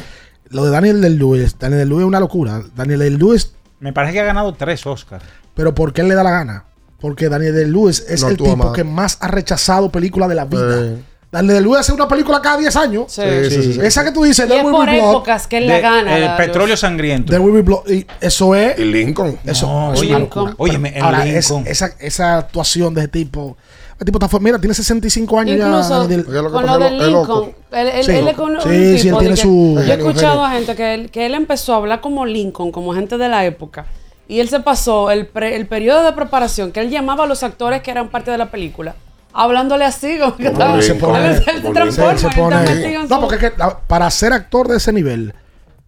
Lo 0.48 0.64
de 0.64 0.70
Daniel 0.70 1.00
del 1.00 1.18
Lewis, 1.18 1.58
Daniel 1.58 1.80
del 1.80 1.88
Lewis 1.90 2.02
es 2.02 2.06
una 2.08 2.20
locura. 2.20 2.62
Daniel 2.74 3.00
del 3.00 3.16
Lewis, 3.18 3.52
Me 3.80 3.92
parece 3.92 4.14
que 4.14 4.20
ha 4.20 4.24
ganado 4.24 4.54
tres 4.54 4.86
Oscars. 4.86 5.24
pero 5.54 5.74
¿por 5.74 5.92
qué 5.92 6.00
él 6.02 6.08
le 6.08 6.14
da 6.14 6.22
la 6.22 6.30
gana? 6.30 6.64
Porque 7.00 7.28
Daniel 7.28 7.54
del 7.54 7.72
Lewis 7.72 8.04
es 8.08 8.22
No 8.22 8.28
el 8.28 8.36
tipo 8.38 8.72
que 8.72 8.82
más 8.84 9.18
ha 9.20 9.28
rechazado 9.28 9.90
películas 9.90 10.28
de 10.30 10.34
la 10.34 10.44
vida. 10.46 10.94
Sí. 11.26 11.32
Daniel 11.32 11.54
del 11.56 11.64
Lewis 11.64 11.78
hace 11.80 11.92
una 11.92 12.08
película 12.08 12.40
cada 12.40 12.56
10 12.56 12.74
años. 12.76 13.04
Sí. 13.12 13.22
Sí, 13.44 13.50
sí, 13.62 13.72
sí. 13.74 13.80
Esa 13.82 14.04
que 14.04 14.12
tú 14.12 14.22
dices, 14.22 14.48
Will 14.48 14.62
por 14.70 14.86
Be 14.86 14.92
Blood. 14.96 15.10
épocas 15.10 15.46
que 15.46 15.58
él 15.58 15.66
la 15.66 15.74
De- 15.74 15.80
gana. 15.82 16.16
el 16.16 16.24
la- 16.24 16.36
petróleo 16.36 16.76
sangriento. 16.76 17.30
There 17.30 17.42
Will 17.42 17.54
Be 17.54 17.62
Blood. 17.62 17.88
Y 17.90 18.06
eso 18.20 18.54
es. 18.54 18.78
Y 18.78 18.84
Lincoln. 18.84 19.38
Eso 19.44 19.66
No, 19.66 19.92
es 19.92 20.00
oye, 20.00 20.10
una 20.10 20.18
locura. 20.20 20.54
Óyeme, 20.56 20.94
Ahora, 21.00 21.26
es- 21.26 21.50
esa, 21.66 21.90
esa 21.98 22.38
actuación 22.38 22.94
de 22.94 23.02
ese 23.02 23.08
tipo. 23.08 23.56
El 23.98 24.04
tipo 24.04 24.18
está 24.22 24.38
Mira, 24.38 24.58
tiene 24.58 24.74
65 24.74 25.38
años 25.38 25.56
Incluso 25.56 25.88
ya. 25.88 26.00
Oye, 26.00 26.16
lo 26.42 26.48
lo 26.50 26.78
de. 26.78 26.90
Lincoln, 26.90 27.54
él, 27.72 27.88
él- 27.88 28.04
Sí. 28.04 28.10
él 28.12 28.28
es 28.28 28.36
con 28.36 28.54
un 28.54 28.60
Sí, 28.60 28.68
tipo 28.68 28.98
sí, 28.98 29.08
él 29.08 29.14
de 29.14 29.20
tiene 29.20 29.36
su- 29.36 29.74
Yo 29.86 29.92
he 29.92 29.96
escuchado 29.96 30.44
a 30.44 30.50
gente 30.50 30.74
que 30.76 30.94
él, 30.94 31.10
que 31.10 31.26
él 31.26 31.34
empezó 31.34 31.72
a 31.72 31.76
hablar 31.78 32.00
como 32.02 32.26
Lincoln, 32.26 32.70
como 32.72 32.92
gente 32.94 33.16
de 33.18 33.28
la 33.28 33.44
época. 33.46 33.86
Y 34.28 34.40
él 34.40 34.48
se 34.48 34.60
pasó 34.60 35.10
el, 35.10 35.26
pre- 35.26 35.56
el 35.56 35.66
periodo 35.66 36.04
de 36.04 36.12
preparación 36.12 36.72
que 36.72 36.80
él 36.80 36.90
llamaba 36.90 37.24
a 37.24 37.26
los 37.26 37.42
actores 37.42 37.80
que 37.82 37.90
eran 37.90 38.10
parte 38.10 38.30
de 38.30 38.38
la 38.38 38.50
película. 38.50 38.94
Hablándole 39.38 39.84
así, 39.84 40.18
como 40.18 40.36
que 40.36 40.46
estaba- 40.46 40.80
se 40.80 40.94
pone- 40.94 41.36
se- 41.36 42.98
no, 43.08 43.20
porque 43.20 43.34
es 43.36 43.40
que 43.40 43.52
para 43.86 44.10
ser 44.10 44.32
actor 44.32 44.68
de 44.68 44.78
ese 44.78 44.92
nivel 44.92 45.34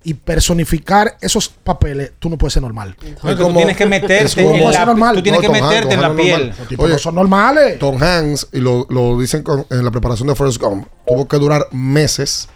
y 0.05 0.15
personificar 0.15 1.17
esos 1.21 1.49
papeles, 1.49 2.13
tú 2.19 2.29
no 2.31 2.39
puedes 2.39 2.53
ser 2.55 2.63
normal. 2.63 2.95
Tú 2.97 3.53
tienes 3.55 3.77
que 3.77 3.87
meterte 3.87 4.41
en 4.41 4.71
la, 4.73 4.85
normal. 4.87 5.17
tú 5.17 5.23
tienes 5.23 5.41
No, 5.43 5.47
que 5.53 5.61
meterte 5.63 5.95
en 5.95 6.01
la 6.03 6.15
piel. 6.15 6.49
normal. 6.51 6.67
Oye, 6.79 6.93
no 6.93 6.99
son 6.99 7.15
normales. 7.15 7.79
Tom 7.79 8.03
Hanks, 8.03 8.49
y 8.53 8.59
lo, 8.61 8.87
lo 8.91 9.19
dicen 9.19 9.43
con- 9.43 9.67
en 9.71 9.85
la 9.85 9.91
preparación 9.91 10.29
de 10.29 10.35
Forrest 10.35 10.61
Gump, 10.61 10.87
tuvo 11.07 11.27
que 11.27 11.37
durar 11.39 11.67
meses 11.73 12.49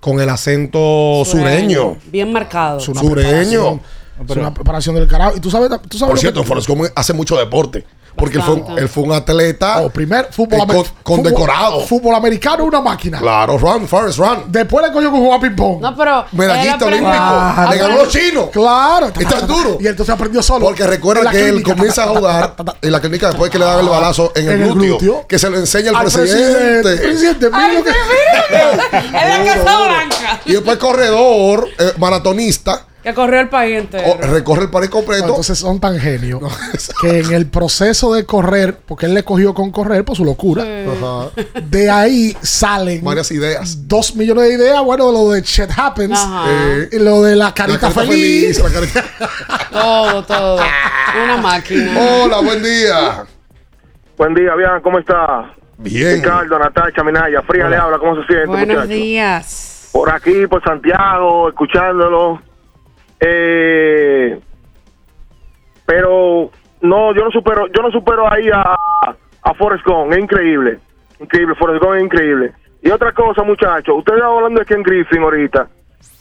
con 0.00 0.20
el 0.20 0.28
acento 0.28 1.22
sureño. 1.24 1.96
Bien 2.06 2.32
marcado. 2.32 2.80
Sureño. 2.80 3.80
Es 4.28 4.36
una 4.36 4.54
preparación 4.54 4.94
del 4.94 5.06
carajo. 5.08 5.36
Y 5.36 5.40
tú 5.40 5.50
sabes, 5.50 5.68
tú 5.88 5.98
sabes 5.98 6.10
Por 6.10 6.14
lo 6.14 6.20
cierto, 6.20 6.42
que- 6.42 6.46
Forrest 6.48 6.68
Gump 6.68 6.84
hace 6.94 7.12
mucho 7.12 7.36
deporte. 7.36 7.84
Porque 8.16 8.38
él 8.38 8.42
fue, 8.44 8.62
él 8.76 8.88
fue 8.88 9.02
un 9.04 9.12
atleta 9.12 9.80
Oh, 9.82 9.90
primer 9.90 10.28
fútbol 10.32 10.58
eh, 10.60 10.62
amer- 10.62 10.76
con, 10.76 10.84
con 11.02 11.18
fútbol- 11.20 11.28
decorado. 11.30 11.80
Fútbol 11.80 12.14
americano, 12.14 12.64
una 12.64 12.80
máquina. 12.80 13.18
Claro, 13.18 13.58
run, 13.58 13.88
Forrest, 13.88 14.18
run. 14.18 14.44
Después 14.48 14.86
le 14.86 14.92
cogió 14.92 15.10
con 15.10 15.20
jugar 15.20 15.40
ping-pong. 15.40 15.80
No, 15.80 15.96
pero. 15.96 16.24
Medallista 16.32 16.84
olímpico. 16.86 17.10
Ah, 17.12 17.68
Le 17.70 17.78
ganó 17.78 17.96
los 17.98 18.08
chinos. 18.08 18.50
Claro. 18.52 19.06
Está 19.18 19.40
duro. 19.40 19.78
Y 19.80 19.86
entonces 19.86 20.14
aprendió 20.14 20.42
solo. 20.42 20.66
Porque 20.66 20.86
recuerda 20.86 21.30
que 21.30 21.48
él 21.48 21.62
comienza 21.62 22.04
a 22.04 22.08
jugar 22.08 22.54
en 22.80 22.92
la 22.92 23.00
clínica 23.00 23.28
después 23.28 23.50
que 23.50 23.58
le 23.58 23.64
dan 23.64 23.80
el 23.80 23.88
balazo 23.88 24.32
en 24.34 24.46
el, 24.46 24.52
En 24.52 24.62
el 24.62 24.72
glúteo, 24.72 24.98
glúteo. 24.98 25.26
Que 25.26 25.38
se 25.38 25.50
lo 25.50 25.58
enseña 25.58 25.90
el 25.90 25.96
Al 25.96 26.02
presidente. 26.02 26.82
presidente. 26.82 26.96
Presidente, 26.96 27.46
mira 27.50 27.82
que-. 27.82 28.98
Es 28.98 29.12
la 29.12 29.44
Casa. 29.44 29.62
Blanca. 29.62 30.40
y 30.46 30.52
después 30.52 30.76
corredor, 30.78 31.68
eh, 31.78 31.92
maratonista. 31.98 32.86
Que 33.02 33.12
corrió 33.14 33.40
el 33.40 33.48
país 33.48 33.78
entero. 33.80 34.04
o- 34.12 34.16
recorre 34.28 34.62
el 34.62 34.70
país 34.70 34.88
completo. 34.88 35.24
Entonces 35.26 35.58
son 35.58 35.80
tan 35.80 35.98
genios 35.98 36.40
que 37.00 37.18
en 37.20 37.32
el 37.32 37.46
proceso 37.46 38.14
de 38.14 38.24
correr, 38.24 38.76
porque 38.86 39.06
él 39.06 39.14
le 39.14 39.24
cogió 39.24 39.54
con 39.54 39.72
correr 39.72 40.04
por 40.04 40.16
su 40.16 40.24
locura, 40.24 40.62
Ajá. 40.62 41.30
de 41.64 41.90
ahí 41.90 42.36
salen 42.42 43.02
Varias 43.02 43.30
ideas. 43.32 43.88
dos 43.88 44.14
millones 44.14 44.44
de 44.44 44.54
ideas. 44.54 44.82
Bueno, 44.84 45.10
lo 45.10 45.30
de 45.30 45.42
Shit 45.42 45.70
Happens, 45.76 46.16
Ajá. 46.18 46.44
eh, 46.48 46.88
y 46.92 46.98
lo 47.00 47.22
de 47.22 47.34
la 47.34 47.52
carita, 47.52 47.88
La 47.88 47.92
carita 47.94 48.12
feliz. 48.12 48.62
la 48.62 48.70
carita- 48.70 49.04
Todo, 49.72 50.22
todo. 50.24 50.60
Una 51.24 51.36
máquina. 51.38 51.98
Hola, 52.24 52.40
buen 52.40 52.62
día. 52.62 53.24
Buen 54.16 54.34
día, 54.34 54.54
bien, 54.54 54.68
¿cómo 54.82 54.98
está? 54.98 55.52
Bien. 55.78 56.16
Ricardo, 56.22 56.58
Natacha, 56.58 57.02
Minaya, 57.02 57.42
Fría 57.42 57.68
le 57.68 57.76
habla, 57.76 57.98
¿cómo 57.98 58.14
se 58.20 58.26
siente, 58.26 58.46
Buenos 58.46 58.68
muchacho? 58.76 58.88
días. 58.88 59.88
Por 59.90 60.10
aquí, 60.10 60.46
por 60.46 60.62
Santiago, 60.62 61.48
escuchándolo. 61.48 62.40
Eh, 63.24 64.40
pero 65.86 66.50
no, 66.80 67.14
yo 67.14 67.24
no 67.24 67.30
supero, 67.30 67.68
yo 67.68 67.82
no 67.82 67.90
supero 67.92 68.30
ahí 68.30 68.48
a, 68.52 68.74
a 69.42 69.54
Forrest 69.54 69.86
Gump, 69.86 70.12
es 70.12 70.18
increíble. 70.18 70.80
Increíble, 71.20 71.54
Forrest 71.54 71.82
Gump 71.82 71.94
es 71.96 72.04
increíble. 72.04 72.52
Y 72.82 72.90
otra 72.90 73.12
cosa, 73.12 73.44
muchachos, 73.44 73.94
ustedes 73.96 74.18
estaban 74.18 74.38
hablando 74.38 74.58
de 74.58 74.66
Ken 74.66 74.82
Griffin 74.82 75.22
ahorita. 75.22 75.68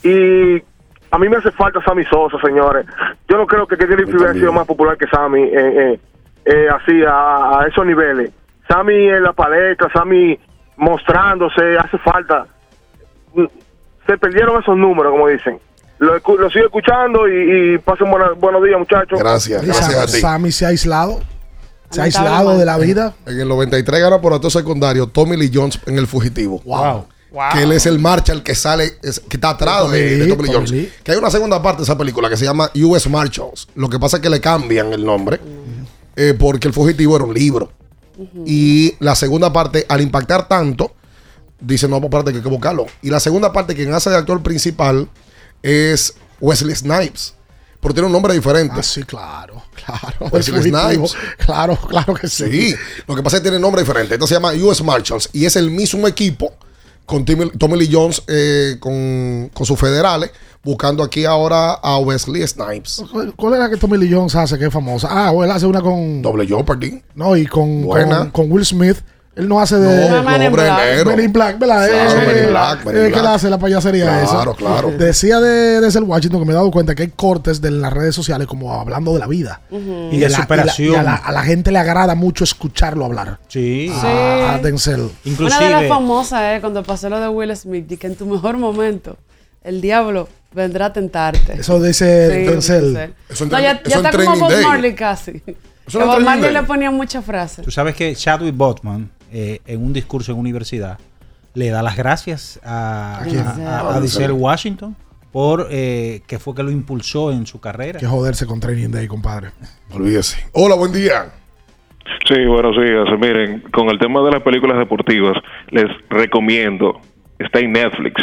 Y 0.03 0.61
a 1.09 1.17
mí 1.17 1.27
me 1.27 1.37
hace 1.37 1.49
falta 1.51 1.81
Sammy 1.81 2.05
Sosa, 2.05 2.37
señores. 2.39 2.85
Yo 3.27 3.37
no 3.37 3.47
creo 3.47 3.65
que 3.65 3.77
Ken 3.77 3.89
Griffin 3.89 4.17
hubiera 4.17 4.33
sido 4.33 4.53
más 4.53 4.67
popular 4.67 4.95
que 4.95 5.07
Sammy, 5.07 5.41
eh, 5.41 5.51
eh, 5.55 5.99
eh, 6.45 6.67
así, 6.69 7.03
a, 7.03 7.61
a 7.61 7.67
esos 7.67 7.83
niveles. 7.83 8.31
Sammy 8.67 9.09
en 9.09 9.23
la 9.23 9.33
paleta, 9.33 9.89
Sammy 9.91 10.39
mostrándose, 10.77 11.77
hace 11.79 11.97
falta. 11.97 12.45
Se 14.05 14.17
perdieron 14.19 14.61
esos 14.61 14.77
números, 14.77 15.11
como 15.11 15.27
dicen. 15.27 15.59
Lo, 16.01 16.17
sigo 16.49 16.65
escuchando 16.65 17.27
y, 17.27 17.75
y 17.75 17.77
pasen 17.77 18.09
buena- 18.09 18.31
buenos 18.31 18.63
días, 18.63 18.79
muchachos. 18.79 19.19
Gracias, 19.19 19.63
gracias 19.63 19.95
a 19.95 20.05
ti. 20.07 20.19
Sammy 20.19 20.51
se 20.51 20.65
ha 20.65 20.69
aislado. 20.69 21.21
Se 21.91 22.01
ha 22.01 22.05
aislado 22.05 22.57
de 22.57 22.65
la 22.65 22.77
vida. 22.79 23.13
En 23.27 23.39
el 23.39 23.47
93 23.47 24.01
gana 24.01 24.19
por 24.19 24.33
actor 24.33 24.49
secundario 24.51 25.05
Tommy 25.07 25.37
Lee 25.37 25.51
Jones 25.53 25.79
en 25.85 25.97
El 25.99 26.07
Fugitivo. 26.07 26.59
Wow. 26.65 27.05
Que 27.53 27.63
él 27.63 27.71
es 27.71 27.85
el 27.85 27.99
Marshal 27.99 28.41
que 28.41 28.55
sale, 28.55 28.93
es- 29.03 29.19
que 29.19 29.37
está 29.37 29.51
atrás 29.51 29.83
Tommy 29.83 29.97
de, 29.99 30.09
Tommy 30.17 30.25
Lee 30.25 30.35
Tommy 30.35 30.49
Jones. 30.53 30.71
Lee. 30.71 30.91
Que 31.03 31.11
hay 31.11 31.17
una 31.19 31.29
segunda 31.29 31.61
parte 31.61 31.77
de 31.79 31.83
esa 31.83 31.97
película 31.97 32.29
que 32.29 32.35
se 32.37 32.45
llama 32.45 32.71
US 32.83 33.07
Marshals. 33.07 33.67
Lo 33.75 33.87
que 33.87 33.99
pasa 33.99 34.17
es 34.17 34.23
que 34.23 34.29
le 34.31 34.41
cambian 34.41 34.91
el 34.93 35.05
nombre 35.05 35.39
eh, 36.15 36.33
porque 36.37 36.67
El 36.67 36.73
Fugitivo 36.73 37.15
era 37.15 37.25
un 37.25 37.33
libro. 37.33 37.71
Y 38.45 38.95
la 38.99 39.13
segunda 39.15 39.53
parte, 39.53 39.85
al 39.87 40.01
impactar 40.01 40.47
tanto, 40.47 40.91
dice, 41.59 41.87
no, 41.87 41.97
pues 42.01 42.05
espérate 42.05 42.31
que 42.31 42.37
hay 42.37 42.43
que 42.43 42.49
buscarlo. 42.49 42.85
Y 43.03 43.09
la 43.11 43.19
segunda 43.19 43.53
parte, 43.53 43.75
quien 43.75 43.93
hace 43.93 44.09
de 44.09 44.17
actor 44.17 44.41
principal 44.43 45.07
es 45.63 46.13
Wesley 46.39 46.75
Snipes. 46.75 47.33
Pero 47.79 47.93
tiene 47.95 48.05
un 48.07 48.13
nombre 48.13 48.33
diferente. 48.33 48.75
Ah, 48.77 48.83
sí, 48.83 49.01
claro, 49.03 49.63
claro. 49.85 50.29
Wesley. 50.31 50.61
Snipes. 50.71 51.15
Claro, 51.43 51.75
claro 51.75 52.13
que 52.13 52.27
sí. 52.27 52.45
Sí, 52.49 52.75
lo 53.07 53.15
que 53.15 53.23
pasa 53.23 53.37
es 53.37 53.41
que 53.41 53.49
tiene 53.49 53.59
nombre 53.59 53.81
diferente. 53.81 54.13
Esto 54.13 54.27
se 54.27 54.35
llama 54.35 54.51
US 54.53 54.83
Marshals 54.83 55.29
y 55.33 55.45
es 55.45 55.55
el 55.55 55.71
mismo 55.71 56.07
equipo 56.07 56.53
con 57.07 57.25
Timmy- 57.25 57.51
Tommy 57.57 57.77
Lee 57.79 57.89
Jones 57.91 58.21
eh, 58.27 58.77
con, 58.79 59.49
con 59.53 59.65
sus 59.65 59.77
federales, 59.79 60.29
buscando 60.63 61.01
aquí 61.03 61.25
ahora 61.25 61.73
a 61.73 61.97
Wesley 61.97 62.47
Snipes. 62.47 63.03
¿Cuál- 63.11 63.33
¿Cuál 63.35 63.53
es 63.55 63.59
la 63.59 63.69
que 63.69 63.77
Tommy 63.77 63.97
Lee 63.97 64.13
Jones 64.13 64.35
hace 64.35 64.57
que 64.59 64.65
es 64.67 64.73
famosa? 64.73 65.07
Ah, 65.09 65.31
o 65.31 65.43
él 65.43 65.49
hace 65.49 65.65
una 65.65 65.81
con. 65.81 66.21
Doble 66.21 66.45
Jeopardy. 66.45 67.01
No, 67.15 67.35
y 67.35 67.47
con, 67.47 67.81
Buena. 67.81 68.19
con, 68.19 68.29
con 68.31 68.51
Will 68.51 68.65
Smith. 68.65 68.97
Él 69.33 69.47
no 69.47 69.61
hace 69.61 69.77
de. 69.77 70.09
No, 70.09 70.17
in 70.17 70.27
Hombre 70.27 70.63
negro. 70.69 71.11
Men 71.15 71.25
in 71.25 71.31
Black, 71.31 71.57
¿verdad? 71.57 71.87
Claro, 71.87 72.11
Eh, 72.21 72.25
Men 72.27 72.43
in 72.43 72.49
Black, 72.49 72.79
in 72.85 72.89
eh, 72.97 73.11
que 73.13 73.19
él 73.19 73.25
hace 73.27 73.49
la 73.49 73.57
payasería 73.57 74.03
Claro, 74.05 74.51
esa. 74.51 74.57
claro. 74.57 74.91
Decía 74.91 75.39
de, 75.39 75.79
de 75.79 75.89
ser 75.91 76.03
Washington 76.03 76.41
que 76.41 76.45
me 76.45 76.51
he 76.51 76.55
dado 76.55 76.69
cuenta 76.69 76.93
que 76.95 77.03
hay 77.03 77.09
cortes 77.15 77.61
de 77.61 77.71
las 77.71 77.93
redes 77.93 78.13
sociales 78.13 78.45
como 78.45 78.73
hablando 78.73 79.13
de 79.13 79.19
la 79.19 79.27
vida. 79.27 79.61
Y 79.71 80.17
de 80.17 80.27
la- 80.29 80.37
superación. 80.37 80.91
Y, 80.93 80.95
a, 80.95 81.03
la, 81.03 81.15
a 81.15 81.31
la 81.31 81.43
gente 81.43 81.71
le 81.71 81.79
agrada 81.79 82.13
mucho 82.13 82.43
escucharlo 82.43 83.05
hablar. 83.05 83.39
Sí. 83.47 83.89
A, 84.03 84.55
a 84.55 84.57
Denzel. 84.59 85.09
Una 85.39 85.59
de 85.59 85.69
las 85.69 85.87
famosas 85.87 86.55
es 86.55 86.59
cuando 86.59 86.83
pasó 86.83 87.09
lo 87.09 87.19
de 87.21 87.29
Will 87.29 87.55
Smith, 87.55 87.89
y 87.89 87.95
que 87.97 88.07
en 88.07 88.15
tu 88.15 88.25
mejor 88.25 88.57
momento 88.57 89.15
el 89.63 89.79
diablo 89.79 90.27
vendrá 90.53 90.87
a 90.87 90.93
tentarte. 90.93 91.53
Eso 91.57 91.81
dice 91.81 92.29
Sí, 92.29 92.51
Denzel. 92.51 93.13
Eso 93.29 93.45
No, 93.45 93.57
ya, 93.61 93.81
está 93.85 94.11
como 94.11 94.35
Bob. 94.35 94.51
Marley 94.61 94.93
casi. 94.93 95.41
Eso 95.87 95.99
Bob 96.05 96.19
Marley 96.21 96.51
le 96.51 96.63
ponía 96.63 96.91
muchas 96.91 97.23
frases. 97.23 97.63
Tú 97.63 97.71
sabes 97.71 97.95
que 97.95 98.13
Chadwick 98.13 98.55
Boseman, 98.55 99.09
eh, 99.31 99.59
en 99.65 99.83
un 99.83 99.93
discurso 99.93 100.31
en 100.31 100.37
universidad, 100.39 100.99
le 101.53 101.69
da 101.69 101.81
las 101.83 101.97
gracias 101.97 102.59
a, 102.63 103.19
¿A 103.19 103.23
quién? 103.23 103.39
a- 103.45 103.95
a 103.95 103.99
Denzel 103.99 104.31
Washington 104.31 104.95
por 105.31 105.67
eh, 105.71 106.21
que 106.27 106.39
fue 106.39 106.53
que 106.55 106.63
lo 106.63 106.71
impulsó 106.71 107.31
en 107.31 107.45
su 107.47 107.59
carrera. 107.61 107.99
Que 107.99 108.05
joderse 108.05 108.45
con 108.45 108.59
Training 108.59 108.89
Day, 108.89 109.07
compadre. 109.07 109.51
Olvídese. 109.93 110.37
Hola, 110.53 110.75
buen 110.75 110.91
día. 110.91 111.31
Sí, 112.27 112.45
buenos 112.45 112.75
días. 112.75 113.05
Miren, 113.19 113.61
con 113.71 113.89
el 113.89 113.97
tema 113.99 114.21
de 114.23 114.31
las 114.31 114.41
películas 114.41 114.77
deportivas, 114.77 115.37
les 115.69 115.85
recomiendo, 116.09 116.99
está 117.39 117.59
en 117.59 117.71
Netflix, 117.73 118.21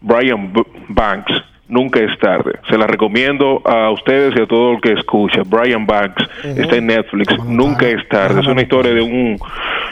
Brian 0.00 0.52
B- 0.52 0.62
Banks, 0.88 1.32
Nunca 1.70 2.00
es 2.00 2.18
tarde. 2.18 2.58
Se 2.68 2.76
la 2.76 2.86
recomiendo 2.86 3.62
a 3.64 3.90
ustedes 3.92 4.34
y 4.36 4.42
a 4.42 4.46
todo 4.46 4.72
el 4.72 4.80
que 4.80 4.92
escucha. 4.92 5.42
Brian 5.46 5.86
Banks 5.86 6.22
está 6.44 6.76
en 6.76 6.86
Netflix, 6.88 7.32
Nunca 7.44 7.86
es 7.88 8.06
tarde. 8.08 8.40
Es 8.40 8.46
una 8.46 8.62
historia 8.62 8.92
de 8.92 9.00
un 9.02 9.36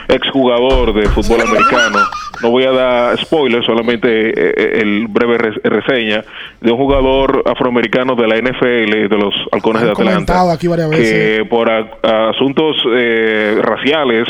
exjugador 0.07 0.93
de 0.93 1.07
fútbol 1.09 1.41
americano. 1.41 1.99
No 2.41 2.51
voy 2.51 2.63
a 2.63 2.71
dar 2.71 3.17
spoilers, 3.19 3.65
solamente 3.65 4.29
eh, 4.29 4.33
eh, 4.57 4.79
el 4.81 5.07
breve 5.07 5.37
res- 5.37 5.61
reseña 5.63 6.23
de 6.61 6.71
un 6.71 6.77
jugador 6.77 7.43
afroamericano 7.45 8.15
de 8.15 8.27
la 8.27 8.37
NFL, 8.37 9.07
de 9.09 9.17
los 9.17 9.33
Halcones 9.51 9.83
de 9.83 9.91
Atlanta 9.91 10.51
aquí 10.53 10.67
varias 10.67 10.89
que 10.89 10.97
veces. 10.97 11.47
por 11.49 11.69
a- 11.69 11.87
a 12.03 12.29
asuntos 12.29 12.77
eh, 12.95 13.59
raciales, 13.61 14.27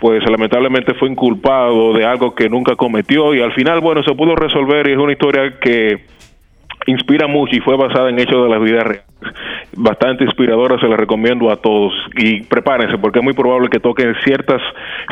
pues 0.00 0.22
lamentablemente 0.28 0.94
fue 0.94 1.08
inculpado 1.08 1.92
de 1.94 2.04
algo 2.04 2.34
que 2.34 2.48
nunca 2.48 2.74
cometió 2.74 3.32
y 3.34 3.40
al 3.40 3.52
final, 3.52 3.80
bueno, 3.80 4.02
se 4.02 4.12
pudo 4.14 4.34
resolver 4.34 4.88
y 4.88 4.92
es 4.92 4.98
una 4.98 5.12
historia 5.12 5.54
que 5.60 6.04
inspira 6.86 7.26
mucho 7.26 7.54
y 7.56 7.60
fue 7.60 7.76
basada 7.76 8.08
en 8.10 8.18
hechos 8.18 8.42
de 8.44 8.48
la 8.50 8.58
vida 8.58 8.82
real. 8.82 9.02
Bastante 9.74 10.24
inspiradora, 10.24 10.78
se 10.80 10.86
la 10.86 10.96
recomiendo 10.96 11.50
a 11.50 11.56
todos 11.56 11.92
y 12.16 12.42
prepárense 12.42 12.98
porque 12.98 13.20
es 13.20 13.24
muy 13.24 13.32
probable 13.34 13.68
que 13.70 13.80
toquen 13.80 14.14
ciertas 14.24 14.60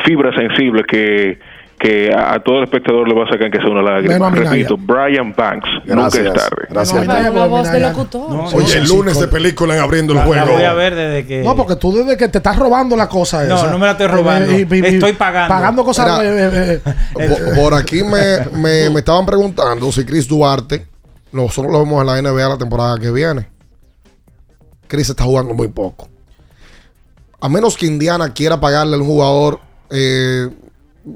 fibras 0.05 0.35
sensibles 0.35 0.85
que 0.87 1.39
que 1.79 2.11
a, 2.15 2.33
a 2.35 2.39
todo 2.41 2.59
el 2.59 2.65
espectador 2.65 3.07
le 3.07 3.15
va 3.15 3.23
a 3.25 3.27
sacar 3.31 3.49
que 3.49 3.57
sea 3.57 3.67
una 3.71 3.81
lágrima. 3.81 4.29
Minaya. 4.29 4.51
Repito, 4.51 4.77
Brian 4.77 5.33
Banks, 5.35 5.67
nunca 5.87 6.07
es 6.09 6.31
tarde. 6.31 6.67
Gracias. 6.69 7.03
Una 7.07 7.45
voz 7.47 7.71
de 7.71 7.79
locutor. 7.79 8.21
Oye, 8.53 8.77
el 8.77 8.87
lunes 8.87 9.19
de 9.19 9.27
película 9.27 9.75
en 9.75 9.81
abriendo 9.81 10.13
el 10.13 10.19
La- 10.19 10.25
la 10.27 10.41
juego. 10.43 10.53
voy 10.53 10.63
a 10.63 10.73
ver 10.75 10.93
desde 10.93 11.25
que. 11.25 11.41
No, 11.41 11.55
porque 11.55 11.77
tú 11.77 11.91
desde 11.91 12.17
que 12.17 12.27
te 12.27 12.37
estás 12.37 12.55
robando 12.55 12.95
la 12.95 13.09
cosa 13.09 13.43
No, 13.45 13.55
esa. 13.55 13.71
no 13.71 13.79
me 13.79 13.87
la 13.87 13.93
estoy 13.93 14.05
robando. 14.05 14.51
Estoy 14.51 15.13
pagando. 15.13 15.47
Pagando 15.55 15.83
cosas. 15.83 16.23
Eh, 16.23 16.49
eh, 16.53 16.81
eh, 17.19 17.29
Por, 17.55 17.55
por 17.55 17.73
aquí 17.73 18.03
me, 18.03 18.45
me, 18.59 18.91
me 18.91 18.99
estaban 18.99 19.25
preguntando 19.25 19.91
si 19.91 20.05
Chris 20.05 20.27
Duarte, 20.27 20.85
nosotros 21.31 21.71
lo 21.71 21.79
vemos 21.79 22.01
en 22.01 22.07
la 22.07 22.21
NBA 22.21 22.49
la 22.49 22.57
temporada 22.57 22.99
que 22.99 23.11
viene. 23.11 23.49
Chris 24.87 25.09
está 25.09 25.23
jugando 25.23 25.53
muy 25.53 25.69
poco. 25.69 26.09
A 27.39 27.47
menos 27.47 27.77
que 27.77 27.85
Indiana 27.85 28.33
quiera 28.33 28.59
pagarle 28.59 28.95
al 28.95 29.01
jugador 29.01 29.59
eh, 29.89 30.49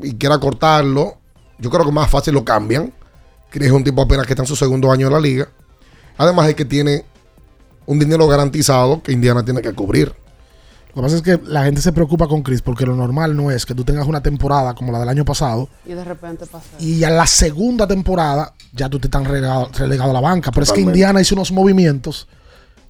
y 0.02 0.16
quiera 0.16 0.40
cortarlo, 0.40 1.18
yo 1.60 1.70
creo 1.70 1.86
que 1.86 1.92
más 1.92 2.10
fácil 2.10 2.34
lo 2.34 2.46
cambian. 2.46 2.94
Chris 3.50 3.68
es 3.68 3.74
un 3.74 3.84
tipo 3.84 4.02
apenas 4.02 4.26
que 4.26 4.34
está 4.34 4.44
en 4.44 4.48
su 4.48 4.56
segundo 4.56 4.92
año 4.92 5.08
en 5.08 5.14
la 5.14 5.20
liga. 5.20 5.50
Además 6.18 6.48
es 6.48 6.56
que 6.56 6.66
tiene 6.66 7.06
un 7.86 8.00
dinero 8.00 8.28
garantizado 8.28 9.04
que 9.04 9.12
Indiana 9.12 9.44
tiene 9.44 9.62
que 9.62 9.74
cubrir. 9.74 10.14
Lo 10.96 11.02
que 11.02 11.06
pasa 11.08 11.16
es 11.18 11.22
que 11.22 11.40
la 11.46 11.66
gente 11.66 11.82
se 11.82 11.92
preocupa 11.92 12.28
con 12.28 12.42
Chris 12.42 12.62
porque 12.62 12.86
lo 12.86 12.96
normal 12.96 13.36
no 13.36 13.52
es 13.52 13.66
que 13.66 13.76
tú 13.76 13.84
tengas 13.84 14.08
una 14.08 14.22
temporada 14.24 14.74
como 14.74 14.94
la 14.94 15.00
del 15.00 15.10
año 15.10 15.26
pasado 15.26 15.68
Y 15.86 15.92
de 15.92 16.04
repente 16.06 16.46
pasa. 16.46 16.66
y 16.80 17.04
a 17.04 17.10
la 17.10 17.28
segunda 17.28 17.86
temporada 17.86 18.54
ya 18.72 18.88
tú 18.90 18.98
te 18.98 19.08
estás 19.08 19.28
relegado, 19.28 19.70
relegado 19.78 20.12
a 20.12 20.14
la 20.14 20.22
banca. 20.22 20.52
Pero 20.52 20.64
es 20.64 20.72
que. 20.72 20.82
Indiana 20.82 21.20
hizo 21.20 21.36
unos 21.36 21.52
movimientos 21.52 22.28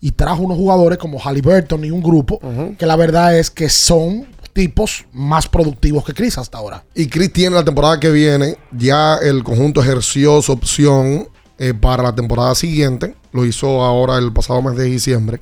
y 0.01 0.11
trajo 0.11 0.43
unos 0.43 0.57
jugadores 0.57 0.99
como 0.99 1.19
Halliburton 1.19 1.83
y 1.83 1.89
un 1.91 2.01
grupo 2.03 2.39
que 2.77 2.85
la 2.85 2.95
verdad 2.95 3.37
es 3.37 3.49
que 3.49 3.69
son 3.69 4.27
tipos 4.53 5.05
más 5.11 5.47
productivos 5.47 6.05
que 6.05 6.13
Chris 6.13 6.37
hasta 6.37 6.57
ahora. 6.59 6.83
Y 6.93 7.07
Chris 7.07 7.33
tiene 7.33 7.55
la 7.55 7.65
temporada 7.65 7.99
que 7.99 8.11
viene. 8.11 8.57
Ya 8.71 9.15
el 9.15 9.43
conjunto 9.43 9.81
ejerció 9.81 10.41
su 10.41 10.51
opción 10.51 11.27
eh, 11.57 11.73
para 11.73 12.03
la 12.03 12.13
temporada 12.15 12.53
siguiente. 12.55 13.15
Lo 13.31 13.45
hizo 13.45 13.83
ahora 13.83 14.17
el 14.17 14.31
pasado 14.31 14.61
mes 14.61 14.77
de 14.77 14.83
diciembre. 14.85 15.41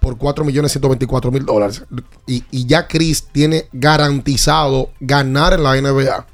Por 0.00 0.18
4 0.18 0.44
millones 0.44 0.72
124 0.72 1.30
mil 1.32 1.44
dólares. 1.44 1.82
Y, 2.26 2.44
y 2.50 2.66
ya 2.66 2.86
Chris 2.86 3.24
tiene 3.32 3.66
garantizado 3.72 4.90
ganar 5.00 5.54
en 5.54 5.62
la 5.64 5.74
NBA 5.80 6.26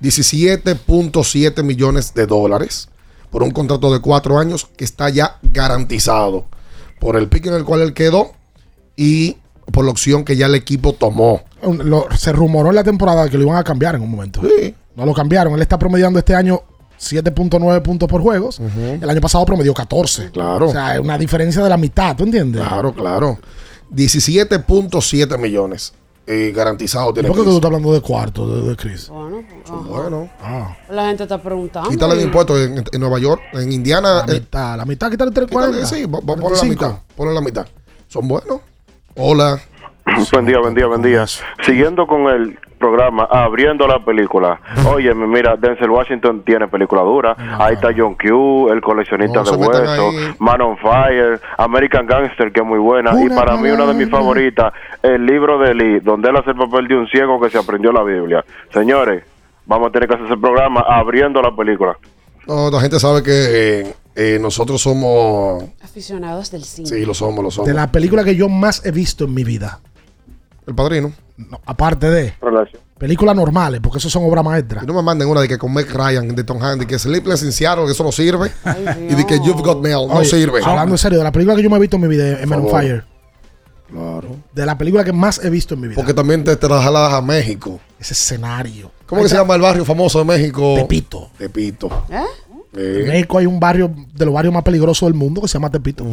17.7 0.00 1.62
millones 1.62 2.14
de 2.14 2.26
dólares. 2.26 2.88
Por 3.30 3.42
un 3.42 3.50
contrato 3.50 3.92
de 3.92 4.00
4 4.00 4.38
años 4.38 4.68
que 4.76 4.84
está 4.84 5.08
ya 5.10 5.38
garantizado. 5.42 6.46
Por 6.98 7.16
el 7.16 7.28
pick 7.28 7.46
en 7.46 7.54
el 7.54 7.64
cual 7.64 7.82
él 7.82 7.94
quedó. 7.94 8.32
Y 8.96 9.36
por 9.72 9.84
la 9.84 9.90
opción 9.92 10.24
que 10.24 10.36
ya 10.36 10.46
el 10.46 10.54
equipo 10.54 10.94
tomó. 10.94 11.42
Lo- 11.62 12.08
se 12.16 12.32
rumoró 12.32 12.70
en 12.70 12.74
la 12.76 12.84
temporada 12.84 13.28
que 13.28 13.36
lo 13.38 13.44
iban 13.44 13.56
a 13.56 13.64
cambiar 13.64 13.94
en 13.94 14.02
un 14.02 14.10
momento. 14.10 14.40
No 14.96 15.06
lo 15.06 15.14
cambiaron. 15.14 15.54
Él 15.54 15.62
está 15.62 15.78
promediando 15.78 16.18
este 16.18 16.34
año 16.34 16.62
7.9 17.00 17.82
puntos 17.82 18.08
por 18.08 18.20
juegos. 18.20 18.60
El 18.60 19.08
año 19.08 19.20
pasado 19.20 19.44
promedió 19.46 19.72
14. 19.72 20.30
Claro. 20.30 20.68
O 20.68 20.72
sea, 20.72 20.94
es 20.94 21.00
una 21.00 21.16
diferencia 21.16 21.62
de 21.62 21.68
la 21.70 21.76
mitad, 21.78 22.14
¿tú 22.16 22.24
entiendes? 22.24 22.62
Claro, 22.66 22.92
claro. 22.92 23.38
17.7 23.92 25.38
millones 25.38 25.94
eh, 26.26 26.52
garantizados 26.54 27.10
¿Y 27.10 27.14
tiene 27.14 27.28
¿Por 27.28 27.38
qué 27.38 27.44
tú 27.44 27.56
estás 27.56 27.66
hablando 27.66 27.92
de 27.92 28.00
cuarto, 28.00 28.46
de, 28.62 28.68
de 28.68 28.76
Chris? 28.76 29.08
Bueno. 29.08 29.42
Bueno. 29.88 30.30
La 30.90 31.06
gente 31.08 31.24
está 31.24 31.42
preguntando. 31.42 31.88
Quítale 31.90 32.14
de 32.14 32.20
y- 32.20 32.24
impuestos 32.24 32.60
en, 32.60 32.84
en 32.92 33.00
Nueva 33.00 33.18
York, 33.18 33.40
en 33.54 33.72
Indiana. 33.72 34.24
La 34.26 34.32
eh, 34.34 34.38
mitad, 34.40 34.76
la 34.76 34.84
mitad, 34.84 35.10
quítale 35.10 35.30
quítale, 35.30 35.46
340. 35.46 35.86
sí, 35.86 36.06
po- 36.06 36.20
ponle 36.22 36.56
la 36.56 36.64
mitad. 36.64 36.94
Ponle 37.16 37.34
la 37.34 37.40
mitad. 37.40 37.66
Son 38.08 38.28
buenos. 38.28 38.60
Hola. 39.16 39.60
Buen 40.32 40.46
día, 40.46 40.58
buen 40.60 40.74
día, 40.74 40.86
buen 40.86 41.02
día. 41.02 41.24
Siguiendo 41.64 42.06
con 42.06 42.26
el 42.28 42.58
programa, 42.80 43.28
abriendo 43.30 43.86
la 43.86 44.02
película. 44.04 44.58
Oye, 44.92 45.14
mira, 45.14 45.54
Denzel 45.56 45.90
Washington 45.90 46.42
tiene 46.44 46.66
película 46.66 47.02
dura. 47.02 47.36
Ahí 47.58 47.74
está 47.74 47.90
John 47.96 48.14
Q, 48.16 48.70
El 48.72 48.80
coleccionista 48.80 49.42
No 49.44 49.50
de 49.52 49.56
huesos. 49.56 50.40
Man 50.40 50.60
on 50.62 50.76
Fire, 50.78 51.38
American 51.58 52.06
Gangster, 52.06 52.50
que 52.50 52.60
es 52.60 52.66
muy 52.66 52.78
buena. 52.78 53.12
y 53.22 53.28
para 53.28 53.56
mí, 53.56 53.68
una 53.68 53.86
de 53.86 53.94
mis 53.94 54.08
favoritas, 54.08 54.72
el 55.02 55.24
libro 55.24 55.58
de 55.58 55.74
Lee, 55.74 56.00
donde 56.00 56.30
él 56.30 56.36
hace 56.36 56.50
el 56.50 56.56
papel 56.56 56.88
de 56.88 56.96
un 56.96 57.06
ciego 57.08 57.38
que 57.40 57.50
se 57.50 57.58
aprendió 57.58 57.92
la 57.92 58.02
Biblia. 58.02 58.44
Señores, 58.72 59.22
vamos 59.66 59.88
a 59.88 59.92
tener 59.92 60.08
que 60.08 60.14
hacer 60.14 60.26
ese 60.26 60.36
programa 60.38 60.80
abriendo 60.80 61.40
la 61.42 61.54
película. 61.54 61.96
No, 62.46 62.70
la 62.70 62.80
gente 62.80 62.98
sabe 62.98 63.22
que 63.22 63.30
eh, 63.32 63.94
eh, 64.16 64.38
nosotros 64.40 64.80
somos. 64.80 65.62
Aficionados 65.84 66.50
del 66.50 66.64
cine. 66.64 66.88
Sí, 66.88 67.04
lo 67.04 67.12
somos, 67.12 67.44
lo 67.44 67.50
somos. 67.50 67.68
De 67.68 67.74
la 67.74 67.92
película 67.92 68.24
que 68.24 68.34
yo 68.34 68.48
más 68.48 68.84
he 68.86 68.90
visto 68.90 69.24
en 69.24 69.34
mi 69.34 69.44
vida. 69.44 69.80
El 70.66 70.74
padrino. 70.74 71.12
No, 71.36 71.60
aparte 71.64 72.10
de 72.10 72.34
Relación. 72.40 72.82
películas 72.98 73.34
normales, 73.34 73.80
porque 73.82 73.98
eso 73.98 74.10
son 74.10 74.24
obras 74.24 74.44
maestras. 74.44 74.84
Y 74.84 74.86
no 74.86 74.94
me 74.94 75.02
manden 75.02 75.28
una 75.28 75.40
de 75.40 75.48
que 75.48 75.58
con 75.58 75.72
Meg 75.72 75.90
Ryan 75.90 76.34
de 76.34 76.44
Tom 76.44 76.62
Hanks, 76.62 76.80
de 76.80 76.86
que 76.86 76.98
Sleepless 76.98 77.42
in 77.42 77.52
Seattle, 77.52 77.86
que 77.86 77.92
eso 77.92 78.04
no 78.04 78.12
sirve. 78.12 78.50
y 79.08 79.14
de 79.14 79.26
que 79.26 79.38
You've 79.38 79.62
Got 79.62 79.80
Mail, 79.80 80.06
no 80.06 80.14
Oye, 80.14 80.26
sirve. 80.28 80.60
Hablando 80.64 80.94
en 80.94 80.98
serio, 80.98 81.18
de 81.18 81.24
la 81.24 81.32
película 81.32 81.56
que 81.56 81.62
yo 81.62 81.70
me 81.70 81.76
he 81.76 81.80
visto 81.80 81.96
en 81.96 82.02
mi 82.02 82.08
vida 82.08 82.40
es 82.40 82.46
Men 82.46 82.60
on. 82.60 82.68
Fire. 82.68 83.04
Claro. 83.90 84.36
De 84.52 84.64
la 84.64 84.78
película 84.78 85.02
que 85.02 85.12
más 85.12 85.42
he 85.44 85.50
visto 85.50 85.74
en 85.74 85.80
mi 85.80 85.88
vida. 85.88 85.96
Porque 85.96 86.14
también 86.14 86.44
te 86.44 86.54
trasladas 86.56 87.14
a 87.14 87.22
México. 87.22 87.80
Ese 87.98 88.12
escenario. 88.12 88.90
¿Cómo 89.06 89.22
que 89.22 89.28
se 89.28 89.36
llama 89.36 89.56
el 89.56 89.62
barrio 89.62 89.84
famoso 89.84 90.20
de 90.20 90.24
México? 90.24 90.74
Tepito. 90.76 91.30
Tepito. 91.36 92.04
¿Eh? 92.08 92.22
En 92.72 93.08
México 93.08 93.38
hay 93.38 93.46
un 93.46 93.58
barrio 93.58 93.90
de 94.14 94.24
los 94.24 94.32
barrios 94.32 94.54
más 94.54 94.62
peligrosos 94.62 95.08
del 95.08 95.14
mundo 95.14 95.40
que 95.40 95.48
se 95.48 95.54
llama 95.54 95.70
Tepito. 95.70 96.04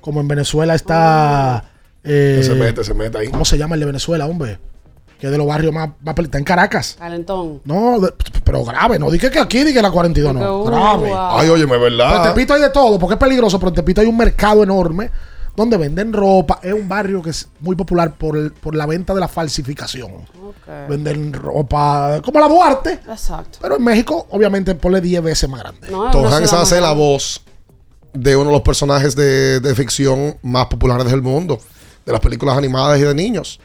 Como 0.00 0.20
en 0.20 0.28
Venezuela 0.28 0.74
está. 0.74 1.72
Eh, 2.06 2.40
se 2.42 2.54
mete, 2.54 2.84
se 2.84 2.94
mete 2.94 3.18
ahí. 3.18 3.28
¿Cómo 3.28 3.44
se 3.44 3.58
llama 3.58 3.74
el 3.74 3.80
de 3.80 3.86
Venezuela, 3.86 4.26
hombre? 4.26 4.58
Que 5.18 5.26
es 5.26 5.32
de 5.32 5.38
los 5.38 5.46
barrios 5.46 5.72
más, 5.72 5.88
más 6.02 6.14
peligrosos. 6.14 6.24
Está 6.26 6.38
en 6.38 6.44
Caracas. 6.44 6.96
Calentón. 6.98 7.60
No, 7.64 7.98
de- 8.00 8.12
pero 8.44 8.64
grave. 8.64 8.98
No 8.98 9.10
dije 9.10 9.30
que 9.30 9.38
aquí, 9.38 9.64
dije 9.64 9.80
la 9.82 9.90
42, 9.90 10.34
no. 10.34 10.40
Porque, 10.62 10.76
uh, 10.76 10.80
Grave. 10.80 11.08
wow. 11.08 11.16
Ay, 11.38 11.48
óyeme, 11.48 11.72
Pero 11.72 11.86
en 11.86 11.96
¿verdad? 11.98 12.34
Tepito 12.34 12.54
hay 12.54 12.60
de 12.62 12.70
todo, 12.70 12.98
porque 12.98 13.14
es 13.14 13.20
peligroso, 13.20 13.58
pero 13.58 13.70
en 13.70 13.74
Tepito 13.76 14.00
hay 14.02 14.06
un 14.06 14.16
mercado 14.16 14.62
enorme 14.62 15.10
donde 15.56 15.78
venden 15.78 16.12
ropa. 16.12 16.60
Es 16.62 16.74
un 16.74 16.86
barrio 16.86 17.22
que 17.22 17.30
es 17.30 17.48
muy 17.60 17.74
popular 17.76 18.14
por, 18.14 18.36
el- 18.36 18.52
por 18.52 18.74
la 18.74 18.84
venta 18.84 19.14
de 19.14 19.20
la 19.20 19.28
falsificación. 19.28 20.12
Venden 20.88 21.32
ropa 21.32 22.20
como 22.22 22.38
la 22.40 22.48
Duarte, 22.48 23.00
Exacto. 23.08 23.58
pero 23.62 23.76
en 23.76 23.84
México, 23.84 24.26
obviamente, 24.30 24.74
ponle 24.74 25.00
10 25.00 25.22
veces 25.22 25.48
más 25.48 25.60
grande. 25.60 25.88
No, 25.90 26.06
Hanks 26.08 26.50
ciudad 26.50 26.62
hace 26.62 26.80
la 26.80 26.92
voz 26.92 27.40
de 28.12 28.36
uno 28.36 28.46
de 28.46 28.52
los 28.52 28.62
personajes 28.62 29.14
de, 29.16 29.60
de 29.60 29.74
ficción 29.74 30.36
más 30.42 30.66
populares 30.66 31.06
del 31.10 31.22
mundo, 31.22 31.58
de 32.06 32.12
las 32.12 32.20
películas 32.20 32.56
animadas 32.56 32.98
y 32.98 33.02
de 33.02 33.14
niños. 33.14 33.60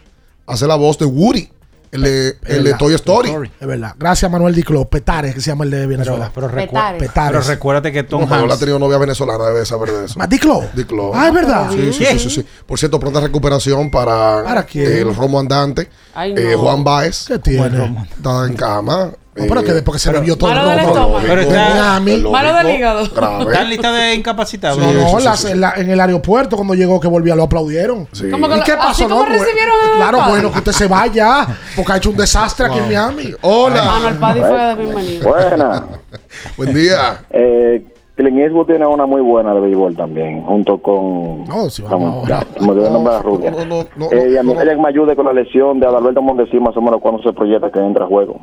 Hace 0.47 0.67
la 0.67 0.75
voz 0.75 0.97
de 0.97 1.05
Woody, 1.05 1.49
el 1.91 2.01
de, 2.01 2.35
el 2.45 2.63
de. 2.63 2.73
Toy 2.73 2.93
Story. 2.95 3.31
Es 3.59 3.67
verdad. 3.67 3.93
Gracias, 3.97 4.29
Manuel 4.31 4.55
Diclo. 4.55 4.85
Petares, 4.89 5.35
que 5.35 5.41
se 5.41 5.51
llama 5.51 5.63
el 5.65 5.71
de 5.71 5.85
Venezuela. 5.87 6.31
Pero, 6.33 6.49
recu- 6.49 6.67
Petares. 6.67 6.99
Petares. 7.01 7.31
pero 7.39 7.53
recuérdate 7.53 7.91
que 7.91 8.03
Tom 8.03 8.21
No, 8.21 8.27
Manuel 8.27 8.49
ha 8.49 8.53
Hanks. 8.53 8.59
tenido 8.61 8.79
novia 8.79 8.97
venezolana, 8.97 9.45
debe 9.45 9.65
saber 9.65 9.91
de 9.91 10.05
eso. 10.05 10.17
¿Más 10.17 10.27
Diclo? 10.29 10.63
Diclo. 10.73 11.11
Ah, 11.13 11.27
es 11.27 11.33
verdad. 11.33 11.69
Sí, 11.71 11.93
sí, 11.93 12.05
sí, 12.05 12.19
sí, 12.19 12.29
sí. 12.29 12.45
Por 12.65 12.79
cierto, 12.79 12.99
pronta 12.99 13.19
recuperación 13.21 13.91
para, 13.91 14.41
¿Para 14.43 14.61
eh, 14.73 14.99
el 15.01 15.15
Romo 15.15 15.39
Andante. 15.39 15.89
Ay, 16.13 16.33
Eh, 16.37 16.51
no. 16.53 16.59
Juan 16.59 16.83
Baez 16.83 17.25
¿Qué 17.27 17.39
tiene? 17.39 18.05
está 18.17 18.45
en 18.45 18.53
cama. 18.55 19.11
No, 19.33 19.45
pero 19.47 19.61
Eh, 19.61 19.63
que 19.63 19.71
después 19.73 19.93
que 19.95 19.99
se 19.99 20.11
bebió 20.11 20.37
todo 20.37 20.49
el 20.49 20.57
Malo 20.57 20.69
del 20.71 20.79
estómago. 20.81 21.19
Pero 21.25 21.41
está- 21.41 21.99
Malo 22.01 22.53
del 22.53 22.69
hígado. 22.75 23.09
Grave. 23.15 23.43
¿Está 23.45 23.61
en 23.61 23.69
lista 23.69 23.91
de 23.93 24.13
incapacitados? 24.15 24.77
No, 24.77 24.89
Sí, 24.89 24.93
no, 24.93 25.07
sí, 25.07 25.13
en, 25.13 25.19
sí, 25.19 25.23
la- 25.25 25.35
sí. 25.37 25.47
en 25.51 25.61
la- 25.61 25.73
en 25.77 25.89
el 25.89 25.99
aeropuerto 26.01 26.57
cuando 26.57 26.73
llegó 26.73 26.99
que 26.99 27.07
volvía 27.07 27.33
lo 27.33 27.43
aplaudieron. 27.43 28.09
Sí. 28.11 28.29
¿Cómo 28.29 28.49
que 28.49 28.55
¿Y 28.55 28.57
lo- 28.59 28.63
qué 28.65 28.73
pasó? 28.75 29.07
No, 29.07 29.23
recibieron 29.23 29.73
a 29.93 29.95
Claro, 29.95 30.17
Paddy? 30.17 30.31
bueno, 30.31 30.51
que 30.51 30.57
usted 30.57 30.71
se 30.73 30.87
vaya, 30.87 31.47
porque 31.77 31.91
ha 31.93 31.95
hecho 31.97 32.09
un 32.09 32.17
desastre 32.17 32.65
aquí 32.65 32.79
en 32.79 32.87
Miami. 32.87 33.33
Hola. 33.41 33.81
Ah, 33.81 33.99
no, 34.01 34.07
el 34.09 34.15
Paddy 34.15 34.39
fue 34.41 34.59
de 34.65 34.75
bienvenido. 34.75 35.29
Buena. 35.29 35.83
Buen 36.57 36.73
día. 36.73 37.21
Eh, 37.29 37.85
Clint 38.15 38.37
Eastwood 38.37 38.67
tiene 38.67 38.85
una 38.85 39.05
muy 39.05 39.21
buena 39.21 39.53
de 39.53 39.61
béisbol 39.61 39.95
también, 39.95 40.43
junto 40.43 40.81
con... 40.81 41.45
No, 41.45 41.69
si 41.69 41.81
vamos 41.81 42.13
ahora. 42.29 42.45
me 42.59 42.69
olvidé 42.69 42.87
el 42.87 42.93
nombre 42.93 43.13
de 43.13 43.17
la 43.19 43.23
rubia. 43.23 43.51
No, 43.51 43.65
no, 43.65 43.85
no, 43.95 44.11
Eh, 44.11 44.31
y 44.33 44.37
a 44.37 44.43
mí, 44.43 44.49
no, 44.49 44.55
no. 44.55 44.61
ella 44.61 44.75
que 44.75 44.81
me 44.81 44.89
ayude 44.89 45.15
con 45.15 45.25
la 45.25 45.33
lesión 45.33 45.79
de 45.79 45.87
Adalberto 45.87 46.21
Mondesi, 46.21 46.59
más 46.59 46.75
o 46.75 46.81
menos 46.81 46.99
cuando 47.01 47.23
se 47.23 47.31
proyecta 47.33 47.71
que 47.71 47.79
entra 47.79 48.05
a 48.05 48.07
juego. 48.07 48.39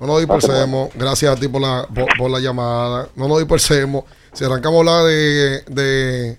No 0.00 0.06
nos 0.06 0.18
dispersemos. 0.20 0.90
Gracias 0.94 1.36
a 1.36 1.40
ti 1.40 1.48
por 1.48 1.60
la, 1.60 1.86
por, 1.94 2.06
por 2.18 2.30
la 2.30 2.38
llamada. 2.40 3.08
No 3.16 3.26
nos 3.28 3.38
dispersemos. 3.38 4.04
Si 4.32 4.44
arrancamos 4.44 4.76
a 4.76 4.80
hablar 4.80 5.04
de, 5.06 5.60
de, 5.68 6.38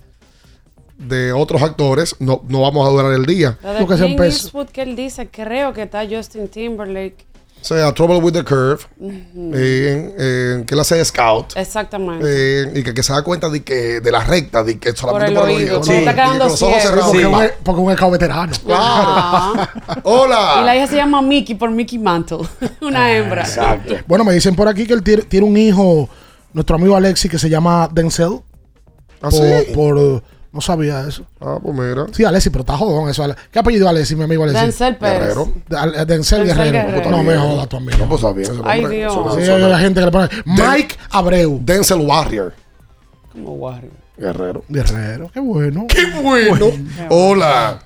de 0.98 1.34
otros 1.34 1.62
actores, 1.62 2.16
no, 2.20 2.42
no 2.48 2.62
vamos 2.62 2.88
a 2.88 2.92
durar 2.92 3.14
el 3.14 3.26
día. 3.26 3.58
Lo 3.64 3.74
de 3.74 3.80
Lo 3.82 3.88
que 3.88 3.94
se 3.98 4.04
Clint 4.06 4.20
empezó- 4.20 4.46
Eastwood 4.48 4.68
que 4.68 4.82
él 4.82 4.96
dice, 4.96 5.30
creo 5.30 5.74
que 5.74 5.84
está 5.84 6.04
Justin 6.10 6.48
Timberlake. 6.48 7.26
O 7.66 7.68
sea, 7.68 7.92
Trouble 7.96 8.18
with 8.18 8.34
the 8.34 8.44
Curve, 8.44 8.78
eh, 9.02 10.14
eh, 10.20 10.64
que 10.68 10.74
él 10.76 10.80
hace 10.80 10.98
de 10.98 11.04
scout. 11.06 11.54
Exactamente. 11.56 12.24
eh, 12.28 12.72
y 12.76 12.84
que, 12.84 12.94
que 12.94 13.02
se 13.02 13.12
da 13.12 13.24
cuenta 13.24 13.50
de 13.50 13.64
que 13.64 14.02
de 14.02 14.12
la 14.12 14.24
recta, 14.24 14.64
de 14.64 14.78
que 14.78 14.96
solamente 14.96 15.32
el 15.34 15.40
por 15.40 15.50
el 15.50 15.56
oído, 15.56 15.80
oído. 15.82 15.94
Y 15.96 16.06
que 16.06 16.06
quedando 16.06 16.40
con 16.44 16.48
los 16.52 16.62
ojos 16.62 16.76
ciego. 16.76 16.90
cerrados. 16.90 17.12
Porque, 17.12 17.26
va. 17.26 17.38
un, 17.40 17.48
porque 17.64 17.82
un 17.82 17.92
escao 17.92 18.12
veterano. 18.12 18.54
Ah. 18.70 19.70
Hola. 20.04 20.58
Y 20.62 20.66
la 20.66 20.76
hija 20.76 20.86
se 20.86 20.96
llama 20.96 21.24
Mickey 21.24 21.56
por 21.56 21.72
Mickey 21.72 21.98
Mantle. 21.98 22.48
Una 22.82 23.12
hembra. 23.12 23.46
Bueno, 24.06 24.24
me 24.24 24.34
dicen 24.34 24.56
por 24.56 24.68
aquí 24.68 24.86
que 24.86 24.94
él 24.94 25.02
tiene, 25.02 25.24
tiene 25.24 25.48
un 25.48 25.58
hijo, 25.58 26.08
nuestro 26.54 26.76
amigo 26.76 26.96
Alexi, 26.96 27.28
que 27.30 27.40
se 27.40 27.50
llama 27.50 27.90
Denzel. 27.92 28.42
¿Ah, 29.24 29.30
por, 29.30 29.34
sí? 29.34 29.72
por- 29.74 30.24
no 30.56 30.62
sabía 30.62 31.02
eso. 31.08 31.24
Ah, 31.40 31.60
pues 31.62 31.76
mira. 31.78 32.06
Sí, 32.14 32.24
Alexi, 32.24 32.50
pero 32.50 32.62
está 32.62 32.78
jodón 32.78 33.10
eso. 33.10 33.24
¿Qué 33.52 33.60
apellido 33.60 33.88
Alexi, 33.88 34.16
mi 34.16 34.24
amigo 34.24 34.44
Alexi? 34.46 34.62
Denzel 34.64 34.96
Pérez. 34.96 35.20
Guerrero. 35.20 35.48
De- 35.68 35.78
Al- 35.78 35.92
Denzel, 36.08 36.08
Denzel 36.48 36.72
Guerrero. 36.72 36.88
Guerrero. 36.92 37.12
No 37.12 37.24
me 37.24 37.38
jodas 37.38 37.70
tu 37.70 37.78
amigo. 37.78 37.98
No, 38.00 38.10
pues 38.10 38.22
bien. 38.36 38.52
ese 38.52 38.62
Ay, 38.64 38.82
nombre. 38.82 38.98
Dios. 38.98 39.14
Suena- 39.14 39.32
Sí, 39.36 39.46
suena- 39.46 39.78
hay 39.78 39.84
gente 39.84 40.00
que 40.00 40.06
le 40.06 40.12
pone 40.12 40.30
Mike 40.46 40.96
Abreu. 41.12 41.60
Denzel 41.62 42.00
Warrior. 42.00 42.54
Como 43.34 43.54
Warrior. 43.56 43.92
Guerrero. 44.18 44.64
Guerrero, 44.70 45.30
qué 45.34 45.42
bueno. 45.42 45.86
¡Qué 45.90 46.06
bueno! 46.22 46.68
Hola. 47.10 47.80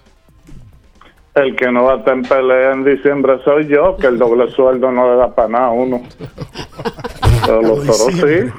El 1.34 1.56
que 1.56 1.72
no 1.72 1.86
va 1.86 1.94
a 1.94 1.98
estar 1.98 2.14
en 2.14 2.22
pelea 2.24 2.74
en 2.74 2.84
diciembre 2.86 3.40
soy 3.44 3.68
yo, 3.68 3.98
que 3.98 4.08
el 4.08 4.18
doble 4.20 4.52
sueldo 4.52 4.92
no 4.92 5.10
le 5.12 5.18
da 5.18 5.34
para 5.34 5.48
nada 5.48 5.66
a 5.68 5.72
uno. 5.72 6.02
Pero 7.46 7.62
los 7.62 7.80
toros 7.86 8.14
sí. 8.14 8.52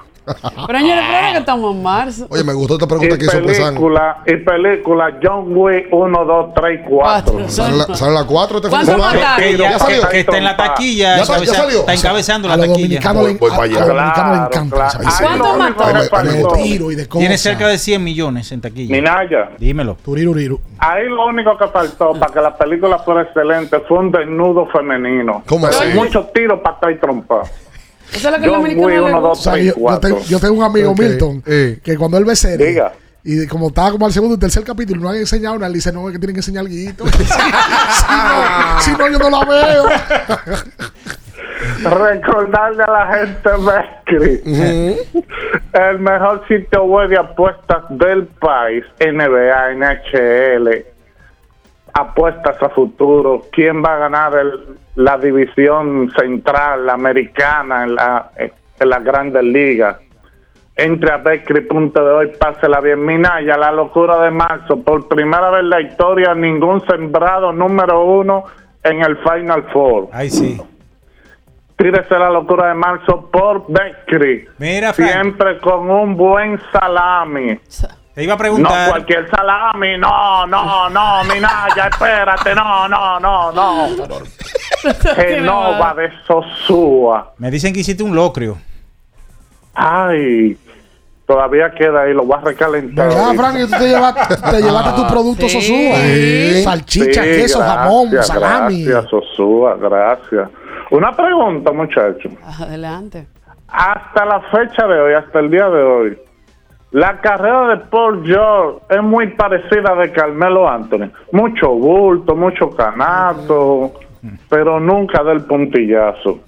Pero 0.67 0.79
ahora 0.79 1.33
que 1.33 1.39
estamos 1.39 1.75
en 1.77 1.83
marzo. 1.83 2.27
Oye, 2.31 2.45
me 2.45 2.53
gustó 2.53 2.75
esta 2.75 2.87
Y 2.87 2.89
pregunta 2.89 3.19
que 3.19 3.25
hizo 3.25 3.43
Pesan. 3.43 3.67
película, 3.75 4.19
y 4.27 4.37
película 4.37 5.19
John 5.23 5.45
Wick 5.57 5.87
1, 5.93 6.25
2, 6.25 6.55
3 6.55 6.81
y 6.81 6.89
4. 6.89 7.33
Cuatro. 7.33 7.49
Sale 7.49 7.77
la, 7.77 7.95
sale 7.95 8.13
la 8.15 8.25
4 8.25 8.57
este 8.59 8.69
fin 8.71 8.79
de 8.79 8.85
¿Cuánto 8.87 8.93
semana. 8.93 9.21
mataron? 9.21 9.37
Que, 9.51 9.57
ya- 9.59 9.71
¿Ya 9.71 9.79
salió? 9.79 10.09
que- 10.09 10.21
está 10.21 10.39
en 10.39 10.45
la 10.45 10.57
taquilla. 10.57 11.17
¿Ya 11.17 11.23
encabeza- 11.23 11.55
salió? 11.55 11.79
Está 11.81 11.95
encabezando 11.95 12.49
la 12.49 12.57
taquilla. 12.59 12.99
a- 12.99 13.03
para 13.03 13.19
a 13.21 13.23
allá. 13.23 13.79
los 13.81 13.89
dominicanos 13.89 13.89
le 13.89 13.89
Claro, 13.91 14.47
encanta 14.47 14.77
claro. 14.77 14.89
esa 14.89 14.99
vaina. 14.99 15.13
¿Cuánto 15.21 15.45
lo 15.45 15.51
único 15.51 15.59
mató? 15.59 15.79
que 15.79 15.93
Dame- 15.93 16.09
dame 16.11 16.31
faltó- 16.31 16.49
otro. 16.49 16.63
Tiro 16.63 16.91
y 16.91 16.95
de 16.95 17.09
cosas. 17.09 17.21
Tiene 17.21 17.39
cerca 17.39 17.69
de 17.69 17.79
100 17.79 18.05
millones 18.05 18.53
en 18.53 18.61
taquilla. 18.61 18.95
Minaya, 18.95 19.51
Dímelo. 19.59 19.97
Turiruriru. 20.05 20.61
ahí 20.79 21.09
lo 21.09 21.27
único 21.27 21.57
que 21.57 21.67
faltó 21.69 22.13
para 22.15 22.33
que 22.33 22.41
la 22.41 22.57
película 22.57 22.99
fuera 22.99 23.23
excelente 23.23 23.79
fue 23.89 23.99
un 23.99 24.11
desnudo 24.13 24.67
femenino. 24.67 25.43
¿Cómo 25.47 25.67
así? 25.67 25.85
Muchos 25.95 26.33
tiros 26.33 26.61
para 26.61 26.75
estar 26.77 26.91
y 26.93 26.99
trompa. 26.99 27.43
Eso 28.15 28.29
es 28.29 28.35
lo 28.35 28.39
que 28.39 28.45
el 28.45 28.51
dominicano 28.51 28.87
Wick 28.87 28.97
le 28.97 29.03
1, 29.03 29.21
2, 29.21 29.29
gusta. 29.29 29.51
O 29.51 29.53
sea, 29.53 29.53
3 29.53 29.63
y 29.63 29.67
yo, 29.67 29.75
yo 29.75 29.81
4. 29.81 30.01
tengo, 30.01 30.21
yo 30.23 30.41
tengo 30.41 30.55
un 30.55 30.63
amigo 30.63 30.95
Milton 30.95 31.43
eh. 31.47 31.79
que 31.83 31.97
cuando 31.97 32.19
él 32.19 32.25
ve 32.25 32.37
serie 32.37 32.67
Diga. 32.67 32.93
y 33.23 33.47
como 33.47 33.69
estaba 33.69 33.93
como 33.93 34.07
al 34.07 34.13
segundo 34.13 34.35
y 34.37 34.39
tercer 34.39 34.65
capítulo 34.65 35.01
y 35.01 35.03
no 35.03 35.11
han 35.11 35.17
enseñado 35.17 35.55
nada, 35.57 35.69
él 35.69 35.75
dice, 35.75 35.93
no, 35.93 36.09
es 36.09 36.13
que 36.13 36.19
tienen 36.19 36.35
que 36.35 36.41
enseñar 36.41 36.65
algo. 36.65 36.75
si, 36.81 36.93
no, 38.13 38.81
si 38.81 38.91
no, 38.93 39.09
yo 39.09 39.19
no 39.19 39.31
la 39.31 39.45
veo. 39.45 39.85
Recordarle 41.85 42.83
a 42.83 42.91
la 42.91 43.07
gente, 43.15 43.51
Mescri, 43.59 44.43
el 45.73 45.99
mejor 45.99 46.43
sitio 46.49 46.85
web 46.85 47.09
de 47.09 47.19
apuestas 47.19 47.85
del 47.91 48.27
país, 48.27 48.85
NBA, 48.99 49.75
NHL, 49.75 50.85
apuestas 51.93 52.63
a 52.63 52.69
futuro, 52.71 53.43
quién 53.53 53.83
va 53.83 53.95
a 53.95 53.99
ganar 53.99 54.37
el- 54.37 54.61
la 54.97 55.17
división 55.19 56.11
central 56.19 56.87
la 56.87 56.95
americana 56.95 57.85
en 57.85 57.95
la, 57.95 58.31
en 58.37 58.89
las 58.89 59.05
grandes 59.05 59.43
ligas. 59.45 59.97
Entre 60.77 61.13
a 61.13 61.19
Betcris.de 61.19 62.01
hoy, 62.01 62.33
pásela 62.41 62.81
bien. 62.81 63.05
Minaya, 63.05 63.57
la 63.59 63.71
locura 63.71 64.19
de 64.23 64.31
marzo. 64.31 64.83
Por 64.83 65.09
primera 65.09 65.51
vez 65.51 65.61
en 65.61 65.71
la 65.71 65.81
historia, 65.83 66.35
ningún 66.35 66.81
sembrado 66.87 67.53
número 67.53 68.03
uno 68.05 68.45
en 68.83 69.03
el 69.03 69.19
Final 69.19 69.65
Four. 69.73 70.09
Ay, 70.13 70.31
sí. 70.31 70.61
tírese 71.77 72.19
la 72.19 72.31
locura 72.31 72.69
de 72.69 72.75
marzo 72.75 73.29
por 73.31 73.65
Bakery. 73.69 74.47
Mira, 74.59 74.93
Frank. 74.93 75.11
Siempre 75.11 75.59
con 75.59 75.91
un 75.91 76.17
buen 76.17 76.59
salami. 76.73 77.59
Te 78.15 78.25
iba 78.25 78.33
a 78.35 78.37
No 78.37 78.41
preguntar. 78.41 78.91
cualquier 78.91 79.31
salami, 79.31 79.97
no, 79.99 80.47
no, 80.47 80.91
no, 80.91 81.25
Minaya, 81.25 81.89
espérate, 81.91 82.55
no, 82.55 82.89
no, 82.89 83.21
no, 83.21 83.53
no. 83.53 83.89
Genova 85.17 85.95
de 85.95 86.11
Sosúa. 86.27 87.33
Me 87.39 87.51
dicen 87.51 87.73
que 87.73 87.81
hiciste 87.81 88.03
un 88.03 88.15
locrio. 88.15 88.59
Ay, 89.75 90.59
todavía 91.27 91.71
queda 91.71 92.03
ahí, 92.03 92.13
lo 92.13 92.25
voy 92.25 92.37
a 92.39 92.41
recalentar. 92.45 93.09
¿Verdad, 93.09 93.25
ahorita. 93.27 93.43
Frank? 93.43 93.71
Tú 93.71 93.79
te 93.79 93.89
llevaste, 93.89 94.37
te 94.37 94.63
llevaste 94.63 95.03
tu 95.03 95.07
producto 95.09 95.49
Sí. 95.49 95.61
Sosúa. 95.61 95.97
Sí. 96.03 96.63
Salchicha, 96.65 97.23
Sí, 97.23 97.29
queso, 97.29 97.59
gracias, 97.61 97.79
jamón, 97.79 98.23
salami. 98.23 98.85
Gracias, 98.85 99.11
Sosúa, 99.11 99.77
gracias. 99.77 100.49
Una 100.91 101.13
pregunta, 101.17 101.71
muchachos. 101.73 102.33
Adelante. 102.59 103.29
Hasta 103.69 104.25
la 104.25 104.41
fecha 104.51 104.85
de 104.89 105.01
hoy, 105.01 105.15
hasta 105.15 105.39
el 105.39 105.51
día 105.51 105.69
de 105.69 105.83
hoy, 105.83 106.19
la 106.93 107.21
carrera 107.21 107.69
de 107.69 107.77
Paul 107.87 108.23
George 108.27 108.79
es 108.91 109.03
muy 109.03 109.29
parecida 109.35 109.93
a 109.93 109.95
de 109.97 110.13
Carmelo 110.13 110.69
Anthony. 110.69 111.11
Mucho 111.33 111.71
bulto, 111.71 112.35
mucho 112.35 112.71
canato, 112.71 113.93
pero 114.49 114.81
nunca 114.81 115.23
del 115.23 115.43
puntillazo. 115.43 116.41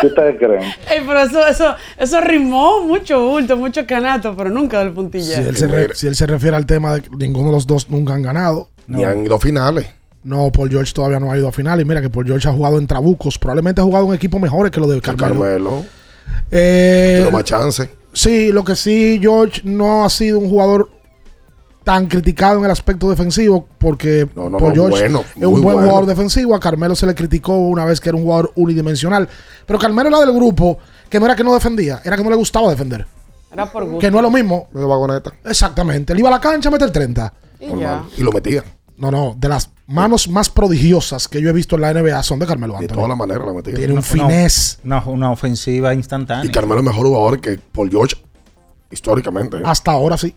¿Qué 0.00 0.06
ustedes 0.06 0.36
creen? 0.38 0.62
Ey, 0.90 1.02
pero 1.06 1.20
eso, 1.20 1.46
eso, 1.46 1.74
eso 1.98 2.20
rimó 2.22 2.80
mucho 2.86 3.20
bulto, 3.28 3.56
mucho 3.58 3.86
canato, 3.86 4.34
pero 4.34 4.48
nunca 4.48 4.78
del 4.78 4.92
puntilla. 4.92 5.36
Si 5.36 5.42
él, 5.48 5.56
se 5.56 5.66
re- 5.68 5.94
si 5.94 6.06
él 6.06 6.14
se 6.14 6.26
refiere 6.26 6.56
al 6.56 6.64
tema 6.64 6.94
de 6.94 7.02
que 7.02 7.10
ninguno 7.16 7.48
de 7.48 7.52
los 7.52 7.66
dos 7.66 7.90
nunca 7.90 8.14
han 8.14 8.22
ganado. 8.22 8.68
Ni 8.86 9.04
han 9.04 9.24
ido 9.26 9.36
a 9.36 9.38
finales. 9.38 9.94
No, 10.24 10.50
Paul 10.50 10.68
George 10.70 10.92
todavía 10.94 11.20
no 11.20 11.30
ha 11.30 11.36
ido 11.38 11.48
a 11.48 11.52
finales. 11.52 11.86
Mira 11.86 12.00
que 12.00 12.08
Paul 12.10 12.26
George 12.26 12.48
ha 12.48 12.52
jugado 12.52 12.78
en 12.78 12.86
Trabucos. 12.86 13.38
Probablemente 13.38 13.80
ha 13.82 13.84
jugado 13.84 14.06
en 14.08 14.14
equipos 14.14 14.40
mejores 14.40 14.72
que 14.72 14.80
los 14.80 14.88
de 14.90 15.00
Carmelo. 15.00 15.34
Carmelo. 15.34 15.84
Eh, 16.50 17.18
Pero 17.20 17.30
más 17.30 17.44
chance. 17.44 17.90
Sí, 18.12 18.52
lo 18.52 18.64
que 18.64 18.76
sí, 18.76 19.18
George 19.20 19.62
no 19.64 20.04
ha 20.04 20.10
sido 20.10 20.38
un 20.38 20.48
jugador 20.48 20.90
tan 21.84 22.06
criticado 22.06 22.58
en 22.58 22.66
el 22.66 22.70
aspecto 22.70 23.08
defensivo 23.08 23.66
porque 23.78 24.28
no, 24.34 24.50
no, 24.50 24.58
George 24.58 25.00
bueno, 25.00 25.24
es 25.34 25.44
un 25.44 25.62
buen 25.62 25.62
bueno. 25.62 25.80
jugador 25.80 26.06
defensivo. 26.06 26.54
A 26.54 26.60
Carmelo 26.60 26.94
se 26.94 27.06
le 27.06 27.14
criticó 27.14 27.56
una 27.56 27.84
vez 27.84 28.00
que 28.00 28.08
era 28.10 28.16
un 28.16 28.24
jugador 28.24 28.52
unidimensional. 28.56 29.28
Pero 29.66 29.78
Carmelo 29.78 30.08
era 30.08 30.20
del 30.20 30.32
grupo 30.32 30.78
que 31.08 31.18
no 31.18 31.26
era 31.26 31.34
que 31.34 31.44
no 31.44 31.54
defendía, 31.54 32.00
era 32.04 32.16
que 32.16 32.22
no 32.22 32.30
le 32.30 32.36
gustaba 32.36 32.70
defender. 32.70 33.06
Era 33.52 33.70
por 33.70 33.84
gusto. 33.84 33.98
Que 33.98 34.10
no 34.10 34.18
es 34.18 34.22
lo 34.22 34.30
mismo. 34.30 34.68
De 34.72 34.84
vagoneta. 34.84 35.32
Exactamente. 35.44 36.12
Él 36.12 36.20
iba 36.20 36.28
a 36.28 36.32
la 36.32 36.40
cancha 36.40 36.68
a 36.68 36.72
meter 36.72 36.90
30. 36.90 37.32
Y 37.60 37.80
ya. 37.80 38.04
Y 38.16 38.22
lo 38.22 38.30
metía. 38.30 38.62
No, 39.00 39.10
no, 39.10 39.34
de 39.38 39.48
las 39.48 39.70
manos 39.86 40.28
más 40.28 40.50
prodigiosas 40.50 41.26
que 41.26 41.40
yo 41.40 41.48
he 41.48 41.52
visto 41.54 41.76
en 41.76 41.80
la 41.80 41.94
NBA 41.94 42.22
son 42.22 42.38
de 42.38 42.46
Carmelo 42.46 42.74
Anthony. 42.74 42.88
De 42.88 42.94
todas 42.94 43.08
las 43.08 43.16
maneras 43.16 43.46
lo 43.46 43.54
metía. 43.54 43.74
Tiene 43.74 43.94
un 43.94 44.02
finés. 44.02 44.78
Una, 44.84 45.02
una 45.06 45.30
ofensiva 45.30 45.94
instantánea. 45.94 46.44
Y 46.44 46.50
Carmelo 46.50 46.80
es 46.80 46.84
mejor 46.86 47.06
jugador 47.06 47.40
que 47.40 47.58
Paul 47.72 47.90
George 47.90 48.16
históricamente. 48.90 49.56
¿eh? 49.56 49.62
Hasta 49.64 49.92
ahora 49.92 50.18
sí. 50.18 50.34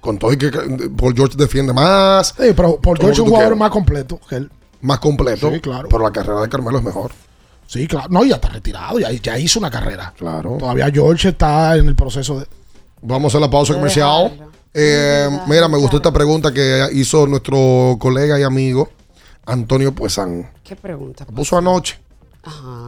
Con 0.00 0.16
todo 0.16 0.32
y 0.32 0.38
que 0.38 0.48
Paul 0.96 1.12
George 1.16 1.36
defiende 1.36 1.72
más. 1.72 2.28
Sí, 2.38 2.52
pero 2.54 2.80
Paul 2.80 2.98
George 2.98 3.14
es 3.14 3.18
un 3.18 3.26
jugador 3.26 3.46
quieras. 3.46 3.58
más 3.58 3.70
completo 3.70 4.20
que 4.28 4.36
él. 4.36 4.50
Más 4.80 5.00
completo. 5.00 5.50
Sí, 5.50 5.58
claro. 5.58 5.88
Pero 5.88 6.04
la 6.04 6.12
carrera 6.12 6.40
de 6.42 6.48
Carmelo 6.48 6.78
es 6.78 6.84
mejor. 6.84 7.10
Sí, 7.66 7.88
claro. 7.88 8.06
No, 8.10 8.24
ya 8.24 8.36
está 8.36 8.48
retirado, 8.48 9.00
ya, 9.00 9.10
ya 9.10 9.36
hizo 9.40 9.58
una 9.58 9.72
carrera. 9.72 10.14
Claro. 10.16 10.56
Todavía 10.56 10.88
George 10.92 11.30
está 11.30 11.76
en 11.76 11.88
el 11.88 11.96
proceso 11.96 12.38
de. 12.38 12.46
Vamos 13.02 13.34
a 13.34 13.40
la 13.40 13.50
pausa 13.50 13.74
comercial. 13.74 14.52
Eh, 14.74 15.28
mira, 15.46 15.68
me 15.68 15.78
gustó 15.78 15.98
esta 15.98 16.12
pregunta 16.12 16.52
que 16.52 16.88
hizo 16.92 17.26
nuestro 17.26 17.96
colega 18.00 18.38
y 18.38 18.42
amigo 18.42 18.88
Antonio 19.46 19.94
Puesan. 19.94 20.50
¿Qué 20.64 20.74
pregunta? 20.74 21.24
La 21.28 21.34
puso 21.34 21.56
anoche. 21.56 21.98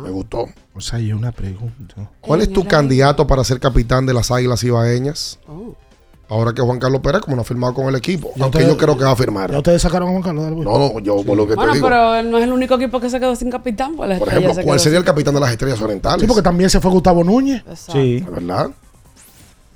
Me 0.02 0.10
gustó. 0.10 0.46
O 0.74 0.80
sea, 0.80 0.98
hay 0.98 1.12
una 1.12 1.32
pregunta. 1.32 2.10
¿Cuál 2.20 2.42
es 2.42 2.52
tu 2.52 2.64
candidato 2.66 3.26
para 3.26 3.42
ser 3.44 3.58
capitán 3.60 4.04
de 4.04 4.12
las 4.14 4.30
Águilas 4.30 4.62
Ibaeñas? 4.64 5.38
Oh. 5.48 5.74
Ahora 6.28 6.52
que 6.52 6.60
Juan 6.60 6.80
Carlos 6.80 7.00
Pérez, 7.02 7.20
como 7.22 7.36
no 7.36 7.42
ha 7.42 7.44
firmado 7.44 7.72
con 7.72 7.86
el 7.86 7.94
equipo, 7.94 8.32
Ya 8.34 8.42
aunque 8.42 8.58
ustedes- 8.58 8.74
yo 8.74 8.76
creo 8.76 8.98
que 8.98 9.04
va 9.04 9.12
a 9.12 9.16
firmar. 9.16 9.52
Ya 9.52 9.58
ustedes 9.58 9.80
sacaron 9.80 10.08
a 10.08 10.10
Juan 10.10 10.22
Carlos 10.24 10.44
del. 10.46 10.58
No, 10.60 10.76
no, 10.78 10.98
yo 10.98 11.22
por 11.22 11.36
lo 11.36 11.46
que 11.46 11.54
Bueno, 11.54 11.70
te 11.70 11.78
digo. 11.78 11.86
pero 11.88 12.16
él 12.16 12.30
no 12.32 12.38
es 12.38 12.44
el 12.44 12.52
único 12.52 12.74
equipo 12.74 12.98
que 12.98 13.08
se 13.08 13.20
quedó 13.20 13.36
sin 13.36 13.48
capitán. 13.48 13.94
Pues 13.96 14.08
la 14.08 14.18
Por 14.18 14.26
estrella 14.28 14.46
ejemplo, 14.50 14.64
¿cuál 14.64 14.80
sería 14.80 14.98
sin- 14.98 15.02
el 15.02 15.04
capitán 15.06 15.34
de 15.34 15.40
las 15.40 15.52
Estrellas 15.52 15.80
Orientales? 15.80 16.20
Sí, 16.22 16.26
porque 16.26 16.42
también 16.42 16.68
se 16.68 16.80
fue 16.80 16.90
Gustavo 16.90 17.22
Núñez. 17.22 17.62
Sí. 17.92 18.26
¿Verdad? 18.28 18.70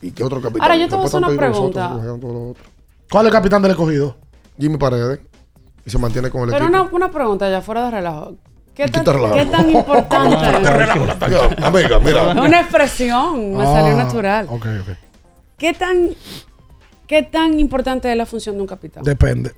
¿Y 0.00 0.10
qué 0.12 0.24
otro 0.24 0.40
capitán? 0.40 0.62
Ahora, 0.62 0.76
yo 0.76 0.88
te 0.88 0.94
voy 0.94 1.04
a 1.04 1.06
hacer 1.06 1.18
una 1.18 1.36
pregunta. 1.36 1.88
nosotros. 1.90 2.56
¿Cuál 3.10 3.26
es 3.26 3.30
el 3.30 3.32
capitán 3.32 3.62
del 3.62 3.72
escogido? 3.72 4.16
Jimmy 4.58 4.76
Paredes. 4.78 5.20
Y 5.84 5.90
se 5.90 5.98
mantiene 5.98 6.30
con 6.30 6.42
el 6.42 6.50
Pero 6.50 6.64
equipo. 6.66 6.82
una, 6.82 6.90
una 6.92 7.10
pregunta 7.10 7.50
ya 7.50 7.60
fuera 7.60 7.84
de 7.86 7.90
relajo. 7.90 8.34
¿Qué 8.74 8.84
¿Y 8.84 8.86
qué 8.86 9.00
tan, 9.00 9.14
relajo? 9.14 9.34
qué 9.34 9.46
tan 9.46 9.70
importante? 9.74 10.36
Ya, 11.30 11.66
Amiga, 11.66 11.96
es 11.96 12.02
mira. 12.02 12.30
una 12.42 12.60
expresión, 12.60 13.56
me 13.56 13.64
salió 13.64 13.94
Ah, 13.94 14.04
natural. 14.04 14.46
Ok, 14.48 14.66
ok. 14.82 14.96
¿Qué 15.58 15.74
tan, 15.74 16.10
¿Qué 17.06 17.22
tan 17.24 17.58
importante 17.58 18.10
es 18.10 18.16
la 18.16 18.24
función 18.26 18.54
de 18.56 18.60
un 18.62 18.66
capitán? 18.66 19.02
Depende. 19.02 19.52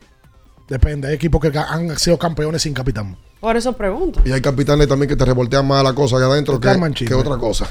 Depende. 0.69 1.09
Hay 1.09 1.15
equipos 1.15 1.41
que 1.41 1.57
han 1.59 1.99
sido 1.99 2.19
campeones 2.19 2.63
sin 2.63 2.73
capitán. 2.73 3.17
Por 3.41 3.57
eso 3.57 3.73
pregunto. 3.73 4.21
Y 4.25 4.31
hay 4.31 4.41
capitanes 4.41 4.87
también 4.87 5.09
que 5.09 5.17
te 5.17 5.25
revoltean 5.25 5.67
más 5.67 5.83
la 5.83 5.93
cosa 5.93 6.17
allá 6.17 6.27
adentro 6.27 6.61
que, 6.61 6.69
que 7.05 7.15
otra 7.15 7.37
cosa. 7.37 7.67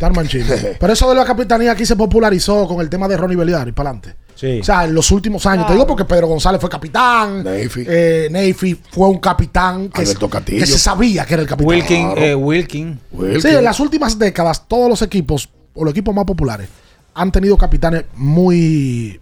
Darman 0.00 0.26
Chile. 0.26 0.76
Pero 0.80 0.92
eso 0.92 1.08
de 1.08 1.14
la 1.14 1.24
capitanía 1.24 1.70
aquí 1.72 1.86
se 1.86 1.94
popularizó 1.94 2.66
con 2.66 2.80
el 2.80 2.90
tema 2.90 3.06
de 3.06 3.16
Ronnie 3.16 3.36
Beliari 3.36 3.70
para 3.70 3.90
adelante. 3.90 4.16
Sí. 4.34 4.58
O 4.60 4.64
sea, 4.64 4.84
en 4.84 4.94
los 4.94 5.10
últimos 5.12 5.46
años. 5.46 5.68
Te 5.68 5.74
digo 5.74 5.86
porque 5.86 6.04
Pedro 6.04 6.26
González 6.26 6.60
fue 6.60 6.68
capitán. 6.68 7.44
Neyfi. 7.44 7.84
Eh, 7.86 8.28
Neyfi 8.32 8.74
fue 8.90 9.08
un 9.08 9.18
capitán 9.20 9.88
que 9.90 10.04
se 10.04 10.78
sabía 10.78 11.24
que 11.24 11.34
era 11.34 11.42
el 11.42 11.48
capitán. 11.48 11.68
Wilkin, 11.68 12.06
Claro. 12.06 12.20
eh, 12.20 12.34
Wilkin. 12.34 13.00
Sí, 13.40 13.48
en 13.48 13.62
las 13.62 13.78
últimas 13.78 14.18
décadas, 14.18 14.66
todos 14.66 14.88
los 14.88 15.02
equipos, 15.02 15.48
o 15.74 15.84
los 15.84 15.92
equipos 15.92 16.12
más 16.12 16.24
populares, 16.24 16.68
han 17.14 17.30
tenido 17.30 17.56
capitanes 17.56 18.06
muy. 18.16 19.20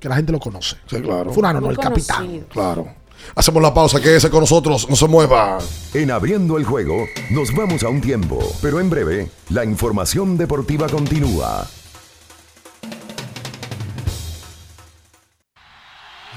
Que 0.00 0.08
la 0.08 0.16
gente 0.16 0.32
lo 0.32 0.40
conoce. 0.40 0.76
Sí, 0.86 1.00
claro. 1.00 1.32
Fulano, 1.32 1.60
no, 1.60 1.70
el 1.70 1.78
capitán. 1.78 2.46
Claro. 2.48 2.88
Hacemos 3.34 3.62
la 3.62 3.72
pausa, 3.72 4.00
quédese 4.00 4.30
con 4.30 4.40
nosotros, 4.40 4.88
no 4.88 4.96
se 4.96 5.06
mueva. 5.06 5.58
En 5.92 6.10
abriendo 6.10 6.56
el 6.56 6.64
juego, 6.64 7.06
nos 7.30 7.54
vamos 7.54 7.82
a 7.82 7.88
un 7.88 8.00
tiempo, 8.00 8.38
pero 8.62 8.80
en 8.80 8.88
breve, 8.88 9.30
la 9.50 9.64
información 9.64 10.38
deportiva 10.38 10.88
continúa. 10.88 11.66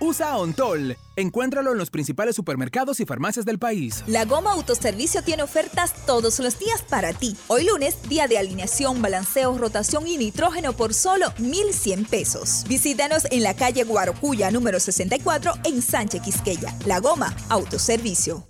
usa 0.00 0.36
Ontol. 0.36 0.96
Encuéntralo 1.16 1.72
en 1.72 1.78
los 1.78 1.90
principales 1.90 2.36
supermercados 2.36 3.00
y 3.00 3.06
farmacias 3.06 3.44
del 3.44 3.58
país. 3.58 4.04
La 4.06 4.24
Goma 4.24 4.52
Autoservicio 4.52 5.22
tiene 5.22 5.42
ofertas 5.42 5.94
todos 6.06 6.38
los 6.40 6.58
días 6.58 6.82
para 6.82 7.12
ti. 7.12 7.36
Hoy 7.48 7.64
lunes, 7.64 7.96
día 8.08 8.28
de 8.28 8.38
alineación, 8.38 9.00
balanceo, 9.00 9.56
rotación 9.56 10.06
y 10.06 10.18
nitrógeno 10.18 10.74
por 10.74 10.94
solo 10.94 11.32
1,100 11.38 12.04
pesos. 12.04 12.64
Visítanos 12.68 13.26
en 13.30 13.42
la 13.42 13.54
calle 13.54 13.84
Guarocuya 13.84 14.50
número 14.50 14.80
64 14.80 15.52
en 15.64 15.82
Sánchez 15.82 16.22
Quisqueya. 16.22 16.74
La 16.84 17.00
Goma 17.00 17.34
Autoservicio. 17.48 18.46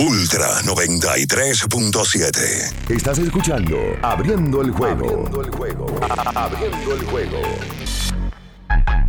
Ultra 0.00 0.48
93.7. 0.62 2.88
Estás 2.88 3.18
escuchando 3.18 3.76
Abriendo 4.00 4.62
el 4.62 4.70
juego. 4.70 5.04
Abriendo 5.04 5.42
el 5.42 5.50
juego. 5.50 5.86
Abriendo 6.34 6.94
el 6.94 7.04
juego. 7.04 7.36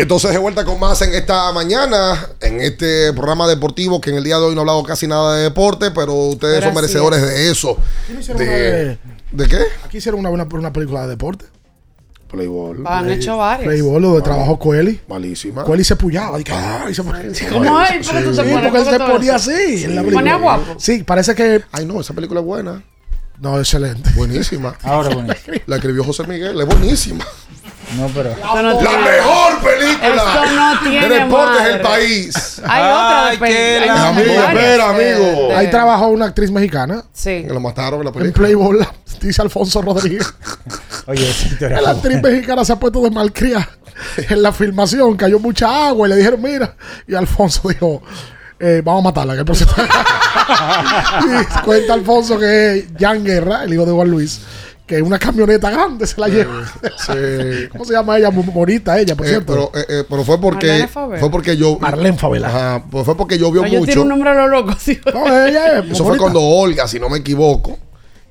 Entonces 0.00 0.30
de 0.32 0.38
vuelta 0.38 0.64
con 0.64 0.78
más 0.80 1.00
en 1.02 1.14
esta 1.14 1.52
mañana, 1.52 2.28
en 2.40 2.60
este 2.60 3.12
programa 3.12 3.46
deportivo 3.48 4.00
que 4.00 4.10
en 4.10 4.16
el 4.16 4.24
día 4.24 4.36
de 4.38 4.44
hoy 4.44 4.54
no 4.54 4.60
he 4.60 4.62
hablado 4.62 4.82
casi 4.82 5.06
nada 5.06 5.36
de 5.36 5.44
deporte, 5.44 5.90
pero 5.90 6.12
ustedes 6.14 6.62
son 6.64 6.74
merecedores 6.74 7.22
de 7.22 7.50
eso. 7.50 7.78
Aquí 8.04 8.12
no 8.14 8.20
hicieron 8.20 8.38
De, 8.42 8.48
una 8.48 8.54
de- 8.54 8.98
¿de 9.32 9.48
qué? 9.48 9.58
Aquí 9.84 9.98
hicieron 9.98 10.20
una, 10.20 10.30
una, 10.30 10.44
una 10.44 10.72
película 10.72 11.02
de 11.02 11.08
deporte. 11.08 11.46
Playboy. 12.28 12.78
Han 12.86 13.08
hecho 13.10 13.36
varias. 13.36 13.68
Playboy, 13.68 14.00
lo 14.00 14.16
de 14.16 14.22
trabajo 14.22 14.58
Coeli. 14.58 15.00
Malísima. 15.08 15.62
Coeli 15.62 15.84
se 15.84 15.94
pullaba. 15.94 16.36
Dije, 16.38 16.52
ay, 16.52 16.92
se 16.92 17.02
¿Cómo 17.02 17.14
es? 17.14 18.06
¿Por 18.06 18.16
qué 18.16 18.22
tú 18.24 18.34
te 18.34 18.42
Sí, 18.44 18.50
porque 18.52 18.66
él 18.66 18.72
¿Por 18.72 18.72
qué 18.72 18.90
se 18.90 18.98
tú 18.98 19.06
ponía 19.06 19.34
así. 19.36 19.50
en 19.52 19.94
la 19.94 20.02
Sí. 20.02 20.06
película. 20.08 20.12
Ponía 20.14 20.36
guapo. 20.36 20.74
Sí, 20.78 21.04
parece 21.04 21.34
que. 21.36 21.62
Ay, 21.70 21.86
no, 21.86 22.00
esa 22.00 22.14
película 22.14 22.40
es 22.40 22.46
buena. 22.46 22.82
No, 23.40 23.58
excelente. 23.58 24.10
Buenísima. 24.16 24.76
Ahora 24.82 25.14
bueno. 25.14 25.32
La 25.66 25.76
escribió 25.76 26.02
José 26.02 26.24
Miguel, 26.26 26.60
es 26.60 26.66
buenísima. 26.66 27.24
No, 27.96 28.08
pero. 28.08 28.34
No 28.36 28.62
La 28.82 28.98
mejor 28.98 29.60
película 29.62 30.08
Esto 30.16 30.46
no 30.56 30.80
tiene 30.80 31.08
de 31.08 31.18
deportes 31.20 31.64
del 31.64 31.80
país. 31.80 32.60
Hay 32.66 32.82
otra 32.82 33.24
de 33.26 33.30
Ay, 33.30 33.38
peli- 33.38 33.52
qué 33.52 33.78
hay 33.78 33.86
la- 33.86 34.08
Amigo, 34.08 34.32
espera, 34.32 34.88
amigo. 34.90 35.48
de- 35.48 35.54
Ahí 35.54 35.70
trabajó 35.70 36.08
una 36.08 36.26
actriz 36.26 36.50
mexicana. 36.50 37.04
Sí. 37.12 37.44
Que 37.46 37.52
lo 37.54 37.60
mataron 37.60 38.00
en 38.00 38.04
la 38.06 38.10
En 38.10 38.14
película. 38.18 38.46
Playboy, 38.46 38.78
la- 38.80 38.92
dice 39.20 39.40
Alfonso 39.42 39.82
Rodríguez. 39.82 40.34
Oye, 41.06 41.32
La 41.60 41.90
actriz 41.90 42.20
mexicana 42.20 42.64
se 42.64 42.72
ha 42.72 42.76
puesto 42.76 43.00
de 43.02 43.10
malcria 43.10 43.68
en 44.28 44.42
la 44.42 44.52
filmación. 44.52 45.16
Cayó 45.16 45.38
mucha 45.38 45.86
agua 45.88 46.08
y 46.08 46.10
le 46.10 46.16
dijeron, 46.16 46.42
mira. 46.42 46.74
Y 47.06 47.14
Alfonso 47.14 47.68
dijo, 47.68 48.02
eh, 48.58 48.82
vamos 48.84 49.02
a 49.02 49.04
matarla. 49.04 49.34
Que 49.34 49.38
el 49.40 49.44
proceso- 49.46 49.70
y 51.24 51.60
cuenta 51.64 51.94
Alfonso 51.94 52.38
que 52.38 52.78
es 52.78 52.84
Jan 52.98 53.24
Guerra, 53.24 53.64
el 53.64 53.74
hijo 53.74 53.84
de 53.86 53.92
Juan 53.92 54.08
Luis, 54.10 54.40
que 54.86 55.02
una 55.02 55.18
camioneta 55.18 55.68
grande 55.70 56.06
se 56.06 56.20
la 56.20 56.28
lleva. 56.28 56.64
Sí. 56.98 57.68
¿Cómo 57.72 57.84
se 57.84 57.92
llama 57.92 58.18
ella? 58.18 58.30
Morita 58.30 58.98
ella, 59.00 59.16
por 59.16 59.26
Eh, 59.26 59.30
cierto. 59.30 59.52
pero, 59.52 59.70
eh, 59.74 59.86
eh, 59.88 60.04
pero 60.08 60.22
fue 60.24 60.40
porque 60.40 60.88
fue 61.18 61.30
porque 61.30 61.56
yo 61.56 61.78
Marlene 61.80 62.16
Favela. 62.16 62.48
Ajá, 62.48 62.84
pues 62.90 63.04
fue 63.04 63.16
porque 63.16 63.36
llovió 63.38 63.62
Oye, 63.62 63.70
tiene 63.70 63.86
mucho. 63.86 64.02
un 64.02 64.08
nombre 64.08 64.30
a 64.30 64.34
lo 64.34 64.48
loco, 64.48 64.72
sí. 64.78 64.98
No, 65.12 65.26
ella 65.46 65.80
es 65.80 65.90
Eso 65.90 66.04
fue 66.04 66.16
cuando 66.18 66.40
Olga, 66.40 66.86
si 66.86 67.00
no 67.00 67.08
me 67.08 67.18
equivoco. 67.18 67.78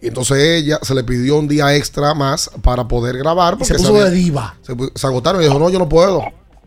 Y 0.01 0.07
entonces 0.09 0.37
ella 0.37 0.79
se 0.81 0.93
le 0.93 1.03
pidió 1.03 1.37
un 1.37 1.47
día 1.47 1.73
extra 1.75 2.13
más 2.13 2.49
para 2.61 2.87
poder 2.87 3.17
grabar. 3.17 3.57
Y 3.59 3.65
se 3.65 3.73
porque 3.73 3.89
puso 3.89 4.03
de 4.03 4.11
diva. 4.11 4.55
se, 4.61 5.07
agotaron 5.07 5.41
y 5.41 5.45
dijo, 5.45 5.57
no, 5.59 5.69
yo 5.69 5.79
no 5.79 5.89
puedo. 5.89 6.23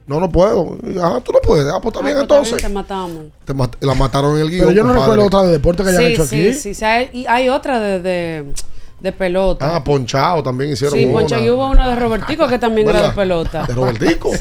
No, 0.07 0.19
no 0.21 0.31
puedo. 0.33 0.77
Ajá, 1.03 1.21
tú 1.21 1.33
no 1.33 1.39
puedes. 1.43 1.67
Ah, 1.73 1.79
pues 1.83 1.95
está 1.95 2.05
bien 2.05 2.17
Ah, 2.19 2.25
pues, 2.27 2.39
entonces. 2.41 2.63
Te 2.63 2.69
matamos. 2.69 3.27
Te 3.45 3.55
mat- 3.55 3.77
la 3.81 3.95
mataron 3.95 4.37
en 4.37 4.43
el 4.43 4.51
guion. 4.51 4.61
Pero 4.67 4.73
yo 4.73 4.83
no 4.83 4.89
compadre. 4.95 5.11
recuerdo 5.13 5.27
otra 5.27 5.43
de 5.47 5.53
deporte 5.53 5.83
que 5.85 5.89
hayan 5.91 6.03
Sí, 6.03 6.13
hecho 6.13 6.27
sí, 6.27 6.41
aquí. 6.49 6.55
sí. 6.55 6.75
sí, 6.75 6.85
hay, 6.85 7.11
y 7.13 7.27
hay 7.27 7.49
otra 7.51 7.79
de, 7.79 8.01
de, 8.01 8.53
de 9.01 9.13
pelota. 9.13 9.77
Ah, 9.77 9.85
Ponchao 9.85 10.43
también 10.43 10.73
hicieron 10.73 10.99
Sí, 10.99 11.05
una. 11.05 11.21
Poncho, 11.21 11.39
y 11.39 11.49
hubo 11.51 11.69
una 11.71 11.89
de 11.89 11.97
Robertico 11.97 12.49
que 12.49 12.59
también 12.59 12.89
era 12.89 12.97
de 12.99 13.03
¿Verdad? 13.03 13.15
pelota. 13.17 13.63
¿De 13.65 13.75
Robertico? 13.75 14.31
Sí, 14.33 14.39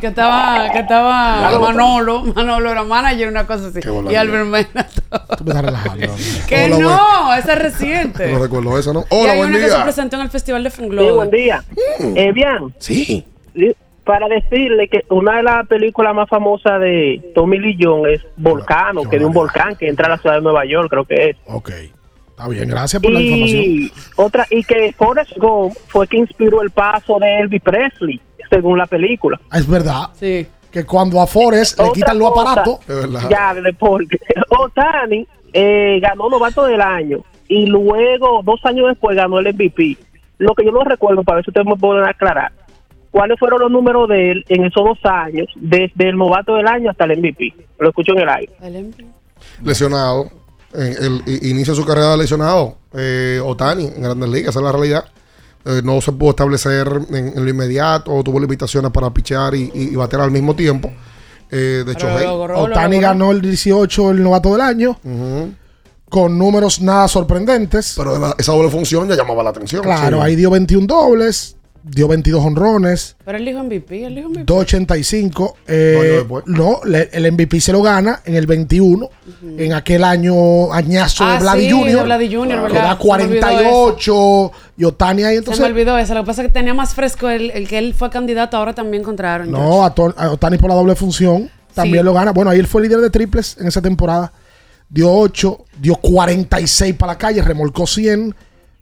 que 0.00 0.06
estaba, 0.08 0.70
que 0.72 0.78
estaba 0.80 1.58
Manolo, 1.60 2.22
Manolo 2.34 2.70
era 2.72 2.82
manager, 2.84 3.28
una 3.28 3.46
cosa 3.46 3.68
así. 3.68 3.80
Y 4.10 4.14
Albert 4.14 4.46
Mena. 4.46 4.86
Tú 5.38 5.44
me 5.44 5.50
estás 5.50 5.64
relajando. 5.64 6.06
Que 6.48 6.64
Hola, 6.72 6.78
no, 6.78 7.34
esa 7.34 7.52
es 7.52 7.58
reciente. 7.62 8.32
No 8.32 8.38
recuerdo 8.40 8.78
esa, 8.78 8.92
¿no? 8.92 9.00
y 9.02 9.04
Hola, 9.10 9.32
hay 9.32 9.38
buen 9.38 9.50
una 9.50 9.58
que 9.58 9.64
se 9.68 9.74
día. 9.74 9.84
presentó 9.84 10.16
en 10.16 10.22
el 10.22 10.30
Festival 10.30 10.64
de 10.64 10.70
Sí, 10.70 10.76
Funglobe. 10.76 11.12
buen 11.12 11.30
día. 11.30 11.64
Eh, 12.00 12.32
bien, 12.32 12.74
Sí. 12.78 13.24
para 14.04 14.28
decirle 14.28 14.88
que 14.88 15.04
una 15.10 15.36
de 15.36 15.42
las 15.42 15.66
películas 15.66 16.14
más 16.14 16.28
famosas 16.28 16.80
de 16.80 17.32
Tommy 17.34 17.58
Lee 17.58 17.76
Jones 17.80 18.20
es 18.20 18.26
Volcano, 18.36 19.02
que 19.08 19.18
de 19.18 19.24
un 19.24 19.32
volcán 19.32 19.74
que 19.76 19.88
entra 19.88 20.06
a 20.06 20.10
la 20.10 20.18
ciudad 20.18 20.36
de 20.36 20.42
Nueva 20.42 20.64
York, 20.64 20.88
creo 20.90 21.04
que 21.04 21.30
es. 21.30 21.36
Ok. 21.46 21.70
Está 22.36 22.48
bien, 22.48 22.68
gracias 22.68 23.02
por 23.02 23.12
la 23.12 23.20
información. 23.22 23.62
Y 23.64 23.92
otra 24.16 24.46
y 24.50 24.62
que 24.62 24.92
Forrest 24.92 25.32
Gump 25.38 25.74
fue 25.86 26.06
que 26.06 26.18
inspiró 26.18 26.60
el 26.60 26.70
paso 26.70 27.18
de 27.18 27.40
Elvis 27.40 27.62
Presley, 27.62 28.20
según 28.50 28.76
la 28.76 28.84
película. 28.84 29.40
Ah, 29.48 29.58
Es 29.58 29.66
verdad. 29.66 30.10
Sí. 30.12 30.46
Que 30.70 30.84
cuando 30.84 31.18
a 31.22 31.26
Forrest 31.26 31.80
le 31.80 31.92
quitan 31.92 32.18
los 32.18 32.32
aparatos. 32.32 32.80
Es 32.86 32.94
verdad. 32.94 33.30
Ya, 33.30 33.54
de 33.54 33.62
deporte. 33.62 34.20
Otani 34.50 35.26
eh, 35.54 35.98
ganó 36.02 36.28
novato 36.28 36.66
del 36.66 36.82
año 36.82 37.24
y 37.48 37.64
luego, 37.64 38.42
dos 38.44 38.60
años 38.64 38.88
después, 38.88 39.16
ganó 39.16 39.38
el 39.38 39.54
MVP. 39.54 39.96
Lo 40.36 40.54
que 40.54 40.66
yo 40.66 40.72
no 40.72 40.84
recuerdo, 40.84 41.24
para 41.24 41.36
ver 41.36 41.44
si 41.46 41.50
ustedes 41.52 41.66
me 41.66 41.76
pueden 41.76 42.04
aclarar, 42.04 42.52
cuáles 43.10 43.38
fueron 43.38 43.60
los 43.62 43.70
números 43.70 44.10
de 44.10 44.32
él 44.32 44.44
en 44.50 44.66
esos 44.66 44.84
dos 44.84 44.98
años, 45.04 45.46
desde 45.56 46.10
el 46.10 46.18
novato 46.18 46.56
del 46.56 46.66
año 46.66 46.90
hasta 46.90 47.04
el 47.04 47.18
MVP. 47.18 47.54
Lo 47.78 47.88
escucho 47.88 48.12
en 48.12 48.18
el 48.18 48.28
aire. 48.28 48.52
Lesionado. 49.64 50.44
En 50.76 51.04
el, 51.04 51.22
i- 51.26 51.50
inicia 51.50 51.74
su 51.74 51.84
carrera 51.84 52.16
lesionado. 52.16 52.76
Eh, 52.92 53.40
Otani 53.44 53.86
en 53.86 54.02
Grandes 54.02 54.28
Ligas, 54.28 54.50
esa 54.50 54.58
es 54.60 54.64
la 54.64 54.72
realidad. 54.72 55.04
Eh, 55.64 55.80
no 55.82 56.00
se 56.00 56.12
pudo 56.12 56.30
establecer 56.30 56.88
en, 57.10 57.16
en 57.36 57.44
lo 57.44 57.50
inmediato, 57.50 58.22
tuvo 58.22 58.38
limitaciones 58.38 58.90
para 58.92 59.10
pichear 59.12 59.54
y, 59.54 59.70
y, 59.74 59.82
y 59.92 59.96
bater 59.96 60.20
al 60.20 60.30
mismo 60.30 60.54
tiempo. 60.54 60.92
Eh, 61.50 61.82
de 61.86 61.92
hecho, 61.92 62.08
hey, 62.18 62.26
Otani 62.28 63.00
ganó 63.00 63.30
el 63.32 63.40
18 63.40 64.10
el 64.12 64.22
novato 64.22 64.52
del 64.52 64.60
año. 64.60 64.98
Con 66.08 66.38
números 66.38 66.80
nada 66.80 67.08
sorprendentes. 67.08 67.94
Pero 67.96 68.34
esa 68.38 68.52
doble 68.52 68.70
función 68.70 69.08
ya 69.08 69.16
llamaba 69.16 69.42
la 69.42 69.50
atención. 69.50 69.82
Claro, 69.82 70.18
Sí. 70.18 70.22
ahí 70.22 70.36
dio 70.36 70.50
21 70.50 70.86
dobles, 70.86 71.55
dio 71.88 72.08
22 72.08 72.44
honrones, 72.44 73.14
Pero 73.24 73.38
él 73.38 73.44
dijo 73.44 73.62
MVP, 73.62 74.04
él 74.04 74.14
dijo 74.16 74.28
MVP. 74.28 74.44
285. 74.44 75.56
eh, 75.68 76.24
no, 76.46 76.80
le- 76.84 77.08
el 77.12 77.30
MVP 77.30 77.60
se 77.60 77.70
lo 77.72 77.80
gana 77.80 78.20
en 78.24 78.34
el 78.34 78.46
21, 78.46 79.08
en 79.56 79.72
aquel 79.72 80.02
año 80.02 80.72
añazo 80.72 81.24
Ah, 81.24 81.34
de 81.34 81.38
Vladi 81.40 81.64
sí, 81.66 81.70
Jr. 81.70 81.96
de 81.98 82.02
Vladi 82.02 82.34
Jr., 82.34 82.48
que 82.48 82.62
¿verdad? 82.62 82.82
da 82.82 82.98
Se 83.00 83.06
me 83.06 83.24
olvidó 83.24 83.40
48 83.46 84.52
y 84.78 84.84
Otani 84.84 85.22
ahí 85.24 85.34
Se 85.34 85.38
entonces. 85.38 85.60
me 85.62 85.66
olvidó 85.68 85.96
eso. 85.98 86.14
Lo 86.14 86.22
que 86.22 86.26
pasa 86.26 86.42
es 86.42 86.48
que 86.48 86.52
tenía 86.52 86.74
más 86.74 86.92
fresco 86.94 87.28
el, 87.28 87.50
el 87.52 87.68
que 87.68 87.78
él 87.78 87.94
fue 87.94 88.10
candidato 88.10 88.56
ahora 88.56 88.74
también 88.74 89.02
contra 89.02 89.34
Aaron. 89.34 89.50
No, 89.52 89.84
a, 89.84 89.94
To- 89.94 90.14
a 90.16 90.30
Otani 90.30 90.58
por 90.58 90.68
la 90.70 90.76
doble 90.76 90.96
función 90.96 91.50
también 91.74 92.02
Sí. 92.02 92.04
lo 92.04 92.14
gana. 92.14 92.32
Bueno, 92.32 92.50
ahí 92.50 92.58
él 92.58 92.66
fue 92.66 92.82
líder 92.82 92.98
de 92.98 93.10
triples 93.10 93.56
en 93.60 93.68
esa 93.68 93.80
temporada. 93.80 94.32
Dio 94.88 95.12
8, 95.12 95.64
dio 95.80 95.94
46 95.96 96.94
para 96.94 97.12
la 97.12 97.18
calle, 97.18 97.42
remolcó 97.42 97.86
100, 97.86 98.34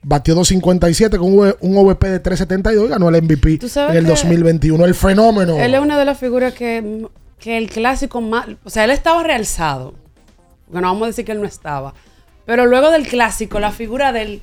batió 0.04 0.34
257 0.34 1.18
con 1.18 1.32
un 1.32 1.76
OVP 1.78 2.08
de 2.08 2.20
372 2.20 2.86
y 2.86 2.88
ganó 2.90 3.08
el 3.08 3.22
MVP 3.22 3.58
en 3.60 3.96
el 3.96 4.04
que 4.04 4.10
2021. 4.10 4.84
El 4.84 4.94
fenómeno. 4.94 5.58
Él 5.58 5.74
es 5.74 5.80
una 5.80 5.98
de 5.98 6.04
las 6.04 6.18
figuras 6.18 6.54
que, 6.54 7.06
que 7.38 7.58
el 7.58 7.70
clásico 7.70 8.20
más. 8.20 8.46
O 8.64 8.70
sea, 8.70 8.84
él 8.84 8.90
estaba 8.90 9.22
realzado. 9.22 9.94
Porque 10.66 10.80
no 10.80 10.88
vamos 10.88 11.02
a 11.02 11.06
decir 11.08 11.24
que 11.24 11.32
él 11.32 11.40
no 11.40 11.46
estaba. 11.46 11.94
Pero 12.46 12.66
luego 12.66 12.90
del 12.90 13.06
clásico, 13.06 13.58
la 13.60 13.70
figura 13.72 14.12
de 14.12 14.22
él. 14.22 14.42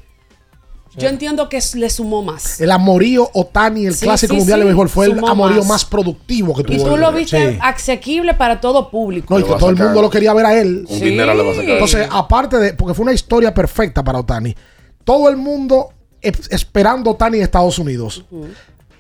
Yo 0.98 1.08
entiendo 1.08 1.48
que 1.48 1.60
le 1.76 1.90
sumó 1.90 2.22
más. 2.22 2.60
El 2.60 2.70
amorío 2.70 3.30
Otani, 3.34 3.86
el 3.86 3.94
Sí, 3.96 4.04
clásico 4.06 4.34
sí, 4.34 4.40
mundial 4.40 4.58
sí, 4.58 4.60
de 4.60 4.66
béisbol, 4.66 4.90
fue 4.90 5.06
el 5.06 5.24
amorío 5.24 5.60
más. 5.60 5.68
más 5.68 5.86
productivo 5.86 6.54
que 6.54 6.64
tuvo. 6.66 6.76
Y 6.76 6.80
tú 6.84 6.98
lo 6.98 7.14
viste 7.14 7.54
Sí. 7.54 7.58
asequible 7.62 8.34
para 8.34 8.60
todo 8.60 8.90
público. 8.92 9.34
No, 9.34 9.40
y 9.40 9.44
que 9.44 9.56
todo 9.58 9.70
el 9.70 9.78
mundo 9.78 10.02
lo 10.02 10.10
quería 10.10 10.34
ver 10.34 10.46
a 10.48 10.60
él. 10.60 10.86
Un 10.90 10.98
Sí. 11.00 11.06
dinero 11.06 11.34
le 11.34 11.44
va 11.44 11.52
a 11.52 11.56
sacar. 11.56 11.70
Entonces, 11.70 12.08
aparte 12.12 12.58
de, 12.58 12.74
porque 12.74 12.94
fue 12.94 13.04
una 13.04 13.14
historia 13.14 13.54
perfecta 13.54 14.04
para 14.04 14.20
Otani, 14.20 14.54
todo 15.04 15.30
el 15.30 15.38
mundo 15.38 15.90
es- 16.22 16.50
esperando 16.52 17.10
a 17.10 17.14
Otani 17.14 17.38
en 17.38 17.44
Estados 17.44 17.78
Unidos 17.80 18.24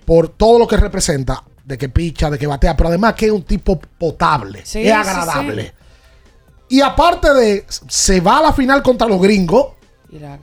por 0.06 0.30
todo 0.30 0.60
lo 0.60 0.68
que 0.68 0.78
representa, 0.78 1.44
de 1.64 1.78
que 1.78 1.90
picha, 1.90 2.30
de 2.30 2.38
que 2.40 2.48
batea, 2.48 2.76
pero 2.76 2.90
además 2.90 3.14
que 3.14 3.28
es 3.28 3.32
un 3.32 3.44
tipo 3.44 3.80
potable, 3.98 4.62
Sí, 4.66 4.80
es 4.82 4.86
sí, 4.86 4.92
agradable. 4.92 5.74
Y 6.70 6.82
aparte 6.82 7.34
de, 7.34 7.66
se 7.88 8.20
va 8.22 8.38
a 8.40 8.42
la 8.42 8.54
final 8.54 8.82
contra 8.82 9.08
los 9.08 9.22
gringos 9.22 9.68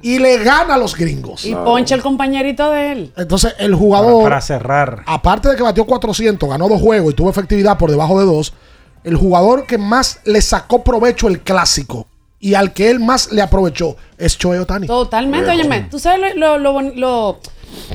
y 0.02 0.18
le 0.18 0.39
gana 0.44 0.74
a 0.74 0.78
los 0.78 0.94
gringos. 0.97 1.44
Y 1.44 1.55
poncha 1.55 1.94
el 1.94 2.02
compañerito 2.02 2.70
de 2.70 2.93
él. 2.93 3.12
Entonces, 3.16 3.55
el 3.59 3.74
jugador. 3.74 4.22
Para 4.22 4.40
cerrar. 4.40 5.02
Aparte 5.06 5.48
de 5.48 5.56
que 5.56 5.62
batió 5.62 5.85
400, 5.86 6.48
ganó 6.48 6.68
dos 6.68 6.80
juegos 6.80 7.12
y 7.12 7.16
tuvo 7.16 7.30
efectividad 7.30 7.76
por 7.78 7.90
debajo 7.90 8.18
de 8.20 8.26
dos, 8.26 8.52
el 9.05 9.16
jugador 9.16 9.66
que 9.66 9.78
más 9.78 10.20
le 10.24 10.40
sacó 10.43 10.82
provecho 10.85 11.28
el 11.28 11.40
clásico 11.40 12.06
y 12.40 12.55
al 12.55 12.73
que 12.73 12.90
él 12.90 13.01
más 13.01 13.32
le 13.32 13.43
aprovechó 13.43 13.97
es 14.16 14.39
Choe 14.39 14.59
Otani. 14.60 14.86
Totalmente, 14.86 15.51
óyeme, 15.51 15.82
tú 15.90 15.98
sabes 15.98 16.35
lo, 16.36 16.56
lo- 16.56 16.59
lo 16.59 16.73
boni- 16.73 16.94
lo- 16.94 17.39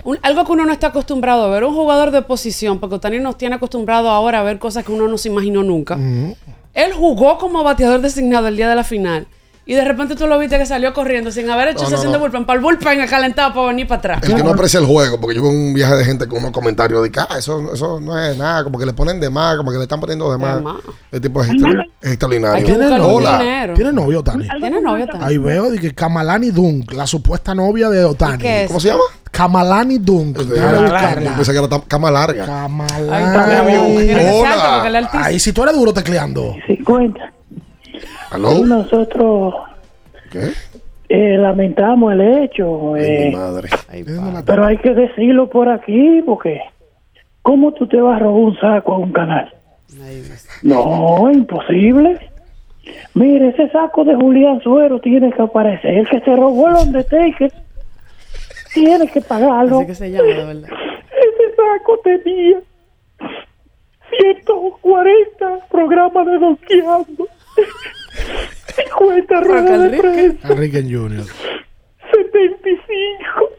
un- 0.03 0.19
algo 0.21 0.45
que 0.45 0.51
uno 0.51 0.65
no 0.65 0.73
está 0.73 0.87
acostumbrado 0.87 1.43
a 1.45 1.49
ver, 1.49 1.63
un 1.63 1.73
jugador 1.73 2.11
de 2.11 2.21
posición, 2.21 2.79
porque 2.79 2.95
Otani 2.95 3.19
nos 3.19 3.37
tiene 3.37 3.55
acostumbrado 3.55 4.09
ahora 4.09 4.39
a 4.41 4.43
ver 4.43 4.59
cosas 4.59 4.83
que 4.85 4.91
uno 4.91 5.07
no 5.07 5.17
se 5.17 5.29
imaginó 5.29 5.63
nunca. 5.63 5.97
Él 6.73 6.91
jugó 6.93 7.37
como 7.37 7.63
bateador 7.63 8.01
designado 8.01 8.47
el 8.47 8.55
día 8.57 8.67
de 8.69 8.75
la 8.75 8.83
final. 8.83 9.27
Y 9.65 9.75
de 9.75 9.85
repente 9.85 10.15
tú 10.17 10.27
lo 10.27 10.37
viste 10.39 10.57
que 10.57 10.65
salió 10.65 10.93
corriendo 10.93 11.31
sin 11.31 11.49
haber 11.49 11.69
hecho 11.69 11.83
No, 11.85 11.89
no, 11.91 11.95
sesión 11.95 12.11
no. 12.11 12.17
de 12.17 12.17
bullpen. 12.19 12.45
Para 12.45 12.57
el 12.57 12.63
bullpen 12.65 12.99
ha 12.99 13.07
calentado 13.07 13.53
para 13.53 13.67
venir 13.67 13.87
para 13.87 13.99
atrás. 13.99 14.19
El 14.23 14.35
que 14.35 14.43
no 14.43 14.49
aprecia 14.51 14.79
el 14.79 14.85
juego, 14.85 15.21
porque 15.21 15.35
yo 15.37 15.41
veo 15.41 15.51
un 15.51 15.73
viaje 15.73 15.95
de 15.95 16.03
gente 16.03 16.27
con 16.27 16.39
unos 16.39 16.51
comentarios 16.51 17.01
de 17.01 17.09
que 17.09 17.19
ah, 17.21 17.27
eso, 17.37 17.73
eso 17.73 17.99
no 18.01 18.19
es 18.19 18.37
nada, 18.37 18.65
como 18.65 18.77
que 18.77 18.85
le 18.85 18.91
ponen 18.91 19.21
de 19.21 19.29
más, 19.29 19.55
como 19.55 19.71
que 19.71 19.77
le 19.77 19.83
están 19.83 20.01
poniendo 20.01 20.29
de 20.31 20.37
más. 20.37 20.61
El 21.11 21.21
tipo 21.21 21.41
es, 21.41 21.49
extra- 21.51 21.85
es 22.01 22.09
extraordinario. 22.11 22.65
¿Tiene 22.65 22.89
novio? 22.89 23.07
Hola. 23.07 23.71
¿Tiene 23.73 23.93
novio 23.93 24.19
Otani? 24.19 24.47
Tiene 24.59 24.81
novio 24.81 25.05
también. 25.07 25.29
Ahí 25.29 25.37
veo 25.37 25.71
de 25.71 25.79
que 25.79 25.93
Kamalani 25.95 26.51
Dunk, 26.51 26.91
la 26.91 27.07
supuesta 27.07 27.55
novia 27.55 27.89
de 27.89 28.03
Otani. 28.03 28.43
es? 28.45 28.67
¿Cómo 28.67 28.81
se 28.81 28.89
llama? 28.89 29.03
Kamalani 29.31 29.97
Dunk. 29.97 30.37
Buscarla. 30.39 31.35
pensé 31.37 31.53
que 31.53 31.57
era 31.57 31.69
cama 31.87 32.11
larga. 32.11 32.45
Kamalani. 32.45 33.73
Altísimo. 34.95 35.23
Ahí 35.23 35.39
si 35.39 35.53
tú 35.53 35.63
eres 35.63 35.75
duro 35.75 35.93
tecleando. 35.93 36.55
50. 36.67 37.19
¿Aló? 38.33 38.65
Nosotros 38.65 39.53
¿Qué? 40.31 40.49
eh, 41.09 41.37
lamentamos 41.37 42.13
el 42.13 42.21
hecho, 42.43 42.95
eh, 42.97 43.31
madre. 43.31 43.69
pero 44.45 44.65
hay 44.65 44.77
que 44.77 44.93
decirlo 44.93 45.49
por 45.49 45.69
aquí 45.69 46.21
porque 46.25 46.59
¿cómo 47.41 47.73
tú 47.73 47.87
te 47.87 48.01
vas 48.01 48.15
a 48.15 48.19
robar 48.23 48.39
un 48.41 48.59
saco 48.59 48.93
a 48.93 48.97
un 48.97 49.11
canal? 49.11 49.53
No, 50.63 51.29
imposible. 51.31 52.19
Mire, 53.13 53.49
ese 53.49 53.69
saco 53.69 54.03
de 54.03 54.15
Julián 54.15 54.59
Suero 54.61 54.99
tiene 54.99 55.31
que 55.31 55.41
aparecer. 55.41 55.93
El 55.99 56.09
que 56.09 56.19
se 56.21 56.35
robó 56.35 56.67
el 56.69 56.75
Undertaker 56.87 57.51
tiene 58.73 59.07
que 59.07 59.21
pagarlo. 59.21 59.77
Así 59.77 59.87
que 59.87 59.95
se 59.95 60.11
llama, 60.11 60.23
de 60.27 60.45
verdad. 60.45 60.69
Ese 60.69 61.55
saco 61.55 61.99
tenía 62.03 62.57
140 64.19 65.67
programas 65.69 66.25
de 66.25 66.39
donkeando, 66.39 67.27
50 68.75 69.39
ruedas 69.41 69.91
de 69.91 69.97
prensa, 69.97 70.47
Enrique 70.49 70.83
Jr. 70.83 71.25
75 72.11 73.49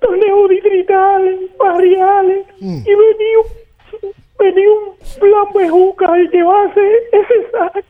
torneos 0.00 0.50
distritales, 0.50 1.38
barriales, 1.58 2.46
y 2.60 2.84
venía 2.84 3.38
un, 3.42 4.12
venía 4.38 4.70
un 4.70 4.96
plan 5.18 5.52
bejuca 5.54 6.06
a 6.06 6.16
llevarse 6.16 6.80
ese 7.12 7.50
saco. 7.50 7.80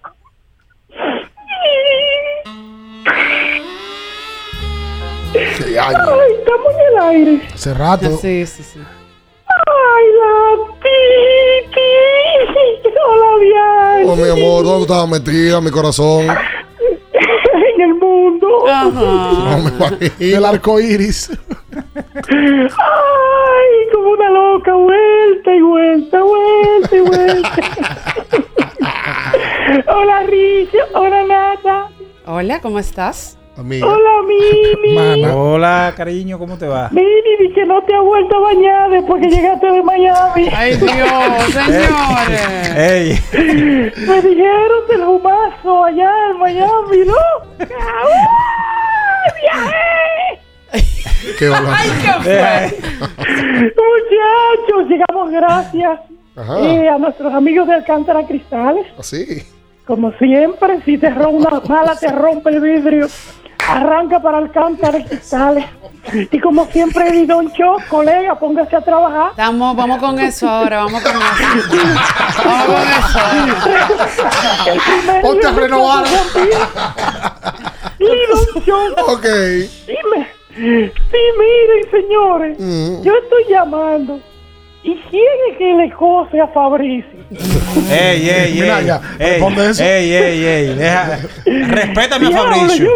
Qué 5.33 5.79
año. 5.79 5.99
Ay, 5.99 6.33
estamos 6.39 6.73
en 6.75 6.81
el 6.93 6.99
aire. 6.99 7.41
Hace 7.53 7.75
rato. 7.75 8.17
Sí, 8.17 8.47
sí, 8.47 8.63
sí. 8.63 8.81
Ay, 9.67 10.05
la 10.19 10.33
Titi. 10.83 11.93
Hola, 13.07 13.31
Diana. 13.41 14.13
Oh, 14.13 14.17
mi 14.17 14.29
amor, 14.29 14.65
¿dónde 14.65 14.83
estaba 14.83 15.07
metida 15.07 15.61
mi 15.61 15.71
corazón? 15.71 16.27
en 17.75 17.81
el 17.81 17.95
mundo. 17.95 18.49
No 18.67 19.59
me 19.59 19.71
imagino. 19.71 20.13
El 20.19 20.45
arco 20.45 20.81
iris. 20.81 21.31
Ay, 22.31 22.69
como 23.93 24.11
una 24.11 24.31
loca, 24.31 24.75
vuelta 24.75 25.55
y 25.55 25.61
vuelta, 25.63 26.23
vuelta 26.23 26.97
y 26.97 27.01
vuelta. 27.01 27.53
Hola, 29.95 30.23
Richo. 30.25 30.79
Hola, 30.95 31.25
Nata. 31.25 31.89
Hola, 32.27 32.61
¿cómo 32.61 32.79
estás? 32.79 33.38
Hola, 33.59 34.23
Mimi. 34.25 35.25
Hola, 35.25 35.93
cariño, 35.97 36.39
¿cómo 36.39 36.57
te 36.57 36.69
va? 36.69 36.91
Mimi, 36.93 37.37
di 37.41 37.53
que 37.53 37.67
no 37.67 37.83
te 37.83 37.93
has 37.93 38.05
vuelto 38.05 38.37
a 38.37 38.41
bañar 38.41 38.89
después 38.91 39.21
que 39.21 39.29
llegaste 39.29 39.67
de 39.67 39.83
Miami. 39.83 40.49
Ay, 40.55 40.77
Dios, 40.77 40.89
señores. 41.53 42.77
Ey. 42.77 43.19
Me 44.07 44.23
dijeron 44.23 44.87
del 44.89 45.03
humazo 45.03 45.85
allá 45.87 46.13
en 46.31 46.39
Miami, 46.39 46.99
¿no? 47.05 47.15
¡Ay, 47.59 49.33
viajé! 49.43 50.39
Qué. 51.37 51.53
¡Ay, 51.53 51.91
qué 52.01 52.77
Muchachos, 53.75 54.89
llegamos 54.89 55.31
gracias 55.33 56.01
eh, 56.61 56.89
a 56.89 56.97
nuestros 56.99 57.35
amigos 57.35 57.67
de 57.67 57.75
Alcántara 57.75 58.25
Cristales. 58.25 58.87
Así. 58.97 59.43
Como 59.85 60.13
siempre, 60.13 60.81
si 60.85 60.97
te 60.97 61.11
rompe 61.11 61.49
una 61.49 61.61
mala, 61.69 61.97
te 61.97 62.09
rompe 62.13 62.51
el 62.51 62.61
vidrio. 62.61 63.09
Arranca 63.69 64.21
para 64.21 64.39
Alcántara 64.39 65.05
Cristales. 65.05 65.65
Y 66.31 66.41
como 66.41 66.65
siempre, 66.67 67.27
Don 67.27 67.53
Cho, 67.53 67.77
colega, 67.91 68.39
póngase 68.39 68.77
a 68.77 68.81
trabajar. 68.81 69.33
Vamos, 69.37 69.77
vamos 69.77 69.99
con 69.99 70.19
eso 70.19 70.49
ahora, 70.49 70.85
vamos 70.85 71.03
con 71.03 71.13
eso. 71.17 71.25
Vamos 72.45 72.67
con 72.67 72.83
eso. 74.09 75.21
Ponte 75.23 75.47
a 75.47 75.51
renovar. 75.53 76.05
Y 77.99 78.05
Ok. 79.07 79.25
Dime, 79.87 80.29
sí, 80.55 80.93
miren, 81.39 81.91
señores, 81.91 82.57
Mm. 82.59 83.03
yo 83.03 83.13
estoy 83.23 83.45
llamando. 83.51 84.21
¿Y 84.83 84.95
quién 85.11 85.25
es 85.51 85.59
que 85.59 85.75
le 85.75 85.91
cose 85.93 86.41
a 86.41 86.47
Fabricio? 86.49 87.11
Ey, 87.91 88.31
ey, 88.31 88.55
Mira 88.61 88.79
ey. 88.81 88.87
ya, 88.87 89.01
Ey, 89.19 89.31
responde 89.33 89.71
eso. 89.71 89.83
ey, 89.83 90.15
ey, 90.15 90.45
ey. 90.47 90.75
Deja, 90.75 91.19
respétame 91.45 92.29
a 92.29 92.31
Fabricio. 92.31 92.85
Yo 92.87 92.91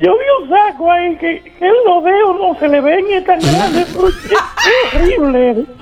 yo 0.00 0.12
vi 0.12 0.24
un 0.42 0.48
saco 0.50 0.90
ahí 0.92 1.16
que, 1.16 1.42
que 1.58 1.70
los 1.86 2.04
dedos 2.04 2.36
no 2.40 2.58
se 2.58 2.68
le 2.68 2.80
ven 2.80 3.04
y 3.08 3.12
es 3.14 3.24
tan 3.24 3.38
grande. 3.40 3.86
pero 3.92 4.08
es 4.08 4.94
horrible. 4.94 5.66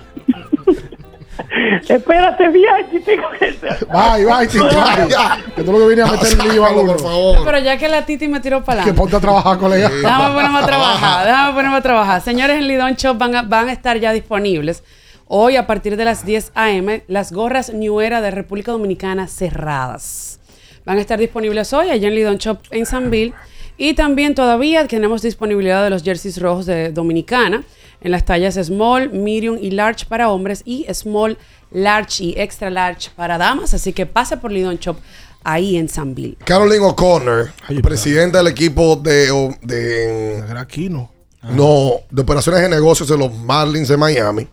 Espérate, 1.88 2.48
Bianchi, 2.48 3.00
tengo 3.00 3.24
que... 3.38 3.50
Bye, 3.92 4.24
bye, 4.24 4.46
Titi, 4.46 4.58
bye. 4.64 5.54
Que 5.54 5.62
tú 5.62 5.72
lo 5.72 5.78
que 5.80 5.86
vienes 5.94 6.08
a 6.08 6.12
meter 6.12 6.40
en 6.40 6.48
lío 6.48 6.64
a 6.64 6.72
por 6.74 7.00
favor. 7.00 7.38
Pero 7.44 7.58
ya 7.58 7.76
que 7.76 7.88
la 7.88 8.04
Titi 8.06 8.28
me 8.28 8.40
tiró 8.40 8.64
para 8.64 8.78
Que 8.78 8.90
adelante. 8.90 9.00
ponte 9.00 9.16
a 9.16 9.20
trabajar, 9.20 9.58
colega. 9.58 9.88
Déjame 9.88 10.34
ponerme 10.34 10.58
a 10.58 10.66
trabajar, 10.66 11.26
déjame 11.26 11.52
ponerme 11.54 11.76
a 11.76 11.80
trabajar. 11.82 12.20
Señores, 12.22 12.56
en 12.56 12.68
Lidón 12.68 12.94
Shop 12.94 13.16
van 13.18 13.34
a, 13.34 13.42
van 13.42 13.68
a 13.68 13.72
estar 13.72 13.98
ya 13.98 14.12
disponibles 14.12 14.82
hoy 15.26 15.56
a 15.56 15.66
partir 15.66 15.96
de 15.96 16.04
las 16.04 16.24
10 16.24 16.52
a.m. 16.54 17.02
las 17.08 17.32
gorras 17.32 17.72
New 17.72 18.00
Era 18.00 18.20
de 18.20 18.30
República 18.30 18.72
Dominicana 18.72 19.26
cerradas. 19.26 20.40
Van 20.84 20.98
a 20.98 21.00
estar 21.00 21.18
disponibles 21.18 21.72
hoy 21.72 21.90
allá 21.90 22.08
en 22.08 22.14
Lidón 22.14 22.36
Shop 22.38 22.58
en 22.70 22.86
Sanville. 22.86 23.32
Y 23.76 23.94
también 23.94 24.34
todavía 24.34 24.86
tenemos 24.86 25.22
disponibilidad 25.22 25.82
de 25.82 25.90
los 25.90 26.02
jerseys 26.02 26.40
rojos 26.40 26.66
de 26.66 26.92
Dominicana 26.92 27.64
en 28.00 28.10
las 28.10 28.24
tallas 28.24 28.54
small, 28.54 29.10
medium 29.12 29.58
y 29.60 29.70
large 29.70 30.06
para 30.06 30.30
hombres 30.30 30.62
y 30.64 30.86
small, 30.92 31.38
large 31.72 32.22
y 32.22 32.34
extra 32.36 32.70
large 32.70 33.10
para 33.16 33.38
damas. 33.38 33.74
Así 33.74 33.92
que 33.92 34.06
pase 34.06 34.36
por 34.36 34.52
Lidon 34.52 34.76
Shop 34.76 34.96
ahí 35.42 35.76
en 35.76 35.88
San 35.88 36.14
Bill. 36.14 36.36
Caroline 36.44 36.84
O'Connor, 36.84 37.52
presidenta 37.82 38.38
del 38.38 38.48
equipo 38.48 38.96
de, 38.96 39.56
de 39.62 40.44
Aquino. 40.56 41.10
no, 41.42 42.00
de 42.10 42.22
operaciones 42.22 42.62
de 42.62 42.68
negocios 42.68 43.08
de 43.08 43.18
los 43.18 43.32
Marlins 43.32 43.88
de 43.88 43.96
Miami, 43.96 44.48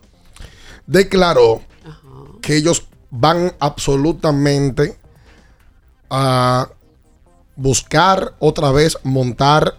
declaró 0.86 1.62
que 2.40 2.56
ellos 2.56 2.86
van 3.10 3.52
absolutamente 3.58 4.96
a 6.10 6.68
buscar 7.56 8.34
otra 8.38 8.70
vez 8.70 8.98
montar 9.02 9.78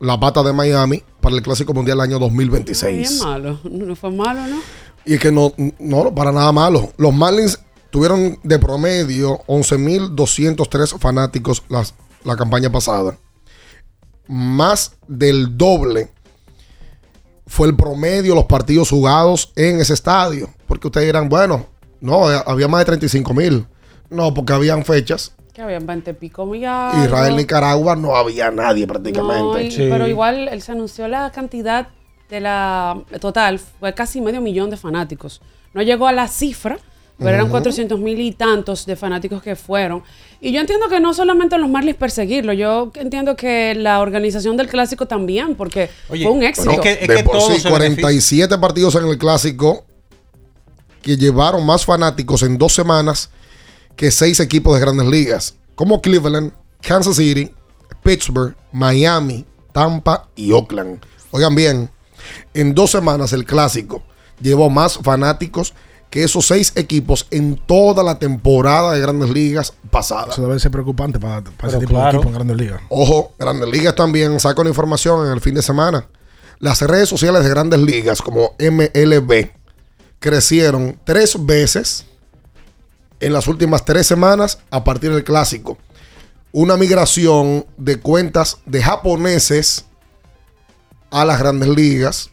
la 0.00 0.18
pata 0.20 0.42
de 0.42 0.52
Miami 0.52 1.02
para 1.20 1.34
el 1.36 1.42
Clásico 1.42 1.72
Mundial 1.74 1.98
del 1.98 2.02
año 2.04 2.18
Bien 2.18 2.28
2026. 2.30 3.20
malo. 3.22 3.60
No 3.64 3.96
fue 3.96 4.10
malo, 4.10 4.46
¿no? 4.46 4.60
Y 5.06 5.18
que 5.18 5.30
no, 5.32 5.52
no, 5.78 6.14
para 6.14 6.32
nada 6.32 6.52
malo. 6.52 6.92
Los 6.96 7.12
Marlins 7.14 7.58
tuvieron 7.90 8.38
de 8.42 8.58
promedio 8.58 9.40
11.203 9.46 10.98
fanáticos 10.98 11.62
las- 11.68 11.94
la 12.24 12.36
campaña 12.36 12.70
pasada. 12.70 13.16
Más 14.26 14.92
del 15.06 15.56
doble 15.56 16.10
fue 17.46 17.68
el 17.68 17.76
promedio 17.76 18.32
de 18.32 18.40
los 18.40 18.44
partidos 18.46 18.88
jugados 18.90 19.52
en 19.56 19.80
ese 19.80 19.92
estadio. 19.94 20.48
Porque 20.66 20.86
ustedes 20.88 21.06
dirán, 21.06 21.28
bueno, 21.28 21.66
no, 22.00 22.26
había 22.26 22.68
más 22.68 22.80
de 22.80 22.84
35 22.86 23.34
mil. 23.34 23.66
No, 24.10 24.32
porque 24.32 24.52
habían 24.54 24.84
fechas. 24.84 25.32
Que 25.54 25.62
habían 25.62 25.86
20 25.86 26.14
pico 26.14 26.44
millas. 26.46 27.04
Israel, 27.04 27.36
Nicaragua, 27.36 27.94
no 27.94 28.16
había 28.16 28.50
nadie 28.50 28.86
prácticamente. 28.88 29.40
No, 29.40 29.60
y- 29.60 29.70
Pero 29.90 30.08
igual 30.08 30.48
él 30.48 30.60
se 30.62 30.72
anunció 30.72 31.06
la 31.06 31.30
cantidad 31.30 31.88
de 32.28 32.40
la 32.40 33.00
total, 33.20 33.58
fue 33.60 33.94
casi 33.94 34.20
medio 34.20 34.40
millón 34.40 34.70
de 34.70 34.76
fanáticos. 34.76 35.40
No 35.72 35.82
llegó 35.82 36.08
a 36.08 36.12
la 36.12 36.26
cifra, 36.26 36.78
pero 37.18 37.30
eran 37.30 37.42
Ujú. 37.42 37.52
400 37.52 38.00
mil 38.00 38.18
y 38.20 38.32
tantos 38.32 38.84
de 38.86 38.96
fanáticos 38.96 39.40
que 39.42 39.54
fueron. 39.54 40.02
Y 40.40 40.50
yo 40.50 40.60
entiendo 40.60 40.88
que 40.88 40.98
no 40.98 41.14
solamente 41.14 41.56
los 41.58 41.70
Marlins 41.70 41.96
perseguirlo, 41.96 42.52
yo 42.52 42.90
entiendo 42.96 43.36
que 43.36 43.76
la 43.76 44.00
organización 44.00 44.56
del 44.56 44.66
clásico 44.68 45.06
también, 45.06 45.54
porque 45.54 45.88
fue 46.08 46.26
un 46.30 46.42
éxito. 46.42 46.70
Bueno, 46.70 46.82
de 46.82 47.22
por 47.24 47.40
sí, 47.40 47.62
47 47.68 48.58
partidos 48.58 48.96
en 48.96 49.06
el 49.06 49.18
clásico 49.18 49.84
que 51.02 51.16
llevaron 51.16 51.64
más 51.64 51.84
fanáticos 51.84 52.42
en 52.42 52.58
dos 52.58 52.72
semanas 52.72 53.30
que 53.96 54.10
seis 54.10 54.40
equipos 54.40 54.74
de 54.74 54.80
grandes 54.80 55.06
ligas, 55.06 55.54
como 55.74 56.00
Cleveland, 56.00 56.52
Kansas 56.80 57.16
City, 57.16 57.52
Pittsburgh, 58.02 58.54
Miami, 58.72 59.44
Tampa 59.72 60.28
y 60.36 60.52
Oakland. 60.52 61.00
Oigan 61.30 61.54
bien, 61.54 61.90
en 62.52 62.74
dos 62.74 62.90
semanas 62.90 63.32
el 63.32 63.44
clásico 63.44 64.02
llevó 64.40 64.70
más 64.70 64.98
fanáticos 64.98 65.74
que 66.10 66.22
esos 66.22 66.46
seis 66.46 66.72
equipos 66.76 67.26
en 67.32 67.56
toda 67.56 68.04
la 68.04 68.20
temporada 68.20 68.92
de 68.92 69.00
grandes 69.00 69.30
ligas 69.30 69.72
pasada. 69.90 70.28
Eso 70.30 70.42
debe 70.42 70.60
ser 70.60 70.70
preocupante 70.70 71.18
para, 71.18 71.42
para 71.42 71.68
ese 71.68 71.78
tipo 71.78 71.90
claro. 71.90 72.12
de 72.12 72.16
equipo 72.18 72.28
en 72.28 72.34
grandes 72.34 72.56
ligas. 72.56 72.80
Ojo, 72.88 73.32
Grandes 73.36 73.68
Ligas 73.68 73.96
también 73.96 74.38
sacan 74.38 74.68
información 74.68 75.26
en 75.26 75.32
el 75.32 75.40
fin 75.40 75.54
de 75.54 75.62
semana. 75.62 76.06
Las 76.60 76.80
redes 76.82 77.08
sociales 77.08 77.42
de 77.42 77.50
Grandes 77.50 77.80
Ligas, 77.80 78.22
como 78.22 78.54
MLB, 78.60 79.50
crecieron 80.20 81.00
tres 81.04 81.44
veces 81.44 82.06
en 83.24 83.32
las 83.32 83.48
últimas 83.48 83.84
tres 83.86 84.06
semanas 84.06 84.58
a 84.70 84.84
partir 84.84 85.12
del 85.12 85.24
clásico. 85.24 85.78
Una 86.52 86.76
migración 86.76 87.64
de 87.78 87.98
cuentas 87.98 88.58
de 88.66 88.82
japoneses 88.82 89.86
a 91.10 91.24
las 91.24 91.38
Grandes 91.38 91.70
Ligas 91.70 92.30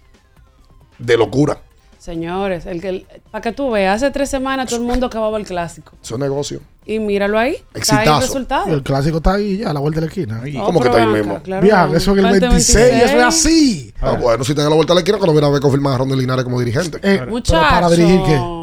de 0.99 1.17
locura. 1.17 1.61
Señores, 1.97 2.65
el 2.65 2.81
que, 2.81 3.05
para 3.31 3.41
que 3.41 3.51
tú 3.53 3.71
veas, 3.71 4.01
hace 4.03 4.11
tres 4.11 4.29
semanas 4.29 4.67
todo 4.67 4.81
el 4.81 4.85
mundo 4.85 5.05
acababa 5.05 5.37
el 5.37 5.45
clásico. 5.45 5.93
Eso 6.03 6.15
es 6.15 6.19
negocio. 6.19 6.59
Y 6.85 6.99
míralo 6.99 7.39
ahí. 7.39 7.57
Está 7.73 7.99
ahí 7.99 8.07
el 8.07 8.13
Exitazo. 8.15 8.19
resultado. 8.21 8.73
El 8.73 8.83
clásico 8.83 9.17
está 9.17 9.35
ahí 9.35 9.57
ya, 9.59 9.69
a 9.69 9.73
la 9.73 9.79
vuelta 9.79 10.01
de 10.01 10.07
la 10.07 10.11
esquina. 10.11 10.41
No, 10.43 10.65
¿Cómo 10.65 10.79
que 10.81 10.89
pero 10.89 10.97
está 10.99 11.09
ahí 11.09 11.17
mismo? 11.19 11.41
claro. 11.41 11.61
Bien, 11.61 11.95
eso 11.95 12.11
en 12.17 12.25
el 12.25 12.39
26, 12.39 12.75
eso 12.75 13.17
es 13.17 13.23
así. 13.23 13.93
Ah, 14.01 14.17
bueno, 14.19 14.43
si 14.43 14.53
te 14.53 14.61
da 14.61 14.69
la 14.69 14.75
vuelta 14.75 14.91
a 14.93 14.95
la 14.95 15.01
esquina, 15.01 15.19
cuando 15.19 15.33
viene 15.33 15.47
a 15.47 15.51
ver 15.51 15.61
confirmar 15.61 15.93
a 15.93 15.97
Ronald 15.99 16.19
Linares 16.19 16.43
como 16.43 16.59
dirigente. 16.59 16.97
Eh, 17.03 17.21
pero 17.23 17.41
para 17.61 17.89
dirigir 17.89 18.21
qué? 18.23 18.60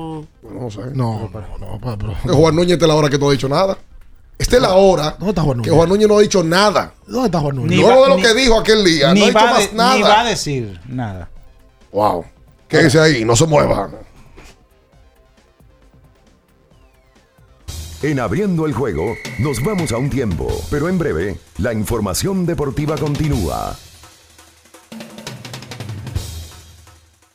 No 0.69 0.83
sé. 0.85 0.91
No, 0.95 1.31
pero 1.33 1.47
no, 1.59 1.79
pero- 1.99 2.15
Que 2.23 2.29
Juan 2.31 2.55
Núñez 2.57 2.73
esta 2.73 2.85
es 2.85 2.89
la 2.89 2.95
hora 2.95 3.09
que 3.11 3.19
no 3.19 3.29
ha 3.29 3.33
dicho 3.33 3.49
nada. 3.49 3.77
Esta 4.39 4.55
es 4.57 4.63
la 4.63 4.73
hora 4.75 5.11
¿Dónde 5.19 5.31
está 5.31 5.43
Juan 5.43 5.63
que? 5.63 5.71
Juan 5.71 5.89
Núñez 5.89 6.07
no 6.09 6.17
ha 6.19 6.21
dicho 6.21 6.45
nada. 6.45 6.93
¿Dónde 7.07 7.27
está 7.27 7.41
Juan 7.41 7.57
Núñez? 7.57 7.71
Ni 7.71 7.77
Luego 7.83 8.01
va- 8.01 8.03
de 8.05 8.09
lo 8.11 8.17
ni- 8.17 8.23
que 8.23 8.35
dijo 8.35 8.59
aquel 8.61 8.85
día, 8.85 9.13
ni 9.13 9.21
no 9.21 9.27
ha 9.27 9.29
dicho 9.31 9.45
más 9.47 9.71
de- 9.71 9.77
nada. 9.77 9.95
Ni 9.97 10.03
va 10.03 10.21
a 10.21 10.25
decir 10.25 10.81
nada. 10.87 11.29
Wow. 11.93 12.25
¿Qué 12.69 12.85
dice 12.85 13.01
ahí? 13.01 13.25
No 13.25 13.35
se 13.35 13.47
mueva. 13.47 13.91
En 18.01 18.21
abriendo 18.21 18.65
el 18.67 18.73
juego, 18.75 19.17
nos 19.41 19.63
vamos 19.65 19.91
a 19.91 19.97
un 19.97 20.09
tiempo, 20.09 20.47
pero 20.71 20.89
en 20.89 20.99
breve, 20.99 21.37
la 21.59 21.73
información 21.73 22.47
deportiva 22.47 22.97
continúa. 22.97 23.77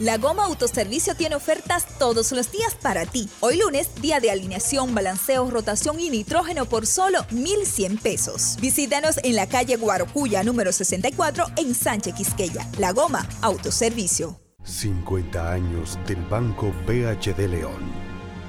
La 0.00 0.18
Goma 0.18 0.46
Autoservicio 0.46 1.14
tiene 1.14 1.36
ofertas 1.36 1.86
todos 2.00 2.32
los 2.32 2.50
días 2.50 2.74
para 2.74 3.06
ti. 3.06 3.28
Hoy 3.38 3.58
lunes, 3.58 3.88
día 4.02 4.18
de 4.18 4.32
alineación, 4.32 4.92
balanceo, 4.92 5.48
rotación 5.48 6.00
y 6.00 6.10
nitrógeno 6.10 6.66
por 6.66 6.84
solo 6.88 7.24
1,100 7.30 7.98
pesos. 7.98 8.56
Visítanos 8.60 9.20
en 9.22 9.36
la 9.36 9.46
calle 9.46 9.76
Guarocuya, 9.76 10.42
número 10.42 10.72
64, 10.72 11.46
en 11.58 11.76
Sánchez 11.76 12.14
Quisqueya. 12.14 12.68
La 12.78 12.90
Goma 12.90 13.28
Autoservicio. 13.40 14.40
50 14.64 15.52
años 15.52 15.96
del 16.08 16.22
Banco 16.24 16.72
BHD 16.88 17.46
León. 17.48 17.92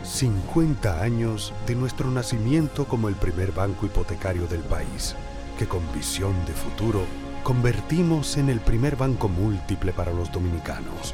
50 0.03 0.99
años 0.99 1.53
de 1.67 1.75
nuestro 1.75 2.09
nacimiento 2.09 2.87
como 2.87 3.07
el 3.07 3.15
primer 3.15 3.51
banco 3.51 3.85
hipotecario 3.85 4.47
del 4.47 4.61
país, 4.61 5.15
que 5.59 5.67
con 5.67 5.81
visión 5.93 6.33
de 6.47 6.53
futuro 6.53 7.05
convertimos 7.43 8.37
en 8.37 8.49
el 8.49 8.59
primer 8.59 8.95
banco 8.95 9.29
múltiple 9.29 9.93
para 9.93 10.11
los 10.11 10.31
dominicanos. 10.31 11.13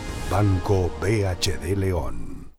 Banco 0.31 0.89
BHD 1.01 1.75
León. 1.75 2.53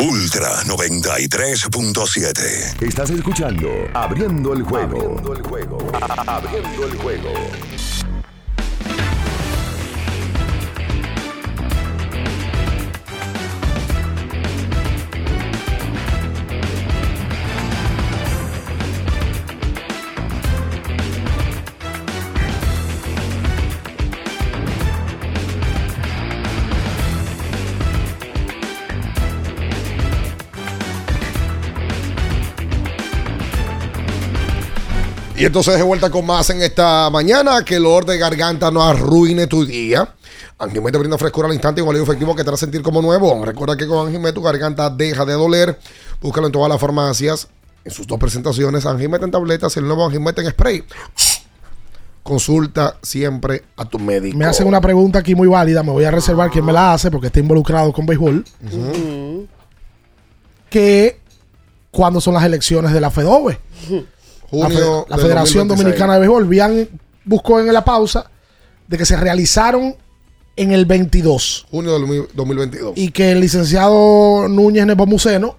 Ultra 0.00 0.64
93.7. 0.64 2.82
Estás 2.82 3.10
escuchando 3.10 3.68
Abriendo 3.94 4.52
el 4.52 4.64
juego. 4.64 4.96
Abriendo 4.96 5.32
el 5.32 5.42
juego. 5.42 5.78
Abriendo 6.26 6.86
el 6.86 6.98
juego. 6.98 7.32
Y 35.40 35.44
entonces 35.46 35.76
de 35.76 35.82
vuelta 35.82 36.10
con 36.10 36.26
más 36.26 36.50
en 36.50 36.60
esta 36.62 37.08
mañana. 37.10 37.64
Que 37.64 37.76
el 37.76 37.86
olor 37.86 38.04
de 38.04 38.18
garganta 38.18 38.70
no 38.70 38.82
arruine 38.82 39.46
tu 39.46 39.64
día. 39.64 40.14
Anjimet 40.58 40.92
te 40.92 40.98
brinda 40.98 41.16
frescura 41.16 41.48
al 41.48 41.54
instante 41.54 41.80
y 41.80 41.82
un 41.82 41.88
alivio 41.88 42.04
efectivo 42.04 42.36
que 42.36 42.44
te 42.44 42.50
hará 42.50 42.56
sentir 42.58 42.82
como 42.82 43.00
nuevo. 43.00 43.42
Recuerda 43.44 43.76
que 43.76 43.86
con 43.86 44.06
Anjimet 44.06 44.34
tu 44.34 44.42
garganta 44.42 44.90
deja 44.90 45.24
de 45.24 45.32
doler. 45.32 45.78
Búscalo 46.20 46.46
en 46.48 46.52
todas 46.52 46.68
las 46.68 46.78
farmacias. 46.80 47.48
En 47.84 47.90
sus 47.90 48.06
dos 48.06 48.18
presentaciones, 48.18 48.84
Anjimet 48.84 49.22
en 49.22 49.30
tabletas 49.30 49.74
y 49.76 49.78
el 49.78 49.86
nuevo 49.86 50.04
Anjimet 50.04 50.38
en 50.40 50.50
spray. 50.50 50.84
Consulta 52.22 52.96
siempre 53.02 53.64
a 53.78 53.86
tu 53.86 53.98
médico. 53.98 54.36
Me 54.36 54.44
hacen 54.44 54.66
una 54.66 54.82
pregunta 54.82 55.20
aquí 55.20 55.34
muy 55.34 55.48
válida. 55.48 55.82
Me 55.82 55.90
voy 55.90 56.04
a 56.04 56.10
reservar 56.10 56.50
quién 56.50 56.66
me 56.66 56.72
la 56.74 56.92
hace 56.92 57.10
porque 57.10 57.28
está 57.28 57.40
involucrado 57.40 57.90
con 57.94 58.04
béisbol. 58.04 58.44
Que 60.68 61.18
cuando 61.90 62.20
son 62.20 62.34
las 62.34 62.44
elecciones 62.44 62.92
de 62.92 63.00
la 63.00 63.10
FEDOBE. 63.10 63.58
La, 63.88 63.96
fe- 63.96 64.06
Junio 64.50 65.06
la 65.08 65.16
Federación 65.18 65.68
2026. 65.68 65.78
Dominicana 65.78 66.14
de 66.14 66.20
Béisbol 66.20 66.46
Bian 66.48 66.88
buscó 67.24 67.60
en 67.60 67.72
la 67.72 67.84
pausa 67.84 68.30
de 68.88 68.98
que 68.98 69.04
se 69.06 69.16
realizaron 69.16 69.94
en 70.56 70.72
el 70.72 70.84
22 70.84 71.66
Junio 71.70 71.92
del 71.98 72.26
2022. 72.34 72.92
y 72.96 73.10
que 73.12 73.32
el 73.32 73.40
licenciado 73.40 74.48
Núñez 74.48 74.84
Nepomuceno 74.86 75.56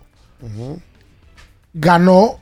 ganó 1.73 2.39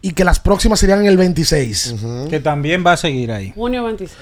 y 0.00 0.12
que 0.12 0.24
las 0.24 0.38
próximas 0.40 0.78
serían 0.78 1.00
en 1.00 1.06
el 1.06 1.16
26. 1.16 1.94
Que 2.30 2.40
también 2.40 2.84
va 2.86 2.92
a 2.92 2.96
seguir 2.96 3.32
ahí. 3.32 3.52
Junio 3.54 3.84
26. 3.84 4.16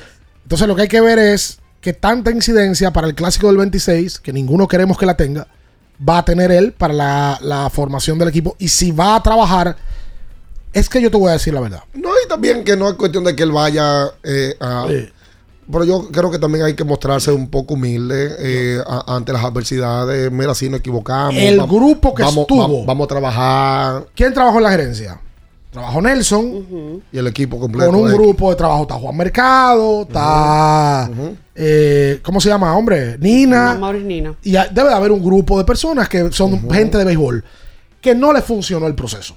Entonces 0.44 0.66
lo 0.66 0.74
que 0.74 0.82
hay 0.82 0.88
que 0.88 1.00
ver 1.00 1.18
es 1.18 1.58
que 1.80 1.92
tanta 1.92 2.30
incidencia 2.30 2.92
para 2.92 3.06
el 3.06 3.14
clásico 3.14 3.48
del 3.48 3.58
26, 3.58 4.20
que 4.20 4.32
ninguno 4.32 4.66
queremos 4.66 4.96
que 4.96 5.06
la 5.06 5.16
tenga, 5.16 5.46
va 6.06 6.18
a 6.18 6.24
tener 6.24 6.50
él 6.50 6.72
para 6.72 6.94
la, 6.94 7.38
la 7.42 7.68
formación 7.70 8.18
del 8.18 8.28
equipo. 8.28 8.56
Y 8.58 8.68
si 8.68 8.90
va 8.90 9.16
a 9.16 9.22
trabajar, 9.22 9.76
es 10.78 10.88
que 10.88 11.00
yo 11.00 11.10
te 11.10 11.16
voy 11.16 11.30
a 11.30 11.32
decir 11.32 11.54
la 11.54 11.60
verdad. 11.60 11.82
No, 11.94 12.10
y 12.24 12.28
también 12.28 12.62
que 12.64 12.76
no 12.76 12.88
es 12.88 12.94
cuestión 12.94 13.24
de 13.24 13.34
que 13.34 13.42
él 13.42 13.52
vaya 13.52 14.10
eh, 14.22 14.54
a... 14.60 14.86
Pero 15.72 15.84
yo 15.84 16.08
creo 16.12 16.30
que 16.30 16.38
también 16.38 16.64
hay 16.64 16.74
que 16.74 16.84
mostrarse 16.84 17.32
un 17.32 17.48
poco 17.50 17.74
humilde 17.74 18.36
eh, 18.38 18.80
a- 18.86 19.16
ante 19.16 19.32
las 19.32 19.42
adversidades. 19.44 20.30
Mira, 20.30 20.54
si 20.54 20.68
nos 20.70 20.78
equivocamos. 20.78 21.34
El 21.34 21.60
grupo 21.66 22.14
que 22.14 22.22
vamos, 22.22 22.42
estuvo. 22.42 22.80
va- 22.82 22.86
Vamos 22.86 23.04
a 23.06 23.08
trabajar. 23.08 24.06
¿Quién 24.14 24.32
trabajó 24.32 24.58
en 24.58 24.62
la 24.62 24.70
gerencia? 24.70 25.20
Trabajó 25.72 26.00
Nelson. 26.00 27.02
Y 27.10 27.18
el 27.18 27.26
equipo 27.26 27.58
completo. 27.58 27.90
Con 27.90 28.00
un 28.02 28.08
de- 28.08 28.14
grupo 28.14 28.50
de 28.50 28.56
trabajo 28.56 28.82
está 28.82 28.94
Juan 28.94 29.16
Mercado, 29.16 30.02
está. 30.02 31.10
eh, 31.54 32.20
¿Cómo 32.22 32.40
se 32.40 32.48
llama, 32.48 32.76
hombre? 32.76 33.16
Nina. 33.18 33.74
Maurice 33.74 34.04
Nina. 34.04 34.34
Y 34.44 34.52
debe 34.52 34.88
de 34.88 34.94
haber 34.94 35.10
un 35.10 35.24
grupo 35.24 35.58
de 35.58 35.64
personas 35.64 36.08
que 36.08 36.30
son 36.30 36.70
gente 36.70 36.96
de 36.96 37.04
béisbol 37.04 37.42
que 38.00 38.14
no 38.14 38.32
le 38.32 38.40
funcionó 38.40 38.86
el 38.86 38.94
proceso. 38.94 39.36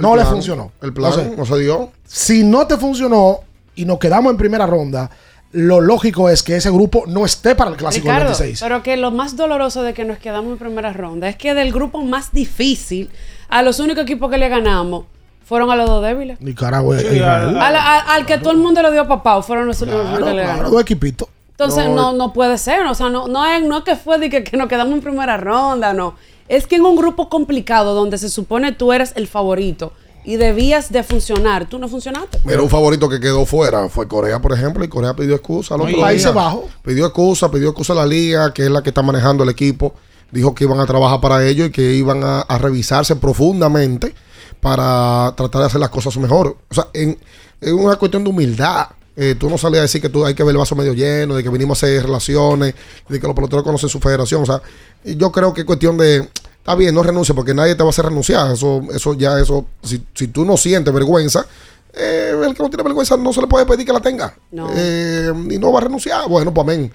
No 0.00 0.16
le 0.16 0.24
funcionó. 0.24 0.72
El 0.82 0.92
plan 0.92 1.12
Entonces, 1.12 1.38
no 1.38 1.44
se 1.46 1.58
dio. 1.58 1.90
si 2.06 2.42
no 2.44 2.66
te 2.66 2.76
funcionó 2.76 3.40
y 3.74 3.84
nos 3.84 3.98
quedamos 3.98 4.30
en 4.32 4.36
primera 4.36 4.66
ronda, 4.66 5.10
lo 5.52 5.80
lógico 5.80 6.28
es 6.28 6.42
que 6.42 6.56
ese 6.56 6.70
grupo 6.70 7.04
no 7.06 7.24
esté 7.24 7.54
para 7.56 7.70
el 7.70 7.76
clásico 7.76 8.06
del 8.06 8.16
Ricardo, 8.16 8.38
26. 8.38 8.60
pero 8.62 8.82
que 8.82 8.96
lo 8.96 9.10
más 9.10 9.36
doloroso 9.36 9.82
de 9.82 9.94
que 9.94 10.04
nos 10.04 10.18
quedamos 10.18 10.52
en 10.52 10.58
primera 10.58 10.92
ronda 10.92 11.28
es 11.28 11.36
que 11.36 11.54
del 11.54 11.72
grupo 11.72 12.02
más 12.02 12.30
difícil, 12.32 13.10
a 13.48 13.62
los 13.62 13.80
únicos 13.80 14.04
equipos 14.04 14.30
que 14.30 14.38
le 14.38 14.48
ganamos 14.48 15.06
fueron 15.44 15.68
a 15.72 15.74
los 15.76 15.88
dos 15.88 16.04
débiles. 16.04 16.40
Nicaragua 16.40 16.96
e 17.00 17.08
Al, 17.08 17.16
Israel. 17.16 17.56
al- 17.58 17.76
al 18.08 18.26
que 18.26 18.38
todo 18.38 18.52
el 18.52 18.58
mundo 18.58 18.80
le 18.82 18.92
dio 18.92 19.08
papá, 19.08 19.42
fueron 19.42 19.66
los 19.66 19.80
únicos 19.82 20.02
Claro, 20.08 20.24
que 20.26 20.34
le 20.34 20.42
claro, 20.44 20.70
dos 20.70 20.82
equipitos. 20.82 21.28
Entonces 21.50 21.86
No, 21.88 21.94
no, 21.94 22.12
no 22.12 22.32
puede 22.32 22.56
ser, 22.56 22.86
o 22.86 22.94
sea, 22.94 23.10
no, 23.10 23.26
no, 23.26 23.44
es, 23.44 23.62
no 23.64 23.78
es 23.78 23.84
que 23.84 23.96
fue 23.96 24.18
de 24.18 24.30
que, 24.30 24.44
que 24.44 24.56
nos 24.56 24.68
quedamos 24.68 24.94
en 24.94 25.00
primera 25.00 25.36
ronda, 25.36 25.92
no. 25.92 26.14
Es 26.50 26.66
que 26.66 26.74
en 26.74 26.84
un 26.84 26.96
grupo 26.96 27.28
complicado 27.28 27.94
donde 27.94 28.18
se 28.18 28.28
supone 28.28 28.72
tú 28.72 28.92
eres 28.92 29.12
el 29.14 29.28
favorito 29.28 29.92
y 30.24 30.34
debías 30.34 30.90
de 30.90 31.04
funcionar, 31.04 31.68
tú 31.68 31.78
no 31.78 31.88
funcionaste. 31.88 32.40
Mira, 32.44 32.60
un 32.60 32.68
favorito 32.68 33.08
que 33.08 33.20
quedó 33.20 33.46
fuera 33.46 33.88
fue 33.88 34.08
Corea, 34.08 34.42
por 34.42 34.52
ejemplo, 34.52 34.82
y 34.82 34.88
Corea 34.88 35.14
pidió 35.14 35.36
excusa. 35.36 35.76
Oye, 35.76 35.96
Países. 35.96 36.34
Bajos. 36.34 36.64
Pidió 36.82 37.06
excusa, 37.06 37.52
pidió 37.52 37.68
excusa 37.68 37.92
a 37.92 37.96
la 37.96 38.06
liga, 38.06 38.52
que 38.52 38.64
es 38.64 38.70
la 38.70 38.82
que 38.82 38.88
está 38.90 39.00
manejando 39.00 39.44
el 39.44 39.50
equipo. 39.50 39.94
Dijo 40.32 40.52
que 40.52 40.64
iban 40.64 40.80
a 40.80 40.86
trabajar 40.86 41.20
para 41.20 41.46
ello 41.46 41.66
y 41.66 41.70
que 41.70 41.92
iban 41.94 42.24
a, 42.24 42.40
a 42.40 42.58
revisarse 42.58 43.14
profundamente 43.14 44.12
para 44.58 45.32
tratar 45.36 45.60
de 45.60 45.66
hacer 45.68 45.80
las 45.80 45.90
cosas 45.90 46.16
mejor. 46.16 46.56
O 46.68 46.74
sea, 46.74 46.88
en, 46.94 47.16
es 47.60 47.72
una 47.72 47.94
cuestión 47.94 48.24
de 48.24 48.30
humildad. 48.30 48.88
Eh, 49.16 49.34
tú 49.38 49.50
no 49.50 49.58
sales 49.58 49.78
a 49.80 49.82
decir 49.82 50.00
que 50.00 50.08
tú 50.08 50.24
hay 50.24 50.34
que 50.34 50.42
ver 50.42 50.52
el 50.52 50.58
vaso 50.58 50.74
medio 50.74 50.94
lleno, 50.94 51.34
de 51.34 51.42
que 51.42 51.50
vinimos 51.50 51.82
a 51.82 51.86
hacer 51.86 52.02
relaciones, 52.02 52.74
de 53.08 53.20
que 53.20 53.26
los 53.26 53.34
peloteros 53.34 53.64
conocen 53.64 53.88
su 53.88 54.00
federación. 54.00 54.42
O 54.42 54.46
sea, 54.46 54.62
yo 55.04 55.30
creo 55.32 55.52
que 55.52 55.62
es 55.62 55.66
cuestión 55.66 55.96
de. 55.98 56.28
Está 56.58 56.74
bien, 56.74 56.94
no 56.94 57.02
renuncie 57.02 57.34
porque 57.34 57.54
nadie 57.54 57.74
te 57.74 57.82
va 57.82 57.88
a 57.88 57.90
hacer 57.90 58.04
renunciar. 58.04 58.52
Eso, 58.52 58.82
eso 58.94 59.14
ya, 59.14 59.38
eso. 59.40 59.66
Si, 59.82 60.02
si 60.14 60.28
tú 60.28 60.44
no 60.44 60.56
sientes 60.56 60.92
vergüenza, 60.92 61.46
eh, 61.92 62.32
el 62.46 62.54
que 62.54 62.62
no 62.62 62.70
tiene 62.70 62.84
vergüenza 62.84 63.16
no 63.16 63.32
se 63.32 63.40
le 63.40 63.46
puede 63.46 63.66
pedir 63.66 63.86
que 63.86 63.92
la 63.92 64.00
tenga. 64.00 64.34
No. 64.52 64.70
Eh, 64.74 65.32
y 65.50 65.58
no 65.58 65.72
va 65.72 65.80
a 65.80 65.82
renunciar. 65.82 66.28
Bueno, 66.28 66.52
pues 66.54 66.64
amén. 66.64 66.92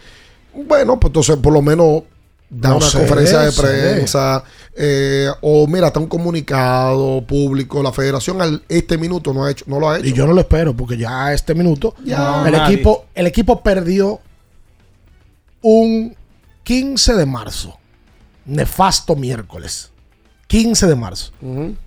Bueno, 0.54 1.00
pues 1.00 1.10
entonces 1.10 1.36
por 1.38 1.52
lo 1.52 1.62
menos 1.62 2.04
da 2.50 2.70
No 2.70 2.78
una 2.78 2.90
sé, 2.90 3.00
conferencia 3.00 3.40
de 3.40 3.52
prensa. 3.52 4.44
Eh, 4.78 5.30
o 5.42 5.68
mira, 5.68 5.88
está 5.88 6.00
un 6.00 6.08
comunicado 6.08 7.22
público. 7.26 7.82
La 7.82 7.92
federación 7.94 8.42
al 8.42 8.64
este 8.68 8.98
minuto 8.98 9.34
no 9.34 9.46
ha 9.46 9.52
hecho, 9.52 9.66
no 9.68 9.80
lo 9.80 9.90
ha 9.90 9.98
hecho. 10.00 10.08
Y 10.08 10.14
yo 10.14 10.28
no 10.28 10.34
lo 10.34 10.42
espero 10.42 10.76
porque 10.76 10.98
ya 10.98 11.28
a 11.28 11.34
este 11.34 11.54
minuto 11.56 11.96
Ya. 12.04 12.44
el 12.46 12.52
Nadie. 12.52 12.76
equipo 12.76 13.06
el 13.16 13.28
equipo 13.28 13.62
perdió 13.62 14.20
un 15.62 16.16
15 16.64 17.14
de 17.16 17.26
marzo. 17.26 17.78
Nefasto 18.46 19.16
miércoles. 19.16 19.92
15 20.48 20.88
de 20.88 20.96
marzo. 20.96 21.32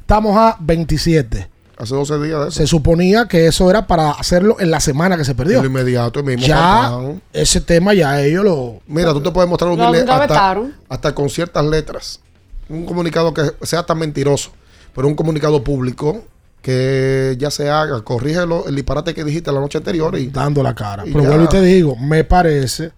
Estamos 0.01 0.37
a 0.37 0.57
27. 0.61 1.49
Hace 1.77 1.95
12 1.95 2.19
días 2.19 2.41
de 2.41 2.49
eso. 2.49 2.51
Se 2.59 2.67
suponía 2.67 3.27
que 3.29 3.47
eso 3.47 3.71
era 3.71 3.87
para 3.87 4.11
hacerlo 4.11 4.57
en 4.59 4.73
la 4.73 4.81
semana 4.81 5.17
que 5.17 5.25
se 5.25 5.37
perdió. 5.37 5.61
De 5.61 5.69
inmediato, 5.69 6.19
el 6.21 6.27
mismo 6.27 6.45
Ya 6.45 6.91
ese 7.33 7.61
tema 7.61 7.95
ya 7.95 8.21
ellos 8.21 8.45
lo 8.45 8.81
Mira, 8.89 9.13
tú 9.13 9.21
te 9.23 9.31
puedes 9.31 9.49
mostrar 9.49 9.73
Lo 9.77 9.85
hasta, 9.85 10.01
engavetaron. 10.01 10.75
hasta 10.89 11.15
con 11.15 11.31
ciertas 11.31 11.65
letras. 11.65 12.21
Un 12.69 12.85
comunicado 12.85 13.33
que 13.33 13.43
sea 13.63 13.85
tan 13.85 13.99
mentiroso, 13.99 14.51
pero 14.95 15.09
un 15.09 15.15
comunicado 15.15 15.65
público 15.65 16.25
que 16.63 17.37
ya 17.39 17.51
se 17.51 17.71
haga, 17.71 18.03
corrígelo 18.03 18.67
el 18.67 18.75
disparate 18.75 19.15
que 19.15 19.25
dijiste 19.25 19.53
la 19.53 19.61
noche 19.61 19.79
anterior 19.79 20.19
y 20.19 20.27
dando 20.27 20.63
la 20.63 20.75
cara. 20.75 21.07
Y 21.07 21.13
Pero 21.13 21.25
vuelvo 21.25 21.45
y 21.45 21.49
te 21.49 21.63
digo, 21.63 21.97
me 21.97 22.25
parece 22.25 22.93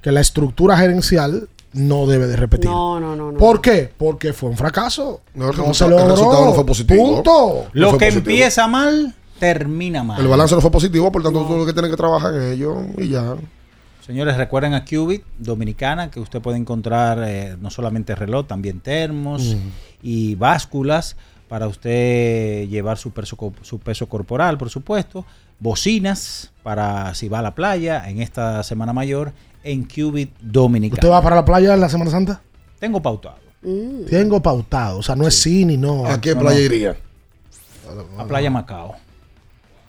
que 0.00 0.12
la 0.12 0.20
estructura 0.20 0.76
gerencial 0.76 1.48
no 1.72 2.06
debe 2.06 2.26
de 2.26 2.36
repetir. 2.36 2.70
No, 2.70 2.98
no, 2.98 3.14
no. 3.14 3.32
no. 3.32 3.38
¿Por 3.38 3.60
qué? 3.60 3.92
Porque 3.96 4.32
fue 4.32 4.48
un 4.48 4.56
fracaso. 4.56 5.20
No, 5.34 5.50
el 5.50 5.56
No 5.56 5.64
el 5.64 5.68
resultado 6.08 6.44
no 6.46 6.54
fue 6.54 6.64
positivo. 6.64 7.16
Punto. 7.16 7.66
Lo 7.72 7.90
fue 7.90 7.98
que 7.98 8.06
positivo. 8.06 8.30
empieza 8.30 8.66
mal, 8.66 9.14
termina 9.38 10.02
mal. 10.02 10.20
El 10.20 10.28
balance 10.28 10.54
no 10.54 10.60
fue 10.60 10.70
positivo, 10.70 11.12
por 11.12 11.22
tanto, 11.22 11.44
tú 11.44 11.56
lo 11.56 11.66
que 11.66 11.72
tienes 11.72 11.90
que 11.90 11.96
trabajar 11.96 12.34
en 12.34 12.52
ello 12.52 12.76
y 12.96 13.08
ya. 13.08 13.36
Señores, 14.06 14.36
recuerden 14.36 14.74
a 14.74 14.84
Qubit 14.84 15.24
Dominicana 15.38 16.10
que 16.10 16.20
usted 16.20 16.40
puede 16.40 16.58
encontrar 16.58 17.22
eh, 17.26 17.56
no 17.60 17.70
solamente 17.70 18.14
reloj, 18.14 18.46
también 18.46 18.80
termos 18.80 19.56
Mm. 19.56 19.68
y 20.02 20.34
básculas 20.36 21.16
para 21.48 21.66
usted 21.66 22.68
llevar 22.68 22.98
su 22.98 23.10
peso, 23.10 23.36
su 23.62 23.78
peso 23.80 24.08
corporal, 24.08 24.58
por 24.58 24.70
supuesto. 24.70 25.24
Bocinas 25.58 26.52
para 26.62 27.14
si 27.14 27.28
va 27.28 27.40
a 27.40 27.42
la 27.42 27.54
playa 27.54 28.08
en 28.08 28.20
esta 28.22 28.62
Semana 28.62 28.92
Mayor 28.92 29.32
en 29.64 29.84
Qubit 29.84 30.30
Dominicana. 30.40 30.98
¿Usted 31.00 31.10
va 31.10 31.22
para 31.22 31.36
la 31.36 31.44
playa 31.44 31.74
en 31.74 31.80
la 31.80 31.88
Semana 31.88 32.10
Santa? 32.10 32.40
Tengo 32.78 33.00
pautado. 33.02 33.38
Tengo 34.08 34.40
pautado. 34.40 34.98
O 34.98 35.02
sea, 35.02 35.16
no 35.16 35.26
es 35.26 35.34
cine, 35.34 35.76
no. 35.76 36.06
¿A 36.06 36.20
qué 36.20 36.34
No, 36.34 36.42
playa 36.42 36.58
no. 36.58 36.64
iría? 36.64 36.96
A 38.18 38.24
Playa 38.24 38.50
Macao. 38.50 38.94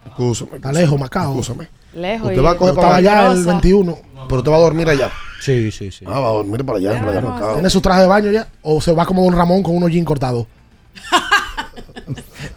Excúsame. 0.05 0.55
Está 0.55 0.71
lejos, 0.71 0.99
Macao. 0.99 1.31
Excúsame. 1.37 1.67
Lejos. 1.97 2.27
Usted 2.29 2.41
y- 2.41 2.45
va 2.45 2.51
a 2.51 2.57
coger 2.57 2.75
para 2.75 2.95
allá 2.95 3.31
el 3.31 3.43
21. 3.45 3.97
Pero 4.27 4.37
usted 4.39 4.51
va 4.51 4.55
a 4.55 4.59
dormir 4.59 4.89
allá. 4.89 5.11
Sí, 5.41 5.71
sí, 5.71 5.91
sí. 5.91 6.05
Ah, 6.07 6.19
va 6.19 6.29
a 6.29 6.31
dormir 6.31 6.65
para 6.65 6.77
allá, 6.77 6.99
para 6.99 7.19
allá. 7.19 7.53
¿Tiene 7.53 7.69
su 7.69 7.81
traje 7.81 8.01
de 8.01 8.07
baño 8.07 8.31
ya? 8.31 8.47
¿O 8.61 8.81
se 8.81 8.91
va 8.91 9.05
como 9.05 9.23
Don 9.23 9.33
Ramón 9.35 9.63
con 9.63 9.75
unos 9.75 9.91
jeans 9.91 10.05
cortados? 10.05 10.45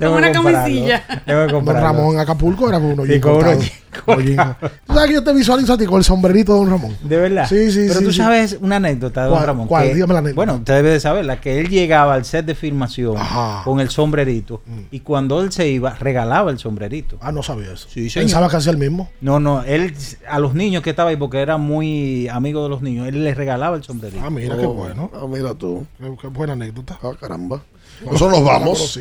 Tengo 0.00 0.16
una 0.16 0.32
camisilla. 0.32 1.04
Tengo 1.24 1.46
que 1.46 1.52
Don. 1.52 1.66
Ramón 1.66 2.14
en 2.14 2.20
Acapulco 2.20 2.68
era 2.68 2.78
con 2.80 2.86
unos 2.92 3.06
Sí, 3.06 3.12
jeans 3.20 3.70
con 4.04 4.24
jeans. 4.24 4.56
¿Tú 4.86 4.94
sabes 4.94 5.08
que 5.08 5.14
yo 5.14 5.22
te 5.24 5.32
visualizo 5.32 5.72
a 5.74 5.78
ti 5.78 5.84
con 5.84 5.98
el 5.98 6.04
sombrerito 6.04 6.52
de 6.54 6.58
Don 6.60 6.70
Ramón? 6.70 6.96
De 7.02 7.16
verdad. 7.16 7.46
Sí, 7.48 7.70
sí, 7.70 7.84
Pero 7.88 8.00
sí, 8.00 8.04
tú 8.06 8.12
sí. 8.12 8.18
sabes 8.18 8.56
una 8.60 8.76
anécdota 8.76 9.22
de 9.22 9.26
Don 9.28 9.36
¿Cuál? 9.36 9.46
Ramón. 9.46 9.66
cuál? 9.68 9.88
que- 9.88 9.94
Dígame 9.94 10.12
la 10.14 10.18
anécdota. 10.20 10.36
Bueno, 10.36 10.54
usted 10.54 10.74
debe 10.74 10.90
de 10.90 11.00
saberla, 11.00 11.40
que 11.40 11.60
él 11.60 11.68
llegaba 11.68 12.14
al 12.14 12.24
set 12.24 12.46
de 12.46 12.54
filmación 12.54 13.16
Ajá. 13.18 13.60
Mm. 13.60 13.64
con 13.64 13.80
el 13.80 13.90
sombrerito 13.90 14.62
y 14.90 15.00
cuando 15.00 15.40
él 15.42 15.52
se 15.52 15.68
iba, 15.68 15.90
regalaba 15.94 16.50
el 16.50 16.58
sombrerito. 16.58 17.18
Ah, 17.20 17.30
no 17.32 17.42
sabía 17.42 17.72
eso. 17.72 17.88
Sí, 17.90 18.08
señor. 18.08 18.24
Pensaba 18.26 18.48
que 18.48 18.56
hacía 18.56 18.72
el 18.72 18.78
mismo. 18.78 19.10
No, 19.20 19.38
no, 19.40 19.62
él 19.64 19.94
a 20.28 20.38
los 20.38 20.54
niños 20.54 20.82
que 20.82 20.90
estaba 20.90 21.10
ahí, 21.10 21.16
porque 21.16 21.40
era 21.40 21.56
muy 21.58 22.28
amigo 22.28 22.62
de 22.62 22.68
los 22.70 22.80
niños, 22.82 23.06
él 23.08 23.22
les 23.24 23.36
regalaba 23.36 23.76
el 23.76 23.82
sombrerito. 23.82 24.22
Ah, 24.24 24.30
mira, 24.30 24.56
qué 24.56 24.66
bueno. 24.66 25.10
Ah, 25.14 25.26
mira 25.28 25.52
tú. 25.54 25.84
Qué, 25.98 26.10
qué 26.20 26.28
buena 26.28 26.52
anécdota. 26.54 26.98
Ah, 27.02 27.10
caramba. 27.20 27.60
Nosotros 28.04 28.38
nos 28.38 28.44
vamos. 28.44 28.98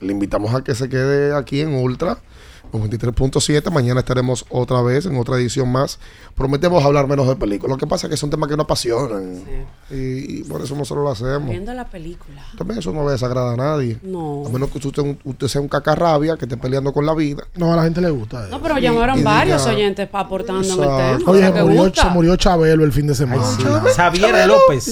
Le 0.00 0.12
invitamos 0.12 0.54
a 0.54 0.62
que 0.62 0.74
se 0.74 0.88
quede 0.88 1.34
aquí 1.34 1.60
en 1.60 1.74
Ultra 1.74 2.18
93.7. 2.72 3.70
Mañana 3.70 4.00
estaremos 4.00 4.44
otra 4.50 4.82
vez 4.82 5.06
en 5.06 5.16
otra 5.16 5.36
edición 5.36 5.70
más. 5.72 5.98
Prometemos 6.34 6.84
hablar 6.84 7.08
menos 7.08 7.26
de 7.26 7.34
películas. 7.36 7.70
Lo 7.70 7.78
que 7.78 7.86
pasa 7.86 8.06
es 8.06 8.10
que 8.10 8.16
son 8.16 8.28
temas 8.30 8.48
que 8.48 8.56
nos 8.56 8.64
apasionan. 8.64 9.42
Y, 9.90 10.40
y 10.40 10.44
por 10.44 10.60
eso 10.62 10.74
nosotros 10.76 11.02
lo 11.04 11.10
hacemos. 11.10 11.48
Viendo 11.50 11.72
la 11.72 11.86
película. 11.88 12.44
También 12.56 12.80
eso 12.80 12.92
no 12.92 13.06
le 13.06 13.12
desagrada 13.12 13.54
a 13.54 13.56
nadie. 13.56 13.98
No. 14.02 14.44
A 14.46 14.50
menos 14.50 14.70
que 14.70 14.86
usted, 14.86 15.16
usted 15.24 15.48
sea 15.48 15.60
un 15.60 15.68
cacarrabia 15.68 16.36
que 16.36 16.44
esté 16.44 16.56
peleando 16.56 16.92
con 16.92 17.06
la 17.06 17.14
vida. 17.14 17.44
No, 17.56 17.72
a 17.72 17.76
la 17.76 17.84
gente 17.84 18.00
le 18.00 18.10
gusta. 18.10 18.46
No, 18.48 18.60
pero 18.62 18.78
llamaron 18.78 19.18
y 19.18 19.22
varios 19.22 19.62
diga- 19.64 19.72
oyentes 19.74 20.08
aportando 20.12 20.62
en 20.62 20.70
el 20.70 20.76
tema. 20.78 21.18
Oye, 21.30 21.38
o 21.38 21.52
sea, 21.52 21.52
se 21.56 21.62
murió, 21.64 21.82
gusta. 21.84 22.02
se 22.02 22.08
murió 22.10 22.36
Chabelo 22.36 22.84
el 22.84 22.92
fin 22.92 23.06
de 23.06 23.14
semana. 23.14 23.42
Xavier 23.96 24.46
López, 24.46 24.84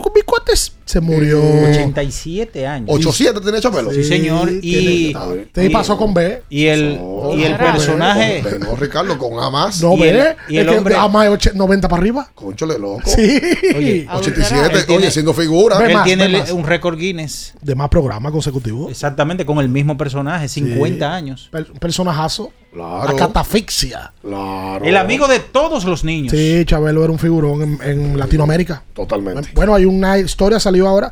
con 0.00 0.12
mi 0.14 0.22
cuates 0.22 0.75
se 0.86 1.00
murió. 1.00 1.42
87 1.42 2.66
años. 2.66 2.88
8-7 2.88 3.44
tenía 3.44 3.60
Chabelo. 3.60 3.90
Sí, 3.92 4.04
señor. 4.04 4.50
Y, 4.62 5.12
y- 5.12 5.68
pasó 5.70 5.98
con 5.98 6.14
B. 6.14 6.42
y 6.48 6.66
el, 6.66 6.98
y 7.36 7.42
el 7.42 7.56
personaje. 7.56 8.40
Con- 8.42 8.60
No, 8.60 8.76
Ricardo, 8.76 9.18
con 9.18 9.38
A 9.42 9.50
más. 9.50 9.82
No 9.82 9.94
el- 9.94 10.34
y 10.48 10.56
el 10.56 10.66
es 10.66 10.72
que 10.72 10.78
hombre- 10.78 10.94
a 10.94 11.08
más 11.08 11.24
de 11.24 11.30
och- 11.30 11.54
90 11.54 11.88
para 11.88 12.00
arriba. 12.00 12.30
Conchole 12.34 12.78
loco. 12.78 13.02
Sí. 13.04 13.40
Oye, 13.76 14.06
87, 14.12 14.78
Él 14.78 14.86
tiene- 14.86 15.02
oye, 15.02 15.10
siendo 15.10 15.34
figura. 15.34 15.84
Él 15.86 15.92
más, 15.92 16.04
tiene 16.04 16.28
más. 16.28 16.50
un 16.52 16.64
récord 16.64 16.96
Guinness. 16.96 17.52
De 17.60 17.74
más 17.74 17.88
programas 17.88 18.30
consecutivos. 18.32 18.90
Exactamente, 18.90 19.44
con 19.44 19.58
el 19.58 19.68
mismo 19.68 19.98
personaje, 19.98 20.48
50 20.48 21.12
años. 21.14 21.48
Per- 21.50 21.70
un 21.72 21.78
personajazo. 21.78 22.52
Claro. 22.76 23.10
La 23.10 23.16
catafixia. 23.16 24.12
Claro. 24.20 24.84
El 24.84 24.98
amigo 24.98 25.26
de 25.26 25.40
todos 25.40 25.86
los 25.86 26.04
niños. 26.04 26.30
Sí, 26.30 26.62
Chabelo 26.66 27.02
era 27.02 27.10
un 27.10 27.18
figurón 27.18 27.62
en, 27.62 27.78
en 27.82 28.18
Latinoamérica. 28.18 28.82
Totalmente. 28.92 29.48
Bueno, 29.54 29.74
hay 29.74 29.86
una 29.86 30.18
historia, 30.18 30.60
salió 30.60 30.86
ahora. 30.86 31.10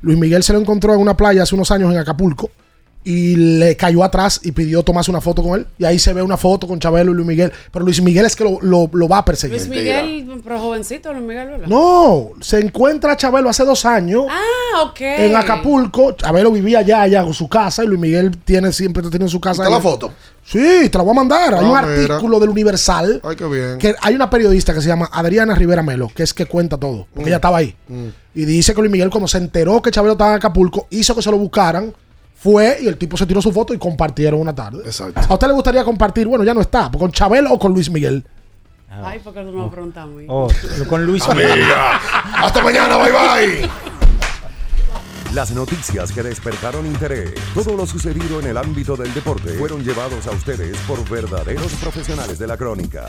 Luis 0.00 0.16
Miguel 0.16 0.42
se 0.42 0.54
lo 0.54 0.58
encontró 0.58 0.94
en 0.94 1.00
una 1.00 1.14
playa 1.14 1.42
hace 1.42 1.54
unos 1.54 1.70
años 1.70 1.92
en 1.92 1.98
Acapulco 1.98 2.50
y 3.04 3.34
le 3.34 3.76
cayó 3.76 4.04
atrás 4.04 4.40
y 4.44 4.52
pidió 4.52 4.82
tomarse 4.84 5.10
una 5.10 5.20
foto 5.20 5.42
con 5.42 5.58
él. 5.58 5.66
Y 5.78 5.84
ahí 5.84 5.98
se 5.98 6.12
ve 6.12 6.22
una 6.22 6.36
foto 6.36 6.68
con 6.68 6.78
Chabelo 6.78 7.10
y 7.10 7.14
Luis 7.14 7.26
Miguel. 7.26 7.52
Pero 7.72 7.84
Luis 7.84 8.00
Miguel 8.00 8.26
es 8.26 8.36
que 8.36 8.44
lo, 8.44 8.58
lo- 8.62 8.88
lo 8.92 9.08
va 9.08 9.18
a 9.18 9.24
perseguir. 9.24 9.56
Luis 9.58 9.68
Miguel, 9.68 10.40
pero 10.44 10.60
jovencito, 10.60 11.12
Luis 11.12 11.24
Miguel, 11.24 11.48
¿verdad? 11.48 11.66
No, 11.66 12.30
se 12.40 12.60
encuentra 12.60 13.12
a 13.12 13.16
Chabelo 13.16 13.48
hace 13.48 13.64
dos 13.64 13.84
años 13.84 14.26
Ah, 14.30 14.82
ok. 14.84 15.00
en 15.00 15.34
Acapulco. 15.36 16.12
Chabelo 16.12 16.52
vivía 16.52 16.78
allá, 16.80 17.02
allá 17.02 17.24
con 17.24 17.34
su 17.34 17.48
casa 17.48 17.82
y 17.84 17.88
Luis 17.88 18.00
Miguel 18.00 18.36
tiene 18.44 18.72
siempre 18.72 19.02
tiene 19.10 19.28
su 19.28 19.40
casa. 19.40 19.62
¿Está 19.64 19.74
la 19.74 19.80
foto? 19.82 20.12
Sí, 20.44 20.88
te 20.90 20.98
la 20.98 21.04
voy 21.04 21.12
a 21.12 21.14
mandar. 21.14 21.54
Hay 21.54 21.60
Ah, 21.64 21.82
un 21.82 22.00
mira. 22.00 22.14
artículo 22.14 22.38
del 22.40 22.50
Universal. 22.50 23.20
Ay, 23.24 23.36
qué 23.36 23.46
bien. 23.46 23.78
Que 23.78 23.94
hay 24.00 24.14
una 24.14 24.28
periodista 24.30 24.72
que 24.74 24.80
se 24.80 24.88
llama 24.88 25.08
Adriana 25.12 25.54
Rivera 25.54 25.82
Melo, 25.82 26.08
que 26.14 26.22
es 26.22 26.32
que 26.34 26.46
cuenta 26.46 26.78
todo, 26.78 27.06
porque 27.14 27.30
ella 27.30 27.36
estaba 27.36 27.58
ahí. 27.58 27.74
Y 28.34 28.44
dice 28.44 28.74
que 28.74 28.80
Luis 28.80 28.90
Miguel, 28.92 29.10
cuando 29.10 29.28
se 29.28 29.38
enteró 29.38 29.82
que 29.82 29.90
Chabelo 29.90 30.12
estaba 30.12 30.30
en 30.32 30.36
Acapulco, 30.36 30.86
hizo 30.90 31.14
que 31.14 31.22
se 31.22 31.30
lo 31.30 31.38
buscaran, 31.38 31.92
fue 32.42 32.78
y 32.80 32.88
el 32.88 32.96
tipo 32.98 33.16
se 33.16 33.24
tiró 33.24 33.40
su 33.40 33.52
foto 33.52 33.72
y 33.72 33.78
compartieron 33.78 34.40
una 34.40 34.54
tarde. 34.54 34.82
Exacto. 34.84 35.20
¿A 35.28 35.34
usted 35.34 35.46
le 35.46 35.52
gustaría 35.52 35.84
compartir? 35.84 36.26
Bueno, 36.26 36.44
ya 36.44 36.52
no 36.52 36.60
está, 36.60 36.90
¿con 36.90 37.12
Chabelo 37.12 37.52
o 37.52 37.58
con 37.58 37.72
Luis 37.72 37.88
Miguel? 37.88 38.24
Ay, 38.90 39.20
porque 39.22 39.40
tú 39.42 39.52
me 39.52 40.06
mí. 40.06 40.26
Oh, 40.28 40.48
con 40.88 41.06
Luis 41.06 41.26
Amiga. 41.26 41.98
Hasta 42.36 42.62
mañana. 42.62 42.98
Bye 42.98 43.12
bye. 43.12 43.70
Las 45.32 45.50
noticias 45.52 46.12
que 46.12 46.22
despertaron 46.22 46.84
interés, 46.84 47.32
todo 47.54 47.74
lo 47.74 47.86
sucedido 47.86 48.38
en 48.40 48.48
el 48.48 48.58
ámbito 48.58 48.96
del 48.96 49.14
deporte, 49.14 49.54
fueron 49.54 49.82
llevados 49.82 50.26
a 50.26 50.32
ustedes 50.32 50.76
por 50.80 51.08
verdaderos 51.08 51.72
profesionales 51.80 52.38
de 52.38 52.46
la 52.46 52.58
crónica. 52.58 53.08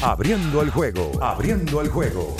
Abriendo 0.00 0.62
el 0.62 0.70
juego, 0.70 1.10
abriendo 1.20 1.80
el 1.80 1.88
juego. 1.88 2.36